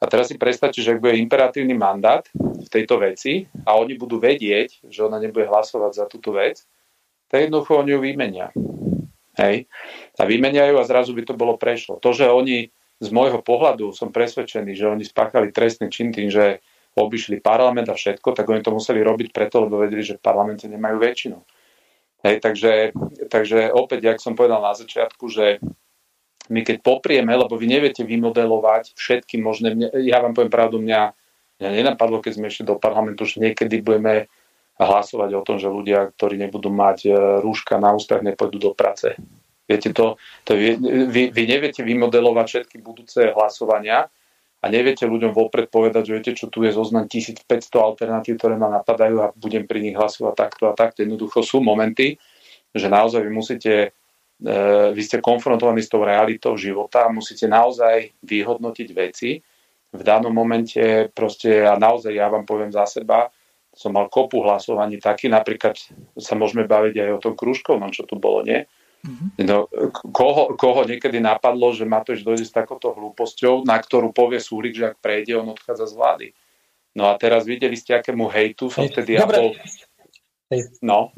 A 0.02 0.10
teraz 0.10 0.34
si 0.34 0.36
predstavte, 0.42 0.82
že 0.82 0.98
ak 0.98 1.04
bude 1.06 1.14
imperatívny 1.22 1.78
mandát 1.78 2.26
v 2.34 2.66
tejto 2.74 2.98
veci 2.98 3.46
a 3.70 3.78
oni 3.78 3.94
budú 3.94 4.18
vedieť, 4.18 4.90
že 4.90 5.06
ona 5.06 5.22
nebude 5.22 5.46
hlasovať 5.46 5.92
za 5.94 6.06
túto 6.10 6.34
vec, 6.34 6.66
tak 7.30 7.46
jednoducho 7.46 7.78
oni 7.78 7.94
ju 7.94 8.00
vymenia. 8.02 8.50
Hej. 9.38 9.70
A 10.18 10.26
vymeniajú 10.26 10.82
a 10.82 10.90
zrazu 10.90 11.14
by 11.14 11.24
to 11.24 11.38
bolo 11.38 11.56
prešlo. 11.56 12.02
To, 12.02 12.12
že 12.12 12.28
oni 12.28 12.74
z 13.02 13.10
môjho 13.10 13.42
pohľadu 13.46 13.94
som 13.94 14.14
presvedčený, 14.14 14.74
že 14.74 14.90
oni 14.90 15.06
spáchali 15.06 15.54
trestný 15.54 15.90
čin 15.94 16.10
tým, 16.10 16.30
že 16.30 16.62
obišli 16.98 17.40
parlament 17.40 17.88
a 17.88 17.96
všetko, 17.96 18.36
tak 18.36 18.46
oni 18.52 18.62
to 18.62 18.76
museli 18.76 19.00
robiť 19.00 19.32
preto, 19.32 19.64
lebo 19.64 19.80
vedeli, 19.80 20.04
že 20.04 20.20
v 20.20 20.26
parlamente 20.26 20.68
nemajú 20.68 20.98
väčšinu. 21.00 21.38
Hej, 22.22 22.36
takže, 22.44 22.74
takže 23.32 23.74
opäť, 23.74 24.14
jak 24.14 24.20
som 24.22 24.38
povedal 24.38 24.62
na 24.62 24.78
začiatku, 24.78 25.26
že 25.32 25.58
my 26.52 26.62
keď 26.68 26.84
poprieme, 26.84 27.32
lebo 27.32 27.56
vy 27.56 27.72
neviete 27.72 28.04
vymodelovať 28.04 28.94
všetky 29.00 29.40
možné, 29.40 29.72
ja 30.04 30.20
vám 30.20 30.36
poviem 30.36 30.52
pravdu, 30.52 30.84
mňa, 30.84 31.02
mňa 31.64 31.70
nenapadlo, 31.72 32.20
keď 32.20 32.32
sme 32.36 32.52
ešte 32.52 32.68
do 32.68 32.76
parlamentu, 32.76 33.24
že 33.24 33.40
niekedy 33.40 33.80
budeme 33.80 34.28
hlasovať 34.76 35.30
o 35.38 35.42
tom, 35.46 35.58
že 35.62 35.72
ľudia, 35.72 36.12
ktorí 36.12 36.36
nebudú 36.36 36.74
mať 36.74 37.00
e, 37.06 37.12
rúška 37.40 37.78
na 37.78 37.94
ústach, 37.94 38.26
nepôjdu 38.26 38.58
do 38.58 38.72
práce. 38.74 39.14
Viete 39.70 39.94
to, 39.96 40.20
to 40.44 40.58
vy, 40.58 40.76
vy 41.32 41.44
neviete 41.48 41.86
vymodelovať 41.86 42.46
všetky 42.50 42.78
budúce 42.84 43.32
hlasovania 43.32 44.12
a 44.60 44.66
neviete 44.68 45.08
ľuďom 45.08 45.32
vopred 45.32 45.72
povedať, 45.72 46.12
že 46.12 46.16
viete, 46.18 46.32
čo 46.36 46.52
tu 46.52 46.68
je 46.68 46.76
zoznam 46.76 47.08
1500 47.08 47.48
alternatív, 47.80 48.36
ktoré 48.36 48.60
ma 48.60 48.68
napadajú 48.68 49.16
a 49.24 49.32
budem 49.32 49.64
pri 49.64 49.80
nich 49.80 49.96
hlasovať 49.96 50.34
takto 50.36 50.64
a 50.68 50.74
takto. 50.76 51.08
Jednoducho 51.08 51.40
sú 51.40 51.64
momenty, 51.64 52.20
že 52.76 52.92
naozaj 52.92 53.24
vy 53.24 53.32
musíte 53.32 53.72
vy 54.92 55.02
ste 55.06 55.22
konfrontovaní 55.22 55.86
s 55.86 55.92
tou 55.94 56.02
realitou 56.02 56.58
života 56.58 57.06
a 57.06 57.14
musíte 57.14 57.46
naozaj 57.46 58.18
vyhodnotiť 58.26 58.90
veci. 58.92 59.38
V 59.92 60.02
danom 60.02 60.32
momente 60.32 61.12
proste, 61.12 61.68
a 61.68 61.78
naozaj 61.78 62.16
ja 62.16 62.32
vám 62.32 62.48
poviem 62.48 62.74
za 62.74 62.88
seba, 62.88 63.30
som 63.72 63.96
mal 63.96 64.12
kopu 64.12 64.44
hlasovaní 64.44 65.00
taký, 65.00 65.32
napríklad 65.32 65.80
sa 66.20 66.34
môžeme 66.36 66.68
baviť 66.68 66.96
aj 66.96 67.10
o 67.16 67.22
tom 67.24 67.34
krúžkovnom, 67.36 67.92
čo 67.96 68.04
tu 68.04 68.20
bolo, 68.20 68.44
nie? 68.44 68.68
Mm-hmm. 69.02 69.30
No, 69.50 69.66
koho, 70.14 70.54
koho 70.54 70.86
niekedy 70.86 71.18
napadlo, 71.18 71.74
že 71.74 71.90
Matoš 71.90 72.22
dojde 72.22 72.46
s 72.46 72.54
takouto 72.54 72.94
hlúposťou, 72.94 73.66
na 73.66 73.82
ktorú 73.82 74.14
povie 74.14 74.38
Súrik, 74.38 74.78
že 74.78 74.94
ak 74.94 75.02
prejde, 75.02 75.40
on 75.40 75.52
odchádza 75.52 75.90
z 75.90 75.98
vlády. 75.98 76.28
No 76.94 77.08
a 77.10 77.16
teraz 77.16 77.48
videli 77.48 77.74
ste, 77.80 77.98
akému 77.98 78.28
hejtu 78.30 78.70
som 78.70 78.86
vtedy 78.86 79.18
ja 79.18 79.26
bol... 79.26 79.56
No. 80.84 81.16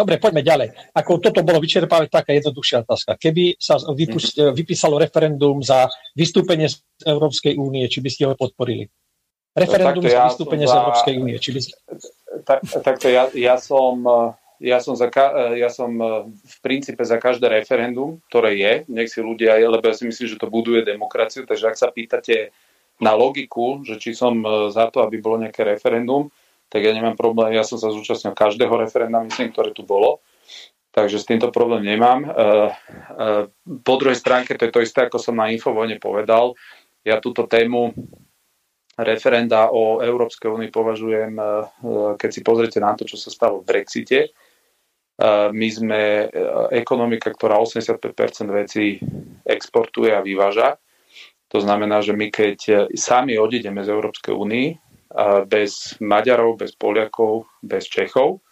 Dobre, 0.00 0.16
poďme 0.16 0.40
ďalej. 0.40 0.96
Ako 0.96 1.20
toto 1.20 1.44
bolo 1.44 1.60
vyčerpávať 1.60 2.08
taká 2.08 2.32
jednoduchšia 2.32 2.88
otázka. 2.88 3.20
Keby 3.20 3.60
sa 3.60 3.76
vypust, 3.92 4.32
mm-hmm. 4.32 4.56
vypísalo 4.56 4.96
referendum 4.96 5.60
za 5.60 5.92
vystúpenie 6.16 6.72
z 6.72 6.80
Európskej 7.04 7.60
únie, 7.60 7.84
či 7.92 8.00
by 8.00 8.08
ste 8.08 8.24
ho 8.24 8.32
podporili? 8.32 8.88
Referendum 9.52 10.00
no, 10.00 10.08
za 10.08 10.24
vystúpenie 10.32 10.64
za... 10.64 10.72
z 10.72 10.76
Európskej 10.80 11.14
únie, 11.20 11.36
či 11.36 11.50
by 11.52 11.60
ste... 11.60 11.72
Tak, 12.48 12.60
takto 12.80 13.12
ja, 13.12 13.28
ja 13.36 13.60
som... 13.60 14.00
Ja 14.60 14.76
som, 14.76 14.92
za, 14.92 15.08
ja 15.56 15.72
som 15.72 15.88
v 16.28 16.56
princípe 16.60 17.00
za 17.00 17.16
každé 17.16 17.48
referendum, 17.48 18.20
ktoré 18.28 18.60
je, 18.60 18.72
nech 18.92 19.08
si 19.08 19.24
ľudia, 19.24 19.56
lebo 19.56 19.80
ja 19.88 19.96
si 19.96 20.04
myslím, 20.04 20.28
že 20.28 20.36
to 20.36 20.52
buduje 20.52 20.84
demokraciu, 20.84 21.48
takže 21.48 21.72
ak 21.72 21.80
sa 21.80 21.88
pýtate 21.88 22.52
na 23.00 23.16
logiku, 23.16 23.80
že 23.88 23.96
či 23.96 24.12
som 24.12 24.44
za 24.68 24.92
to, 24.92 25.00
aby 25.00 25.16
bolo 25.16 25.40
nejaké 25.40 25.64
referendum, 25.64 26.28
tak 26.70 26.86
ja 26.86 26.94
nemám 26.94 27.18
problém, 27.18 27.58
ja 27.58 27.66
som 27.66 27.82
sa 27.82 27.90
zúčastnil 27.90 28.30
každého 28.30 28.70
referenda, 28.78 29.26
myslím, 29.26 29.50
ktoré 29.50 29.74
tu 29.74 29.82
bolo, 29.82 30.22
takže 30.94 31.18
s 31.18 31.26
týmto 31.26 31.50
problém 31.50 31.82
nemám. 31.82 32.22
E, 32.22 32.28
e, 32.30 32.34
po 33.82 33.94
druhej 33.98 34.14
stránke, 34.14 34.54
to 34.54 34.70
je 34.70 34.74
to 34.74 34.80
isté, 34.86 35.10
ako 35.10 35.18
som 35.18 35.34
na 35.34 35.50
Infovojne 35.50 35.98
povedal, 35.98 36.54
ja 37.02 37.18
túto 37.18 37.50
tému 37.50 37.90
referenda 38.94 39.74
o 39.74 39.98
Európskej 39.98 40.46
únii 40.46 40.70
považujem, 40.70 41.34
e, 41.34 41.42
keď 42.14 42.30
si 42.30 42.40
pozrite 42.46 42.78
na 42.78 42.94
to, 42.94 43.02
čo 43.02 43.18
sa 43.18 43.34
stalo 43.34 43.60
v 43.60 43.68
Brexite, 43.68 44.30
my 45.52 45.68
sme 45.68 46.32
ekonomika, 46.72 47.28
ktorá 47.28 47.60
85% 47.60 48.00
vecí 48.56 48.96
exportuje 49.44 50.16
a 50.16 50.24
vyváža. 50.24 50.80
To 51.52 51.60
znamená, 51.60 52.00
že 52.00 52.16
my 52.16 52.32
keď 52.32 52.88
sami 52.96 53.36
odídeme 53.36 53.84
z 53.84 53.92
Európskej 53.92 54.32
únii, 54.32 54.89
bez 55.50 55.98
Maďarov, 55.98 56.62
bez 56.62 56.72
Poliakov, 56.78 57.50
bez 57.60 57.90
Čechov, 57.90 58.42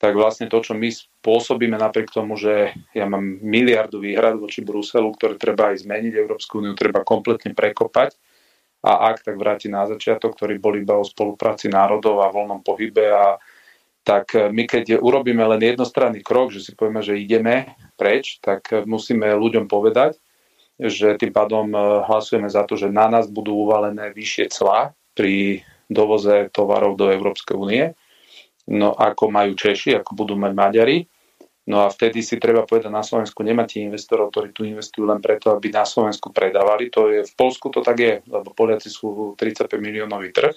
tak 0.00 0.16
vlastne 0.16 0.48
to, 0.48 0.64
čo 0.64 0.72
my 0.72 0.88
spôsobíme 0.88 1.76
napriek 1.76 2.08
tomu, 2.08 2.38
že 2.40 2.72
ja 2.96 3.04
mám 3.04 3.20
miliardu 3.44 4.00
výhrad 4.00 4.40
voči 4.40 4.64
Bruselu, 4.64 5.12
ktoré 5.12 5.36
treba 5.36 5.74
aj 5.74 5.84
zmeniť, 5.84 6.16
Európsku 6.16 6.64
úniu 6.64 6.72
treba 6.72 7.04
kompletne 7.04 7.52
prekopať 7.52 8.16
a 8.80 9.12
ak 9.12 9.28
tak 9.28 9.36
vráti 9.36 9.68
na 9.68 9.84
začiatok, 9.84 10.32
ktorý 10.40 10.56
bol 10.56 10.72
iba 10.80 10.96
o 10.96 11.04
spolupráci 11.04 11.68
národov 11.68 12.24
a 12.24 12.32
voľnom 12.32 12.64
pohybe 12.64 13.12
a 13.12 13.36
tak 14.00 14.32
my 14.32 14.64
keď 14.64 14.96
urobíme 15.04 15.44
len 15.44 15.60
jednostranný 15.60 16.24
krok, 16.24 16.48
že 16.56 16.64
si 16.64 16.72
povieme, 16.72 17.04
že 17.04 17.20
ideme 17.20 17.76
preč, 18.00 18.40
tak 18.40 18.72
musíme 18.88 19.28
ľuďom 19.36 19.68
povedať, 19.68 20.16
že 20.80 21.20
tým 21.20 21.28
pádom 21.28 21.68
hlasujeme 22.08 22.48
za 22.48 22.64
to, 22.64 22.80
že 22.80 22.88
na 22.88 23.12
nás 23.12 23.28
budú 23.28 23.52
uvalené 23.52 24.16
vyššie 24.16 24.48
clá 24.48 24.96
pri 25.12 25.60
dovoze 25.90 26.48
tovarov 26.54 26.94
do 26.94 27.10
Európskej 27.10 27.58
únie, 27.58 27.84
no 28.70 28.94
ako 28.94 29.26
majú 29.28 29.58
Češi, 29.58 29.98
ako 29.98 30.14
budú 30.14 30.38
mať 30.38 30.52
Maďari. 30.54 30.98
No 31.66 31.86
a 31.86 31.90
vtedy 31.90 32.22
si 32.22 32.38
treba 32.38 32.62
povedať, 32.62 32.90
na 32.90 33.02
Slovensku 33.02 33.42
nemáte 33.42 33.82
investorov, 33.82 34.30
ktorí 34.30 34.54
tu 34.54 34.62
investujú 34.62 35.06
len 35.06 35.18
preto, 35.18 35.54
aby 35.54 35.70
na 35.70 35.82
Slovensku 35.82 36.30
predávali. 36.30 36.90
To 36.94 37.10
je, 37.10 37.26
v 37.26 37.34
Polsku 37.34 37.70
to 37.70 37.82
tak 37.82 37.98
je, 37.98 38.14
lebo 38.26 38.54
Poliaci 38.54 38.90
sú 38.90 39.34
35 39.38 39.68
miliónový 39.78 40.30
trh 40.30 40.54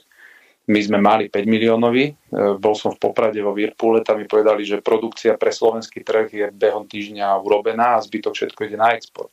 my 0.63 0.79
sme 0.79 0.99
mali 1.03 1.27
5 1.27 1.43
miliónový, 1.43 2.05
e, 2.07 2.13
bol 2.55 2.71
som 2.71 2.95
v 2.95 3.01
Poprade 3.03 3.35
vo 3.43 3.51
Virpule, 3.51 3.99
tam 3.99 4.23
mi 4.23 4.27
povedali, 4.27 4.63
že 4.63 4.79
produkcia 4.79 5.35
pre 5.35 5.51
slovenský 5.51 6.07
trh 6.07 6.27
je 6.31 6.45
behom 6.55 6.87
týždňa 6.87 7.35
urobená 7.43 7.99
a 7.99 8.03
zbytok 8.03 8.31
všetko 8.31 8.71
ide 8.71 8.79
na 8.79 8.95
export. 8.95 9.31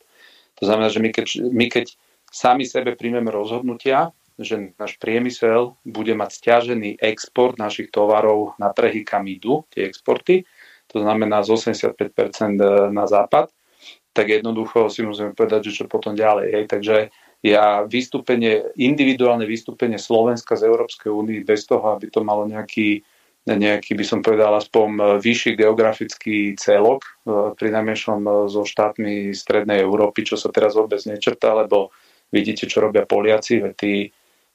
To 0.59 0.67
znamená, 0.67 0.91
že 0.91 0.99
my 0.99 1.11
keď, 1.15 1.27
my 1.55 1.67
keď 1.71 1.95
sami 2.27 2.67
sebe 2.67 2.99
príjmeme 2.99 3.31
rozhodnutia, 3.31 4.11
že 4.41 4.73
náš 4.81 4.97
priemysel 4.97 5.77
bude 5.85 6.17
mať 6.17 6.31
stiažený 6.33 6.97
export 7.05 7.61
našich 7.61 7.93
tovarov 7.93 8.57
na 8.57 8.73
trhy, 8.73 9.05
kam 9.05 9.29
idú 9.29 9.69
tie 9.69 9.85
exporty, 9.85 10.49
to 10.89 11.05
znamená 11.05 11.45
z 11.45 11.55
85% 11.55 12.59
na 12.91 13.05
západ, 13.07 13.53
tak 14.11 14.27
jednoducho 14.27 14.91
si 14.91 15.07
musíme 15.07 15.39
povedať, 15.39 15.71
že 15.71 15.83
čo 15.83 15.85
potom 15.87 16.19
ďalej. 16.19 16.47
Hej. 16.51 16.65
Takže 16.67 16.97
ja 17.41 17.87
vystúpenie, 17.87 18.75
individuálne 18.77 19.47
vystúpenie 19.47 19.97
Slovenska 19.97 20.59
z 20.59 20.67
Európskej 20.69 21.09
únie 21.09 21.41
bez 21.41 21.65
toho, 21.65 21.97
aby 21.97 22.11
to 22.13 22.21
malo 22.21 22.45
nejaký, 22.45 23.01
nejaký, 23.49 23.97
by 23.97 24.05
som 24.05 24.21
povedal, 24.21 24.53
aspoň 24.59 25.17
vyšší 25.23 25.57
geografický 25.57 26.59
celok, 26.61 27.07
e, 27.07 27.55
pri 27.57 27.69
najmenšom 27.73 28.21
e, 28.21 28.31
so 28.53 28.69
štátmi 28.69 29.33
Strednej 29.33 29.81
Európy, 29.81 30.29
čo 30.29 30.37
sa 30.37 30.53
teraz 30.53 30.77
vôbec 30.77 31.01
nečrtá, 31.09 31.57
lebo 31.57 31.89
vidíte, 32.29 32.69
čo 32.69 32.85
robia 32.85 33.09
Poliaci, 33.09 33.65
veď 33.65 33.75
tí, 33.79 33.95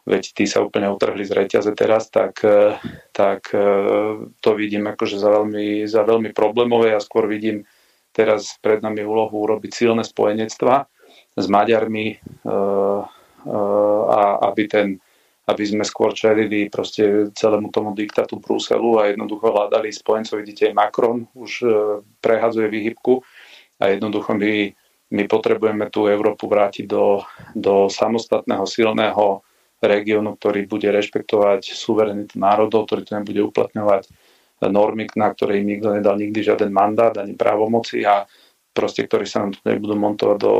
veď 0.06 0.24
tí 0.38 0.46
sa 0.46 0.62
úplne 0.62 0.88
utrhli 0.94 1.26
z 1.26 1.34
reťaze 1.34 1.74
teraz, 1.74 2.14
tak, 2.14 2.42
e, 2.46 2.78
tak 3.10 3.50
to 4.40 4.50
vidím 4.54 4.86
akože 4.86 5.18
za 5.18 5.30
veľmi, 5.34 5.90
za 5.90 6.06
veľmi 6.06 6.30
problémové. 6.32 6.94
Ja 6.94 7.02
skôr 7.02 7.26
vidím 7.26 7.66
teraz 8.16 8.56
pred 8.64 8.80
nami 8.80 9.04
úlohu 9.04 9.44
urobiť 9.44 9.76
silné 9.76 10.08
spojenectva 10.08 10.88
s 11.36 11.46
Maďarmi 11.52 12.08
eh, 12.16 13.02
a 14.06 14.22
aby, 14.50 14.64
ten, 14.66 14.98
aby 15.52 15.64
sme 15.68 15.84
skôr 15.84 16.16
čelili 16.16 16.72
proste 16.72 17.30
celému 17.36 17.70
tomu 17.70 17.92
diktátu 17.94 18.40
Bruselu 18.42 19.04
a 19.04 19.12
jednoducho 19.12 19.54
hľadali 19.54 19.92
spojencov. 19.92 20.42
Vidíte, 20.42 20.72
Macron 20.72 21.28
už 21.36 21.52
eh, 21.62 21.72
prehadzuje 22.24 22.72
výhybku 22.72 23.20
a 23.84 23.92
jednoducho 23.92 24.32
my, 24.34 24.72
my 25.12 25.24
potrebujeme 25.28 25.92
tú 25.92 26.08
Európu 26.08 26.48
vrátiť 26.48 26.88
do, 26.88 27.22
do 27.52 27.92
samostatného, 27.92 28.64
silného 28.64 29.44
regiónu, 29.86 30.36
ktorý 30.38 30.68
bude 30.68 30.90
rešpektovať 30.92 31.72
suverenitu 31.74 32.36
národov, 32.42 32.90
ktorý 32.90 33.02
to 33.06 33.18
nebude 33.18 33.42
uplatňovať 33.42 34.10
normy, 34.66 35.06
na 35.20 35.30
ktoré 35.32 35.62
im 35.62 35.68
nikto 35.68 35.92
nedal 35.94 36.16
nikdy 36.16 36.40
žiaden 36.42 36.72
mandát 36.72 37.14
ani 37.20 37.36
právomoci 37.36 38.04
a 38.08 38.24
proste, 38.76 39.08
ktorí 39.08 39.24
sa 39.24 39.44
nám 39.46 39.56
tu 39.56 39.60
nebudú 39.64 39.96
montovať 39.96 40.38
do 40.40 40.54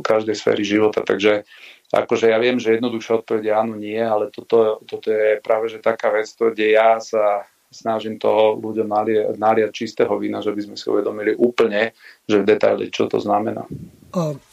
každej 0.00 0.36
sféry 0.36 0.64
života. 0.64 1.04
Takže 1.04 1.44
akože 1.92 2.32
ja 2.32 2.40
viem, 2.40 2.56
že 2.56 2.80
jednoduchšia 2.80 3.20
odpoveď 3.20 3.44
áno, 3.52 3.76
nie, 3.76 4.00
ale 4.00 4.32
toto, 4.32 4.80
toto 4.88 5.12
je 5.12 5.40
práve 5.44 5.68
že 5.68 5.84
taká 5.84 6.08
vec, 6.08 6.28
to, 6.32 6.50
kde 6.50 6.72
ja 6.72 6.96
sa 7.00 7.44
snažím 7.74 8.22
toho 8.22 8.56
ľuďom 8.56 8.86
naliať, 8.86 9.34
naliať 9.36 9.70
čistého 9.74 10.14
vína, 10.16 10.38
že 10.40 10.54
by 10.54 10.60
sme 10.62 10.76
si 10.78 10.86
uvedomili 10.86 11.34
úplne, 11.34 11.90
že 12.24 12.40
v 12.40 12.48
detaile, 12.48 12.88
čo 12.88 13.10
to 13.10 13.18
znamená. 13.18 13.66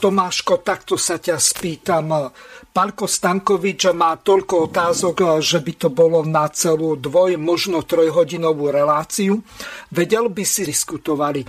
Tomáško, 0.02 0.66
takto 0.66 0.98
sa 0.98 1.22
ťa 1.22 1.38
spýtam. 1.38 2.34
Palko 2.72 3.06
Stankovič 3.06 3.94
má 3.94 4.18
toľko 4.18 4.74
otázok, 4.74 5.38
že 5.38 5.62
by 5.62 5.74
to 5.78 5.90
bolo 5.94 6.26
na 6.26 6.50
celú 6.50 6.98
dvoj, 6.98 7.38
možno 7.38 7.86
trojhodinovú 7.86 8.74
reláciu. 8.74 9.46
Vedel 9.94 10.34
by 10.34 10.44
si 10.48 10.66
diskutovali 10.66 11.46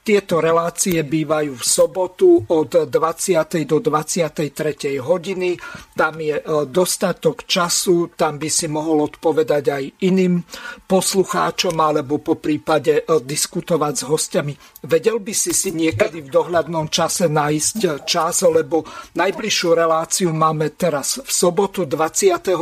tieto 0.00 0.40
relácie 0.40 0.96
bývajú 1.04 1.60
v 1.60 1.64
sobotu 1.64 2.40
od 2.48 2.88
20. 2.88 3.68
do 3.68 3.78
23. 3.84 4.96
hodiny. 4.96 5.60
Tam 5.92 6.16
je 6.16 6.40
e, 6.40 6.42
dostatok 6.66 7.44
času, 7.44 8.16
tam 8.16 8.40
by 8.40 8.48
si 8.48 8.64
mohol 8.66 9.06
odpovedať 9.12 9.64
aj 9.70 9.84
iným 10.08 10.40
poslucháčom 10.88 11.76
alebo 11.76 12.16
po 12.16 12.40
prípade 12.40 13.04
e, 13.04 13.22
diskutovať 13.22 13.92
s 13.92 14.02
hostiami. 14.08 14.54
Vedel 14.80 15.20
by 15.20 15.34
si 15.36 15.52
si 15.52 15.76
niekedy 15.76 16.24
v 16.24 16.32
dohľadnom 16.32 16.88
čase 16.88 17.28
nájsť 17.28 18.08
čas, 18.08 18.40
lebo 18.48 18.88
najbližšiu 19.12 19.68
reláciu 19.76 20.32
máme 20.32 20.72
teraz 20.72 21.20
v 21.20 21.28
sobotu 21.28 21.84
29. 21.84 22.56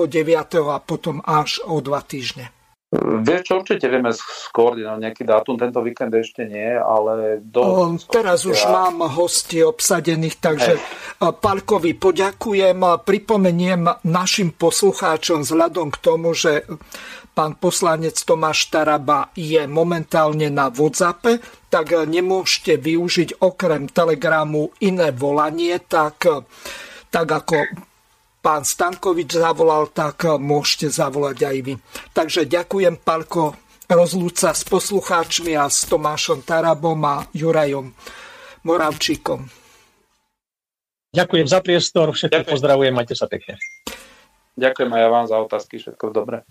a 0.66 0.82
potom 0.82 1.22
až 1.22 1.62
o 1.62 1.78
dva 1.78 2.02
týždne. 2.02 2.57
Vieš 2.96 3.42
čo, 3.44 3.60
určite 3.60 3.84
vieme 3.84 4.16
skoordinovať 4.16 5.00
nejaký 5.04 5.22
dátum, 5.28 5.60
tento 5.60 5.84
víkend 5.84 6.08
ešte 6.08 6.48
nie, 6.48 6.72
ale... 6.72 7.36
Do... 7.44 7.92
Teraz 8.08 8.48
už 8.48 8.64
ja... 8.64 8.72
mám 8.72 9.04
hosti 9.04 9.60
obsadených, 9.60 10.40
takže 10.40 10.72
hey. 10.80 11.36
Palkovi 11.36 11.92
poďakujem. 11.92 12.80
Pripomeniem 13.04 13.92
našim 14.08 14.56
poslucháčom 14.56 15.44
vzhľadom 15.44 15.92
k 15.92 15.98
tomu, 16.00 16.32
že 16.32 16.64
pán 17.36 17.60
poslanec 17.60 18.16
Tomáš 18.24 18.72
Taraba 18.72 19.36
je 19.36 19.68
momentálne 19.68 20.48
na 20.48 20.72
WhatsAppe, 20.72 21.44
tak 21.68 21.92
nemôžete 21.92 22.80
využiť 22.80 23.44
okrem 23.44 23.92
telegramu 23.92 24.72
iné 24.80 25.12
volanie, 25.12 25.76
tak 25.84 26.24
tak 27.08 27.28
ako 27.28 27.87
pán 28.38 28.62
Stankovič 28.62 29.38
zavolal, 29.38 29.90
tak 29.90 30.24
môžete 30.38 30.88
zavolať 30.88 31.38
aj 31.44 31.56
vy. 31.62 31.74
Takže 32.14 32.46
ďakujem, 32.46 33.02
Palko, 33.02 33.58
rozlúca 33.88 34.52
s 34.52 34.62
poslucháčmi 34.68 35.56
a 35.56 35.66
s 35.66 35.88
Tomášom 35.88 36.44
Tarabom 36.44 37.00
a 37.08 37.24
Jurajom 37.32 37.92
Moravčíkom. 38.64 39.48
Ďakujem 41.08 41.46
za 41.48 41.60
priestor, 41.64 42.12
všetko 42.12 42.52
pozdravujem, 42.52 42.92
majte 42.92 43.16
sa 43.16 43.24
pekne. 43.24 43.56
Ďakujem 44.60 44.90
aj 44.92 45.00
ja 45.00 45.08
vám 45.08 45.26
za 45.26 45.36
otázky, 45.40 45.80
všetko 45.80 46.12
dobre. 46.12 46.44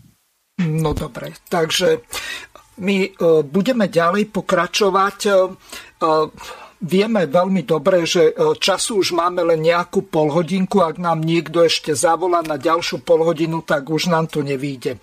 No 0.57 0.97
dobre, 0.97 1.37
takže 1.45 2.01
my 2.81 2.97
uh, 3.05 3.45
budeme 3.45 3.85
ďalej 3.85 4.33
pokračovať. 4.33 5.17
Vieme 6.77 7.25
veľmi 7.25 7.65
dobre, 7.65 8.05
že 8.05 8.29
e, 8.29 8.53
času 8.53 9.01
už 9.01 9.17
máme 9.17 9.41
len 9.41 9.65
nejakú 9.65 10.05
polhodinku. 10.13 10.85
Ak 10.85 11.01
nám 11.01 11.25
niekto 11.25 11.65
ešte 11.65 11.97
zavolá 11.97 12.45
na 12.45 12.61
ďalšiu 12.61 13.01
polhodinu, 13.01 13.65
tak 13.65 13.89
už 13.89 14.13
nám 14.13 14.29
to 14.29 14.45
nevíde. 14.45 14.93
E, 14.93 14.99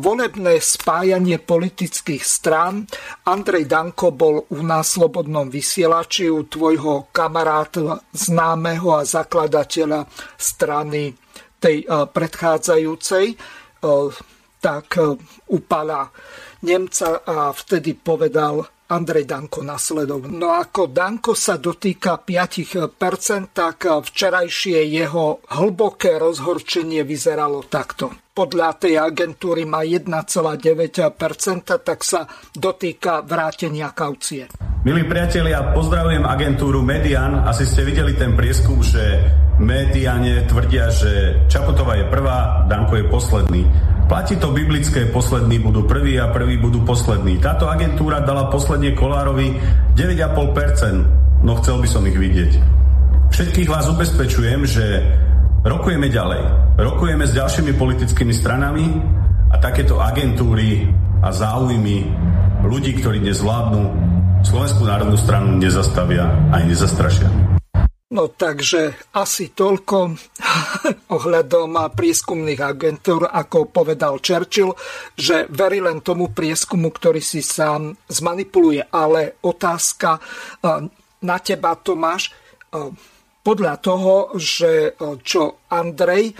volebné 0.00 0.56
spájanie 0.64 1.36
politických 1.36 2.24
strán. 2.24 2.88
Andrej 3.28 3.68
Danko 3.68 4.16
bol 4.16 4.48
u 4.48 4.60
nás 4.64 4.96
slobodnom 4.96 5.52
vysielači 5.52 6.32
u 6.32 6.48
tvojho 6.48 7.12
kamaráta, 7.12 8.00
známeho 8.16 8.96
a 8.96 9.04
zakladateľa 9.04 10.08
strany 10.40 11.12
tej 11.60 11.84
e, 11.84 11.86
predchádzajúcej, 12.08 13.36
tak 14.64 14.96
upala 15.52 16.08
Nemca 16.64 17.20
a 17.20 17.52
vtedy 17.52 17.92
povedal, 17.92 18.64
Andrej 18.94 19.26
Danko 19.26 19.66
nasledov. 19.66 20.30
No 20.30 20.54
ako 20.54 20.86
Danko 20.94 21.34
sa 21.34 21.58
dotýka 21.58 22.22
5%, 22.22 23.50
tak 23.50 23.90
včerajšie 23.90 24.86
jeho 24.86 25.42
hlboké 25.50 26.14
rozhorčenie 26.22 27.02
vyzeralo 27.02 27.66
takto. 27.66 28.14
Podľa 28.34 28.82
tej 28.82 28.98
agentúry 28.98 29.62
má 29.62 29.86
1,9%, 29.86 30.10
tak 31.86 31.98
sa 32.02 32.26
dotýka 32.50 33.22
vrátenia 33.22 33.94
kaucie. 33.94 34.50
Milí 34.82 35.06
priatelia, 35.06 35.70
pozdravujem 35.70 36.26
agentúru 36.26 36.82
Median. 36.82 37.46
Asi 37.46 37.62
ste 37.62 37.86
videli 37.86 38.18
ten 38.18 38.34
prieskum, 38.34 38.82
že 38.82 39.22
Mediane 39.62 40.50
tvrdia, 40.50 40.90
že 40.90 41.46
Čaputová 41.46 41.94
je 41.94 42.10
prvá, 42.10 42.66
Danko 42.66 42.98
je 42.98 43.04
posledný. 43.06 43.62
Platí 44.04 44.36
to 44.36 44.52
biblické, 44.52 45.08
poslední 45.08 45.64
budú 45.64 45.88
prví 45.88 46.20
a 46.20 46.28
prví 46.28 46.60
budú 46.60 46.84
poslední. 46.84 47.40
Táto 47.40 47.72
agentúra 47.72 48.20
dala 48.20 48.52
posledne 48.52 48.92
Kolárovi 48.92 49.56
9,5%, 49.96 51.40
no 51.40 51.56
chcel 51.64 51.80
by 51.80 51.88
som 51.88 52.04
ich 52.04 52.18
vidieť. 52.20 52.52
Všetkých 53.32 53.72
vás 53.72 53.88
ubezpečujem, 53.88 54.68
že 54.68 54.84
rokujeme 55.64 56.12
ďalej. 56.12 56.42
Rokujeme 56.76 57.24
s 57.24 57.32
ďalšími 57.32 57.72
politickými 57.80 58.36
stranami 58.36 58.84
a 59.48 59.56
takéto 59.56 59.96
agentúry 59.96 60.84
a 61.24 61.32
záujmy 61.32 62.04
ľudí, 62.68 63.00
ktorí 63.00 63.24
nezvládnu 63.24 63.82
Slovenskú 64.44 64.84
národnú 64.84 65.16
stranu 65.16 65.56
nezastavia 65.56 66.28
aj 66.52 66.62
nezastrašia. 66.68 67.32
No 68.14 68.30
takže 68.30 69.10
asi 69.18 69.50
toľko 69.50 70.14
ohľadom 71.18 71.74
prieskumných 71.98 72.62
agentúr, 72.62 73.26
ako 73.26 73.74
povedal 73.74 74.22
Churchill, 74.22 74.78
že 75.18 75.50
verí 75.50 75.82
len 75.82 75.98
tomu 75.98 76.30
prieskumu, 76.30 76.94
ktorý 76.94 77.18
si 77.18 77.42
sám 77.42 77.90
zmanipuluje. 78.06 78.86
Ale 78.86 79.42
otázka 79.42 80.14
e, 80.14 80.20
na 81.26 81.36
teba, 81.42 81.74
Tomáš, 81.74 82.30
e, 82.30 82.32
podľa 83.42 83.74
toho, 83.82 84.30
že 84.38 84.94
e, 84.94 85.18
čo 85.26 85.66
Andrej 85.74 86.38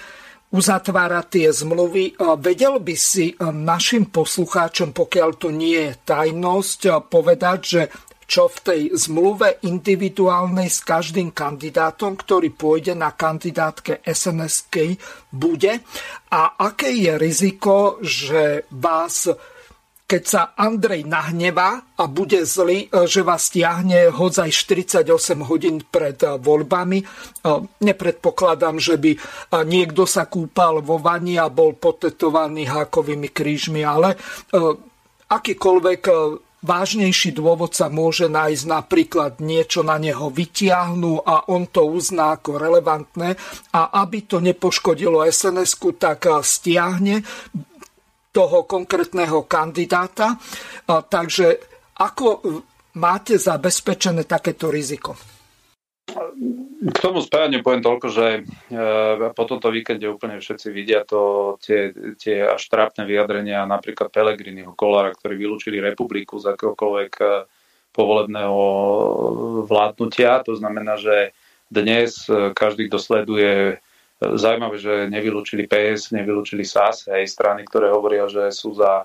uzatvára 0.54 1.26
tie 1.26 1.50
zmluvy. 1.50 2.14
Vedel 2.38 2.78
by 2.78 2.94
si 2.94 3.34
našim 3.42 4.06
poslucháčom, 4.14 4.94
pokiaľ 4.94 5.30
to 5.34 5.50
nie 5.50 5.90
je 5.90 5.98
tajnosť, 6.06 7.10
povedať, 7.10 7.58
že 7.58 7.82
čo 8.24 8.48
v 8.48 8.58
tej 8.60 8.80
zmluve 8.94 9.64
individuálnej 9.64 10.68
s 10.68 10.80
každým 10.82 11.30
kandidátom, 11.32 12.16
ktorý 12.16 12.52
pôjde 12.52 12.96
na 12.96 13.12
kandidátke 13.12 14.00
sns 14.04 14.66
bude 15.30 15.82
a 16.30 16.40
aké 16.58 16.90
je 16.94 17.12
riziko, 17.18 17.98
že 18.02 18.66
vás 18.74 19.28
keď 20.04 20.22
sa 20.28 20.42
Andrej 20.54 21.08
nahnevá 21.08 21.96
a 21.96 22.04
bude 22.04 22.44
zlý, 22.44 22.92
e, 22.92 23.08
že 23.08 23.24
vás 23.24 23.48
stiahne 23.48 24.12
hodzaj 24.12 24.52
48 24.52 25.08
hodín 25.48 25.80
pred 25.80 26.20
e, 26.20 26.36
voľbami. 26.36 27.00
E, 27.00 27.04
nepredpokladám, 27.80 28.76
že 28.76 29.00
by 29.00 29.16
niekto 29.64 30.04
sa 30.04 30.28
kúpal 30.28 30.84
vo 30.84 31.00
vani 31.00 31.40
a 31.40 31.48
bol 31.48 31.72
potetovaný 31.72 32.68
hákovými 32.68 33.32
krížmi, 33.32 33.80
ale 33.80 34.14
akýkoľvek 35.24 36.02
vážnejší 36.64 37.36
dôvod 37.36 37.76
sa 37.76 37.92
môže 37.92 38.24
nájsť 38.32 38.64
napríklad 38.64 39.32
niečo 39.44 39.84
na 39.84 40.00
neho 40.00 40.32
vytiahnu 40.32 41.20
a 41.20 41.52
on 41.52 41.68
to 41.68 41.84
uzná 41.84 42.40
ako 42.40 42.56
relevantné 42.56 43.36
a 43.76 44.00
aby 44.00 44.24
to 44.24 44.40
nepoškodilo 44.40 45.20
SNS-ku, 45.28 46.00
tak 46.00 46.24
stiahne 46.40 47.20
toho 48.32 48.64
konkrétneho 48.64 49.44
kandidáta. 49.44 50.40
Takže 50.88 51.46
ako 52.00 52.26
máte 52.98 53.36
zabezpečené 53.36 54.24
takéto 54.24 54.72
riziko? 54.72 55.33
K 56.84 56.98
tomu 57.00 57.24
spájaniu 57.24 57.64
poviem 57.64 57.80
toľko, 57.80 58.06
že 58.12 58.26
e, 58.36 58.40
po 59.32 59.44
tomto 59.48 59.72
víkende 59.72 60.04
úplne 60.04 60.36
všetci 60.36 60.68
vidia 60.68 61.00
to, 61.02 61.56
tie, 61.64 61.96
tie 62.20 62.44
až 62.44 62.60
trápne 62.68 63.08
vyjadrenia 63.08 63.64
napríklad 63.64 64.12
Pelegriniho 64.12 64.76
Kolára, 64.76 65.16
ktorí 65.16 65.40
vylúčili 65.40 65.80
republiku 65.80 66.36
z 66.36 66.52
akéhokoľvek 66.52 67.12
e, 67.24 67.26
povolebného 67.96 68.60
vládnutia. 69.64 70.44
To 70.44 70.52
znamená, 70.52 71.00
že 71.00 71.32
dnes 71.72 72.28
e, 72.28 72.52
každý, 72.52 72.92
kto 72.92 73.00
sleduje 73.00 73.80
Zaujímavé, 74.22 74.76
že 74.78 74.94
nevylúčili 75.10 75.68
PS, 75.68 76.14
nevylúčili 76.14 76.62
SAS, 76.64 77.10
aj 77.10 77.28
strany, 77.28 77.66
ktoré 77.66 77.92
hovoria, 77.92 78.24
že 78.30 78.48
sú 78.54 78.72
za 78.72 79.04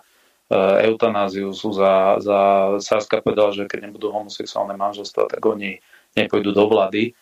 eutanáziu, 0.85 1.53
sú 1.53 1.69
za, 1.77 2.17
za 2.17 2.39
Saska 2.81 3.21
povedal, 3.21 3.53
že 3.53 3.69
keď 3.69 3.89
nebudú 3.89 4.09
homosexuálne 4.09 4.73
manželstva, 4.73 5.29
tak 5.29 5.41
oni 5.45 5.77
nepôjdu 6.17 6.55
do 6.55 6.65
vlády. 6.69 7.13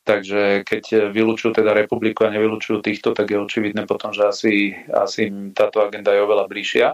Takže 0.00 0.64
keď 0.64 1.12
vylúčujú 1.12 1.60
teda 1.60 1.76
republiku 1.76 2.24
a 2.24 2.32
nevylúčujú 2.32 2.80
týchto, 2.80 3.12
tak 3.12 3.30
je 3.30 3.36
očividné 3.36 3.84
potom, 3.84 4.10
že 4.16 4.24
asi, 4.24 4.72
asi 4.90 5.28
táto 5.52 5.84
agenda 5.84 6.10
je 6.16 6.24
oveľa 6.24 6.48
bližšia. 6.48 6.86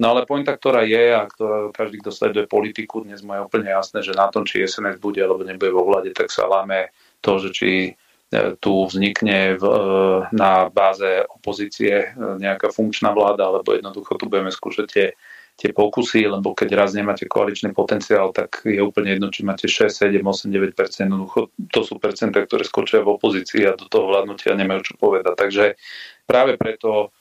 No 0.00 0.16
ale 0.16 0.24
pointa, 0.24 0.56
ktorá 0.56 0.82
je 0.82 1.12
a 1.12 1.28
ktorá 1.28 1.70
každý, 1.76 2.00
kto 2.00 2.10
sleduje 2.10 2.48
politiku, 2.48 3.04
dnes 3.04 3.20
mu 3.20 3.36
je 3.36 3.44
úplne 3.44 3.68
jasné, 3.68 4.00
že 4.00 4.16
na 4.16 4.32
tom, 4.32 4.48
či 4.48 4.64
SNS 4.64 4.96
bude 4.96 5.20
alebo 5.20 5.44
nebude 5.44 5.70
vo 5.70 5.84
vláde, 5.84 6.16
tak 6.16 6.32
sa 6.32 6.48
láme 6.48 6.88
to, 7.20 7.36
že 7.36 7.50
či 7.52 7.70
E, 8.34 8.56
tu 8.58 8.88
vznikne 8.90 9.54
v, 9.54 9.64
e, 9.64 9.78
na 10.34 10.66
báze 10.66 11.22
opozície 11.30 12.02
e, 12.02 12.06
nejaká 12.42 12.74
funkčná 12.74 13.14
vláda, 13.14 13.46
alebo 13.46 13.76
jednoducho 13.76 14.18
tu 14.18 14.26
budeme 14.26 14.50
skúšať 14.50 14.86
tie, 14.90 15.06
tie 15.54 15.70
pokusy, 15.70 16.26
lebo 16.26 16.50
keď 16.50 16.74
raz 16.74 16.90
nemáte 16.98 17.30
koaličný 17.30 17.70
potenciál, 17.70 18.34
tak 18.34 18.66
je 18.66 18.82
úplne 18.82 19.14
jedno, 19.14 19.30
či 19.30 19.46
máte 19.46 19.70
6, 19.70 19.86
7, 19.86 20.18
8, 20.18 20.50
9 20.50 20.74
jednoducho 20.74 21.54
to 21.70 21.80
sú 21.86 22.02
percentá, 22.02 22.42
ktoré 22.42 22.66
skočia 22.66 23.06
v 23.06 23.14
opozícii 23.14 23.62
a 23.70 23.78
do 23.78 23.86
toho 23.86 24.10
vládnutia 24.10 24.58
nemajú 24.58 24.82
čo 24.82 24.94
povedať. 24.98 25.34
Takže 25.38 25.64
práve 26.26 26.58
preto 26.58 27.14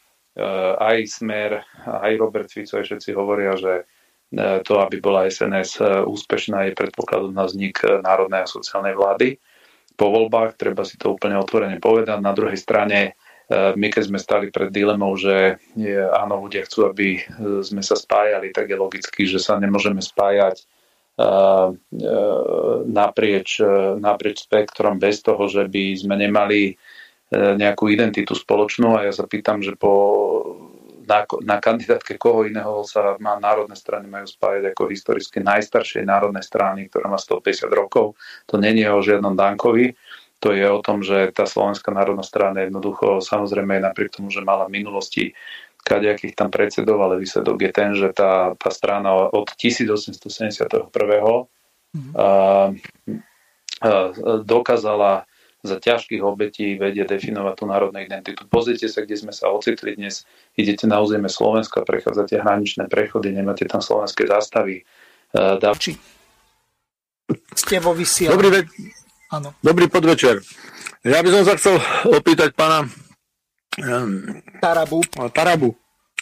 aj 0.82 0.98
Smer, 1.06 1.62
aj 1.86 2.12
Robert 2.18 2.50
Fico, 2.50 2.82
aj 2.82 2.90
všetci 2.90 3.14
hovoria, 3.14 3.54
že 3.54 3.86
to, 4.66 4.82
aby 4.82 4.98
bola 4.98 5.30
SNS 5.30 5.78
úspešná, 6.10 6.66
je 6.66 6.74
predpokladom 6.74 7.38
na 7.38 7.46
vznik 7.46 7.86
národnej 8.02 8.50
a 8.50 8.50
sociálnej 8.50 8.98
vlády 8.98 9.38
po 9.94 10.10
voľbách, 10.10 10.58
treba 10.58 10.82
si 10.82 10.98
to 10.98 11.14
úplne 11.14 11.38
otvorene 11.38 11.78
povedať. 11.78 12.18
Na 12.18 12.34
druhej 12.34 12.58
strane, 12.58 13.00
e, 13.06 13.12
my 13.76 13.88
keď 13.92 14.04
sme 14.08 14.20
stali 14.20 14.48
pred 14.50 14.72
dilemou, 14.72 15.14
že 15.20 15.62
je, 15.78 16.00
áno, 16.00 16.42
ľudia 16.44 16.66
chcú, 16.66 16.90
aby 16.90 17.20
e, 17.20 17.22
sme 17.62 17.82
sa 17.86 17.94
spájali, 17.94 18.56
tak 18.56 18.72
je 18.72 18.78
logicky, 18.78 19.24
že 19.28 19.38
sa 19.42 19.60
nemôžeme 19.60 20.00
spájať 20.00 20.64
uh, 21.20 21.70
naprieč, 22.90 23.62
naprieč 24.02 24.50
spektrom 24.50 24.98
bez 24.98 25.22
toho, 25.22 25.46
že 25.46 25.70
by 25.70 25.94
sme 25.94 26.16
nemali 26.18 26.74
nejakú 27.34 27.90
identitu 27.90 28.38
spoločnú 28.38 28.94
a 28.94 29.10
ja 29.10 29.14
sa 29.14 29.26
pýtam, 29.26 29.62
že 29.66 29.74
po 29.74 29.94
na, 31.08 31.28
na 31.44 31.58
kandidátke 31.60 32.16
koho 32.16 32.48
iného 32.48 32.84
sa 32.88 33.20
má 33.20 33.36
národné 33.36 33.76
strany 33.76 34.08
majú 34.08 34.28
spájať 34.28 34.72
ako 34.72 34.84
historicky 34.88 35.38
najstaršej 35.44 36.08
národnej 36.08 36.44
strany, 36.44 36.88
ktorá 36.88 37.12
má 37.12 37.20
150 37.20 37.68
rokov. 37.72 38.16
To 38.48 38.56
není 38.56 38.88
o 38.88 39.04
žiadnom 39.04 39.36
Dankovi. 39.36 39.92
To 40.44 40.52
je 40.52 40.68
o 40.68 40.84
tom, 40.84 41.00
že 41.00 41.32
tá 41.32 41.48
Slovenská 41.48 41.96
národná 41.96 42.20
strana 42.20 42.68
jednoducho, 42.68 43.24
samozrejme 43.24 43.80
napriek 43.80 44.20
tomu, 44.20 44.28
že 44.28 44.44
mala 44.44 44.68
v 44.68 44.76
minulosti 44.84 45.24
kadejakých 45.88 46.36
tam 46.36 46.52
predsedov, 46.52 47.00
ale 47.00 47.24
výsledok 47.24 47.64
je 47.64 47.72
ten, 47.72 47.96
že 47.96 48.12
tá, 48.12 48.52
tá 48.60 48.70
strana 48.72 49.32
od 49.32 49.48
1871. 49.56 50.92
Mm-hmm. 50.92 52.12
A, 52.16 52.28
a, 52.28 53.90
dokázala 54.44 55.28
za 55.64 55.80
ťažkých 55.80 56.20
obetí 56.20 56.76
vedie 56.76 57.08
definovať 57.08 57.54
tú 57.56 57.64
národnú 57.64 58.04
identitu. 58.04 58.44
Pozrite 58.52 58.92
sa, 58.92 59.00
kde 59.00 59.16
sme 59.16 59.32
sa 59.32 59.48
ocitli 59.48 59.96
dnes. 59.96 60.28
Idete 60.60 60.92
na 60.92 61.00
územie 61.00 61.32
Slovenska, 61.32 61.88
prechádzate 61.88 62.36
hraničné 62.36 62.92
prechody, 62.92 63.32
nemáte 63.32 63.64
tam 63.64 63.80
slovenské 63.80 64.28
zástavy. 64.28 64.84
Uh, 65.32 65.56
Či... 65.80 65.96
Ste 67.56 67.80
vo 67.80 67.96
vysielaní. 67.96 68.36
Dobrý, 68.36 68.50
ve- 68.52 69.03
Áno. 69.34 69.50
Dobrý 69.66 69.90
podvečer. 69.90 70.46
Ja 71.02 71.26
by 71.26 71.30
som 71.34 71.44
sa 71.50 71.58
chcel 71.58 71.82
opýtať 72.06 72.54
pána 72.54 72.86
um, 73.82 74.38
Tarabu. 74.62 75.02
Tarabu. 75.34 75.74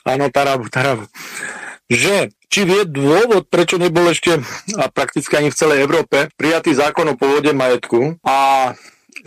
Áno, 0.08 0.32
Tarabu, 0.32 0.72
Tarabu. 0.72 1.04
Že 1.92 2.32
či 2.48 2.64
vie 2.64 2.88
dôvod, 2.88 3.52
prečo 3.52 3.76
nebol 3.76 4.08
ešte 4.08 4.40
a 4.80 4.88
prakticky 4.88 5.36
ani 5.36 5.52
v 5.52 5.60
celej 5.60 5.84
Európe 5.84 6.32
prijatý 6.40 6.72
zákon 6.72 7.04
o 7.12 7.20
pôvode 7.20 7.52
majetku 7.52 8.16
a 8.24 8.72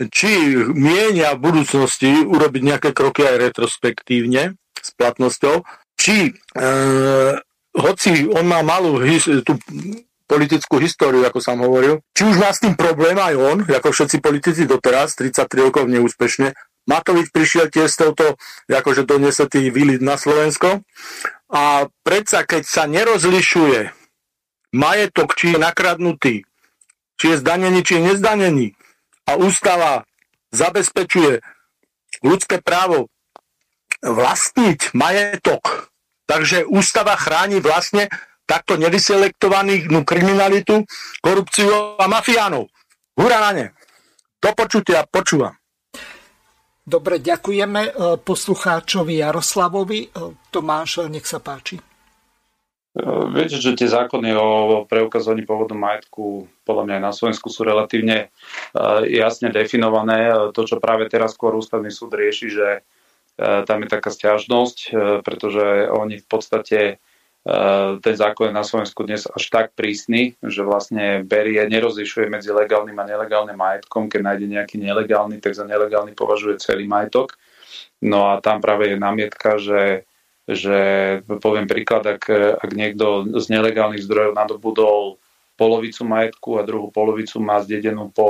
či 0.09 0.57
mienia 0.73 1.37
v 1.37 1.45
budúcnosti 1.45 2.25
urobiť 2.25 2.61
nejaké 2.65 2.89
kroky 2.89 3.21
aj 3.21 3.53
retrospektívne 3.53 4.57
s 4.81 4.89
platnosťou, 4.97 5.61
či 5.93 6.33
e, 6.33 6.67
hoci 7.77 8.11
on 8.33 8.49
má 8.49 8.65
malú 8.65 8.97
tú 9.45 9.61
politickú 10.25 10.81
históriu, 10.81 11.21
ako 11.25 11.39
som 11.41 11.61
hovoril, 11.61 12.01
či 12.17 12.25
už 12.25 12.41
má 12.41 12.49
s 12.49 12.61
tým 12.61 12.73
problém 12.73 13.17
aj 13.17 13.33
on, 13.37 13.57
ako 13.65 13.93
všetci 13.93 14.17
politici 14.21 14.65
doteraz, 14.65 15.13
33 15.17 15.69
rokov 15.69 15.85
neúspešne, 15.85 16.53
Matovič 16.85 17.33
prišiel 17.33 17.73
tiež 17.73 17.89
s 17.89 17.97
touto, 17.97 18.37
akože 18.69 19.09
doniesie 19.09 19.49
tých 19.49 19.73
výlit 19.73 20.05
na 20.05 20.21
Slovensko. 20.21 20.85
A 21.49 21.89
predsa, 22.05 22.45
keď 22.45 22.61
sa 22.61 22.85
nerozlišuje 22.85 23.89
majetok, 24.69 25.33
či 25.33 25.53
je 25.53 25.57
nakradnutý, 25.57 26.35
či 27.17 27.25
je 27.33 27.41
zdanený, 27.41 27.81
či 27.81 27.97
je 27.97 28.01
nezdanený, 28.13 28.67
a 29.25 29.41
ústava 29.41 30.05
zabezpečuje 30.53 31.41
ľudské 32.21 32.61
právo 32.61 33.09
vlastniť 34.05 34.93
majetok. 34.93 35.89
Takže 36.29 36.69
ústava 36.69 37.17
chráni 37.17 37.61
vlastne 37.61 38.09
takto 38.45 38.77
nevyselektovaných 38.77 39.89
no, 39.89 40.05
kriminalitu, 40.05 40.85
korupciu 41.19 41.97
a 41.97 42.05
mafiánov. 42.05 42.69
Hurá 43.17 43.41
na 43.49 43.51
ne. 43.51 43.65
Do 44.39 44.53
počutia, 44.53 45.03
počúvam. 45.09 45.57
Dobre, 46.85 47.17
ďakujeme 47.17 47.81
e, 47.81 47.91
poslucháčovi 48.21 49.17
Jaroslavovi. 49.17 49.99
E, 50.05 50.07
Tomáš, 50.53 51.09
nech 51.09 51.25
sa 51.25 51.41
páči. 51.41 51.81
Viete, 53.35 53.59
že 53.59 53.75
tie 53.75 53.91
zákony 53.91 54.31
o 54.39 54.47
preukazovaní 54.87 55.43
pôvodu 55.43 55.75
majetku 55.75 56.47
podľa 56.63 56.83
mňa 56.87 56.95
aj 56.95 57.03
na 57.03 57.11
Slovensku 57.11 57.47
sú 57.51 57.61
relatívne 57.67 58.17
e, 58.17 58.27
jasne 59.19 59.53
definované. 59.53 60.31
To, 60.55 60.61
čo 60.65 60.81
práve 60.81 61.05
teraz 61.11 61.37
skôr 61.37 61.53
ústavný 61.53 61.93
súd 61.93 62.17
rieši, 62.17 62.47
že 62.49 62.67
e, 62.71 62.81
tam 63.67 63.85
je 63.85 63.89
taká 63.91 64.09
stiažnosť, 64.09 64.77
e, 64.79 64.89
pretože 65.21 65.91
oni 65.93 66.23
v 66.23 66.27
podstate 66.27 66.79
ten 68.01 68.15
zákon 68.17 68.49
je 68.49 68.57
na 68.57 68.65
Slovensku 68.65 69.05
dnes 69.05 69.29
až 69.29 69.43
tak 69.53 69.77
prísny, 69.77 70.33
že 70.41 70.65
vlastne 70.65 71.21
berie, 71.21 71.61
nerozlišuje 71.69 72.25
medzi 72.25 72.49
legálnym 72.49 72.97
a 72.97 73.05
nelegálnym 73.05 73.53
majetkom. 73.53 74.09
Keď 74.09 74.21
nájde 74.21 74.47
nejaký 74.49 74.81
nelegálny, 74.81 75.37
tak 75.37 75.53
za 75.53 75.61
nelegálny 75.69 76.17
považuje 76.17 76.57
celý 76.57 76.89
majetok. 76.89 77.37
No 78.01 78.33
a 78.33 78.41
tam 78.41 78.65
práve 78.65 78.89
je 78.89 78.97
námietka, 78.97 79.61
že 79.61 80.09
že 80.45 80.77
poviem 81.41 81.65
príklad, 81.65 82.05
ak, 82.05 82.29
ak 82.61 82.69
niekto 82.77 83.25
z 83.41 83.49
nelegálnych 83.49 84.05
zdrojov 84.05 84.37
nadobudol 84.37 85.17
polovicu 85.57 86.05
majetku 86.05 86.59
a 86.59 86.67
druhú 86.67 86.93
polovicu 86.93 87.41
má 87.41 87.63
zdedenú 87.65 88.13
po 88.13 88.27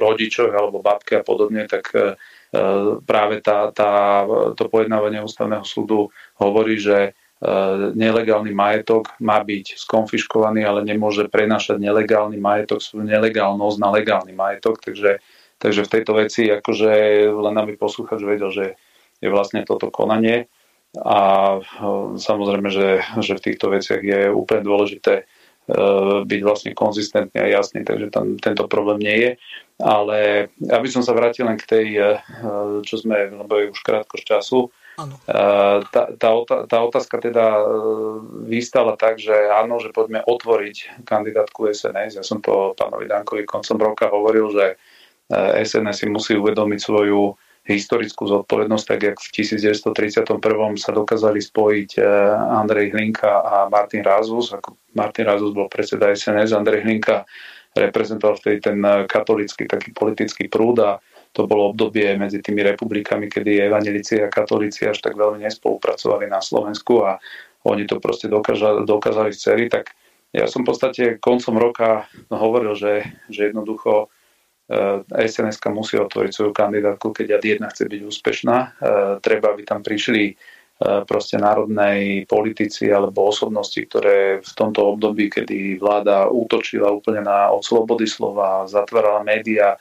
rodičoch 0.00 0.54
alebo 0.54 0.80
babke 0.80 1.20
a 1.20 1.26
podobne, 1.26 1.66
tak 1.66 1.90
e, 1.92 2.16
práve 3.04 3.42
tá, 3.42 3.74
tá, 3.74 4.24
to 4.54 4.70
pojednávanie 4.70 5.20
ústavného 5.20 5.66
súdu 5.66 6.08
hovorí, 6.38 6.78
že 6.78 7.12
nelegálny 7.98 8.54
majetok 8.54 9.18
má 9.18 9.42
byť 9.42 9.74
skonfiškovaný, 9.74 10.62
ale 10.62 10.86
nemôže 10.86 11.26
prenašať 11.26 11.82
nelegálny 11.82 12.38
majetok, 12.38 12.78
svoju 12.78 13.02
nelegálnosť 13.10 13.76
na 13.82 13.88
legálny 13.90 14.30
majetok. 14.30 14.78
Takže, 14.78 15.18
takže 15.58 15.82
v 15.82 15.92
tejto 15.92 16.12
veci 16.14 16.46
akože 16.46 16.90
len 17.34 17.54
aby 17.58 17.74
posluchač 17.74 18.22
vedel, 18.22 18.50
že 18.54 18.66
je 19.18 19.28
vlastne 19.30 19.66
toto 19.66 19.90
konanie. 19.90 20.46
A 20.92 21.56
samozrejme, 22.20 22.68
že, 22.68 23.00
že 23.18 23.34
v 23.34 23.44
týchto 23.50 23.72
veciach 23.72 24.02
je 24.04 24.30
úplne 24.30 24.62
dôležité 24.62 25.24
byť 26.26 26.40
vlastne 26.42 26.74
konzistentný 26.74 27.38
a 27.38 27.48
jasný, 27.48 27.86
takže 27.86 28.10
tam 28.10 28.34
tento 28.36 28.66
problém 28.66 28.98
nie 28.98 29.16
je. 29.18 29.32
Ale 29.78 30.18
aby 30.58 30.88
som 30.90 31.06
sa 31.06 31.14
vrátil 31.14 31.46
len 31.46 31.58
k 31.58 31.64
tej, 31.64 31.86
čo 32.82 32.98
sme, 32.98 33.30
lebo 33.30 33.62
je 33.62 33.70
už 33.70 33.80
krátko 33.82 34.18
z 34.18 34.26
času, 34.26 34.70
tá, 35.88 36.02
tá, 36.20 36.30
tá 36.68 36.78
otázka 36.84 37.16
teda 37.16 37.46
e, 37.56 37.64
vystala 38.44 38.94
tak, 39.00 39.16
že 39.16 39.32
áno, 39.32 39.80
že 39.80 39.88
poďme 39.88 40.20
otvoriť 40.20 41.04
kandidátku 41.08 41.70
SNS. 41.72 42.20
Ja 42.20 42.24
som 42.24 42.44
to 42.44 42.76
pánovi 42.76 43.08
Dankovi 43.08 43.48
koncom 43.48 43.80
roka 43.80 44.12
hovoril, 44.12 44.52
že 44.52 44.66
SNS 45.32 46.04
si 46.04 46.06
musí 46.12 46.36
uvedomiť 46.36 46.80
svoju 46.82 47.32
historickú 47.62 48.26
zodpovednosť, 48.26 48.84
tak 48.84 49.00
jak 49.06 49.16
v 49.22 49.28
1931 49.38 50.82
sa 50.82 50.90
dokázali 50.90 51.38
spojiť 51.38 51.90
e, 51.94 52.02
Andrej 52.58 52.90
Hlinka 52.90 53.32
a 53.38 53.54
Martin 53.70 54.02
Rázus. 54.02 54.50
Ako 54.50 54.74
Martin 54.98 55.30
Rázus 55.30 55.54
bol 55.54 55.70
predseda 55.70 56.10
SNS, 56.10 56.58
Andrej 56.58 56.82
Hlinka 56.82 57.22
reprezentoval 57.78 58.34
vtedy 58.42 58.58
ten 58.66 58.82
e, 58.82 59.06
katolický 59.06 59.70
taký 59.70 59.94
politický 59.94 60.50
prúd 60.50 60.82
a 60.82 60.98
to 61.32 61.48
bolo 61.48 61.72
obdobie 61.72 62.12
medzi 62.20 62.44
tými 62.44 62.60
republikami, 62.60 63.32
kedy 63.32 63.64
evanelici 63.64 64.20
a 64.20 64.28
katolíci 64.28 64.84
až 64.84 65.00
tak 65.00 65.16
veľmi 65.16 65.40
nespolupracovali 65.40 66.28
na 66.28 66.44
Slovensku 66.44 67.08
a 67.08 67.16
oni 67.64 67.88
to 67.88 67.96
proste 67.98 68.28
dokázali, 68.28 68.84
dokázali 68.84 69.32
celý, 69.32 69.72
tak 69.72 69.96
ja 70.32 70.48
som 70.48 70.64
v 70.64 70.72
podstate 70.72 71.20
koncom 71.20 71.60
roka 71.60 72.08
hovoril, 72.32 72.72
že, 72.72 73.04
že 73.28 73.52
jednoducho 73.52 74.08
eh, 74.68 75.04
sns 75.28 75.60
musí 75.68 76.00
otvoriť 76.00 76.32
svoju 76.32 76.52
kandidátku, 76.56 77.12
keď 77.12 77.40
jedna 77.44 77.68
chce 77.68 77.84
byť 77.84 78.00
úspešná. 78.00 78.56
Eh, 78.56 78.70
treba, 79.20 79.52
aby 79.52 79.62
tam 79.68 79.84
prišli 79.84 80.32
eh, 80.32 80.36
proste 81.04 81.36
národnej 81.36 82.24
politici 82.24 82.88
alebo 82.88 83.28
osobnosti, 83.28 83.76
ktoré 83.76 84.40
v 84.40 84.52
tomto 84.56 84.96
období, 84.96 85.28
kedy 85.28 85.76
vláda 85.76 86.32
útočila 86.32 86.88
úplne 86.88 87.28
na 87.28 87.52
od 87.52 87.60
slobody 87.60 88.08
slova, 88.08 88.64
zatvárala 88.64 89.20
médiá, 89.20 89.76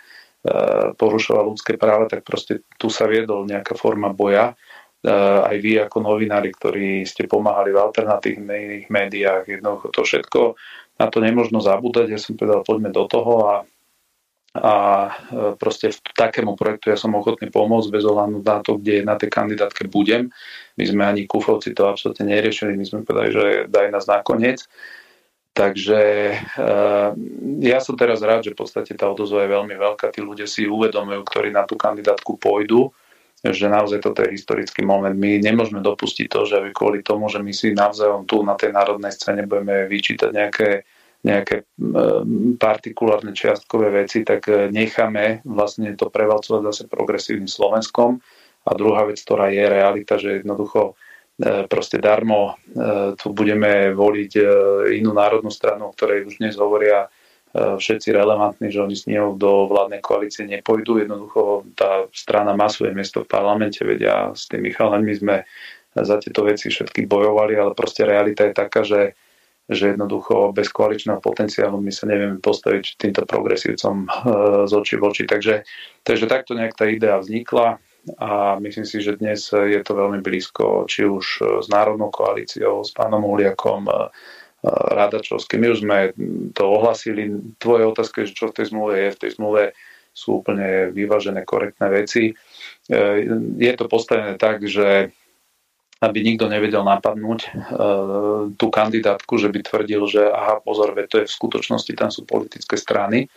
porušoval 0.97 1.53
ľudské 1.53 1.77
práva, 1.77 2.09
tak 2.09 2.25
proste 2.25 2.65
tu 2.81 2.89
sa 2.89 3.05
viedol 3.05 3.45
nejaká 3.45 3.77
forma 3.77 4.09
boja. 4.09 4.57
E, 5.01 5.13
aj 5.45 5.57
vy 5.61 5.71
ako 5.85 5.97
novinári, 6.01 6.49
ktorí 6.49 7.05
ste 7.05 7.29
pomáhali 7.29 7.69
v 7.69 7.81
alternatívnych 7.81 8.89
médiách, 8.89 9.45
jednoducho 9.45 9.87
to 9.93 10.01
všetko, 10.01 10.41
na 10.97 11.07
to 11.13 11.21
nemôžno 11.21 11.61
zabúdať. 11.61 12.09
Ja 12.09 12.19
som 12.21 12.37
povedal, 12.37 12.65
poďme 12.65 12.89
do 12.89 13.05
toho 13.05 13.33
a, 13.45 13.55
a 14.57 14.73
e, 15.09 15.53
proste 15.61 15.93
v 15.93 15.99
takému 16.17 16.57
projektu 16.57 16.89
ja 16.89 16.97
som 16.97 17.13
ochotný 17.13 17.53
pomôcť 17.53 17.93
bez 17.93 18.01
ohľadu 18.01 18.41
na 18.41 18.57
to, 18.65 18.81
kde 18.81 19.05
na 19.05 19.21
tej 19.21 19.29
kandidátke 19.29 19.85
budem. 19.93 20.33
My 20.73 20.83
sme 20.89 21.05
ani 21.05 21.29
kufovci 21.29 21.77
to 21.77 21.85
absolútne 21.85 22.33
neriešili, 22.33 22.73
my 22.73 22.85
sme 22.85 23.05
povedali, 23.05 23.29
že 23.29 23.45
daj 23.69 23.93
nás 23.93 24.09
nakoniec. 24.09 24.65
Takže 25.51 25.99
eh, 26.31 27.09
ja 27.59 27.79
som 27.83 27.99
teraz 27.99 28.23
rád, 28.23 28.47
že 28.47 28.55
v 28.55 28.63
podstate 28.63 28.95
tá 28.95 29.11
odozva 29.11 29.43
je 29.43 29.51
veľmi 29.51 29.75
veľká. 29.75 30.07
Tí 30.15 30.23
ľudia 30.23 30.47
si 30.47 30.63
uvedomujú, 30.63 31.27
ktorí 31.27 31.51
na 31.51 31.67
tú 31.67 31.75
kandidátku 31.75 32.39
pôjdu, 32.39 32.95
že 33.43 33.67
naozaj 33.67 33.99
toto 33.99 34.23
je 34.23 34.31
historický 34.31 34.87
moment. 34.87 35.11
My 35.11 35.43
nemôžeme 35.43 35.83
dopustiť 35.83 36.27
to, 36.31 36.47
že 36.47 36.57
kvôli 36.71 37.03
tomu, 37.03 37.27
že 37.27 37.43
my 37.43 37.51
si 37.51 37.75
navzájom 37.75 38.23
tu 38.23 38.47
na 38.47 38.55
tej 38.55 38.71
národnej 38.71 39.11
scéne 39.11 39.43
budeme 39.43 39.91
vyčítať 39.91 40.31
nejaké, 40.31 40.87
nejaké 41.27 41.67
eh, 41.67 42.21
partikulárne 42.55 43.35
čiastkové 43.35 43.91
veci, 43.91 44.23
tak 44.23 44.47
eh, 44.47 44.71
necháme 44.71 45.43
vlastne 45.43 45.91
to 45.99 46.07
prevalcovať 46.07 46.61
zase 46.71 46.83
progresívnym 46.87 47.51
Slovenskom. 47.51 48.23
A 48.61 48.71
druhá 48.71 49.03
vec, 49.03 49.19
ktorá 49.19 49.51
je 49.51 49.67
realita, 49.67 50.15
že 50.15 50.39
jednoducho 50.39 50.95
proste 51.65 51.97
darmo 51.97 52.53
e, 52.53 52.53
tu 53.17 53.33
budeme 53.33 53.91
voliť 53.97 54.31
e, 54.37 54.43
inú 55.01 55.11
národnú 55.11 55.49
stranu, 55.49 55.89
o 55.89 55.93
ktorej 55.93 56.29
už 56.29 56.37
dnes 56.37 56.55
hovoria 56.57 57.09
všetci 57.51 58.15
relevantní, 58.15 58.71
že 58.71 58.79
oni 58.79 58.95
s 58.95 59.11
ňou 59.11 59.35
do 59.35 59.67
vládnej 59.67 59.99
koalície 59.99 60.47
nepôjdu. 60.47 61.03
Jednoducho 61.03 61.67
tá 61.75 62.07
strana 62.15 62.55
má 62.55 62.71
svoje 62.71 62.95
miesto 62.95 63.27
v 63.27 63.31
parlamente, 63.31 63.83
veď 63.83 63.99
ja 63.99 64.17
s 64.31 64.47
tým 64.47 64.63
Michalami 64.63 65.11
sme 65.11 65.43
za 65.91 66.15
tieto 66.23 66.47
veci 66.47 66.71
všetky 66.71 67.03
bojovali, 67.03 67.59
ale 67.59 67.75
proste 67.75 68.07
realita 68.07 68.47
je 68.47 68.55
taká, 68.55 68.87
že, 68.87 69.19
že 69.67 69.91
jednoducho 69.91 70.55
bez 70.55 70.71
koaličného 70.71 71.19
potenciálu 71.19 71.75
my 71.83 71.91
sa 71.91 72.07
nevieme 72.07 72.39
postaviť 72.39 72.95
týmto 72.95 73.27
progresívcom 73.27 74.07
z 74.63 74.71
očí 74.71 74.95
v 74.95 75.03
oči. 75.11 75.23
Takže, 75.27 75.67
takže 76.07 76.31
takto 76.31 76.55
nejak 76.55 76.79
tá 76.79 76.87
idea 76.87 77.19
vznikla 77.19 77.83
a 78.17 78.57
myslím 78.57 78.85
si, 78.85 78.97
že 78.97 79.21
dnes 79.21 79.45
je 79.53 79.81
to 79.85 79.93
veľmi 79.93 80.25
blízko, 80.25 80.89
či 80.89 81.05
už 81.05 81.25
s 81.61 81.67
Národnou 81.69 82.09
koalíciou, 82.09 82.81
s 82.81 82.89
pánom 82.93 83.21
Huliakom, 83.21 83.85
Radačovským. 84.65 85.61
My 85.61 85.67
už 85.73 85.81
sme 85.81 85.97
to 86.53 86.69
ohlasili. 86.69 87.33
Tvoje 87.57 87.83
otázka 87.85 88.29
čo 88.29 88.49
v 88.49 88.55
tej 88.57 88.65
zmluve 88.69 88.93
je. 88.93 89.09
V 89.13 89.21
tej 89.21 89.31
zmluve 89.37 89.63
sú 90.13 90.41
úplne 90.41 90.93
vyvážené, 90.93 91.41
korektné 91.45 91.89
veci. 91.89 92.33
Je 93.57 93.73
to 93.73 93.85
postavené 93.89 94.37
tak, 94.37 94.61
že 94.65 95.09
aby 96.01 96.17
nikto 96.25 96.49
nevedel 96.49 96.81
napadnúť 96.81 97.53
tú 98.57 98.67
kandidátku, 98.73 99.37
že 99.37 99.53
by 99.53 99.61
tvrdil, 99.61 100.01
že 100.09 100.25
aha, 100.25 100.57
pozor, 100.61 100.97
to 101.09 101.21
je 101.21 101.29
v 101.29 101.37
skutočnosti, 101.37 101.93
tam 101.93 102.09
sú 102.09 102.25
politické 102.25 102.73
strany 102.73 103.29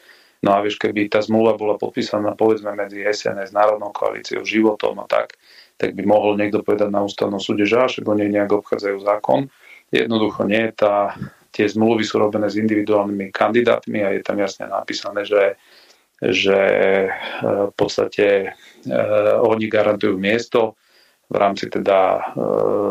No 0.44 0.52
a 0.52 0.60
vieš, 0.60 0.76
keby 0.76 1.08
tá 1.08 1.24
zmluva 1.24 1.56
bola 1.56 1.80
podpísaná 1.80 2.36
povedzme 2.36 2.76
medzi 2.76 3.00
SNS, 3.00 3.56
Národnou 3.56 3.96
koalíciou, 3.96 4.44
životom 4.44 5.00
a 5.00 5.08
tak, 5.08 5.40
tak 5.80 5.96
by 5.96 6.04
mohol 6.04 6.36
niekto 6.36 6.60
povedať 6.60 6.92
na 6.92 7.00
ústavnom 7.00 7.40
súde, 7.40 7.64
že 7.64 7.80
až 7.80 8.04
oni 8.04 8.28
nejak 8.28 8.52
obchádzajú 8.52 9.00
zákon. 9.00 9.48
Jednoducho 9.88 10.44
nie. 10.44 10.68
Tá, 10.76 11.16
tie 11.48 11.64
zmluvy 11.64 12.04
sú 12.04 12.20
robené 12.20 12.52
s 12.52 12.60
individuálnymi 12.60 13.32
kandidátmi 13.32 14.04
a 14.04 14.12
je 14.12 14.20
tam 14.20 14.36
jasne 14.36 14.68
napísané, 14.68 15.24
že, 15.24 15.56
že 16.20 16.58
e, 17.08 17.08
v 17.70 17.74
podstate 17.74 18.26
e, 18.84 18.98
oni 19.40 19.64
garantujú 19.66 20.20
miesto, 20.20 20.76
v 21.30 21.36
rámci 21.36 21.72
teda, 21.72 22.20
e, 22.20 22.50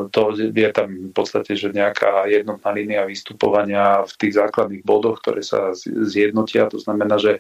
to 0.10 0.22
je 0.36 0.70
tam 0.74 0.90
v 1.10 1.14
podstate, 1.14 1.54
že 1.54 1.70
nejaká 1.70 2.26
jednotná 2.26 2.74
línia 2.74 3.06
vystupovania 3.06 4.02
v 4.04 4.14
tých 4.18 4.34
základných 4.42 4.84
bodoch, 4.84 5.22
ktoré 5.22 5.46
sa 5.46 5.72
zjednotia, 5.86 6.70
to 6.70 6.82
znamená, 6.82 7.22
že 7.22 7.40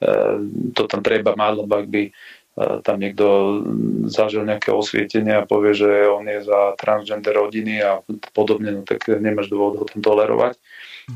e, 0.00 0.08
to 0.72 0.88
tam 0.88 1.04
treba 1.04 1.36
mať, 1.36 1.52
lebo 1.60 1.72
ak 1.76 1.88
by 1.92 2.02
e, 2.08 2.12
tam 2.80 2.96
niekto 2.96 3.26
zažil 4.08 4.48
nejaké 4.48 4.72
osvietenie 4.72 5.36
a 5.36 5.48
povie, 5.48 5.76
že 5.76 6.08
on 6.08 6.24
je 6.24 6.40
za 6.40 6.74
transgender 6.80 7.36
rodiny 7.36 7.84
a 7.84 8.00
podobne, 8.32 8.80
no 8.80 8.82
tak 8.88 9.06
nemáš 9.20 9.52
dôvod 9.52 9.84
ho 9.84 9.84
tam 9.84 10.00
tolerovať. 10.00 10.56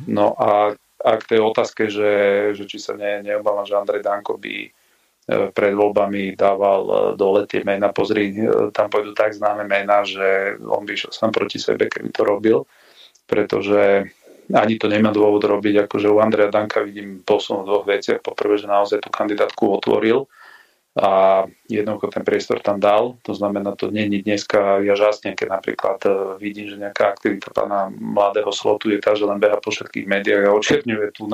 No 0.05 0.37
a, 0.37 0.77
a 1.01 1.11
k 1.17 1.37
tej 1.37 1.41
otázke, 1.41 1.89
že, 1.89 2.13
že 2.53 2.65
či 2.69 2.77
sa 2.77 2.93
ne, 2.93 3.25
neobávam, 3.25 3.65
že 3.65 3.79
Andrej 3.79 4.05
Danko 4.05 4.37
by 4.37 4.84
pred 5.27 5.73
voľbami 5.73 6.37
dával 6.37 6.81
e, 6.85 6.95
dole 7.17 7.49
tie 7.49 7.65
mená. 7.65 7.89
Pozri, 7.97 8.37
e, 8.37 8.69
tam 8.77 8.93
pôjdu 8.93 9.17
tak 9.17 9.33
známe 9.33 9.65
mená, 9.65 10.05
že 10.05 10.61
on 10.61 10.85
by 10.85 10.93
išiel 10.93 11.13
sám 11.17 11.33
proti 11.33 11.57
sebe, 11.57 11.89
keby 11.89 12.13
to 12.13 12.23
robil, 12.29 12.69
pretože 13.25 14.05
ani 14.53 14.77
to 14.77 14.85
nemá 14.93 15.09
dôvod 15.09 15.41
robiť. 15.41 15.89
Akože 15.89 16.13
u 16.13 16.21
Andreja 16.21 16.53
Danka 16.53 16.85
vidím 16.85 17.25
posun 17.25 17.65
v 17.65 17.69
dvoch 17.73 17.89
veciach. 17.89 18.21
Poprvé, 18.21 18.61
že 18.61 18.69
naozaj 18.69 19.01
tú 19.01 19.09
kandidátku 19.09 19.65
otvoril 19.73 20.29
a 20.95 21.43
jednoducho 21.67 22.07
ten 22.07 22.23
priestor 22.23 22.63
tam 22.63 22.79
dal. 22.79 23.19
To 23.27 23.35
znamená, 23.35 23.75
to 23.75 23.91
není 23.91 24.23
dneska 24.23 24.79
ja 24.79 24.95
žasne, 24.95 25.35
keď 25.35 25.59
napríklad 25.59 25.99
e, 26.07 26.11
vidím, 26.39 26.71
že 26.71 26.79
nejaká 26.79 27.19
aktivita 27.19 27.51
pána 27.51 27.91
mladého 27.91 28.55
slotu 28.55 28.95
je 28.95 29.03
tá, 29.03 29.19
že 29.19 29.27
len 29.27 29.43
beha 29.43 29.59
po 29.59 29.75
všetkých 29.75 30.07
médiách 30.07 30.47
a 30.47 30.55
očerňuje 30.55 31.11
tú, 31.11 31.27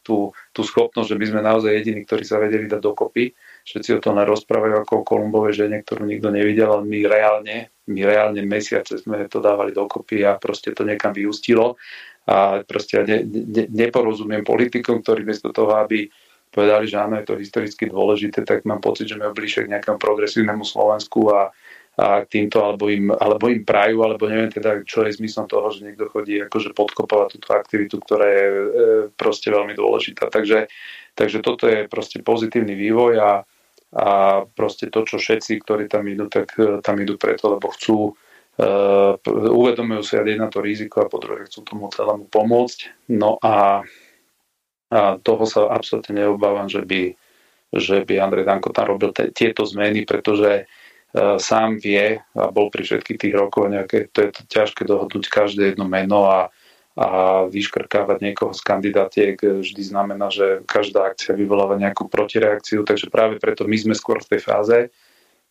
tú, 0.00 0.16
tú 0.32 0.60
schopnosť, 0.64 1.12
že 1.12 1.18
my 1.20 1.26
sme 1.28 1.40
naozaj 1.44 1.76
jediní, 1.76 2.08
ktorí 2.08 2.24
sa 2.24 2.40
vedeli 2.40 2.72
dať 2.72 2.80
dokopy. 2.80 3.36
Všetci 3.68 4.00
o 4.00 4.00
tom 4.00 4.16
rozprávajú 4.16 4.80
ako 4.80 4.92
o 4.96 5.04
Kolumbovej 5.04 5.68
žene, 5.68 5.84
ktorú 5.84 6.08
nikto 6.08 6.32
nevidel, 6.32 6.80
ale 6.80 6.88
my 6.88 6.98
reálne, 7.04 7.56
my 7.92 8.00
reálne 8.00 8.40
mesiace 8.48 8.96
sme 8.96 9.28
to 9.28 9.44
dávali 9.44 9.76
dokopy 9.76 10.24
a 10.24 10.40
proste 10.40 10.72
to 10.72 10.88
niekam 10.88 11.12
vyústilo. 11.12 11.76
A 12.26 12.64
proste 12.64 12.96
ja 12.96 13.04
ne, 13.04 13.28
ne, 13.28 13.64
neporozumiem 13.68 14.40
politikom, 14.40 15.04
ktorí 15.04 15.28
bez 15.28 15.44
toho, 15.44 15.76
aby 15.76 16.08
povedali, 16.50 16.88
že 16.88 16.96
áno, 16.96 17.20
je 17.20 17.26
to 17.28 17.40
historicky 17.40 17.88
dôležité, 17.90 18.42
tak 18.42 18.64
mám 18.64 18.80
pocit, 18.80 19.10
že 19.10 19.20
majú 19.20 19.36
bližšie 19.36 19.66
k 19.66 19.72
nejakému 19.76 19.98
progresívnemu 20.00 20.64
Slovensku 20.64 21.28
a, 21.28 21.52
a 22.00 22.24
týmto, 22.24 22.64
alebo 22.64 22.88
im, 22.88 23.12
alebo 23.12 23.52
im 23.52 23.62
prajú, 23.64 24.04
alebo 24.04 24.24
neviem 24.28 24.48
teda, 24.48 24.80
čo 24.84 25.04
je 25.04 25.16
zmyslom 25.20 25.46
toho, 25.48 25.68
že 25.72 25.84
niekto 25.84 26.08
chodí 26.08 26.40
akože 26.40 26.72
podkopovať 26.72 27.28
túto 27.36 27.50
aktivitu, 27.52 27.96
ktorá 28.00 28.26
je 28.26 28.46
e, 28.46 28.64
proste 29.14 29.52
veľmi 29.52 29.76
dôležitá. 29.76 30.32
Takže, 30.32 30.70
takže 31.12 31.38
toto 31.44 31.68
je 31.68 31.88
proste 31.88 32.24
pozitívny 32.24 32.72
vývoj 32.72 33.12
a, 33.20 33.32
a 33.96 34.08
proste 34.48 34.88
to, 34.88 35.04
čo 35.04 35.20
všetci, 35.20 35.60
ktorí 35.60 35.92
tam 35.92 36.08
idú, 36.08 36.32
tak 36.32 36.56
e, 36.56 36.80
tam 36.80 36.96
idú 37.00 37.20
preto, 37.20 37.52
lebo 37.52 37.68
chcú 37.72 38.16
uvedomujú 38.56 40.00
si 40.00 40.16
aj 40.16 40.40
na 40.40 40.48
to 40.48 40.64
riziko 40.64 41.04
a 41.04 41.10
po 41.12 41.20
druhé 41.20 41.44
chcú 41.44 41.60
tomu 41.60 41.92
celému 41.92 42.24
pomôcť. 42.32 43.12
No 43.12 43.36
a, 43.44 43.84
a 44.92 45.18
toho 45.18 45.44
sa 45.44 45.66
absolútne 45.70 46.22
neobávam, 46.22 46.70
že 46.70 46.82
by, 46.86 47.14
že 47.74 48.06
by 48.06 48.22
Andrej 48.22 48.46
Danko 48.46 48.70
tam 48.70 48.94
robil 48.94 49.10
te, 49.10 49.34
tieto 49.34 49.66
zmeny, 49.66 50.06
pretože 50.06 50.64
uh, 50.64 51.36
sám 51.42 51.82
vie 51.82 52.22
a 52.22 52.42
bol 52.54 52.70
pri 52.70 52.86
všetkých 52.86 53.18
tých 53.18 53.34
rokoch 53.34 53.66
nejaké, 53.66 54.10
to 54.14 54.26
je 54.26 54.30
to 54.30 54.42
ťažké 54.46 54.86
dohodnúť 54.86 55.26
každé 55.26 55.74
jedno 55.74 55.90
meno 55.90 56.30
a, 56.30 56.54
a 56.94 57.06
vyškrkávať 57.50 58.18
niekoho 58.22 58.54
z 58.54 58.62
kandidátiek 58.62 59.36
vždy 59.42 59.82
znamená, 59.82 60.30
že 60.30 60.62
každá 60.70 61.10
akcia 61.10 61.34
vyvoláva 61.34 61.74
nejakú 61.74 62.06
protireakciu, 62.06 62.86
takže 62.86 63.10
práve 63.10 63.42
preto 63.42 63.66
my 63.66 63.74
sme 63.74 63.94
skôr 63.98 64.22
v 64.22 64.38
tej 64.38 64.40
fáze, 64.46 64.78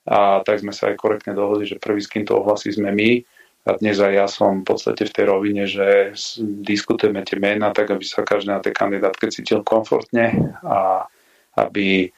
a 0.06 0.46
tak 0.46 0.62
sme 0.62 0.70
sa 0.70 0.94
aj 0.94 1.02
korektne 1.02 1.34
dohodli, 1.34 1.66
že 1.66 1.82
prvý, 1.82 1.98
s 1.98 2.10
kým 2.10 2.30
to 2.30 2.38
ohlasí, 2.38 2.70
sme 2.70 2.94
my. 2.94 3.26
Dnes 3.66 3.98
aj 3.98 4.14
ja 4.14 4.30
som 4.30 4.62
v 4.62 4.68
podstate 4.70 5.10
v 5.10 5.16
tej 5.18 5.26
rovine, 5.26 5.66
že 5.66 6.14
diskutujeme 6.62 7.26
tie 7.26 7.42
mená 7.42 7.74
tak, 7.74 7.90
aby 7.90 8.06
sa 8.06 8.22
každý 8.22 8.54
na 8.54 8.62
tej 8.62 8.78
kandidátke 8.78 9.26
cítil 9.34 9.66
komfortne 9.66 10.54
a 10.62 11.10
aby 11.58 12.06
e, 12.06 12.10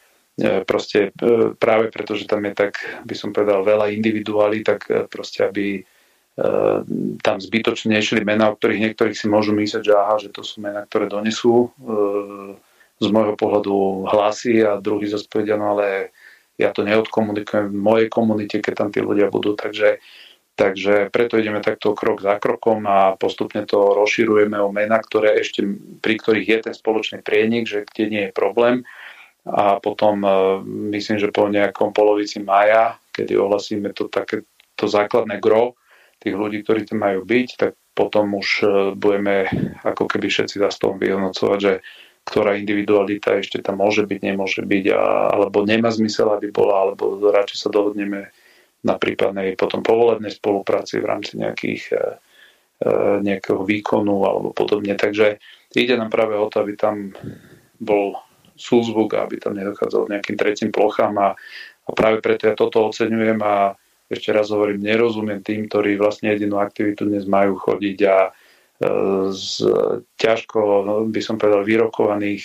proste 0.68 1.15
e, 1.15 1.56
práve 1.56 1.88
preto, 1.88 2.19
že 2.19 2.28
tam 2.28 2.44
je 2.44 2.52
tak, 2.52 2.76
by 3.07 3.15
som 3.15 3.32
povedal, 3.32 3.64
veľa 3.64 3.95
individuálí, 3.95 4.60
tak 4.68 4.91
e, 4.91 5.07
proste 5.07 5.48
aby 5.48 5.88
tam 7.26 7.41
zbytočne 7.41 7.98
nešli 7.98 8.22
mená, 8.22 8.53
o 8.53 8.57
ktorých 8.61 8.78
niektorých 8.86 9.18
si 9.18 9.26
môžu 9.26 9.57
myslieť, 9.57 9.82
že 9.82 9.94
aha, 9.98 10.22
že 10.22 10.30
to 10.30 10.45
sú 10.45 10.61
mená, 10.61 10.86
ktoré 10.86 11.10
donesú 11.10 11.74
z 13.02 13.07
môjho 13.10 13.34
pohľadu 13.34 14.06
hlasy 14.06 14.61
a 14.61 14.78
druhý 14.78 15.10
zase 15.10 15.26
povedia, 15.26 15.57
no 15.57 15.74
ale 15.74 16.14
ja 16.61 16.69
to 16.69 16.86
neodkomunikujem 16.86 17.74
v 17.74 17.82
mojej 17.82 18.07
komunite, 18.14 18.61
keď 18.61 18.74
tam 18.78 18.90
tí 18.94 19.02
ľudia 19.02 19.34
budú, 19.34 19.57
takže, 19.57 19.98
takže 20.57 21.13
preto 21.13 21.38
ideme 21.38 21.61
takto 21.61 21.93
krok 21.93 22.25
za 22.25 22.41
krokom 22.41 22.89
a 22.89 23.13
postupne 23.13 23.61
to 23.69 23.93
rozširujeme 23.93 24.57
o 24.57 24.73
mená, 24.73 24.97
ktoré 24.97 25.38
ešte, 25.38 25.61
pri 26.01 26.17
ktorých 26.17 26.47
je 26.49 26.59
ten 26.65 26.75
spoločný 26.75 27.21
prienik, 27.21 27.69
že 27.69 27.85
kde 27.85 28.05
nie 28.09 28.23
je 28.27 28.34
problém. 28.34 28.81
A 29.47 29.79
potom 29.79 30.25
e, 30.25 30.29
myslím, 30.97 31.21
že 31.21 31.31
po 31.31 31.47
nejakom 31.47 31.93
polovici 31.93 32.41
mája, 32.41 32.97
kedy 33.15 33.38
ohlasíme 33.38 33.93
to 33.93 34.09
také 34.09 34.43
to 34.75 34.89
základné 34.89 35.39
gro 35.39 35.77
tých 36.19 36.35
ľudí, 36.35 36.65
ktorí 36.65 36.84
tam 36.89 37.05
majú 37.05 37.23
byť, 37.23 37.47
tak 37.55 37.71
potom 37.93 38.35
už 38.35 38.47
e, 38.59 38.65
budeme 38.97 39.47
ako 39.85 40.09
keby 40.09 40.27
všetci 40.27 40.59
za 40.59 40.73
stolom 40.73 40.99
vyhodnocovať, 40.99 41.59
že 41.61 41.73
ktorá 42.27 42.59
individualita 42.59 43.39
ešte 43.39 43.63
tam 43.63 43.79
môže 43.79 44.03
byť, 44.03 44.19
nemôže 44.19 44.59
byť, 44.65 44.85
a, 44.91 45.31
alebo 45.31 45.63
nemá 45.63 45.88
zmysel, 45.88 46.27
aby 46.34 46.51
bola, 46.51 46.91
alebo 46.91 47.23
radšej 47.23 47.57
sa 47.57 47.69
dohodneme 47.71 48.27
na 48.86 48.95
prípadnej 48.98 49.58
potom 49.58 49.82
povolebnej 49.82 50.34
spolupráci 50.34 51.02
v 51.02 51.10
rámci 51.10 51.40
nejakých, 51.40 51.84
e, 51.94 52.06
e, 52.86 52.91
nejakého 53.26 53.66
výkonu 53.66 54.26
alebo 54.26 54.54
podobne. 54.54 54.94
Takže 54.94 55.41
ide 55.74 55.95
nám 55.98 56.14
práve 56.14 56.38
o 56.38 56.45
to, 56.49 56.62
aby 56.62 56.78
tam 56.78 57.14
bol 57.82 58.18
súzvuk 58.58 59.14
aby 59.14 59.38
tam 59.38 59.54
nedochádzalo 59.54 60.10
nejakým 60.10 60.34
tretím 60.34 60.70
plochám 60.74 61.14
a, 61.22 61.38
a 61.86 61.90
práve 61.94 62.26
preto 62.26 62.49
ja 62.49 62.58
toto 62.58 62.90
oceňujem 62.90 63.38
a 63.45 63.78
ešte 64.10 64.34
raz 64.34 64.49
hovorím, 64.49 64.82
nerozumiem 64.82 65.45
tým, 65.45 65.70
ktorí 65.70 65.99
vlastne 65.99 66.34
jedinú 66.34 66.58
aktivitu 66.58 67.06
dnes 67.06 67.28
majú 67.30 67.60
chodiť 67.60 67.99
a 68.08 68.18
z 69.34 69.49
ťažko, 70.22 70.60
no, 70.86 70.94
by 71.10 71.22
som 71.22 71.41
povedal, 71.41 71.66
vyrokovaných 71.66 72.44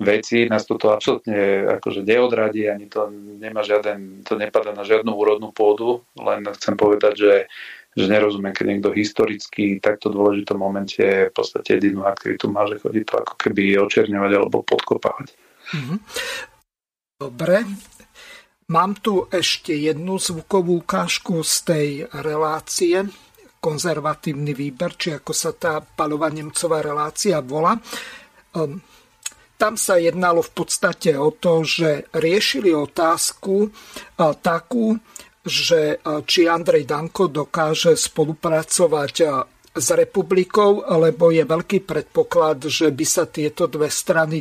vecí. 0.00 0.44
Nás 0.48 0.68
toto 0.68 0.92
absolútne 0.92 1.64
akože 1.80 2.04
neodradí, 2.04 2.68
ani 2.68 2.86
to 2.86 3.08
nemá 3.12 3.64
žiaden, 3.64 4.22
to 4.22 4.36
nepadá 4.36 4.76
na 4.76 4.84
žiadnu 4.84 5.08
úrodnú 5.12 5.50
pôdu, 5.52 6.04
len 6.20 6.44
chcem 6.56 6.76
povedať, 6.76 7.14
že, 7.16 7.34
že 7.96 8.04
nerozumiem, 8.08 8.52
keď 8.52 8.66
niekto 8.66 8.90
historicky 8.92 9.80
v 9.80 9.84
takto 9.84 10.12
dôležitom 10.12 10.60
momente 10.60 11.00
v 11.02 11.32
podstate 11.32 11.80
jedinú 11.80 12.04
aktivitu 12.04 12.48
má, 12.52 12.68
že 12.68 12.80
chodí 12.80 13.02
to 13.04 13.20
ako 13.20 13.34
keby 13.40 13.80
očerňovať 13.80 14.30
alebo 14.36 14.64
podkopávať. 14.64 15.32
Mhm. 15.72 15.96
Dobre, 17.16 17.64
Mám 18.66 18.98
tu 18.98 19.30
ešte 19.30 19.78
jednu 19.78 20.18
zvukovú 20.18 20.82
ukážku 20.82 21.38
z 21.46 21.54
tej 21.62 21.88
relácie 22.10 22.98
konzervatívny 23.62 24.58
výber, 24.58 24.98
či 24.98 25.14
ako 25.14 25.30
sa 25.30 25.54
tá 25.54 25.78
Palova 25.78 26.26
Nemcová 26.34 26.82
relácia 26.82 27.38
volá. 27.46 27.78
Ehm, 28.58 28.82
tam 29.56 29.80
sa 29.80 29.96
jednalo 29.96 30.44
v 30.44 30.52
podstate 30.52 31.16
o 31.16 31.32
to, 31.32 31.64
že 31.64 32.12
riešili 32.12 32.76
otázku 32.76 33.72
takú, 34.44 35.00
že 35.40 36.00
či 36.28 36.44
Andrej 36.44 36.84
Danko 36.84 37.32
dokáže 37.32 37.96
spolupracovať 37.96 39.14
s 39.76 39.88
republikou, 39.92 40.84
lebo 40.88 41.28
je 41.32 41.44
veľký 41.44 41.84
predpoklad, 41.84 42.68
že 42.68 42.88
by 42.88 43.04
sa 43.04 43.24
tieto 43.28 43.68
dve 43.68 43.92
strany 43.92 44.40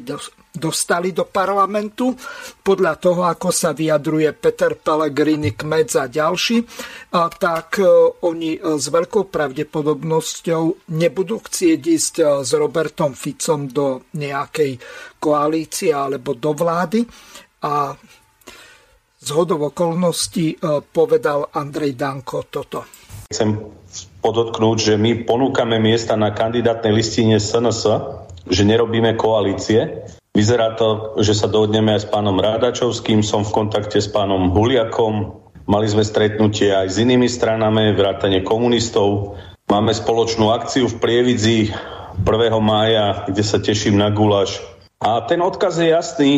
dostali 0.58 1.12
do 1.12 1.28
parlamentu. 1.28 2.16
Podľa 2.64 2.94
toho, 2.98 3.22
ako 3.28 3.50
sa 3.52 3.72
vyjadruje 3.76 4.32
Peter 4.36 4.74
Pellegrini, 4.76 5.54
Kmec 5.54 5.92
a 6.00 6.10
ďalší, 6.10 6.66
tak 7.40 7.80
e, 7.80 7.86
oni 8.26 8.58
e, 8.58 8.60
s 8.80 8.88
veľkou 8.90 9.30
pravdepodobnosťou 9.30 10.92
nebudú 10.96 11.36
chcieť 11.44 11.80
ísť 11.80 12.16
e, 12.20 12.24
s 12.44 12.52
Robertom 12.56 13.14
Ficom 13.14 13.68
do 13.70 14.08
nejakej 14.18 14.80
koalície 15.20 15.92
alebo 15.94 16.34
do 16.36 16.52
vlády. 16.56 17.06
A 17.66 17.96
z 19.26 19.30
hodov 19.34 19.74
okolností 19.74 20.62
povedal 20.94 21.50
Andrej 21.50 21.98
Danko 21.98 22.46
toto. 22.46 22.86
Chcem 23.34 23.58
podotknúť, 24.22 24.78
že 24.78 24.94
my 25.02 25.26
ponúkame 25.26 25.82
miesta 25.82 26.14
na 26.14 26.30
kandidátnej 26.30 26.94
listine 26.94 27.42
SNS, 27.42 27.90
že 28.46 28.62
nerobíme 28.62 29.18
koalície. 29.18 30.06
Vyzerá 30.36 30.76
to, 30.76 31.16
že 31.24 31.32
sa 31.32 31.48
dohodneme 31.48 31.96
aj 31.96 32.04
s 32.04 32.12
pánom 32.12 32.36
Rádačovským, 32.36 33.24
som 33.24 33.48
v 33.48 33.56
kontakte 33.56 34.04
s 34.04 34.12
pánom 34.12 34.52
Huliakom, 34.52 35.40
mali 35.64 35.88
sme 35.88 36.04
stretnutie 36.04 36.76
aj 36.76 36.92
s 36.92 37.00
inými 37.00 37.32
stranami, 37.32 37.96
vrátane 37.96 38.44
komunistov. 38.44 39.40
Máme 39.72 39.96
spoločnú 39.96 40.52
akciu 40.52 40.92
v 40.92 41.00
Prievidzi 41.00 41.72
1. 42.20 42.28
mája, 42.60 43.24
kde 43.32 43.44
sa 43.48 43.64
teším 43.64 43.96
na 43.96 44.12
guláš. 44.12 44.60
A 45.00 45.24
ten 45.24 45.40
odkaz 45.40 45.80
je 45.80 45.90
jasný, 45.90 46.32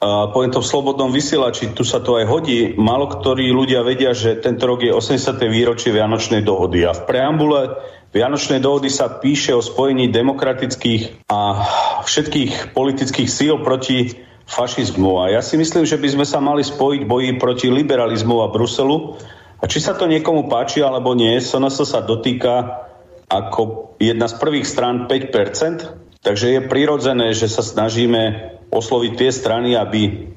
Uh, 0.00 0.32
poviem 0.32 0.48
to 0.48 0.64
v 0.64 0.70
slobodnom 0.72 1.12
vysielači, 1.12 1.76
tu 1.76 1.84
sa 1.84 2.00
to 2.00 2.16
aj 2.16 2.24
hodí. 2.24 2.72
Málo 2.72 3.04
ktorí 3.04 3.52
ľudia 3.52 3.84
vedia, 3.84 4.16
že 4.16 4.40
tento 4.40 4.64
rok 4.64 4.80
je 4.80 4.96
80. 4.96 5.36
výročie 5.44 5.92
Vianočnej 5.92 6.40
dohody 6.40 6.88
a 6.88 6.96
v 6.96 7.04
preambule 7.04 7.76
Vianočnej 8.10 8.58
dohody 8.58 8.90
sa 8.90 9.06
píše 9.06 9.54
o 9.54 9.62
spojení 9.62 10.10
demokratických 10.10 11.30
a 11.30 11.62
všetkých 12.02 12.74
politických 12.74 13.30
síl 13.30 13.62
proti 13.62 14.18
fašizmu. 14.50 15.22
A 15.22 15.38
ja 15.38 15.40
si 15.46 15.54
myslím, 15.54 15.86
že 15.86 15.94
by 15.94 16.18
sme 16.18 16.26
sa 16.26 16.42
mali 16.42 16.66
spojiť 16.66 17.06
boji 17.06 17.38
proti 17.38 17.70
liberalizmu 17.70 18.42
a 18.42 18.50
Bruselu. 18.50 19.14
A 19.62 19.64
či 19.70 19.78
sa 19.78 19.94
to 19.94 20.10
niekomu 20.10 20.50
páči 20.50 20.82
alebo 20.82 21.14
nie, 21.14 21.38
SNS 21.38 21.86
sa 21.86 22.02
dotýka 22.02 22.82
ako 23.30 23.94
jedna 24.02 24.26
z 24.26 24.34
prvých 24.42 24.66
strán 24.66 25.06
5%. 25.06 26.18
Takže 26.20 26.46
je 26.58 26.60
prirodzené, 26.66 27.30
že 27.30 27.46
sa 27.46 27.62
snažíme 27.62 28.58
osloviť 28.74 29.12
tie 29.14 29.30
strany, 29.30 29.78
aby 29.78 30.34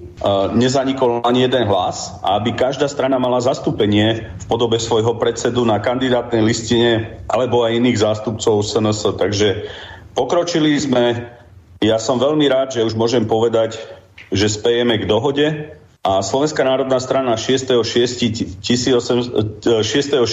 nezanikol 0.54 1.26
ani 1.26 1.50
jeden 1.50 1.66
hlas 1.68 2.22
a 2.22 2.38
aby 2.38 2.54
každá 2.54 2.88
strana 2.88 3.18
mala 3.18 3.42
zastúpenie 3.42 4.30
v 4.40 4.46
podobe 4.46 4.78
svojho 4.78 5.18
predsedu 5.18 5.66
na 5.66 5.82
kandidátnej 5.82 6.46
listine 6.46 7.20
alebo 7.26 7.66
aj 7.66 7.82
iných 7.82 7.98
zástupcov 7.98 8.62
SNS. 8.64 9.18
Takže 9.18 9.68
pokročili 10.14 10.78
sme. 10.80 11.34
Ja 11.84 12.00
som 12.00 12.16
veľmi 12.16 12.48
rád, 12.48 12.80
že 12.80 12.86
už 12.88 12.96
môžem 12.96 13.28
povedať, 13.28 13.76
že 14.32 14.48
spejeme 14.48 14.96
k 15.02 15.10
dohode 15.10 15.76
a 16.04 16.24
Slovenská 16.24 16.64
národná 16.64 17.00
strana 17.04 17.36
6.6. 17.36 18.64
6.6. 18.64 20.24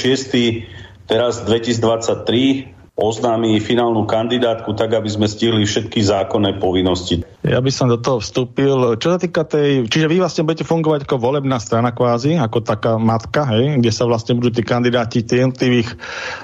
teraz 1.11 1.43
2023 1.43 2.80
oznámi 3.01 3.57
finálnu 3.65 4.05
kandidátku 4.05 4.77
tak, 4.77 4.93
aby 4.93 5.09
sme 5.09 5.25
stihli 5.25 5.65
všetky 5.65 6.05
zákonné 6.05 6.61
povinnosti. 6.61 7.25
Ja 7.41 7.65
by 7.65 7.73
som 7.73 7.89
do 7.89 7.97
toho 7.97 8.21
vstúpil. 8.21 9.01
Čo 9.01 9.17
sa 9.17 9.19
týka 9.19 9.49
tej... 9.49 9.89
Čiže 9.89 10.13
vy 10.13 10.21
vlastne 10.21 10.45
budete 10.45 10.69
fungovať 10.69 11.09
ako 11.09 11.17
volebná 11.17 11.57
strana 11.57 11.89
kvázi, 11.97 12.37
ako 12.37 12.61
taká 12.61 13.01
matka, 13.01 13.49
hej, 13.57 13.81
kde 13.81 13.89
sa 13.89 14.05
vlastne 14.05 14.37
budú 14.37 14.53
tí 14.53 14.61
kandidáti 14.61 15.25
tých 15.25 15.49
jednotlivých 15.49 15.89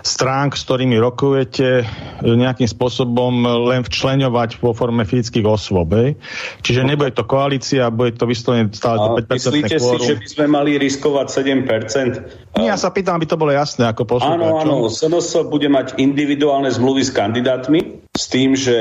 stránk, 0.01 0.57
s 0.57 0.65
ktorými 0.65 0.97
rokujete, 0.97 1.85
nejakým 2.25 2.65
spôsobom 2.65 3.45
len 3.69 3.85
včleňovať 3.85 4.65
vo 4.65 4.73
forme 4.73 5.05
fyzických 5.05 5.45
osôb. 5.45 5.93
Hej. 5.93 6.17
Čiže 6.65 6.89
nebude 6.89 7.13
to 7.13 7.29
koalícia, 7.29 7.93
bude 7.93 8.17
to 8.17 8.25
vyslovene 8.25 8.73
stále 8.73 8.97
to 8.97 9.21
5% 9.21 9.37
Myslíte 9.37 9.77
kvórum. 9.77 10.01
si, 10.01 10.09
že 10.09 10.15
by 10.17 10.27
sme 10.33 10.47
mali 10.49 10.81
riskovať 10.81 11.27
7%? 11.29 12.57
Nie, 12.57 12.73
ja 12.73 12.81
sa 12.81 12.89
pýtam, 12.89 13.21
aby 13.21 13.29
to 13.29 13.37
bolo 13.37 13.53
jasné 13.53 13.85
ako 13.85 14.09
poslúchať. 14.09 14.41
Áno, 14.41 14.65
áno, 14.65 14.89
SNS 14.89 15.45
bude 15.53 15.69
mať 15.69 16.01
individuálne 16.01 16.46
zmluvy 16.49 17.03
s 17.05 17.13
kandidátmi, 17.13 18.09
s 18.17 18.25
tým, 18.33 18.57
že 18.57 18.77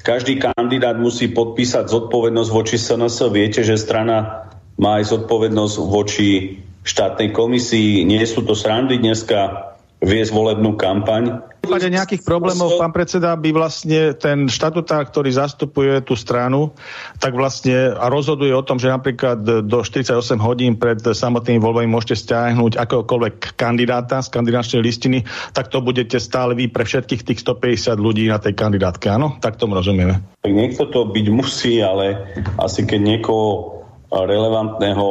každý 0.00 0.40
kandidát 0.40 0.96
musí 0.96 1.28
podpísať 1.28 1.92
zodpovednosť 1.92 2.50
voči 2.50 2.80
SNS. 2.80 3.28
Viete, 3.28 3.60
že 3.60 3.76
strana 3.76 4.48
má 4.80 5.02
aj 5.02 5.12
zodpovednosť 5.12 5.76
voči 5.84 6.62
štátnej 6.88 7.36
komisii. 7.36 8.08
Nie 8.08 8.24
sú 8.24 8.46
to 8.48 8.56
srandy 8.56 8.96
dneska. 8.96 9.67
Viesť 9.98 10.30
volebnú 10.30 10.78
kampaň. 10.78 11.42
V 11.58 11.66
prípade 11.66 11.90
nejakých 11.90 12.22
problémov, 12.22 12.78
pán 12.78 12.94
predseda, 12.94 13.34
by 13.34 13.50
vlastne 13.50 14.14
ten 14.14 14.46
štatutár, 14.46 15.10
ktorý 15.10 15.28
zastupuje 15.34 16.00
tú 16.06 16.14
stranu, 16.14 16.72
tak 17.18 17.34
vlastne 17.34 17.92
a 17.92 18.06
rozhoduje 18.08 18.54
o 18.54 18.62
tom, 18.62 18.78
že 18.78 18.88
napríklad 18.88 19.66
do 19.66 19.78
48 19.82 20.38
hodín 20.38 20.78
pred 20.78 21.02
samotnými 21.02 21.58
voľbami 21.60 21.90
môžete 21.90 22.24
stiahnuť 22.24 22.78
akéhokoľvek 22.78 23.58
kandidáta 23.58 24.22
z 24.22 24.32
kandidačnej 24.32 24.80
listiny, 24.80 25.26
tak 25.52 25.68
to 25.68 25.82
budete 25.82 26.16
stále 26.22 26.54
vy 26.54 26.70
pre 26.70 26.86
všetkých 26.86 27.26
tých 27.26 27.42
150 27.42 27.98
ľudí 27.98 28.30
na 28.30 28.38
tej 28.38 28.54
kandidátke, 28.54 29.10
áno? 29.10 29.36
Tak 29.42 29.58
tomu 29.58 29.76
rozumieme. 29.76 30.22
Tak 30.40 30.52
niekto 30.54 30.86
to 30.88 31.10
byť 31.10 31.26
musí, 31.34 31.82
ale 31.82 32.32
asi 32.56 32.86
keď 32.86 33.00
niekoho 33.02 33.76
relevantného 34.08 35.06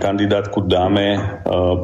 kandidátku 0.00 0.64
dáme, 0.64 1.06
e, 1.12 1.20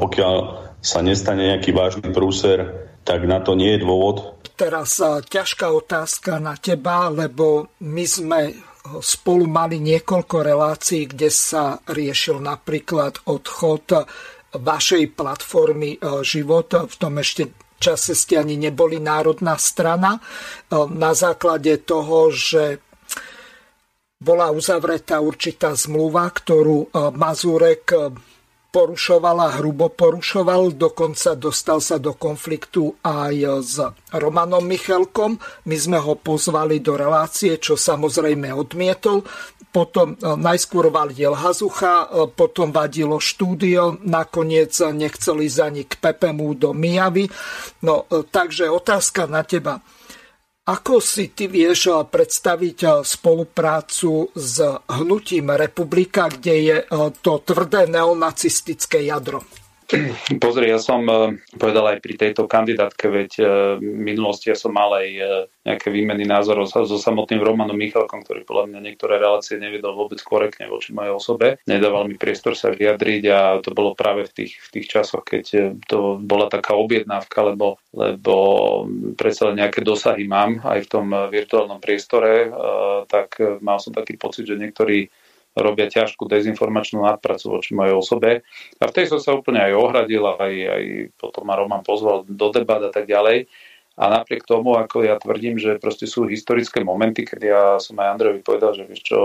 pokiaľ 0.01 0.66
sa 0.87 1.03
nestane 1.03 1.51
nejaký 1.51 1.75
vážny 1.75 2.15
prúser, 2.15 2.87
tak 3.03 3.27
na 3.27 3.43
to 3.43 3.59
nie 3.59 3.75
je 3.75 3.83
dôvod. 3.83 4.39
Teraz 4.55 5.03
e, 5.03 5.19
ťažká 5.27 5.75
otázka 5.75 6.39
na 6.39 6.55
teba, 6.55 7.11
lebo 7.11 7.75
my 7.83 8.05
sme 8.07 8.55
spolu 9.03 9.51
mali 9.51 9.83
niekoľko 9.83 10.47
relácií, 10.47 11.11
kde 11.11 11.27
sa 11.27 11.83
riešil 11.91 12.39
napríklad 12.39 13.27
odchod 13.27 14.07
vašej 14.55 15.11
platformy 15.19 15.99
e, 15.99 16.23
Život. 16.23 16.87
V 16.87 16.95
tom 16.95 17.19
ešte 17.19 17.51
čase 17.83 18.15
ste 18.15 18.39
ani 18.39 18.55
neboli 18.55 19.03
národná 19.03 19.59
strana. 19.61 20.17
Na 20.73 21.13
základe 21.13 21.77
toho, 21.85 22.33
že 22.33 22.81
bola 24.17 24.49
uzavretá 24.49 25.21
určitá 25.21 25.77
zmluva, 25.77 26.31
ktorú 26.31 26.89
e, 26.89 26.89
Mazurek 27.11 27.85
e, 28.67 28.73
porušovala, 28.75 29.63
hrubo 29.63 29.89
porušoval, 29.89 30.75
dokonca 30.75 31.39
dostal 31.39 31.79
sa 31.79 32.03
do 32.03 32.13
konfliktu 32.19 32.99
aj 33.01 33.35
s 33.63 33.79
Romanom 34.11 34.67
Michelkom. 34.67 35.39
My 35.71 35.77
sme 35.79 35.99
ho 36.03 36.19
pozvali 36.19 36.83
do 36.83 36.99
relácie, 36.99 37.57
čo 37.63 37.79
samozrejme 37.79 38.51
odmietol. 38.51 39.23
Potom 39.71 40.15
e, 40.15 40.35
najskôr 40.37 40.91
vadil 40.91 41.33
Hazucha, 41.33 42.11
potom 42.35 42.75
vadilo 42.75 43.23
štúdio, 43.23 44.03
nakoniec 44.03 44.75
nechceli 44.93 45.47
za 45.47 45.71
k 45.71 45.93
Pepemu 45.99 46.55
do 46.59 46.71
Mijavy. 46.75 47.29
No, 47.83 48.07
takže 48.09 48.71
otázka 48.71 49.31
na 49.31 49.47
teba 49.47 49.83
ako 50.67 50.99
si 50.99 51.31
ty 51.31 51.47
vieš 51.47 51.95
eh, 51.95 52.03
predstaviť 52.03 52.79
eh, 52.83 52.91
spoluprácu 53.07 54.35
s 54.35 54.57
hnutím 54.91 55.55
Republika, 55.55 56.27
kde 56.27 56.55
je 56.59 56.77
eh, 56.83 57.11
to 57.23 57.33
tvrdé 57.47 57.87
neonacistické 57.87 59.07
jadro? 59.07 59.47
Pozri, 60.43 60.67
ja 60.67 60.83
som 60.83 61.07
e, 61.07 61.39
povedal 61.55 61.95
aj 61.95 61.99
pri 62.03 62.15
tejto 62.19 62.51
kandidátke, 62.51 63.07
veď 63.07 63.31
e, 63.39 63.45
v 63.79 63.99
minulosti 64.03 64.51
ja 64.51 64.59
som 64.59 64.75
mal 64.75 64.91
aj 64.99 65.09
e, 65.09 65.23
nejaké 65.63 65.95
výmeny 65.95 66.27
názorov 66.27 66.67
so 66.67 66.99
samotným 66.99 67.39
Romanom 67.39 67.79
Michalkom, 67.79 68.27
ktorý 68.27 68.43
podľa 68.43 68.65
mňa 68.75 68.81
niektoré 68.83 69.23
relácie 69.23 69.63
nevedol 69.63 69.95
vôbec 69.95 70.19
korektne 70.27 70.67
voči 70.67 70.91
mojej 70.91 71.15
osobe. 71.15 71.47
Nedával 71.71 72.11
mi 72.11 72.19
priestor 72.19 72.59
sa 72.59 72.75
vyjadriť 72.75 73.23
a 73.31 73.39
to 73.63 73.71
bolo 73.71 73.95
práve 73.95 74.27
v 74.27 74.43
tých, 74.43 74.59
v 74.59 74.69
tých 74.81 74.87
časoch, 74.91 75.23
keď 75.23 75.79
to 75.87 76.19
bola 76.19 76.51
taká 76.51 76.75
objednávka, 76.75 77.55
lebo, 77.55 77.79
lebo 77.95 78.35
predsa 79.15 79.51
len 79.51 79.63
nejaké 79.63 79.87
dosahy 79.87 80.27
mám 80.27 80.63
aj 80.67 80.87
v 80.87 80.91
tom 80.91 81.07
virtuálnom 81.31 81.79
priestore, 81.79 82.51
tak 83.07 83.39
mal 83.63 83.79
som 83.79 83.95
taký 83.95 84.19
pocit, 84.19 84.47
že 84.47 84.59
niektorí 84.59 85.07
robia 85.57 85.89
ťažkú 85.89 86.29
dezinformačnú 86.29 87.01
nadpracu 87.01 87.57
voči 87.57 87.73
mojej 87.73 87.97
osobe. 87.97 88.45
A 88.77 88.85
v 88.85 88.95
tej 88.95 89.09
som 89.09 89.19
sa 89.19 89.33
úplne 89.33 89.65
aj 89.65 89.73
ohradil, 89.73 90.23
aj, 90.29 90.55
aj 90.55 90.85
potom 91.17 91.49
ma 91.49 91.57
Roman 91.57 91.81
pozval 91.81 92.29
do 92.29 92.49
debat 92.53 92.85
a 92.85 92.93
tak 92.93 93.09
ďalej. 93.09 93.49
A 93.97 94.13
napriek 94.13 94.45
tomu, 94.45 94.77
ako 94.77 95.09
ja 95.09 95.17
tvrdím, 95.17 95.57
že 95.57 95.81
proste 95.81 96.05
sú 96.05 96.29
historické 96.29 96.85
momenty, 96.85 97.25
keď 97.25 97.41
ja 97.41 97.63
som 97.81 97.97
aj 97.97 98.13
Andrejovi 98.13 98.45
povedal, 98.45 98.77
že 98.77 98.85
vieš 98.85 99.09
čo, 99.09 99.19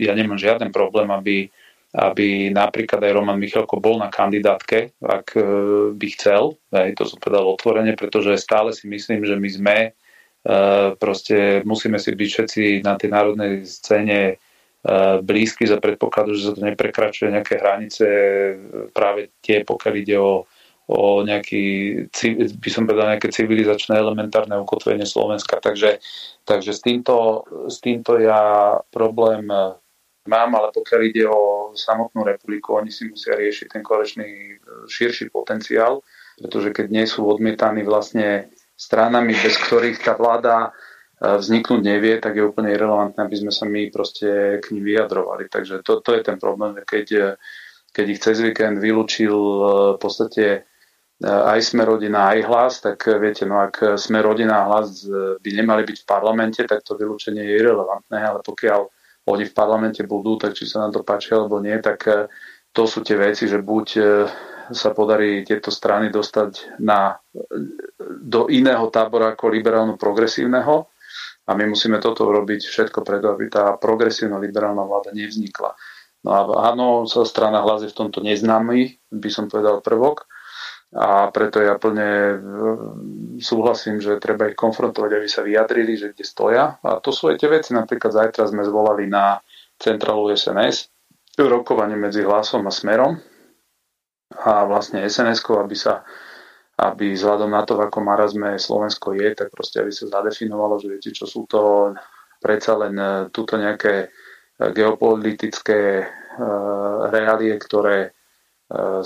ja 0.00 0.16
nemám 0.16 0.40
žiaden 0.40 0.72
problém, 0.72 1.12
aby, 1.12 1.52
aby 1.92 2.48
napríklad 2.48 3.04
aj 3.04 3.12
Roman 3.12 3.36
Michalko 3.36 3.76
bol 3.76 4.00
na 4.00 4.08
kandidátke, 4.08 4.96
ak 5.04 5.36
e, 5.36 5.44
by 5.92 6.08
chcel. 6.16 6.56
Hej, 6.72 6.96
to 6.96 7.04
som 7.04 7.20
povedal 7.20 7.44
otvorene, 7.44 7.92
pretože 7.92 8.40
stále 8.40 8.72
si 8.72 8.88
myslím, 8.88 9.20
že 9.28 9.36
my 9.36 9.48
sme 9.52 9.76
e, 9.84 9.90
proste 10.96 11.60
musíme 11.68 12.00
si 12.00 12.16
byť 12.16 12.28
všetci 12.32 12.62
na 12.88 12.96
tej 12.96 13.12
národnej 13.12 13.68
scéne 13.68 14.40
blízky 15.22 15.66
za 15.66 15.82
predpokladu, 15.82 16.34
že 16.38 16.50
sa 16.50 16.52
to 16.54 16.62
neprekračuje 16.62 17.34
nejaké 17.34 17.58
hranice, 17.58 18.04
e, 18.06 18.54
práve 18.94 19.34
tie, 19.42 19.66
pokiaľ 19.66 19.94
ide 19.98 20.16
o, 20.20 20.46
o 20.86 21.00
nejaký, 21.26 21.64
by 22.62 22.70
som 22.70 22.86
povedal, 22.86 23.10
nejaké 23.10 23.34
civilizačné 23.34 23.98
elementárne 23.98 24.54
ukotvenie 24.62 25.02
Slovenska. 25.02 25.58
Takže, 25.58 25.98
takže 26.46 26.70
s, 26.70 26.80
týmto, 26.86 27.42
s 27.66 27.82
týmto 27.82 28.22
ja 28.22 28.78
problém 28.94 29.50
mám, 30.26 30.50
ale 30.54 30.70
pokiaľ 30.70 31.00
ide 31.02 31.24
o 31.26 31.74
samotnú 31.74 32.22
republiku, 32.22 32.78
oni 32.78 32.94
si 32.94 33.10
musia 33.10 33.34
riešiť 33.34 33.66
ten 33.74 33.82
konečný 33.82 34.28
e, 34.30 34.54
širší 34.86 35.34
potenciál, 35.34 36.06
pretože 36.38 36.70
keď 36.70 36.86
nie 36.92 37.06
sú 37.10 37.26
odmietaní 37.26 37.82
vlastne 37.82 38.52
stranami, 38.76 39.32
bez 39.32 39.56
ktorých 39.66 40.04
tá 40.04 40.14
vláda 40.14 40.70
vzniknúť 41.16 41.80
nevie, 41.80 42.20
tak 42.20 42.36
je 42.36 42.44
úplne 42.44 42.68
irrelevantné, 42.68 43.24
aby 43.24 43.36
sme 43.40 43.52
sa 43.52 43.64
my 43.64 43.88
proste 43.88 44.60
k 44.60 44.76
ním 44.76 44.84
vyjadrovali. 44.84 45.48
Takže 45.48 45.80
to, 45.80 46.04
to 46.04 46.12
je 46.12 46.20
ten 46.20 46.36
problém, 46.36 46.76
keď, 46.84 47.36
keď 47.96 48.06
ich 48.12 48.20
cez 48.20 48.36
víkend 48.44 48.76
vylúčil 48.76 49.32
e, 49.32 49.60
v 49.96 49.98
podstate 49.98 50.44
e, 50.44 50.60
aj 51.24 51.60
sme 51.64 51.88
rodina, 51.88 52.36
aj 52.36 52.40
hlas, 52.44 52.72
tak 52.84 53.08
viete, 53.16 53.48
no 53.48 53.64
ak 53.64 53.96
sme 53.96 54.20
rodina 54.20 54.60
a 54.60 54.66
hlas 54.68 55.08
e, 55.08 55.40
by 55.40 55.50
nemali 55.56 55.88
byť 55.88 56.04
v 56.04 56.08
parlamente, 56.08 56.60
tak 56.68 56.84
to 56.84 56.92
vylúčenie 57.00 57.40
je 57.40 57.56
irrelevantné, 57.64 58.20
ale 58.20 58.44
pokiaľ 58.44 58.80
oni 59.32 59.44
v 59.48 59.56
parlamente 59.56 60.04
budú, 60.04 60.36
tak 60.36 60.52
či 60.52 60.68
sa 60.68 60.84
nám 60.84 60.92
to 60.92 61.00
páči 61.00 61.32
alebo 61.32 61.58
nie, 61.58 61.74
tak 61.80 62.28
to 62.70 62.82
sú 62.86 63.02
tie 63.02 63.18
veci, 63.18 63.50
že 63.50 63.58
buď 63.58 63.86
sa 64.70 64.94
podarí 64.94 65.42
tieto 65.42 65.74
strany 65.74 66.14
dostať 66.14 66.78
na, 66.78 67.18
do 68.22 68.46
iného 68.46 68.86
tábora 68.86 69.34
ako 69.34 69.50
liberálno-progresívneho, 69.50 70.86
a 71.46 71.50
my 71.54 71.64
musíme 71.70 72.02
toto 72.02 72.26
urobiť 72.26 72.66
všetko 72.66 73.06
preto, 73.06 73.30
aby 73.30 73.46
tá 73.46 73.78
progresívna 73.78 74.42
liberálna 74.42 74.82
vláda 74.82 75.14
nevznikla. 75.14 75.78
No 76.26 76.30
a 76.34 76.74
áno, 76.74 77.06
sa 77.06 77.22
strana 77.22 77.62
hlas 77.62 77.86
je 77.86 77.90
v 77.94 77.98
tomto 78.02 78.18
neznámy, 78.18 78.98
by 79.14 79.30
som 79.30 79.46
povedal 79.46 79.78
prvok. 79.78 80.26
A 80.96 81.30
preto 81.30 81.62
ja 81.62 81.78
plne 81.78 82.10
e, 82.10 82.36
súhlasím, 83.42 84.02
že 84.02 84.22
treba 84.22 84.50
ich 84.50 84.58
konfrontovať, 84.58 85.10
aby 85.18 85.28
sa 85.28 85.42
vyjadrili, 85.46 85.94
že 85.98 86.10
kde 86.14 86.24
stoja. 86.26 86.78
A 86.82 86.98
to 86.98 87.14
sú 87.14 87.30
aj 87.30 87.42
tie 87.42 87.50
veci. 87.50 87.74
Napríklad 87.74 88.10
zajtra 88.10 88.46
sme 88.50 88.66
zvolali 88.66 89.06
na 89.06 89.38
centrálu 89.78 90.32
SNS 90.32 90.90
rokovanie 91.36 92.00
medzi 92.00 92.24
hlasom 92.24 92.64
a 92.64 92.72
smerom 92.72 93.20
a 94.32 94.64
vlastne 94.64 95.04
SNS-kou, 95.04 95.60
aby 95.60 95.76
sa 95.76 96.00
aby 96.76 97.16
vzhľadom 97.16 97.48
na 97.48 97.64
to, 97.64 97.80
ako 97.80 98.04
marazme 98.04 98.60
Slovensko 98.60 99.16
je, 99.16 99.32
tak 99.32 99.48
proste 99.48 99.80
aby 99.80 99.88
sa 99.88 100.12
zadefinovalo, 100.12 100.76
že 100.76 100.92
viete, 100.92 101.10
čo 101.16 101.24
sú 101.24 101.48
to 101.48 101.92
predsa 102.36 102.76
len 102.76 102.94
e, 102.94 103.08
túto 103.32 103.56
nejaké 103.56 103.94
e, 104.04 104.06
geopolitické 104.76 105.80
e, 106.04 106.06
reálie, 107.10 107.56
ktoré 107.56 108.12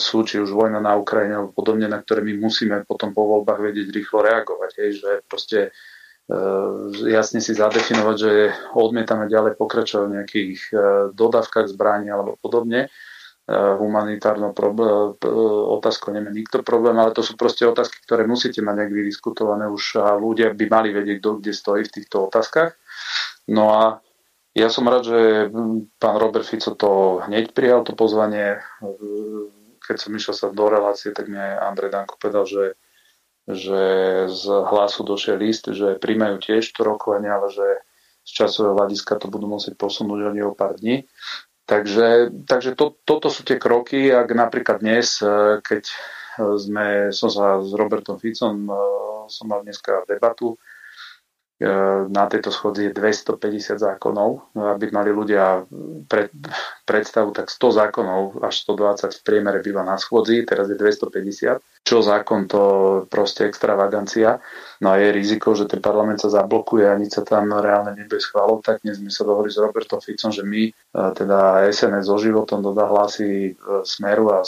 sú, 0.00 0.24
či 0.24 0.40
už 0.40 0.56
vojna 0.56 0.80
na 0.80 0.96
Ukrajine 0.96 1.36
alebo 1.36 1.52
podobne, 1.52 1.84
na 1.84 2.00
ktoré 2.00 2.24
my 2.24 2.32
musíme 2.40 2.80
potom 2.88 3.12
po 3.12 3.28
voľbách 3.28 3.60
vedieť 3.60 3.92
rýchlo 3.92 4.24
reagovať. 4.24 4.70
Hej, 4.80 4.90
že 5.04 5.10
proste 5.28 5.76
jasne 7.04 7.44
si 7.44 7.52
zadefinovať, 7.52 8.16
že 8.16 8.32
odmietame 8.72 9.28
ďalej 9.28 9.60
pokračovať 9.60 10.04
v 10.08 10.14
nejakých 10.16 10.58
dodávkach 11.12 11.68
zbraní 11.76 12.08
alebo 12.08 12.40
podobne 12.40 12.88
Eh, 13.50 13.74
humanitárnou 13.82 14.54
otázkou 15.74 16.14
nemá 16.14 16.30
nikto 16.30 16.62
problém, 16.62 16.94
ale 16.94 17.10
to 17.10 17.18
sú 17.18 17.34
proste 17.34 17.66
otázky, 17.66 17.98
ktoré 18.06 18.22
musíte 18.22 18.62
mať 18.62 18.74
nejak 18.78 18.92
vydiskutované 18.94 19.66
už 19.66 19.98
a 19.98 20.14
ľudia 20.14 20.54
by 20.54 20.70
mali 20.70 20.94
vedieť, 20.94 21.18
kto 21.18 21.30
kde 21.42 21.50
stojí 21.50 21.82
v 21.82 21.94
týchto 21.98 22.30
otázkach. 22.30 22.78
No 23.50 23.74
a 23.74 23.82
ja 24.54 24.70
som 24.70 24.86
rád, 24.86 25.02
že 25.02 25.20
pán 25.98 26.22
Robert 26.22 26.46
Fico 26.46 26.78
to 26.78 27.26
hneď 27.26 27.50
prijal, 27.50 27.82
to 27.82 27.98
pozvanie. 27.98 28.62
Keď 29.82 29.96
som 29.98 30.14
išiel 30.14 30.34
sa 30.38 30.54
do 30.54 30.70
relácie, 30.70 31.10
tak 31.10 31.26
mi 31.26 31.34
aj 31.34 31.74
Andrej 31.74 31.90
Danko 31.90 32.22
povedal, 32.22 32.46
že, 32.46 32.78
že 33.50 33.82
z 34.30 34.44
hlasu 34.46 35.02
došiel 35.02 35.42
list, 35.42 35.66
že 35.66 35.98
príjmajú 35.98 36.38
tiež 36.38 36.70
to 36.70 36.86
rokovanie, 36.86 37.26
ale 37.26 37.50
že 37.50 37.66
z 38.22 38.30
časového 38.30 38.78
hľadiska 38.78 39.18
to 39.18 39.26
budú 39.26 39.50
musieť 39.50 39.74
posunúť 39.74 40.30
ani 40.30 40.46
o 40.46 40.54
pár 40.54 40.78
dní. 40.78 41.02
Takže, 41.70 42.34
takže 42.50 42.74
to, 42.74 42.98
toto 43.06 43.30
sú 43.30 43.46
tie 43.46 43.54
kroky, 43.54 44.10
ak 44.10 44.26
napríklad 44.34 44.82
dnes, 44.82 45.22
e, 45.22 45.62
keď 45.62 45.82
e, 45.86 45.94
sme, 46.58 46.86
som 47.14 47.30
sa 47.30 47.62
s 47.62 47.70
Robertom 47.70 48.18
Ficom, 48.18 48.66
e, 48.66 48.74
som 49.30 49.46
mal 49.46 49.62
dneska 49.62 50.02
debatu, 50.10 50.58
na 52.08 52.24
tejto 52.24 52.48
schodzi 52.48 52.88
je 52.88 52.96
250 52.96 53.76
zákonov, 53.76 54.56
aby 54.56 54.88
mali 54.96 55.12
ľudia 55.12 55.68
pre, 56.08 56.32
predstavu, 56.88 57.36
tak 57.36 57.52
100 57.52 57.84
zákonov 57.84 58.40
až 58.40 58.64
120 58.64 59.20
v 59.20 59.24
priemere 59.28 59.60
býva 59.60 59.84
na 59.84 60.00
schôdzi, 60.00 60.48
teraz 60.48 60.72
je 60.72 60.80
250. 60.80 61.60
Čo 61.84 62.00
zákon, 62.00 62.48
to 62.48 62.62
proste 63.12 63.44
extravagancia. 63.44 64.40
No 64.80 64.96
a 64.96 65.00
je 65.00 65.12
riziko, 65.12 65.52
že 65.52 65.68
ten 65.68 65.84
parlament 65.84 66.24
sa 66.24 66.32
zablokuje 66.32 66.88
a 66.88 66.96
nič 66.96 67.20
sa 67.20 67.28
tam 67.28 67.52
reálne 67.52 67.92
nebude 67.92 68.24
schváľovať. 68.24 68.64
Tak 68.64 68.76
dnes 68.80 68.96
sme 68.96 69.12
sa 69.12 69.28
dohodli 69.28 69.52
s 69.52 69.60
Robertom 69.60 70.00
Ficom, 70.00 70.32
že 70.32 70.40
my, 70.40 70.62
e, 70.68 70.72
teda 71.12 71.68
SNS 71.68 72.08
so 72.08 72.16
životom 72.16 72.64
dodá 72.64 72.88
hlasy 72.88 73.52
e, 73.52 73.84
Smeru 73.84 74.32
a 74.32 74.44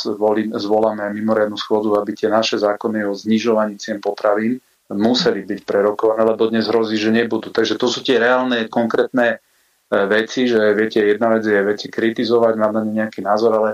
zvoláme 0.56 1.12
mimoriadnu 1.12 1.60
schôdzu, 1.60 1.92
aby 2.00 2.16
tie 2.16 2.32
naše 2.32 2.56
zákony 2.56 3.04
o 3.04 3.12
znižovaní 3.12 3.76
cien 3.76 4.00
potravín 4.00 4.56
museli 4.96 5.44
byť 5.44 5.60
prerokované, 5.64 6.24
lebo 6.24 6.48
dnes 6.48 6.68
hrozí, 6.68 7.00
že 7.00 7.12
nebudú. 7.12 7.48
Takže 7.48 7.80
to 7.80 7.88
sú 7.88 8.04
tie 8.04 8.20
reálne, 8.20 8.68
konkrétne 8.68 9.42
E, 9.92 10.06
veci, 10.08 10.48
že 10.48 10.72
viete, 10.72 11.04
jedna 11.04 11.36
vec 11.36 11.44
je 11.44 11.60
veci 11.60 11.92
kritizovať, 11.92 12.52
mám 12.56 12.72
na 12.72 12.80
ne 12.80 13.04
nejaký 13.04 13.20
názor, 13.20 13.52
ale 13.60 13.70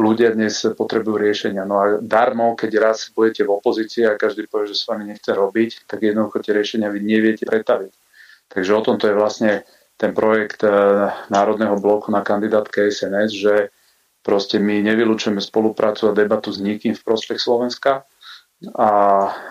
ľudia 0.00 0.32
dnes 0.32 0.64
potrebujú 0.72 1.20
riešenia. 1.20 1.68
No 1.68 1.74
a 1.76 1.84
darmo, 2.00 2.56
keď 2.56 2.70
raz 2.80 3.12
budete 3.12 3.44
v 3.44 3.52
opozícii 3.60 4.08
a 4.08 4.16
každý 4.16 4.48
povie, 4.48 4.72
že 4.72 4.80
s 4.80 4.88
vami 4.88 5.12
nechce 5.12 5.28
robiť, 5.28 5.84
tak 5.84 6.00
jednoducho 6.00 6.40
tie 6.40 6.56
riešenia 6.56 6.88
vy 6.88 7.04
neviete 7.04 7.44
pretaviť. 7.44 7.92
Takže 8.48 8.70
o 8.72 8.80
tomto 8.80 9.12
je 9.12 9.18
vlastne 9.18 9.52
ten 10.00 10.16
projekt 10.16 10.64
e, 10.64 10.72
Národného 11.28 11.76
bloku 11.76 12.08
na 12.08 12.24
kandidátke 12.24 12.88
SNS, 12.88 13.30
že 13.36 13.54
proste 14.24 14.56
my 14.56 14.80
nevylučujeme 14.80 15.42
spoluprácu 15.42 16.08
a 16.08 16.16
debatu 16.16 16.48
s 16.48 16.64
nikým 16.64 16.96
v 16.96 17.04
prospech 17.04 17.36
Slovenska, 17.36 18.08
a, 18.58 18.90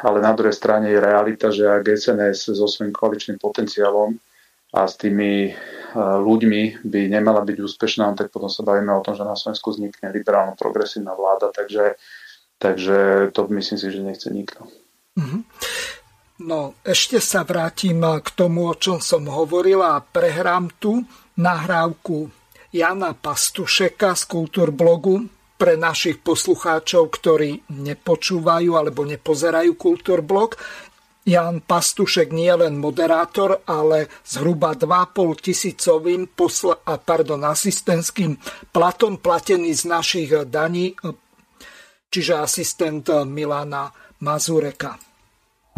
ale 0.03 0.17
na 0.19 0.35
druhej 0.35 0.51
strane 0.51 0.91
je 0.91 0.99
realita, 0.99 1.47
že 1.47 1.63
ak 1.63 1.95
SNS 1.95 2.51
so 2.51 2.67
svojím 2.67 2.91
koaličným 2.91 3.39
potenciálom 3.39 4.19
a 4.75 4.83
s 4.83 4.99
tými 4.99 5.55
ľuďmi 5.95 6.83
by 6.83 7.01
nemala 7.07 7.39
byť 7.47 7.57
úspešná, 7.63 8.11
tak 8.19 8.35
potom 8.35 8.51
sa 8.51 8.67
bavíme 8.67 8.91
o 8.91 8.99
tom, 8.99 9.15
že 9.15 9.23
na 9.23 9.39
Slovensku 9.39 9.71
vznikne 9.71 10.11
liberálno-progresívna 10.11 11.15
vláda, 11.15 11.55
takže, 11.55 11.95
takže 12.59 13.31
to 13.31 13.47
myslím 13.47 13.77
si, 13.79 13.87
že 13.87 14.03
nechce 14.03 14.27
nikto. 14.27 14.67
Mm-hmm. 15.15 15.41
No, 16.37 16.77
ešte 16.85 17.17
sa 17.17 17.41
vrátim 17.47 18.03
k 18.03 18.29
tomu, 18.35 18.69
o 18.69 18.75
čom 18.77 19.01
som 19.01 19.25
hovoril 19.25 19.81
a 19.81 20.03
prehrám 20.03 20.69
tu 20.77 21.01
nahrávku 21.39 22.29
Jana 22.75 23.15
Pastušeka 23.15 24.13
z 24.13 24.23
Kultúrblogu 24.29 25.36
pre 25.57 25.73
našich 25.75 26.21
poslucháčov, 26.21 27.09
ktorí 27.09 27.65
nepočúvajú 27.73 28.77
alebo 28.77 29.03
nepozerajú 29.03 29.73
Kultúrblog. 29.73 30.55
Jan 31.27 31.59
Pastušek 31.59 32.31
nie 32.31 32.53
len 32.55 32.79
moderátor, 32.79 33.65
ale 33.67 34.07
zhruba 34.23 34.77
2,5 34.79 35.43
tisícovým 35.43 36.31
posl- 36.31 36.79
a, 36.87 36.95
pardon, 36.95 37.43
asistentským 37.43 38.39
platom 38.71 39.19
platený 39.19 39.75
z 39.75 39.83
našich 39.91 40.29
daní, 40.47 40.95
čiže 42.07 42.33
asistent 42.39 43.11
Milana 43.27 43.91
Mazureka. 44.23 45.06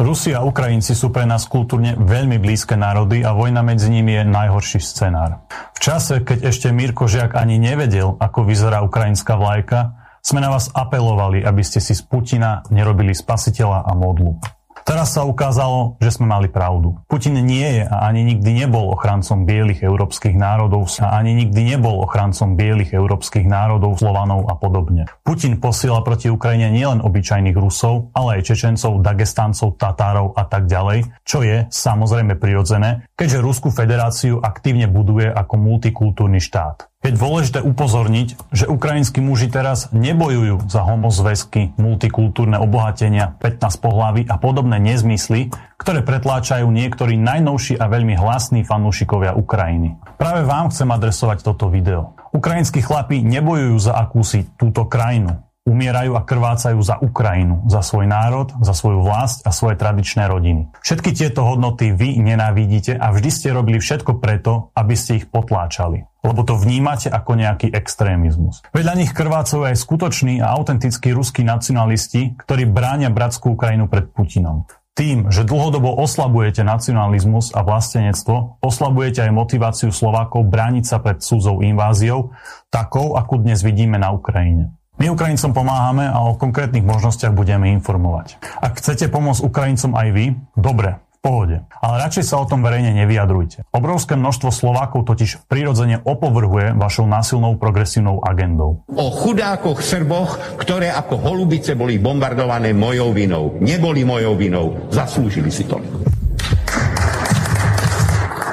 Rusi 0.00 0.32
a 0.32 0.40
Ukrajinci 0.40 0.96
sú 0.96 1.12
pre 1.12 1.28
nás 1.28 1.44
kultúrne 1.44 1.92
veľmi 1.92 2.40
blízke 2.40 2.72
národy 2.72 3.20
a 3.20 3.36
vojna 3.36 3.60
medzi 3.60 3.92
nimi 3.92 4.16
je 4.16 4.24
najhorší 4.24 4.80
scenár. 4.80 5.44
V 5.76 5.78
čase, 5.78 6.24
keď 6.24 6.48
ešte 6.48 6.72
Mirko 6.72 7.04
Žiak 7.04 7.36
ani 7.36 7.60
nevedel, 7.60 8.16
ako 8.16 8.48
vyzerá 8.48 8.80
ukrajinská 8.80 9.36
vlajka, 9.36 9.92
sme 10.24 10.40
na 10.40 10.56
vás 10.56 10.72
apelovali, 10.72 11.44
aby 11.44 11.60
ste 11.60 11.84
si 11.84 11.92
z 11.92 12.00
Putina 12.00 12.64
nerobili 12.72 13.12
spasiteľa 13.12 13.84
a 13.84 13.92
modlu. 13.92 14.40
Teraz 14.84 15.14
sa 15.14 15.22
ukázalo, 15.22 15.96
že 16.02 16.10
sme 16.12 16.26
mali 16.26 16.48
pravdu. 16.50 16.98
Putin 17.06 17.38
nie 17.40 17.80
je 17.80 17.84
a 17.86 18.10
ani 18.10 18.26
nikdy 18.26 18.66
nebol 18.66 18.92
ochrancom 18.92 19.46
bielých 19.46 19.86
európskych 19.86 20.34
národov 20.34 20.90
a 21.00 21.16
ani 21.16 21.46
nikdy 21.46 21.76
nebol 21.76 22.02
ochrancom 22.02 22.58
bielých 22.58 22.92
európskych 22.96 23.46
národov, 23.46 24.02
Slovanov 24.02 24.50
a 24.50 24.58
podobne. 24.58 25.06
Putin 25.22 25.62
posiela 25.62 26.02
proti 26.02 26.26
Ukrajine 26.26 26.74
nielen 26.74 26.98
obyčajných 27.00 27.54
Rusov, 27.54 28.10
ale 28.12 28.40
aj 28.40 28.50
Čečencov, 28.50 28.98
Dagestáncov, 29.00 29.78
Tatárov 29.78 30.34
a 30.34 30.44
tak 30.44 30.66
ďalej, 30.66 31.06
čo 31.22 31.46
je 31.46 31.70
samozrejme 31.70 32.34
prirodzené, 32.36 33.06
keďže 33.14 33.44
Rusku 33.44 33.70
federáciu 33.70 34.42
aktívne 34.42 34.90
buduje 34.90 35.30
ako 35.30 35.54
multikultúrny 35.54 36.42
štát. 36.42 36.89
Je 37.00 37.16
dôležité 37.16 37.64
upozorniť, 37.64 38.52
že 38.52 38.68
ukrajinskí 38.68 39.24
muži 39.24 39.48
teraz 39.48 39.88
nebojujú 39.88 40.68
za 40.68 40.84
homozväzky, 40.84 41.72
multikultúrne 41.80 42.60
obohatenia, 42.60 43.40
15 43.40 43.80
pohlaví 43.80 44.28
a 44.28 44.36
podobné 44.36 44.76
nezmysly, 44.84 45.48
ktoré 45.80 46.04
pretláčajú 46.04 46.68
niektorí 46.68 47.16
najnovší 47.16 47.80
a 47.80 47.88
veľmi 47.88 48.20
hlasní 48.20 48.68
fanúšikovia 48.68 49.32
Ukrajiny. 49.32 49.96
Práve 50.20 50.44
vám 50.44 50.68
chcem 50.68 50.92
adresovať 50.92 51.40
toto 51.40 51.72
video. 51.72 52.20
Ukrajinskí 52.36 52.84
chlapi 52.84 53.24
nebojujú 53.24 53.80
za 53.80 53.96
akúsi 53.96 54.44
túto 54.60 54.84
krajinu. 54.84 55.40
Umierajú 55.64 56.20
a 56.20 56.24
krvácajú 56.28 56.84
za 56.84 57.00
Ukrajinu, 57.00 57.64
za 57.64 57.80
svoj 57.80 58.12
národ, 58.12 58.52
za 58.60 58.76
svoju 58.76 59.00
vlast 59.00 59.40
a 59.48 59.56
svoje 59.56 59.80
tradičné 59.80 60.28
rodiny. 60.28 60.68
Všetky 60.84 61.16
tieto 61.16 61.48
hodnoty 61.48 61.96
vy 61.96 62.20
nenávidíte 62.20 62.92
a 62.92 63.08
vždy 63.08 63.30
ste 63.32 63.56
robili 63.56 63.80
všetko 63.80 64.20
preto, 64.20 64.68
aby 64.76 64.92
ste 64.92 65.24
ich 65.24 65.32
potláčali 65.32 66.09
lebo 66.20 66.44
to 66.44 66.56
vnímate 66.56 67.08
ako 67.08 67.36
nejaký 67.36 67.72
extrémizmus. 67.72 68.60
Vedľa 68.72 68.94
nich 68.96 69.12
krvácajú 69.12 69.64
aj 69.66 69.76
skutoční 69.76 70.44
a 70.44 70.52
autentickí 70.56 71.12
ruskí 71.12 71.42
nacionalisti, 71.44 72.36
ktorí 72.36 72.68
bránia 72.68 73.08
bratskú 73.08 73.56
Ukrajinu 73.56 73.88
pred 73.88 74.08
Putinom. 74.12 74.68
Tým, 74.90 75.32
že 75.32 75.48
dlhodobo 75.48 75.96
oslabujete 75.96 76.60
nacionalizmus 76.60 77.56
a 77.56 77.64
vlastenectvo, 77.64 78.60
oslabujete 78.60 79.24
aj 79.24 79.32
motiváciu 79.32 79.88
Slovákov 79.94 80.50
brániť 80.50 80.84
sa 80.84 81.00
pred 81.00 81.24
cudzou 81.24 81.64
inváziou, 81.64 82.36
takou, 82.68 83.16
akú 83.16 83.40
dnes 83.40 83.64
vidíme 83.64 83.96
na 83.96 84.12
Ukrajine. 84.12 84.76
My 85.00 85.08
Ukrajincom 85.08 85.56
pomáhame 85.56 86.04
a 86.04 86.20
o 86.28 86.36
konkrétnych 86.36 86.84
možnostiach 86.84 87.32
budeme 87.32 87.72
informovať. 87.72 88.36
Ak 88.60 88.76
chcete 88.76 89.08
pomôcť 89.08 89.40
Ukrajincom 89.40 89.96
aj 89.96 90.08
vy, 90.12 90.26
dobre, 90.52 91.00
pohode. 91.20 91.62
Ale 91.84 92.00
radšej 92.00 92.24
sa 92.24 92.40
o 92.40 92.48
tom 92.48 92.64
verejne 92.64 92.96
nevyjadrujte. 92.96 93.68
Obrovské 93.76 94.16
množstvo 94.16 94.48
Slovákov 94.48 95.04
totiž 95.04 95.44
prirodzene 95.46 96.00
opovrhuje 96.00 96.72
vašou 96.74 97.04
násilnou 97.04 97.60
progresívnou 97.60 98.24
agendou. 98.24 98.82
O 98.88 99.08
chudákoch 99.12 99.84
Srboch, 99.84 100.56
ktoré 100.56 100.88
ako 100.88 101.20
holubice 101.20 101.76
boli 101.76 102.00
bombardované 102.00 102.72
mojou 102.72 103.12
vinou. 103.12 103.60
Neboli 103.60 104.02
mojou 104.02 104.34
vinou. 104.34 104.66
Zaslúžili 104.88 105.52
si 105.52 105.68
to. 105.68 105.76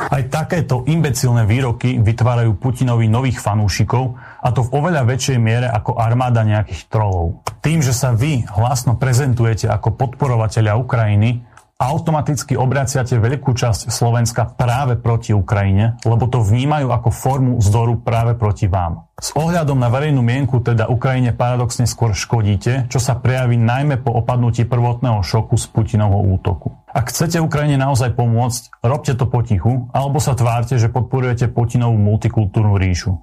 Aj 0.07 0.23
takéto 0.33 0.81
imbecilné 0.89 1.45
výroky 1.45 2.01
vytvárajú 2.01 2.57
Putinovi 2.57 3.05
nových 3.05 3.37
fanúšikov, 3.37 4.17
a 4.17 4.49
to 4.49 4.65
v 4.65 4.73
oveľa 4.81 5.05
väčšej 5.05 5.37
miere 5.37 5.69
ako 5.69 5.93
armáda 5.93 6.41
nejakých 6.41 6.89
trolov. 6.89 7.45
Tým, 7.61 7.85
že 7.85 7.93
sa 7.93 8.17
vy 8.17 8.41
hlasno 8.49 8.97
prezentujete 8.97 9.69
ako 9.69 9.93
podporovateľia 9.93 10.73
Ukrajiny, 10.73 11.45
automaticky 11.77 12.57
obraciate 12.57 13.21
veľkú 13.21 13.53
časť 13.53 13.93
Slovenska 13.93 14.49
práve 14.57 14.97
proti 14.97 15.29
Ukrajine, 15.29 16.01
lebo 16.01 16.25
to 16.25 16.41
vnímajú 16.41 16.89
ako 16.89 17.09
formu 17.13 17.53
zdoru 17.61 18.01
práve 18.01 18.33
proti 18.33 18.65
vám. 18.65 19.05
S 19.17 19.33
ohľadom 19.37 19.77
na 19.77 19.89
verejnú 19.89 20.21
mienku 20.25 20.61
teda 20.61 20.89
Ukrajine 20.89 21.37
paradoxne 21.37 21.85
skôr 21.85 22.17
škodíte, 22.17 22.89
čo 22.89 22.97
sa 22.97 23.17
prejaví 23.17 23.57
najmä 23.57 24.01
po 24.01 24.13
opadnutí 24.13 24.65
prvotného 24.65 25.21
šoku 25.21 25.57
z 25.57 25.65
Putinovho 25.69 26.21
útoku. 26.37 26.73
Ak 26.89 27.13
chcete 27.13 27.37
Ukrajine 27.37 27.77
naozaj 27.77 28.17
pomôcť, 28.17 28.81
robte 28.81 29.13
to 29.13 29.29
potichu, 29.29 29.89
alebo 29.93 30.17
sa 30.17 30.33
tvárte, 30.33 30.81
že 30.81 30.89
podporujete 30.89 31.49
Putinovú 31.53 31.97
multikultúrnu 31.97 32.77
ríšu. 32.77 33.13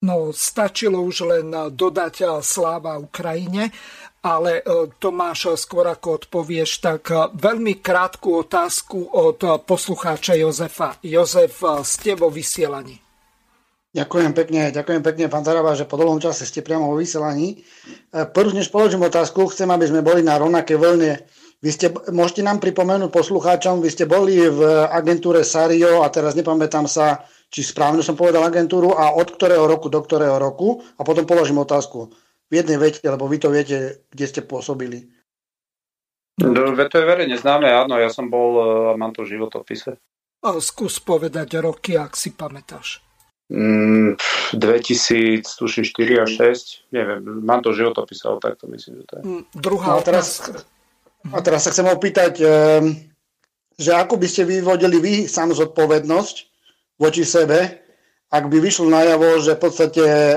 No, 0.00 0.32
stačilo 0.32 1.04
už 1.04 1.28
len 1.28 1.52
dodať 1.52 2.40
sláva 2.40 2.96
Ukrajine 2.96 3.68
ale 4.20 4.60
e, 4.60 4.62
Tomáš, 5.00 5.56
skôr 5.56 5.88
ako 5.88 6.20
odpovieš, 6.24 6.84
tak 6.84 7.08
e, 7.08 7.32
veľmi 7.32 7.80
krátku 7.80 8.44
otázku 8.44 9.08
od 9.16 9.40
e, 9.40 9.48
poslucháča 9.64 10.36
Jozefa. 10.36 11.00
Jozef, 11.00 11.64
ste 11.88 12.12
vo 12.12 12.28
vysielaní. 12.28 13.00
Ďakujem 13.90 14.32
pekne, 14.36 14.70
ďakujem 14.70 15.02
pekne, 15.02 15.26
pán 15.26 15.42
Zaraba, 15.42 15.74
že 15.74 15.82
po 15.82 15.98
dlhom 15.98 16.22
čase 16.22 16.46
ste 16.46 16.62
priamo 16.62 16.94
vo 16.94 16.96
vysielaní. 17.02 17.58
Prvú, 18.30 18.54
než 18.54 18.70
položím 18.70 19.02
otázku, 19.02 19.50
chcem, 19.50 19.66
aby 19.66 19.90
sme 19.90 19.98
boli 19.98 20.22
na 20.22 20.38
rovnaké 20.38 20.78
vlne. 20.78 21.26
Vy 21.58 21.70
ste, 21.74 21.90
môžete 22.14 22.46
nám 22.46 22.62
pripomenúť 22.62 23.10
poslucháčom, 23.10 23.82
vy 23.82 23.90
ste 23.90 24.06
boli 24.06 24.46
v 24.46 24.62
agentúre 24.94 25.42
Sario 25.42 26.06
a 26.06 26.08
teraz 26.14 26.38
nepamätám 26.38 26.86
sa, 26.86 27.26
či 27.50 27.66
správne 27.66 28.06
som 28.06 28.14
povedal 28.14 28.46
agentúru 28.46 28.94
a 28.94 29.10
od 29.18 29.26
ktorého 29.26 29.66
roku 29.66 29.90
do 29.90 29.98
ktorého 29.98 30.38
roku 30.38 30.78
a 30.94 31.02
potom 31.02 31.26
položím 31.26 31.58
otázku 31.58 32.14
v 32.50 32.52
jednej 32.58 32.78
vete, 32.82 33.06
lebo 33.06 33.30
vy 33.30 33.38
to 33.38 33.48
viete, 33.54 34.02
kde 34.10 34.26
ste 34.26 34.42
pôsobili. 34.42 35.06
No, 36.42 36.74
to 36.74 36.96
je 36.98 37.06
verejne 37.06 37.36
známe, 37.38 37.68
áno, 37.70 38.00
ja 38.00 38.10
som 38.10 38.26
bol, 38.26 38.50
e, 38.58 38.64
mám 38.98 39.14
to 39.14 39.22
v 39.22 39.38
životopise. 39.38 40.00
A 40.40 40.56
skús 40.58 40.98
povedať 40.98 41.60
roky, 41.60 42.00
ak 42.00 42.16
si 42.16 42.32
pamätáš. 42.32 43.04
Mm, 43.52 44.16
2000, 44.56 45.44
tuším 45.44 45.84
4 45.84 46.22
a 46.22 46.26
6, 46.26 46.90
neviem, 46.96 47.20
mám 47.44 47.60
to 47.60 47.76
v 47.76 47.84
životopise, 47.84 48.24
ale 48.24 48.40
tak 48.40 48.56
to 48.56 48.66
myslím, 48.72 49.04
že 49.04 49.04
to 49.04 49.14
je. 49.20 49.22
Mm, 49.22 49.42
druhá 49.52 49.92
no, 49.94 50.00
a, 50.00 50.06
teraz, 50.06 50.26
a 51.28 51.38
teraz 51.44 51.60
sa 51.68 51.70
chcem 51.76 51.86
opýtať, 51.92 52.40
ehm, 52.40 53.12
že 53.76 53.92
ako 53.92 54.16
by 54.16 54.26
ste 54.26 54.48
vyvodili 54.48 54.96
vy 54.96 55.14
sám 55.28 55.52
zodpovednosť 55.52 56.36
voči 56.96 57.22
sebe 57.28 57.80
ak 58.30 58.46
by 58.46 58.58
vyšlo 58.62 58.86
najavo, 58.86 59.42
že 59.42 59.58
v 59.58 59.60
podstate 59.60 60.04
e, 60.06 60.36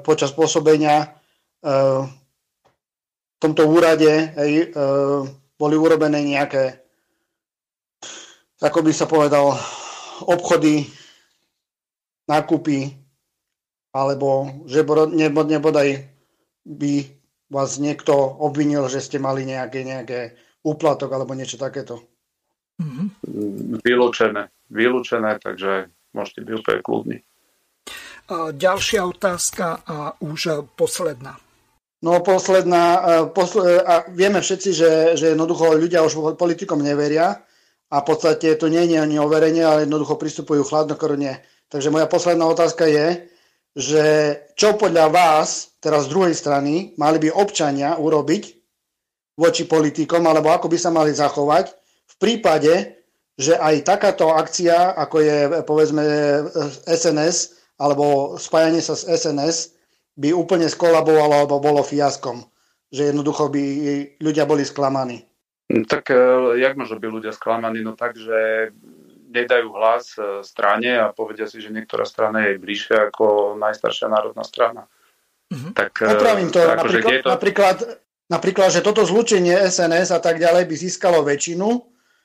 počas 0.00 0.32
pôsobenia 0.32 1.04
e, 1.04 1.06
v 1.60 3.36
tomto 3.40 3.62
úrade 3.68 4.08
e, 4.08 4.26
boli 5.60 5.76
urobené 5.76 6.24
nejaké, 6.24 6.80
ako 8.60 8.80
by 8.80 8.92
sa 8.92 9.04
povedal, 9.04 9.56
obchody, 10.24 10.88
nákupy, 12.28 12.96
alebo 13.92 14.48
že 14.64 14.84
nebodaj 15.48 15.88
by 16.64 16.94
vás 17.50 17.80
niekto 17.82 18.14
obvinil, 18.14 18.86
že 18.86 19.02
ste 19.02 19.18
mali 19.18 19.42
nejaké, 19.42 19.82
nejaké 19.82 20.38
úplatok 20.62 21.10
alebo 21.10 21.34
niečo 21.34 21.58
takéto. 21.58 21.98
Mm-hmm. 22.78 23.06
Vylúčené, 23.84 24.48
vylúčené, 24.70 25.36
takže 25.42 25.90
môžete 26.14 26.40
byť 26.46 26.54
úplne 26.56 26.80
kľudní. 26.80 27.16
Ďalšia 28.54 29.02
otázka 29.10 29.82
a 29.82 30.14
už 30.22 30.70
posledná. 30.78 31.34
No 32.00 32.24
posledná, 32.24 32.84
posle, 33.36 33.76
a 33.76 34.08
vieme 34.08 34.40
všetci, 34.40 34.70
že, 34.72 34.90
že 35.20 35.36
jednoducho 35.36 35.76
ľudia 35.76 36.00
už 36.00 36.32
politikom 36.40 36.80
neveria 36.80 37.44
a 37.92 37.96
v 38.00 38.06
podstate 38.08 38.56
to 38.56 38.72
nie 38.72 38.88
je 38.88 38.96
ani 38.96 39.20
overenie, 39.20 39.60
ale 39.60 39.84
jednoducho 39.84 40.16
pristupujú 40.16 40.64
chladnokrvne. 40.64 41.44
Takže 41.68 41.92
moja 41.92 42.08
posledná 42.08 42.48
otázka 42.48 42.88
je, 42.88 43.28
že 43.76 44.04
čo 44.56 44.80
podľa 44.80 45.12
vás, 45.12 45.76
teraz 45.78 46.08
z 46.08 46.12
druhej 46.16 46.34
strany, 46.34 46.96
mali 46.96 47.20
by 47.20 47.36
občania 47.36 48.00
urobiť 48.00 48.42
voči 49.36 49.68
politikom, 49.68 50.24
alebo 50.24 50.50
ako 50.56 50.72
by 50.72 50.78
sa 50.80 50.88
mali 50.88 51.12
zachovať 51.12 51.66
v 52.10 52.14
prípade, 52.16 52.74
že 53.40 53.56
aj 53.56 53.88
takáto 53.88 54.32
akcia, 54.32 54.96
ako 54.96 55.16
je 55.20 55.36
povedzme 55.64 56.04
SNS, 56.88 57.60
alebo 57.80 58.36
spájanie 58.36 58.84
sa 58.84 58.92
s 58.92 59.08
SNS, 59.08 59.79
by 60.16 60.34
úplne 60.34 60.66
skolabovalo 60.66 61.44
alebo 61.44 61.62
bolo 61.62 61.82
fiaskom. 61.84 62.42
Že 62.90 63.14
jednoducho 63.14 63.50
by 63.52 63.64
ľudia 64.18 64.44
boli 64.48 64.66
sklamaní. 64.66 65.22
No 65.70 65.86
tak 65.86 66.10
e, 66.10 66.18
jak 66.58 66.74
môžu 66.74 66.98
byť 66.98 67.10
ľudia 67.10 67.30
sklamaní? 67.30 67.86
No 67.86 67.94
tak, 67.94 68.18
že 68.18 68.74
nedajú 69.30 69.70
hlas 69.70 70.18
e, 70.18 70.42
strane 70.42 70.98
a 70.98 71.14
povedia 71.14 71.46
si, 71.46 71.62
že 71.62 71.70
niektorá 71.70 72.02
strana 72.02 72.50
je 72.50 72.58
bližšia 72.58 73.14
ako 73.14 73.54
najstaršia 73.54 74.10
národná 74.10 74.42
strana. 74.42 74.90
Mm-hmm. 75.54 75.72
Tak, 75.78 75.92
e, 76.02 76.06
Opravím 76.10 76.50
to. 76.50 76.58
Ako, 76.58 76.74
napríklad, 76.74 77.14
to... 77.22 77.28
Napríklad, 77.30 77.76
napríklad, 78.26 78.68
že 78.74 78.82
toto 78.82 79.06
zlúčenie 79.06 79.54
SNS 79.70 80.10
a 80.10 80.18
tak 80.18 80.42
ďalej 80.42 80.66
by 80.66 80.74
získalo 80.74 81.22
väčšinu, 81.22 81.68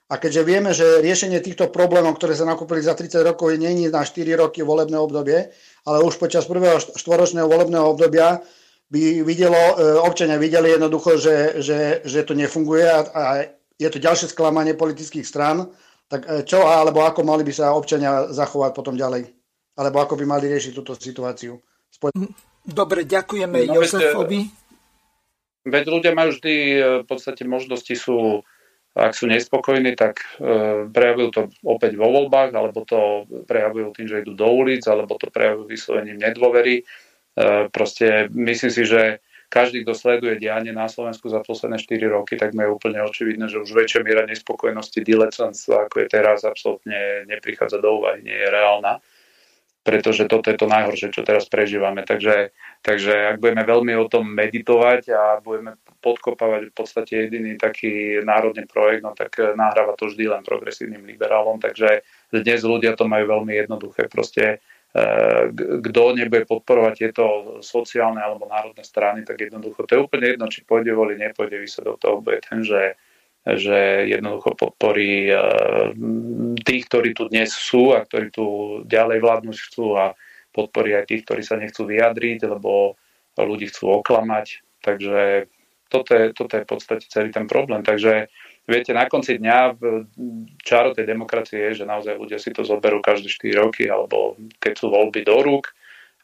a 0.05 0.21
keďže 0.21 0.41
vieme, 0.45 0.69
že 0.69 1.01
riešenie 1.01 1.41
týchto 1.41 1.73
problémov, 1.73 2.21
ktoré 2.21 2.37
sa 2.37 2.45
nakúpili 2.45 2.77
za 2.85 2.93
30 2.93 3.25
rokov, 3.25 3.57
nie 3.57 3.73
je 3.73 3.89
na 3.89 4.05
4 4.05 4.37
roky 4.37 4.61
volebné 4.61 5.01
obdobie, 5.01 5.49
ale 5.81 5.97
už 6.05 6.21
počas 6.21 6.45
prvého 6.45 6.77
štvoročného 6.77 7.49
volebného 7.49 7.89
obdobia 7.89 8.45
by 8.93 9.25
videlo, 9.25 9.57
e, 9.57 9.73
občania 10.05 10.37
videli 10.37 10.77
jednoducho, 10.77 11.17
že, 11.17 11.57
že, 11.57 11.79
že 12.05 12.21
to 12.21 12.37
nefunguje 12.37 12.85
a, 12.85 12.99
a 13.01 13.23
je 13.81 13.89
to 13.89 13.97
ďalšie 13.97 14.29
sklamanie 14.29 14.77
politických 14.77 15.25
strán, 15.25 15.73
tak 16.05 16.29
e, 16.29 16.45
čo 16.45 16.61
alebo 16.69 17.01
ako 17.01 17.25
mali 17.25 17.41
by 17.41 17.53
sa 17.57 17.73
občania 17.73 18.29
zachovať 18.29 18.77
potom 18.77 18.93
ďalej? 18.93 19.25
Alebo 19.73 20.05
ako 20.05 20.21
by 20.21 20.25
mali 20.29 20.45
riešiť 20.53 20.77
túto 20.77 20.93
situáciu? 20.93 21.57
Dobre, 22.61 23.09
ďakujeme 23.09 23.57
no, 23.67 23.81
Jozefovi. 23.81 24.53
Veď 25.65 25.83
ľudia 25.89 26.13
majú 26.13 26.29
vždy 26.29 26.53
e, 26.53 26.77
v 27.01 27.05
podstate 27.09 27.41
možnosti 27.41 27.93
sú 27.97 28.45
ak 28.95 29.11
sú 29.11 29.27
nespokojní, 29.27 29.99
tak 29.99 30.23
e, 30.39 30.87
prejavujú 30.87 31.29
to 31.35 31.41
opäť 31.67 31.99
vo 31.99 32.07
voľbách, 32.07 32.55
alebo 32.55 32.87
to 32.87 33.27
prejavujú 33.43 33.91
tým, 33.91 34.07
že 34.07 34.23
idú 34.23 34.39
do 34.39 34.47
ulic, 34.47 34.87
alebo 34.87 35.19
to 35.19 35.27
prejavujú 35.27 35.67
vyslovením 35.67 36.15
nedôvery. 36.15 36.79
E, 36.79 36.83
proste 37.75 38.31
myslím 38.31 38.71
si, 38.71 38.87
že 38.87 39.19
každý, 39.51 39.83
kto 39.83 39.93
sleduje 39.93 40.39
dianie 40.39 40.71
na 40.71 40.87
Slovensku 40.87 41.27
za 41.27 41.43
posledné 41.43 41.75
4 41.75 42.07
roky, 42.07 42.39
tak 42.39 42.55
je 42.55 42.71
úplne 42.71 43.03
očividné, 43.03 43.51
že 43.51 43.59
už 43.59 43.75
väčšia 43.75 44.01
miera 44.01 44.23
nespokojnosti 44.23 45.03
dilecanstva, 45.03 45.91
ako 45.91 45.95
je 45.99 46.07
teraz, 46.07 46.47
absolútne 46.47 47.27
neprichádza 47.27 47.83
do 47.83 47.99
úvahy, 47.99 48.23
nie 48.23 48.35
je 48.35 48.47
reálna 48.47 49.03
pretože 49.85 50.25
toto 50.25 50.49
je 50.49 50.57
to 50.57 50.65
najhoršie, 50.65 51.13
čo 51.13 51.21
teraz 51.21 51.45
prežívame. 51.45 52.01
Takže, 52.01 52.49
takže 52.81 53.29
ak 53.29 53.37
budeme 53.37 53.61
veľmi 53.61 53.93
o 54.01 54.09
tom 54.09 54.25
meditovať 54.33 55.13
a 55.13 55.37
budeme 55.45 55.77
podkopávať 56.01 56.73
v 56.73 56.73
podstate 56.73 57.29
jediný 57.29 57.53
taký 57.53 58.17
národný 58.25 58.65
projekt, 58.65 59.05
no 59.05 59.13
tak 59.13 59.37
nahráva 59.53 59.93
to 59.93 60.09
vždy 60.09 60.25
len 60.25 60.41
progresívnym 60.41 61.05
liberálom. 61.05 61.61
Takže 61.61 62.01
dnes 62.33 62.65
ľudia 62.65 62.97
to 62.97 63.05
majú 63.05 63.29
veľmi 63.29 63.53
jednoduché. 63.53 64.09
Proste 64.09 64.57
e, 64.89 65.03
kto 65.53 66.17
nebude 66.17 66.49
podporovať 66.49 66.93
tieto 66.97 67.25
sociálne 67.61 68.25
alebo 68.25 68.49
národné 68.49 68.81
strany, 68.81 69.21
tak 69.21 69.37
jednoducho 69.37 69.85
to 69.85 69.91
je 69.93 70.01
úplne 70.01 70.33
jedno, 70.33 70.49
či 70.49 70.65
pôjde 70.65 70.97
voli, 70.97 71.13
nepôjde, 71.13 71.61
výsledok 71.61 72.01
toho 72.01 72.25
bude 72.25 72.41
ten, 72.41 72.65
že 72.65 72.97
že 73.45 74.09
jednoducho 74.09 74.57
podporí 74.57 75.29
eh, 75.29 75.39
tých, 76.65 76.83
ktorí 76.89 77.13
tu 77.13 77.29
dnes 77.29 77.53
sú 77.53 77.93
a 77.93 78.01
ktorí 78.01 78.33
tu 78.33 78.45
ďalej 78.89 79.21
vládnuť 79.21 79.57
chcú 79.69 79.93
a 79.93 80.17
podporí 80.49 80.97
aj 80.97 81.05
tých, 81.13 81.23
ktorí 81.29 81.41
sa 81.45 81.61
nechcú 81.61 81.85
vyjadriť, 81.85 82.49
lebo 82.49 82.97
ľudí 83.37 83.69
chcú 83.69 84.01
oklamať. 84.01 84.65
Takže 84.81 85.51
toto 85.91 86.11
je, 86.15 86.25
toto 86.31 86.53
je 86.57 86.63
v 86.63 86.69
podstate 86.69 87.05
celý 87.11 87.29
ten 87.29 87.45
problém. 87.45 87.83
Takže 87.83 88.31
viete, 88.65 88.95
na 88.95 89.05
konci 89.05 89.37
dňa 89.37 89.75
čaro 90.63 90.95
tej 90.95 91.05
demokracie 91.05 91.59
je, 91.69 91.83
že 91.83 91.85
naozaj 91.85 92.15
ľudia 92.15 92.39
si 92.39 92.55
to 92.55 92.63
zoberú 92.63 93.03
každé 93.03 93.27
4 93.27 93.61
roky, 93.61 93.85
alebo 93.91 94.39
keď 94.57 94.73
sú 94.79 94.87
voľby 94.89 95.21
do 95.27 95.37
rúk 95.43 95.75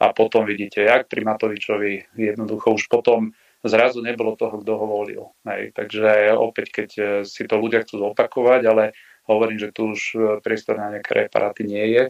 a 0.01 0.15
potom 0.15 0.47
vidíte, 0.47 0.81
jak 0.81 1.05
pri 1.05 1.21
Matovičovi 1.27 2.17
jednoducho 2.17 2.73
už 2.73 2.89
potom 2.89 3.35
zrazu 3.63 4.01
nebolo 4.01 4.33
toho, 4.33 4.61
kto 4.61 4.73
ho 4.77 4.85
volil. 4.89 5.23
Hej. 5.45 5.77
Takže 5.77 6.33
opäť, 6.37 6.67
keď 6.83 6.89
e, 6.97 7.03
si 7.25 7.45
to 7.45 7.61
ľudia 7.61 7.85
chcú 7.85 8.01
zopakovať, 8.09 8.61
ale 8.65 8.83
hovorím, 9.29 9.61
že 9.61 9.69
tu 9.69 9.93
už 9.93 10.01
e, 10.13 10.17
priestor 10.41 10.81
na 10.81 10.97
nejaké 10.97 11.27
reparáty 11.27 11.65
nie 11.65 11.85
je, 11.93 12.03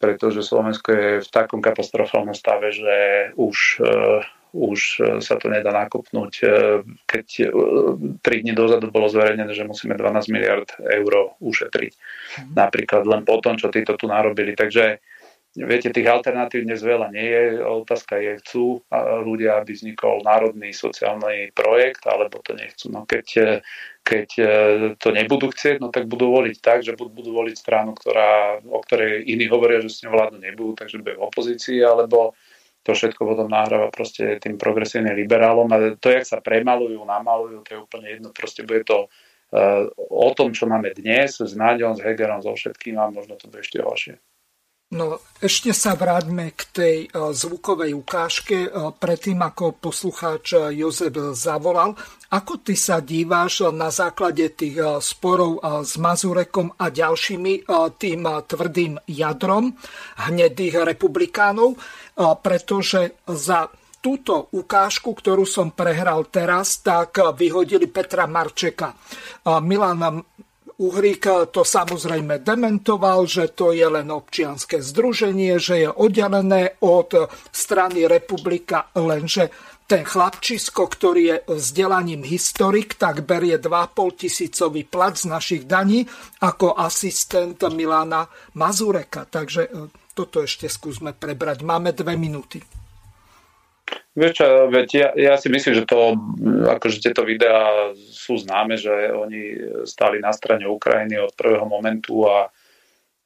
pretože 0.00 0.44
Slovensko 0.44 0.88
je 0.92 1.10
v 1.24 1.28
takom 1.28 1.60
katastrofálnom 1.64 2.36
stave, 2.36 2.76
že 2.76 2.96
už, 3.40 3.80
uh, 3.80 4.20
už 4.52 5.00
sa 5.24 5.40
to 5.40 5.48
nedá 5.48 5.72
nakopnúť. 5.72 6.32
Keď 7.08 7.26
uh, 7.48 8.20
3 8.20 8.42
dní 8.44 8.52
dozadu 8.52 8.92
bolo 8.92 9.08
zverejnené, 9.08 9.54
že 9.56 9.64
musíme 9.64 9.96
12 9.96 10.28
miliard 10.28 10.68
eur 10.76 11.38
ušetriť. 11.40 11.92
Mhm. 11.94 12.52
Napríklad 12.52 13.08
len 13.08 13.22
po 13.24 13.40
tom, 13.40 13.56
čo 13.56 13.72
títo 13.72 13.96
tu 13.96 14.10
narobili. 14.10 14.52
Takže 14.52 15.00
Viete, 15.54 15.94
tých 15.94 16.10
alternatív 16.10 16.66
dnes 16.66 16.82
veľa 16.82 17.14
nie 17.14 17.30
je. 17.30 17.62
Otázka 17.62 18.18
je, 18.18 18.42
chcú 18.42 18.82
ľudia, 19.22 19.62
aby 19.62 19.70
vznikol 19.70 20.26
národný 20.26 20.74
sociálny 20.74 21.54
projekt, 21.54 22.02
alebo 22.10 22.42
to 22.42 22.58
nechcú. 22.58 22.90
No 22.90 23.06
keď, 23.06 23.62
keď 24.02 24.28
e, 24.34 24.46
to 24.98 25.14
nebudú 25.14 25.54
chcieť, 25.54 25.78
no 25.78 25.94
tak 25.94 26.10
budú 26.10 26.34
voliť 26.34 26.58
tak, 26.58 26.82
že 26.82 26.98
budú 26.98 27.30
voliť 27.30 27.54
stranu, 27.54 27.94
ktorá, 27.94 28.58
o 28.66 28.82
ktorej 28.82 29.30
iní 29.30 29.46
hovoria, 29.46 29.78
že 29.78 29.94
s 29.94 30.02
ňou 30.02 30.18
vládnu 30.18 30.42
nebudú, 30.42 30.74
takže 30.74 30.98
bude 30.98 31.14
v 31.14 31.26
opozícii, 31.30 31.78
alebo 31.86 32.34
to 32.82 32.90
všetko 32.90 33.22
potom 33.22 33.46
nahráva 33.46 33.94
proste 33.94 34.42
tým 34.42 34.58
progresívnym 34.58 35.14
liberálom. 35.14 35.70
A 35.70 35.94
to, 35.94 36.10
jak 36.10 36.26
sa 36.26 36.42
premalujú, 36.42 36.98
namalujú, 36.98 37.62
to 37.62 37.70
je 37.70 37.78
úplne 37.78 38.06
jedno. 38.10 38.28
Proste 38.34 38.66
bude 38.66 38.84
to 38.84 39.08
uh, 39.08 39.88
o 39.96 40.28
tom, 40.36 40.52
čo 40.52 40.68
máme 40.68 40.92
dnes, 40.92 41.40
s 41.40 41.56
Náďom, 41.56 41.96
s 41.96 42.04
Hegerom, 42.04 42.44
so 42.44 42.52
všetkým 42.52 43.00
a 43.00 43.08
možno 43.08 43.40
to 43.40 43.48
bude 43.48 43.64
ešte 43.64 43.80
horšie. 43.80 44.20
No, 44.94 45.18
ešte 45.42 45.74
sa 45.74 45.98
vráťme 45.98 46.54
k 46.54 46.62
tej 46.70 46.96
e, 47.10 47.34
zvukovej 47.34 47.98
ukážke, 47.98 48.58
e, 48.62 48.94
predtým 48.94 49.42
ako 49.42 49.74
poslucháč 49.74 50.54
e, 50.54 50.78
Jozef 50.78 51.34
zavolal. 51.34 51.98
Ako 52.30 52.62
ty 52.62 52.78
sa 52.78 53.02
díváš 53.02 53.74
na 53.74 53.90
základe 53.90 54.54
tých 54.54 54.78
sporov 55.02 55.62
s 55.86 55.98
Mazurekom 55.98 56.78
a 56.78 56.90
ďalšími 56.90 57.66
tým 57.94 58.22
tvrdým 58.26 58.98
jadrom 59.06 59.70
hnedých 60.18 60.82
republikánov, 60.82 61.78
pretože 62.42 63.22
za 63.22 63.70
túto 64.02 64.50
ukážku, 64.50 65.14
ktorú 65.14 65.46
som 65.46 65.70
prehral 65.78 66.26
teraz, 66.26 66.82
tak 66.82 67.22
vyhodili 67.38 67.86
Petra 67.86 68.26
Marčeka. 68.26 68.98
Milan 69.62 70.26
Uhrík 70.74 71.54
to 71.54 71.62
samozrejme 71.62 72.42
dementoval, 72.42 73.30
že 73.30 73.54
to 73.54 73.70
je 73.70 73.86
len 73.86 74.10
občianske 74.10 74.82
združenie, 74.82 75.54
že 75.62 75.86
je 75.86 75.88
oddelené 75.88 76.82
od 76.82 77.30
strany 77.54 78.10
republika, 78.10 78.90
lenže 78.98 79.54
ten 79.84 80.02
chlapčisko, 80.02 80.88
ktorý 80.88 81.22
je 81.22 81.36
vzdelaním 81.60 82.24
historik, 82.24 82.96
tak 82.96 83.22
berie 83.28 83.60
2,5 83.60 84.20
tisícový 84.26 84.82
plat 84.88 85.12
z 85.12 85.28
našich 85.28 85.62
daní 85.68 86.08
ako 86.40 86.72
asistent 86.74 87.60
Milana 87.68 88.24
Mazureka. 88.56 89.28
Takže 89.28 89.62
e, 89.68 89.70
toto 90.16 90.40
ešte 90.40 90.72
skúsme 90.72 91.12
prebrať. 91.12 91.60
Máme 91.62 91.92
dve 91.92 92.16
minúty. 92.16 92.64
Vieš 94.14 94.32
čo, 94.38 94.46
veď 94.70 94.88
ja, 94.94 95.08
ja 95.18 95.34
si 95.34 95.50
myslím, 95.50 95.82
že 95.82 95.90
to, 95.90 96.14
akože 96.70 97.02
tieto 97.02 97.26
videá 97.26 97.90
sú 97.98 98.38
známe, 98.38 98.78
že 98.78 99.10
oni 99.10 99.58
stáli 99.84 100.22
na 100.22 100.30
strane 100.30 100.70
Ukrajiny 100.70 101.18
od 101.18 101.34
prvého 101.34 101.66
momentu 101.66 102.22
a, 102.30 102.46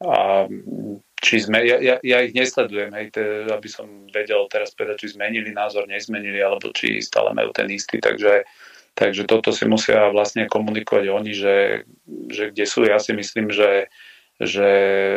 a 0.01 0.49
či 1.19 1.45
sme, 1.45 1.61
ja, 1.61 1.77
ja, 1.83 1.97
ja 2.01 2.19
ich 2.25 2.33
nesledujem, 2.33 2.95
hej, 2.95 3.13
te, 3.13 3.23
aby 3.51 3.69
som 3.69 4.09
vedel 4.15 4.49
teraz 4.49 4.73
povedať, 4.73 5.05
či 5.05 5.19
zmenili 5.19 5.51
názor, 5.51 5.85
nezmenili, 5.85 6.41
alebo 6.41 6.71
či 6.73 7.05
stále 7.05 7.37
majú 7.37 7.53
ten 7.53 7.69
istý, 7.69 8.01
takže, 8.01 8.47
takže 8.97 9.27
toto 9.27 9.51
si 9.51 9.67
musia 9.67 10.09
vlastne 10.15 10.49
komunikovať 10.49 11.05
oni, 11.11 11.33
že, 11.37 11.85
že 12.33 12.55
kde 12.55 12.65
sú. 12.65 12.87
Ja 12.87 12.97
si 12.97 13.13
myslím, 13.13 13.51
že, 13.51 13.93
že 14.39 14.71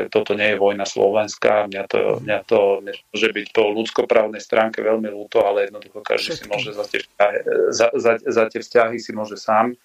toto 0.10 0.34
nie 0.34 0.53
je 0.53 0.61
vojna 0.61 0.85
Slovenska. 0.89 1.69
Mňa 1.69 1.84
to, 1.85 2.02
mňa 2.26 2.39
to 2.49 2.81
môže 2.81 3.30
byť 3.30 3.48
po 3.53 3.69
ľudskoprávnej 3.69 4.41
stránke 4.41 4.81
veľmi 4.81 5.14
ľúto, 5.14 5.45
ale 5.45 5.69
jednoducho 5.69 6.02
každý 6.02 6.34
Všetky. 6.34 6.45
si 6.45 6.49
môže 6.49 6.72
za 6.73 6.85
tie, 6.89 6.99
vzťahy, 7.06 7.38
za, 7.69 7.88
za, 7.93 8.14
za 8.18 8.43
tie 8.49 8.60
vzťahy 8.65 8.98
si 8.98 9.11
môže 9.14 9.38
sám, 9.38 9.77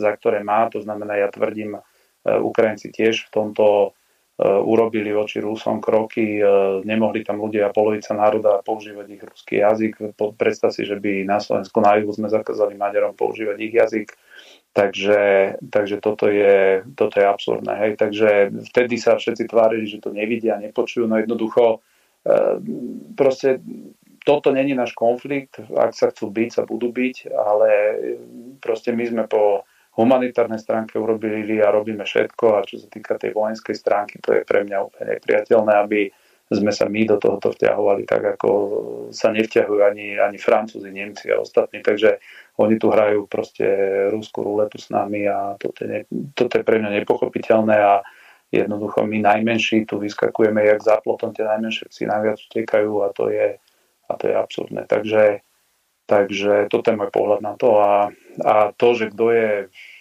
za 0.00 0.10
ktoré 0.16 0.40
má. 0.40 0.72
To 0.72 0.80
znamená, 0.80 1.20
ja 1.20 1.28
tvrdím, 1.28 1.76
e, 1.76 1.80
Ukrajinci 2.40 2.88
tiež 2.88 3.28
v 3.28 3.30
tomto 3.30 3.92
E, 4.38 4.46
urobili 4.46 5.10
voči 5.10 5.42
Rusom 5.42 5.82
kroky, 5.82 6.38
e, 6.38 6.46
nemohli 6.86 7.26
tam 7.26 7.42
ľudia, 7.42 7.74
polovica 7.74 8.14
národa 8.14 8.62
používať 8.62 9.06
ich 9.10 9.22
ruský 9.26 9.54
jazyk. 9.66 10.14
Predstav 10.14 10.70
si, 10.70 10.86
že 10.86 10.94
by 10.94 11.26
na 11.26 11.42
Slovensku 11.42 11.82
na 11.82 11.98
juhu 11.98 12.14
sme 12.14 12.30
zakázali 12.30 12.78
Maďarom 12.78 13.18
používať 13.18 13.58
ich 13.58 13.74
jazyk. 13.74 14.08
Takže, 14.72 15.56
takže 15.74 15.96
toto, 15.98 16.30
je, 16.30 16.86
toto 16.94 17.18
je 17.18 17.26
absurdné. 17.26 17.72
Hej. 17.82 17.92
Takže 17.98 18.28
vtedy 18.70 18.94
sa 19.00 19.18
všetci 19.18 19.50
tvárili, 19.50 19.90
že 19.90 19.98
to 19.98 20.14
nevidia, 20.14 20.60
nepočujú, 20.60 21.08
no 21.08 21.18
jednoducho 21.18 21.82
e, 22.22 22.58
proste 23.18 23.58
toto 24.22 24.52
není 24.52 24.76
náš 24.76 24.92
konflikt, 24.92 25.58
ak 25.72 25.96
sa 25.96 26.12
chcú 26.12 26.30
byť, 26.30 26.48
sa 26.52 26.62
budú 26.68 26.92
byť, 26.92 27.32
ale 27.32 27.68
proste 28.60 28.92
my 28.92 29.04
sme 29.08 29.24
po 29.24 29.64
humanitárnej 29.98 30.62
stránke 30.62 31.00
urobili 31.00 31.58
a 31.58 31.74
robíme 31.74 32.04
všetko 32.04 32.44
a 32.54 32.66
čo 32.68 32.78
sa 32.78 32.86
týka 32.92 33.18
tej 33.18 33.34
vojenskej 33.34 33.74
stránky, 33.74 34.22
to 34.22 34.36
je 34.36 34.46
pre 34.46 34.62
mňa 34.62 34.78
úplne 34.84 35.18
nepriateľné, 35.18 35.72
aby 35.80 36.12
sme 36.48 36.72
sa 36.72 36.88
my 36.88 37.04
do 37.04 37.16
tohoto 37.20 37.52
vťahovali 37.52 38.08
tak, 38.08 38.38
ako 38.38 38.50
sa 39.12 39.28
nevťahujú 39.32 39.80
ani, 39.84 40.16
ani 40.16 40.38
Francúzi, 40.40 40.88
Nemci 40.88 41.28
a 41.28 41.44
ostatní. 41.44 41.84
Takže 41.84 42.20
oni 42.58 42.74
tu 42.76 42.90
hrajú 42.90 43.30
proste 43.30 43.66
rúskú 44.10 44.42
ruletu 44.42 44.82
s 44.82 44.90
nami 44.90 45.30
a 45.30 45.54
toto 45.54 45.86
je, 45.86 46.10
toto 46.34 46.58
je 46.58 46.66
pre 46.66 46.82
mňa 46.82 46.90
nepochopiteľné 47.02 47.76
a 47.78 48.02
jednoducho 48.50 49.06
my 49.06 49.22
najmenší 49.22 49.86
tu 49.86 50.02
vyskakujeme 50.02 50.66
jak 50.66 50.82
za 50.82 50.98
plotom, 50.98 51.30
tie 51.30 51.46
najmenšie 51.46 51.86
si 51.92 52.02
najviac 52.08 52.38
utekajú 52.50 52.92
a 53.06 53.08
to 53.14 53.30
je, 53.30 53.48
a 54.08 54.12
to 54.18 54.24
je 54.26 54.34
absurdné. 54.34 54.82
Takže, 54.90 55.44
takže 56.10 56.66
toto 56.66 56.90
je 56.90 56.98
môj 56.98 57.10
pohľad 57.14 57.40
na 57.46 57.54
to 57.54 57.78
a, 57.78 58.10
a 58.42 58.54
to, 58.74 58.88
že 58.98 59.14
kto 59.14 59.24
je 59.30 59.50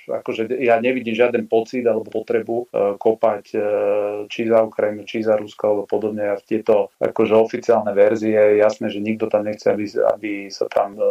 akože 0.07 0.47
ja 0.63 0.79
nevidím 0.79 1.13
žiaden 1.13 1.45
pocit 1.51 1.83
alebo 1.83 2.07
potrebu 2.07 2.55
e, 2.63 2.65
kopať 2.95 3.45
e, 3.53 3.59
či 4.31 4.47
za 4.47 4.63
Ukrajinu, 4.63 5.03
či 5.03 5.21
za 5.21 5.35
Rusko 5.35 5.63
alebo 5.67 5.83
podobne. 5.85 6.31
A 6.31 6.39
v 6.39 6.43
tieto 6.47 6.95
akože 7.03 7.35
oficiálne 7.35 7.91
verzie 7.91 8.33
je 8.33 8.63
jasné, 8.63 8.87
že 8.87 9.03
nikto 9.03 9.27
tam 9.27 9.45
nechce, 9.45 9.67
aby, 9.67 9.85
aby 10.15 10.31
sa 10.47 10.65
tam 10.71 10.95
e, 10.95 11.03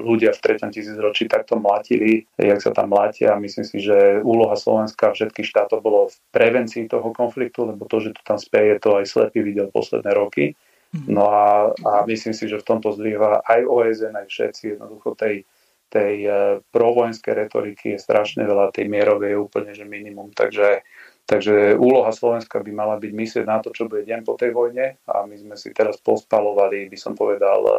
ľudia 0.00 0.30
v 0.32 0.40
3. 0.40 0.70
tisícročí 0.70 1.26
takto 1.26 1.58
mlatili, 1.58 2.24
jak 2.38 2.62
sa 2.62 2.70
tam 2.70 2.94
mlatia. 2.94 3.34
Myslím 3.36 3.66
si, 3.66 3.82
že 3.82 4.22
úloha 4.22 4.54
Slovenska 4.54 5.10
a 5.10 5.16
všetkých 5.16 5.50
štátov 5.50 5.82
bolo 5.82 6.08
v 6.08 6.16
prevencii 6.30 6.86
toho 6.86 7.10
konfliktu, 7.10 7.66
lebo 7.66 7.84
to, 7.90 7.98
že 7.98 8.14
to 8.14 8.22
tam 8.22 8.38
speje, 8.38 8.78
to 8.78 8.96
aj 9.02 9.06
slepý 9.10 9.42
videl 9.42 9.68
posledné 9.68 10.14
roky. 10.14 10.54
Mhm. 10.92 11.08
No 11.08 11.24
a, 11.32 11.72
a 11.72 11.92
myslím 12.04 12.36
si, 12.36 12.44
že 12.48 12.60
v 12.60 12.68
tomto 12.68 12.92
zlyha 12.92 13.40
aj 13.48 13.64
OSN, 13.64 14.12
aj 14.12 14.26
všetci 14.28 14.76
jednoducho 14.76 15.16
tej 15.16 15.48
tej 15.92 16.14
e, 16.24 16.32
provojenskej 16.72 17.34
retoriky 17.36 17.92
je 17.94 18.00
strašne 18.00 18.48
veľa, 18.48 18.72
tej 18.72 18.88
mierovej 18.88 19.36
je 19.36 19.42
úplne 19.44 19.72
že 19.76 19.84
minimum. 19.84 20.32
Takže, 20.32 20.80
takže 21.28 21.76
úloha 21.76 22.08
Slovenska 22.16 22.64
by 22.64 22.72
mala 22.72 22.96
byť 22.96 23.12
myslieť 23.12 23.44
na 23.44 23.60
to, 23.60 23.76
čo 23.76 23.92
bude 23.92 24.08
deň 24.08 24.24
po 24.24 24.40
tej 24.40 24.56
vojne 24.56 24.96
a 25.04 25.14
my 25.28 25.36
sme 25.36 25.54
si 25.60 25.76
teraz 25.76 26.00
pospalovali, 26.00 26.88
by 26.88 26.96
som 26.96 27.12
povedal, 27.12 27.60
e, 27.68 27.72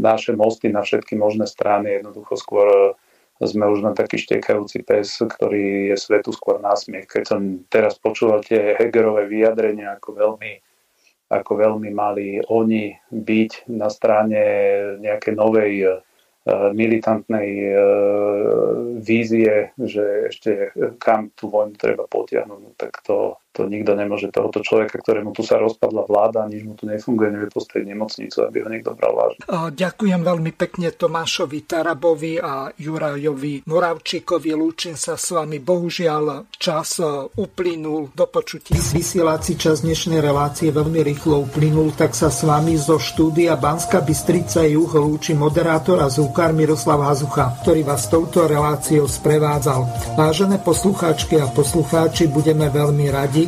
naše 0.00 0.32
mosty 0.32 0.72
na 0.72 0.80
všetky 0.80 1.12
možné 1.20 1.44
strany, 1.44 2.00
jednoducho 2.00 2.40
skôr 2.40 2.96
sme 3.38 3.70
už 3.70 3.86
na 3.86 3.94
taký 3.94 4.18
štekajúci 4.18 4.82
pes, 4.82 5.14
ktorý 5.22 5.94
je 5.94 5.96
svetu 6.00 6.34
skôr 6.34 6.58
násmiech. 6.58 7.06
Keď 7.06 7.22
som 7.22 7.62
teraz 7.70 7.94
počúval 7.94 8.42
tie 8.42 8.74
Hegerové 8.74 9.30
vyjadrenia, 9.30 9.94
ako 9.94 10.16
veľmi 10.16 10.52
ako 11.28 11.60
veľmi 11.60 11.92
mali 11.92 12.40
oni 12.40 12.88
byť 13.12 13.68
na 13.68 13.92
strane 13.92 14.40
nejakej 14.96 15.34
novej 15.36 15.72
E, 15.84 16.07
militantnej 16.72 17.50
e, 17.50 17.74
vízie, 18.98 19.72
že 19.76 20.32
ešte 20.32 20.50
kam 21.00 21.30
tú 21.36 21.52
vojnu 21.52 21.76
treba 21.76 22.08
potiahnuť, 22.08 22.60
no 22.60 22.72
tak 22.76 23.00
to, 23.04 23.36
to 23.58 23.66
nikto 23.66 23.98
nemôže 23.98 24.30
tohoto 24.30 24.62
človeka, 24.62 25.02
ktorému 25.02 25.34
tu 25.34 25.42
sa 25.42 25.58
rozpadla 25.58 26.06
vláda, 26.06 26.46
nič 26.46 26.62
mu 26.62 26.78
tu 26.78 26.86
nefunguje, 26.86 27.34
nevie 27.34 27.50
postaviť 27.50 27.90
nemocnicu, 27.90 28.46
aby 28.46 28.56
ho 28.62 28.68
niekto 28.70 28.94
bral 28.94 29.18
vážne. 29.18 29.42
Ďakujem 29.74 30.20
veľmi 30.22 30.52
pekne 30.54 30.94
Tomášovi 30.94 31.66
Tarabovi 31.66 32.38
a 32.38 32.70
Jurajovi 32.70 33.66
Moravčíkovi. 33.66 34.54
Lúčim 34.54 34.94
sa 34.94 35.18
s 35.18 35.34
vami. 35.34 35.58
Bohužiaľ, 35.58 36.46
čas 36.54 37.02
e, 37.02 37.06
uplynul 37.34 38.14
do 38.14 38.26
počutia. 38.30 38.78
Vysielací 38.78 39.58
čas 39.58 39.82
dnešnej 39.82 40.22
relácie 40.22 40.70
veľmi 40.70 41.02
rýchlo 41.02 41.42
uplynul, 41.50 41.90
tak 41.98 42.14
sa 42.14 42.30
s 42.30 42.46
vami 42.46 42.78
zo 42.78 43.02
štúdia 43.02 43.58
Banska 43.58 43.98
Bystrica 44.04 44.62
Juh 44.62 44.86
lúči 44.94 45.34
moderátor 45.34 45.98
a 45.98 46.06
zúkar 46.06 46.54
Miroslav 46.54 47.02
Hazucha, 47.02 47.58
ktorý 47.66 47.82
vás 47.82 48.06
touto 48.06 48.46
reláciou 48.46 49.10
sprevádzal. 49.10 50.14
Vážené 50.14 50.62
poslucháčky 50.62 51.42
a 51.42 51.50
poslucháči, 51.50 52.30
budeme 52.30 52.70
veľmi 52.70 53.06
radi, 53.08 53.47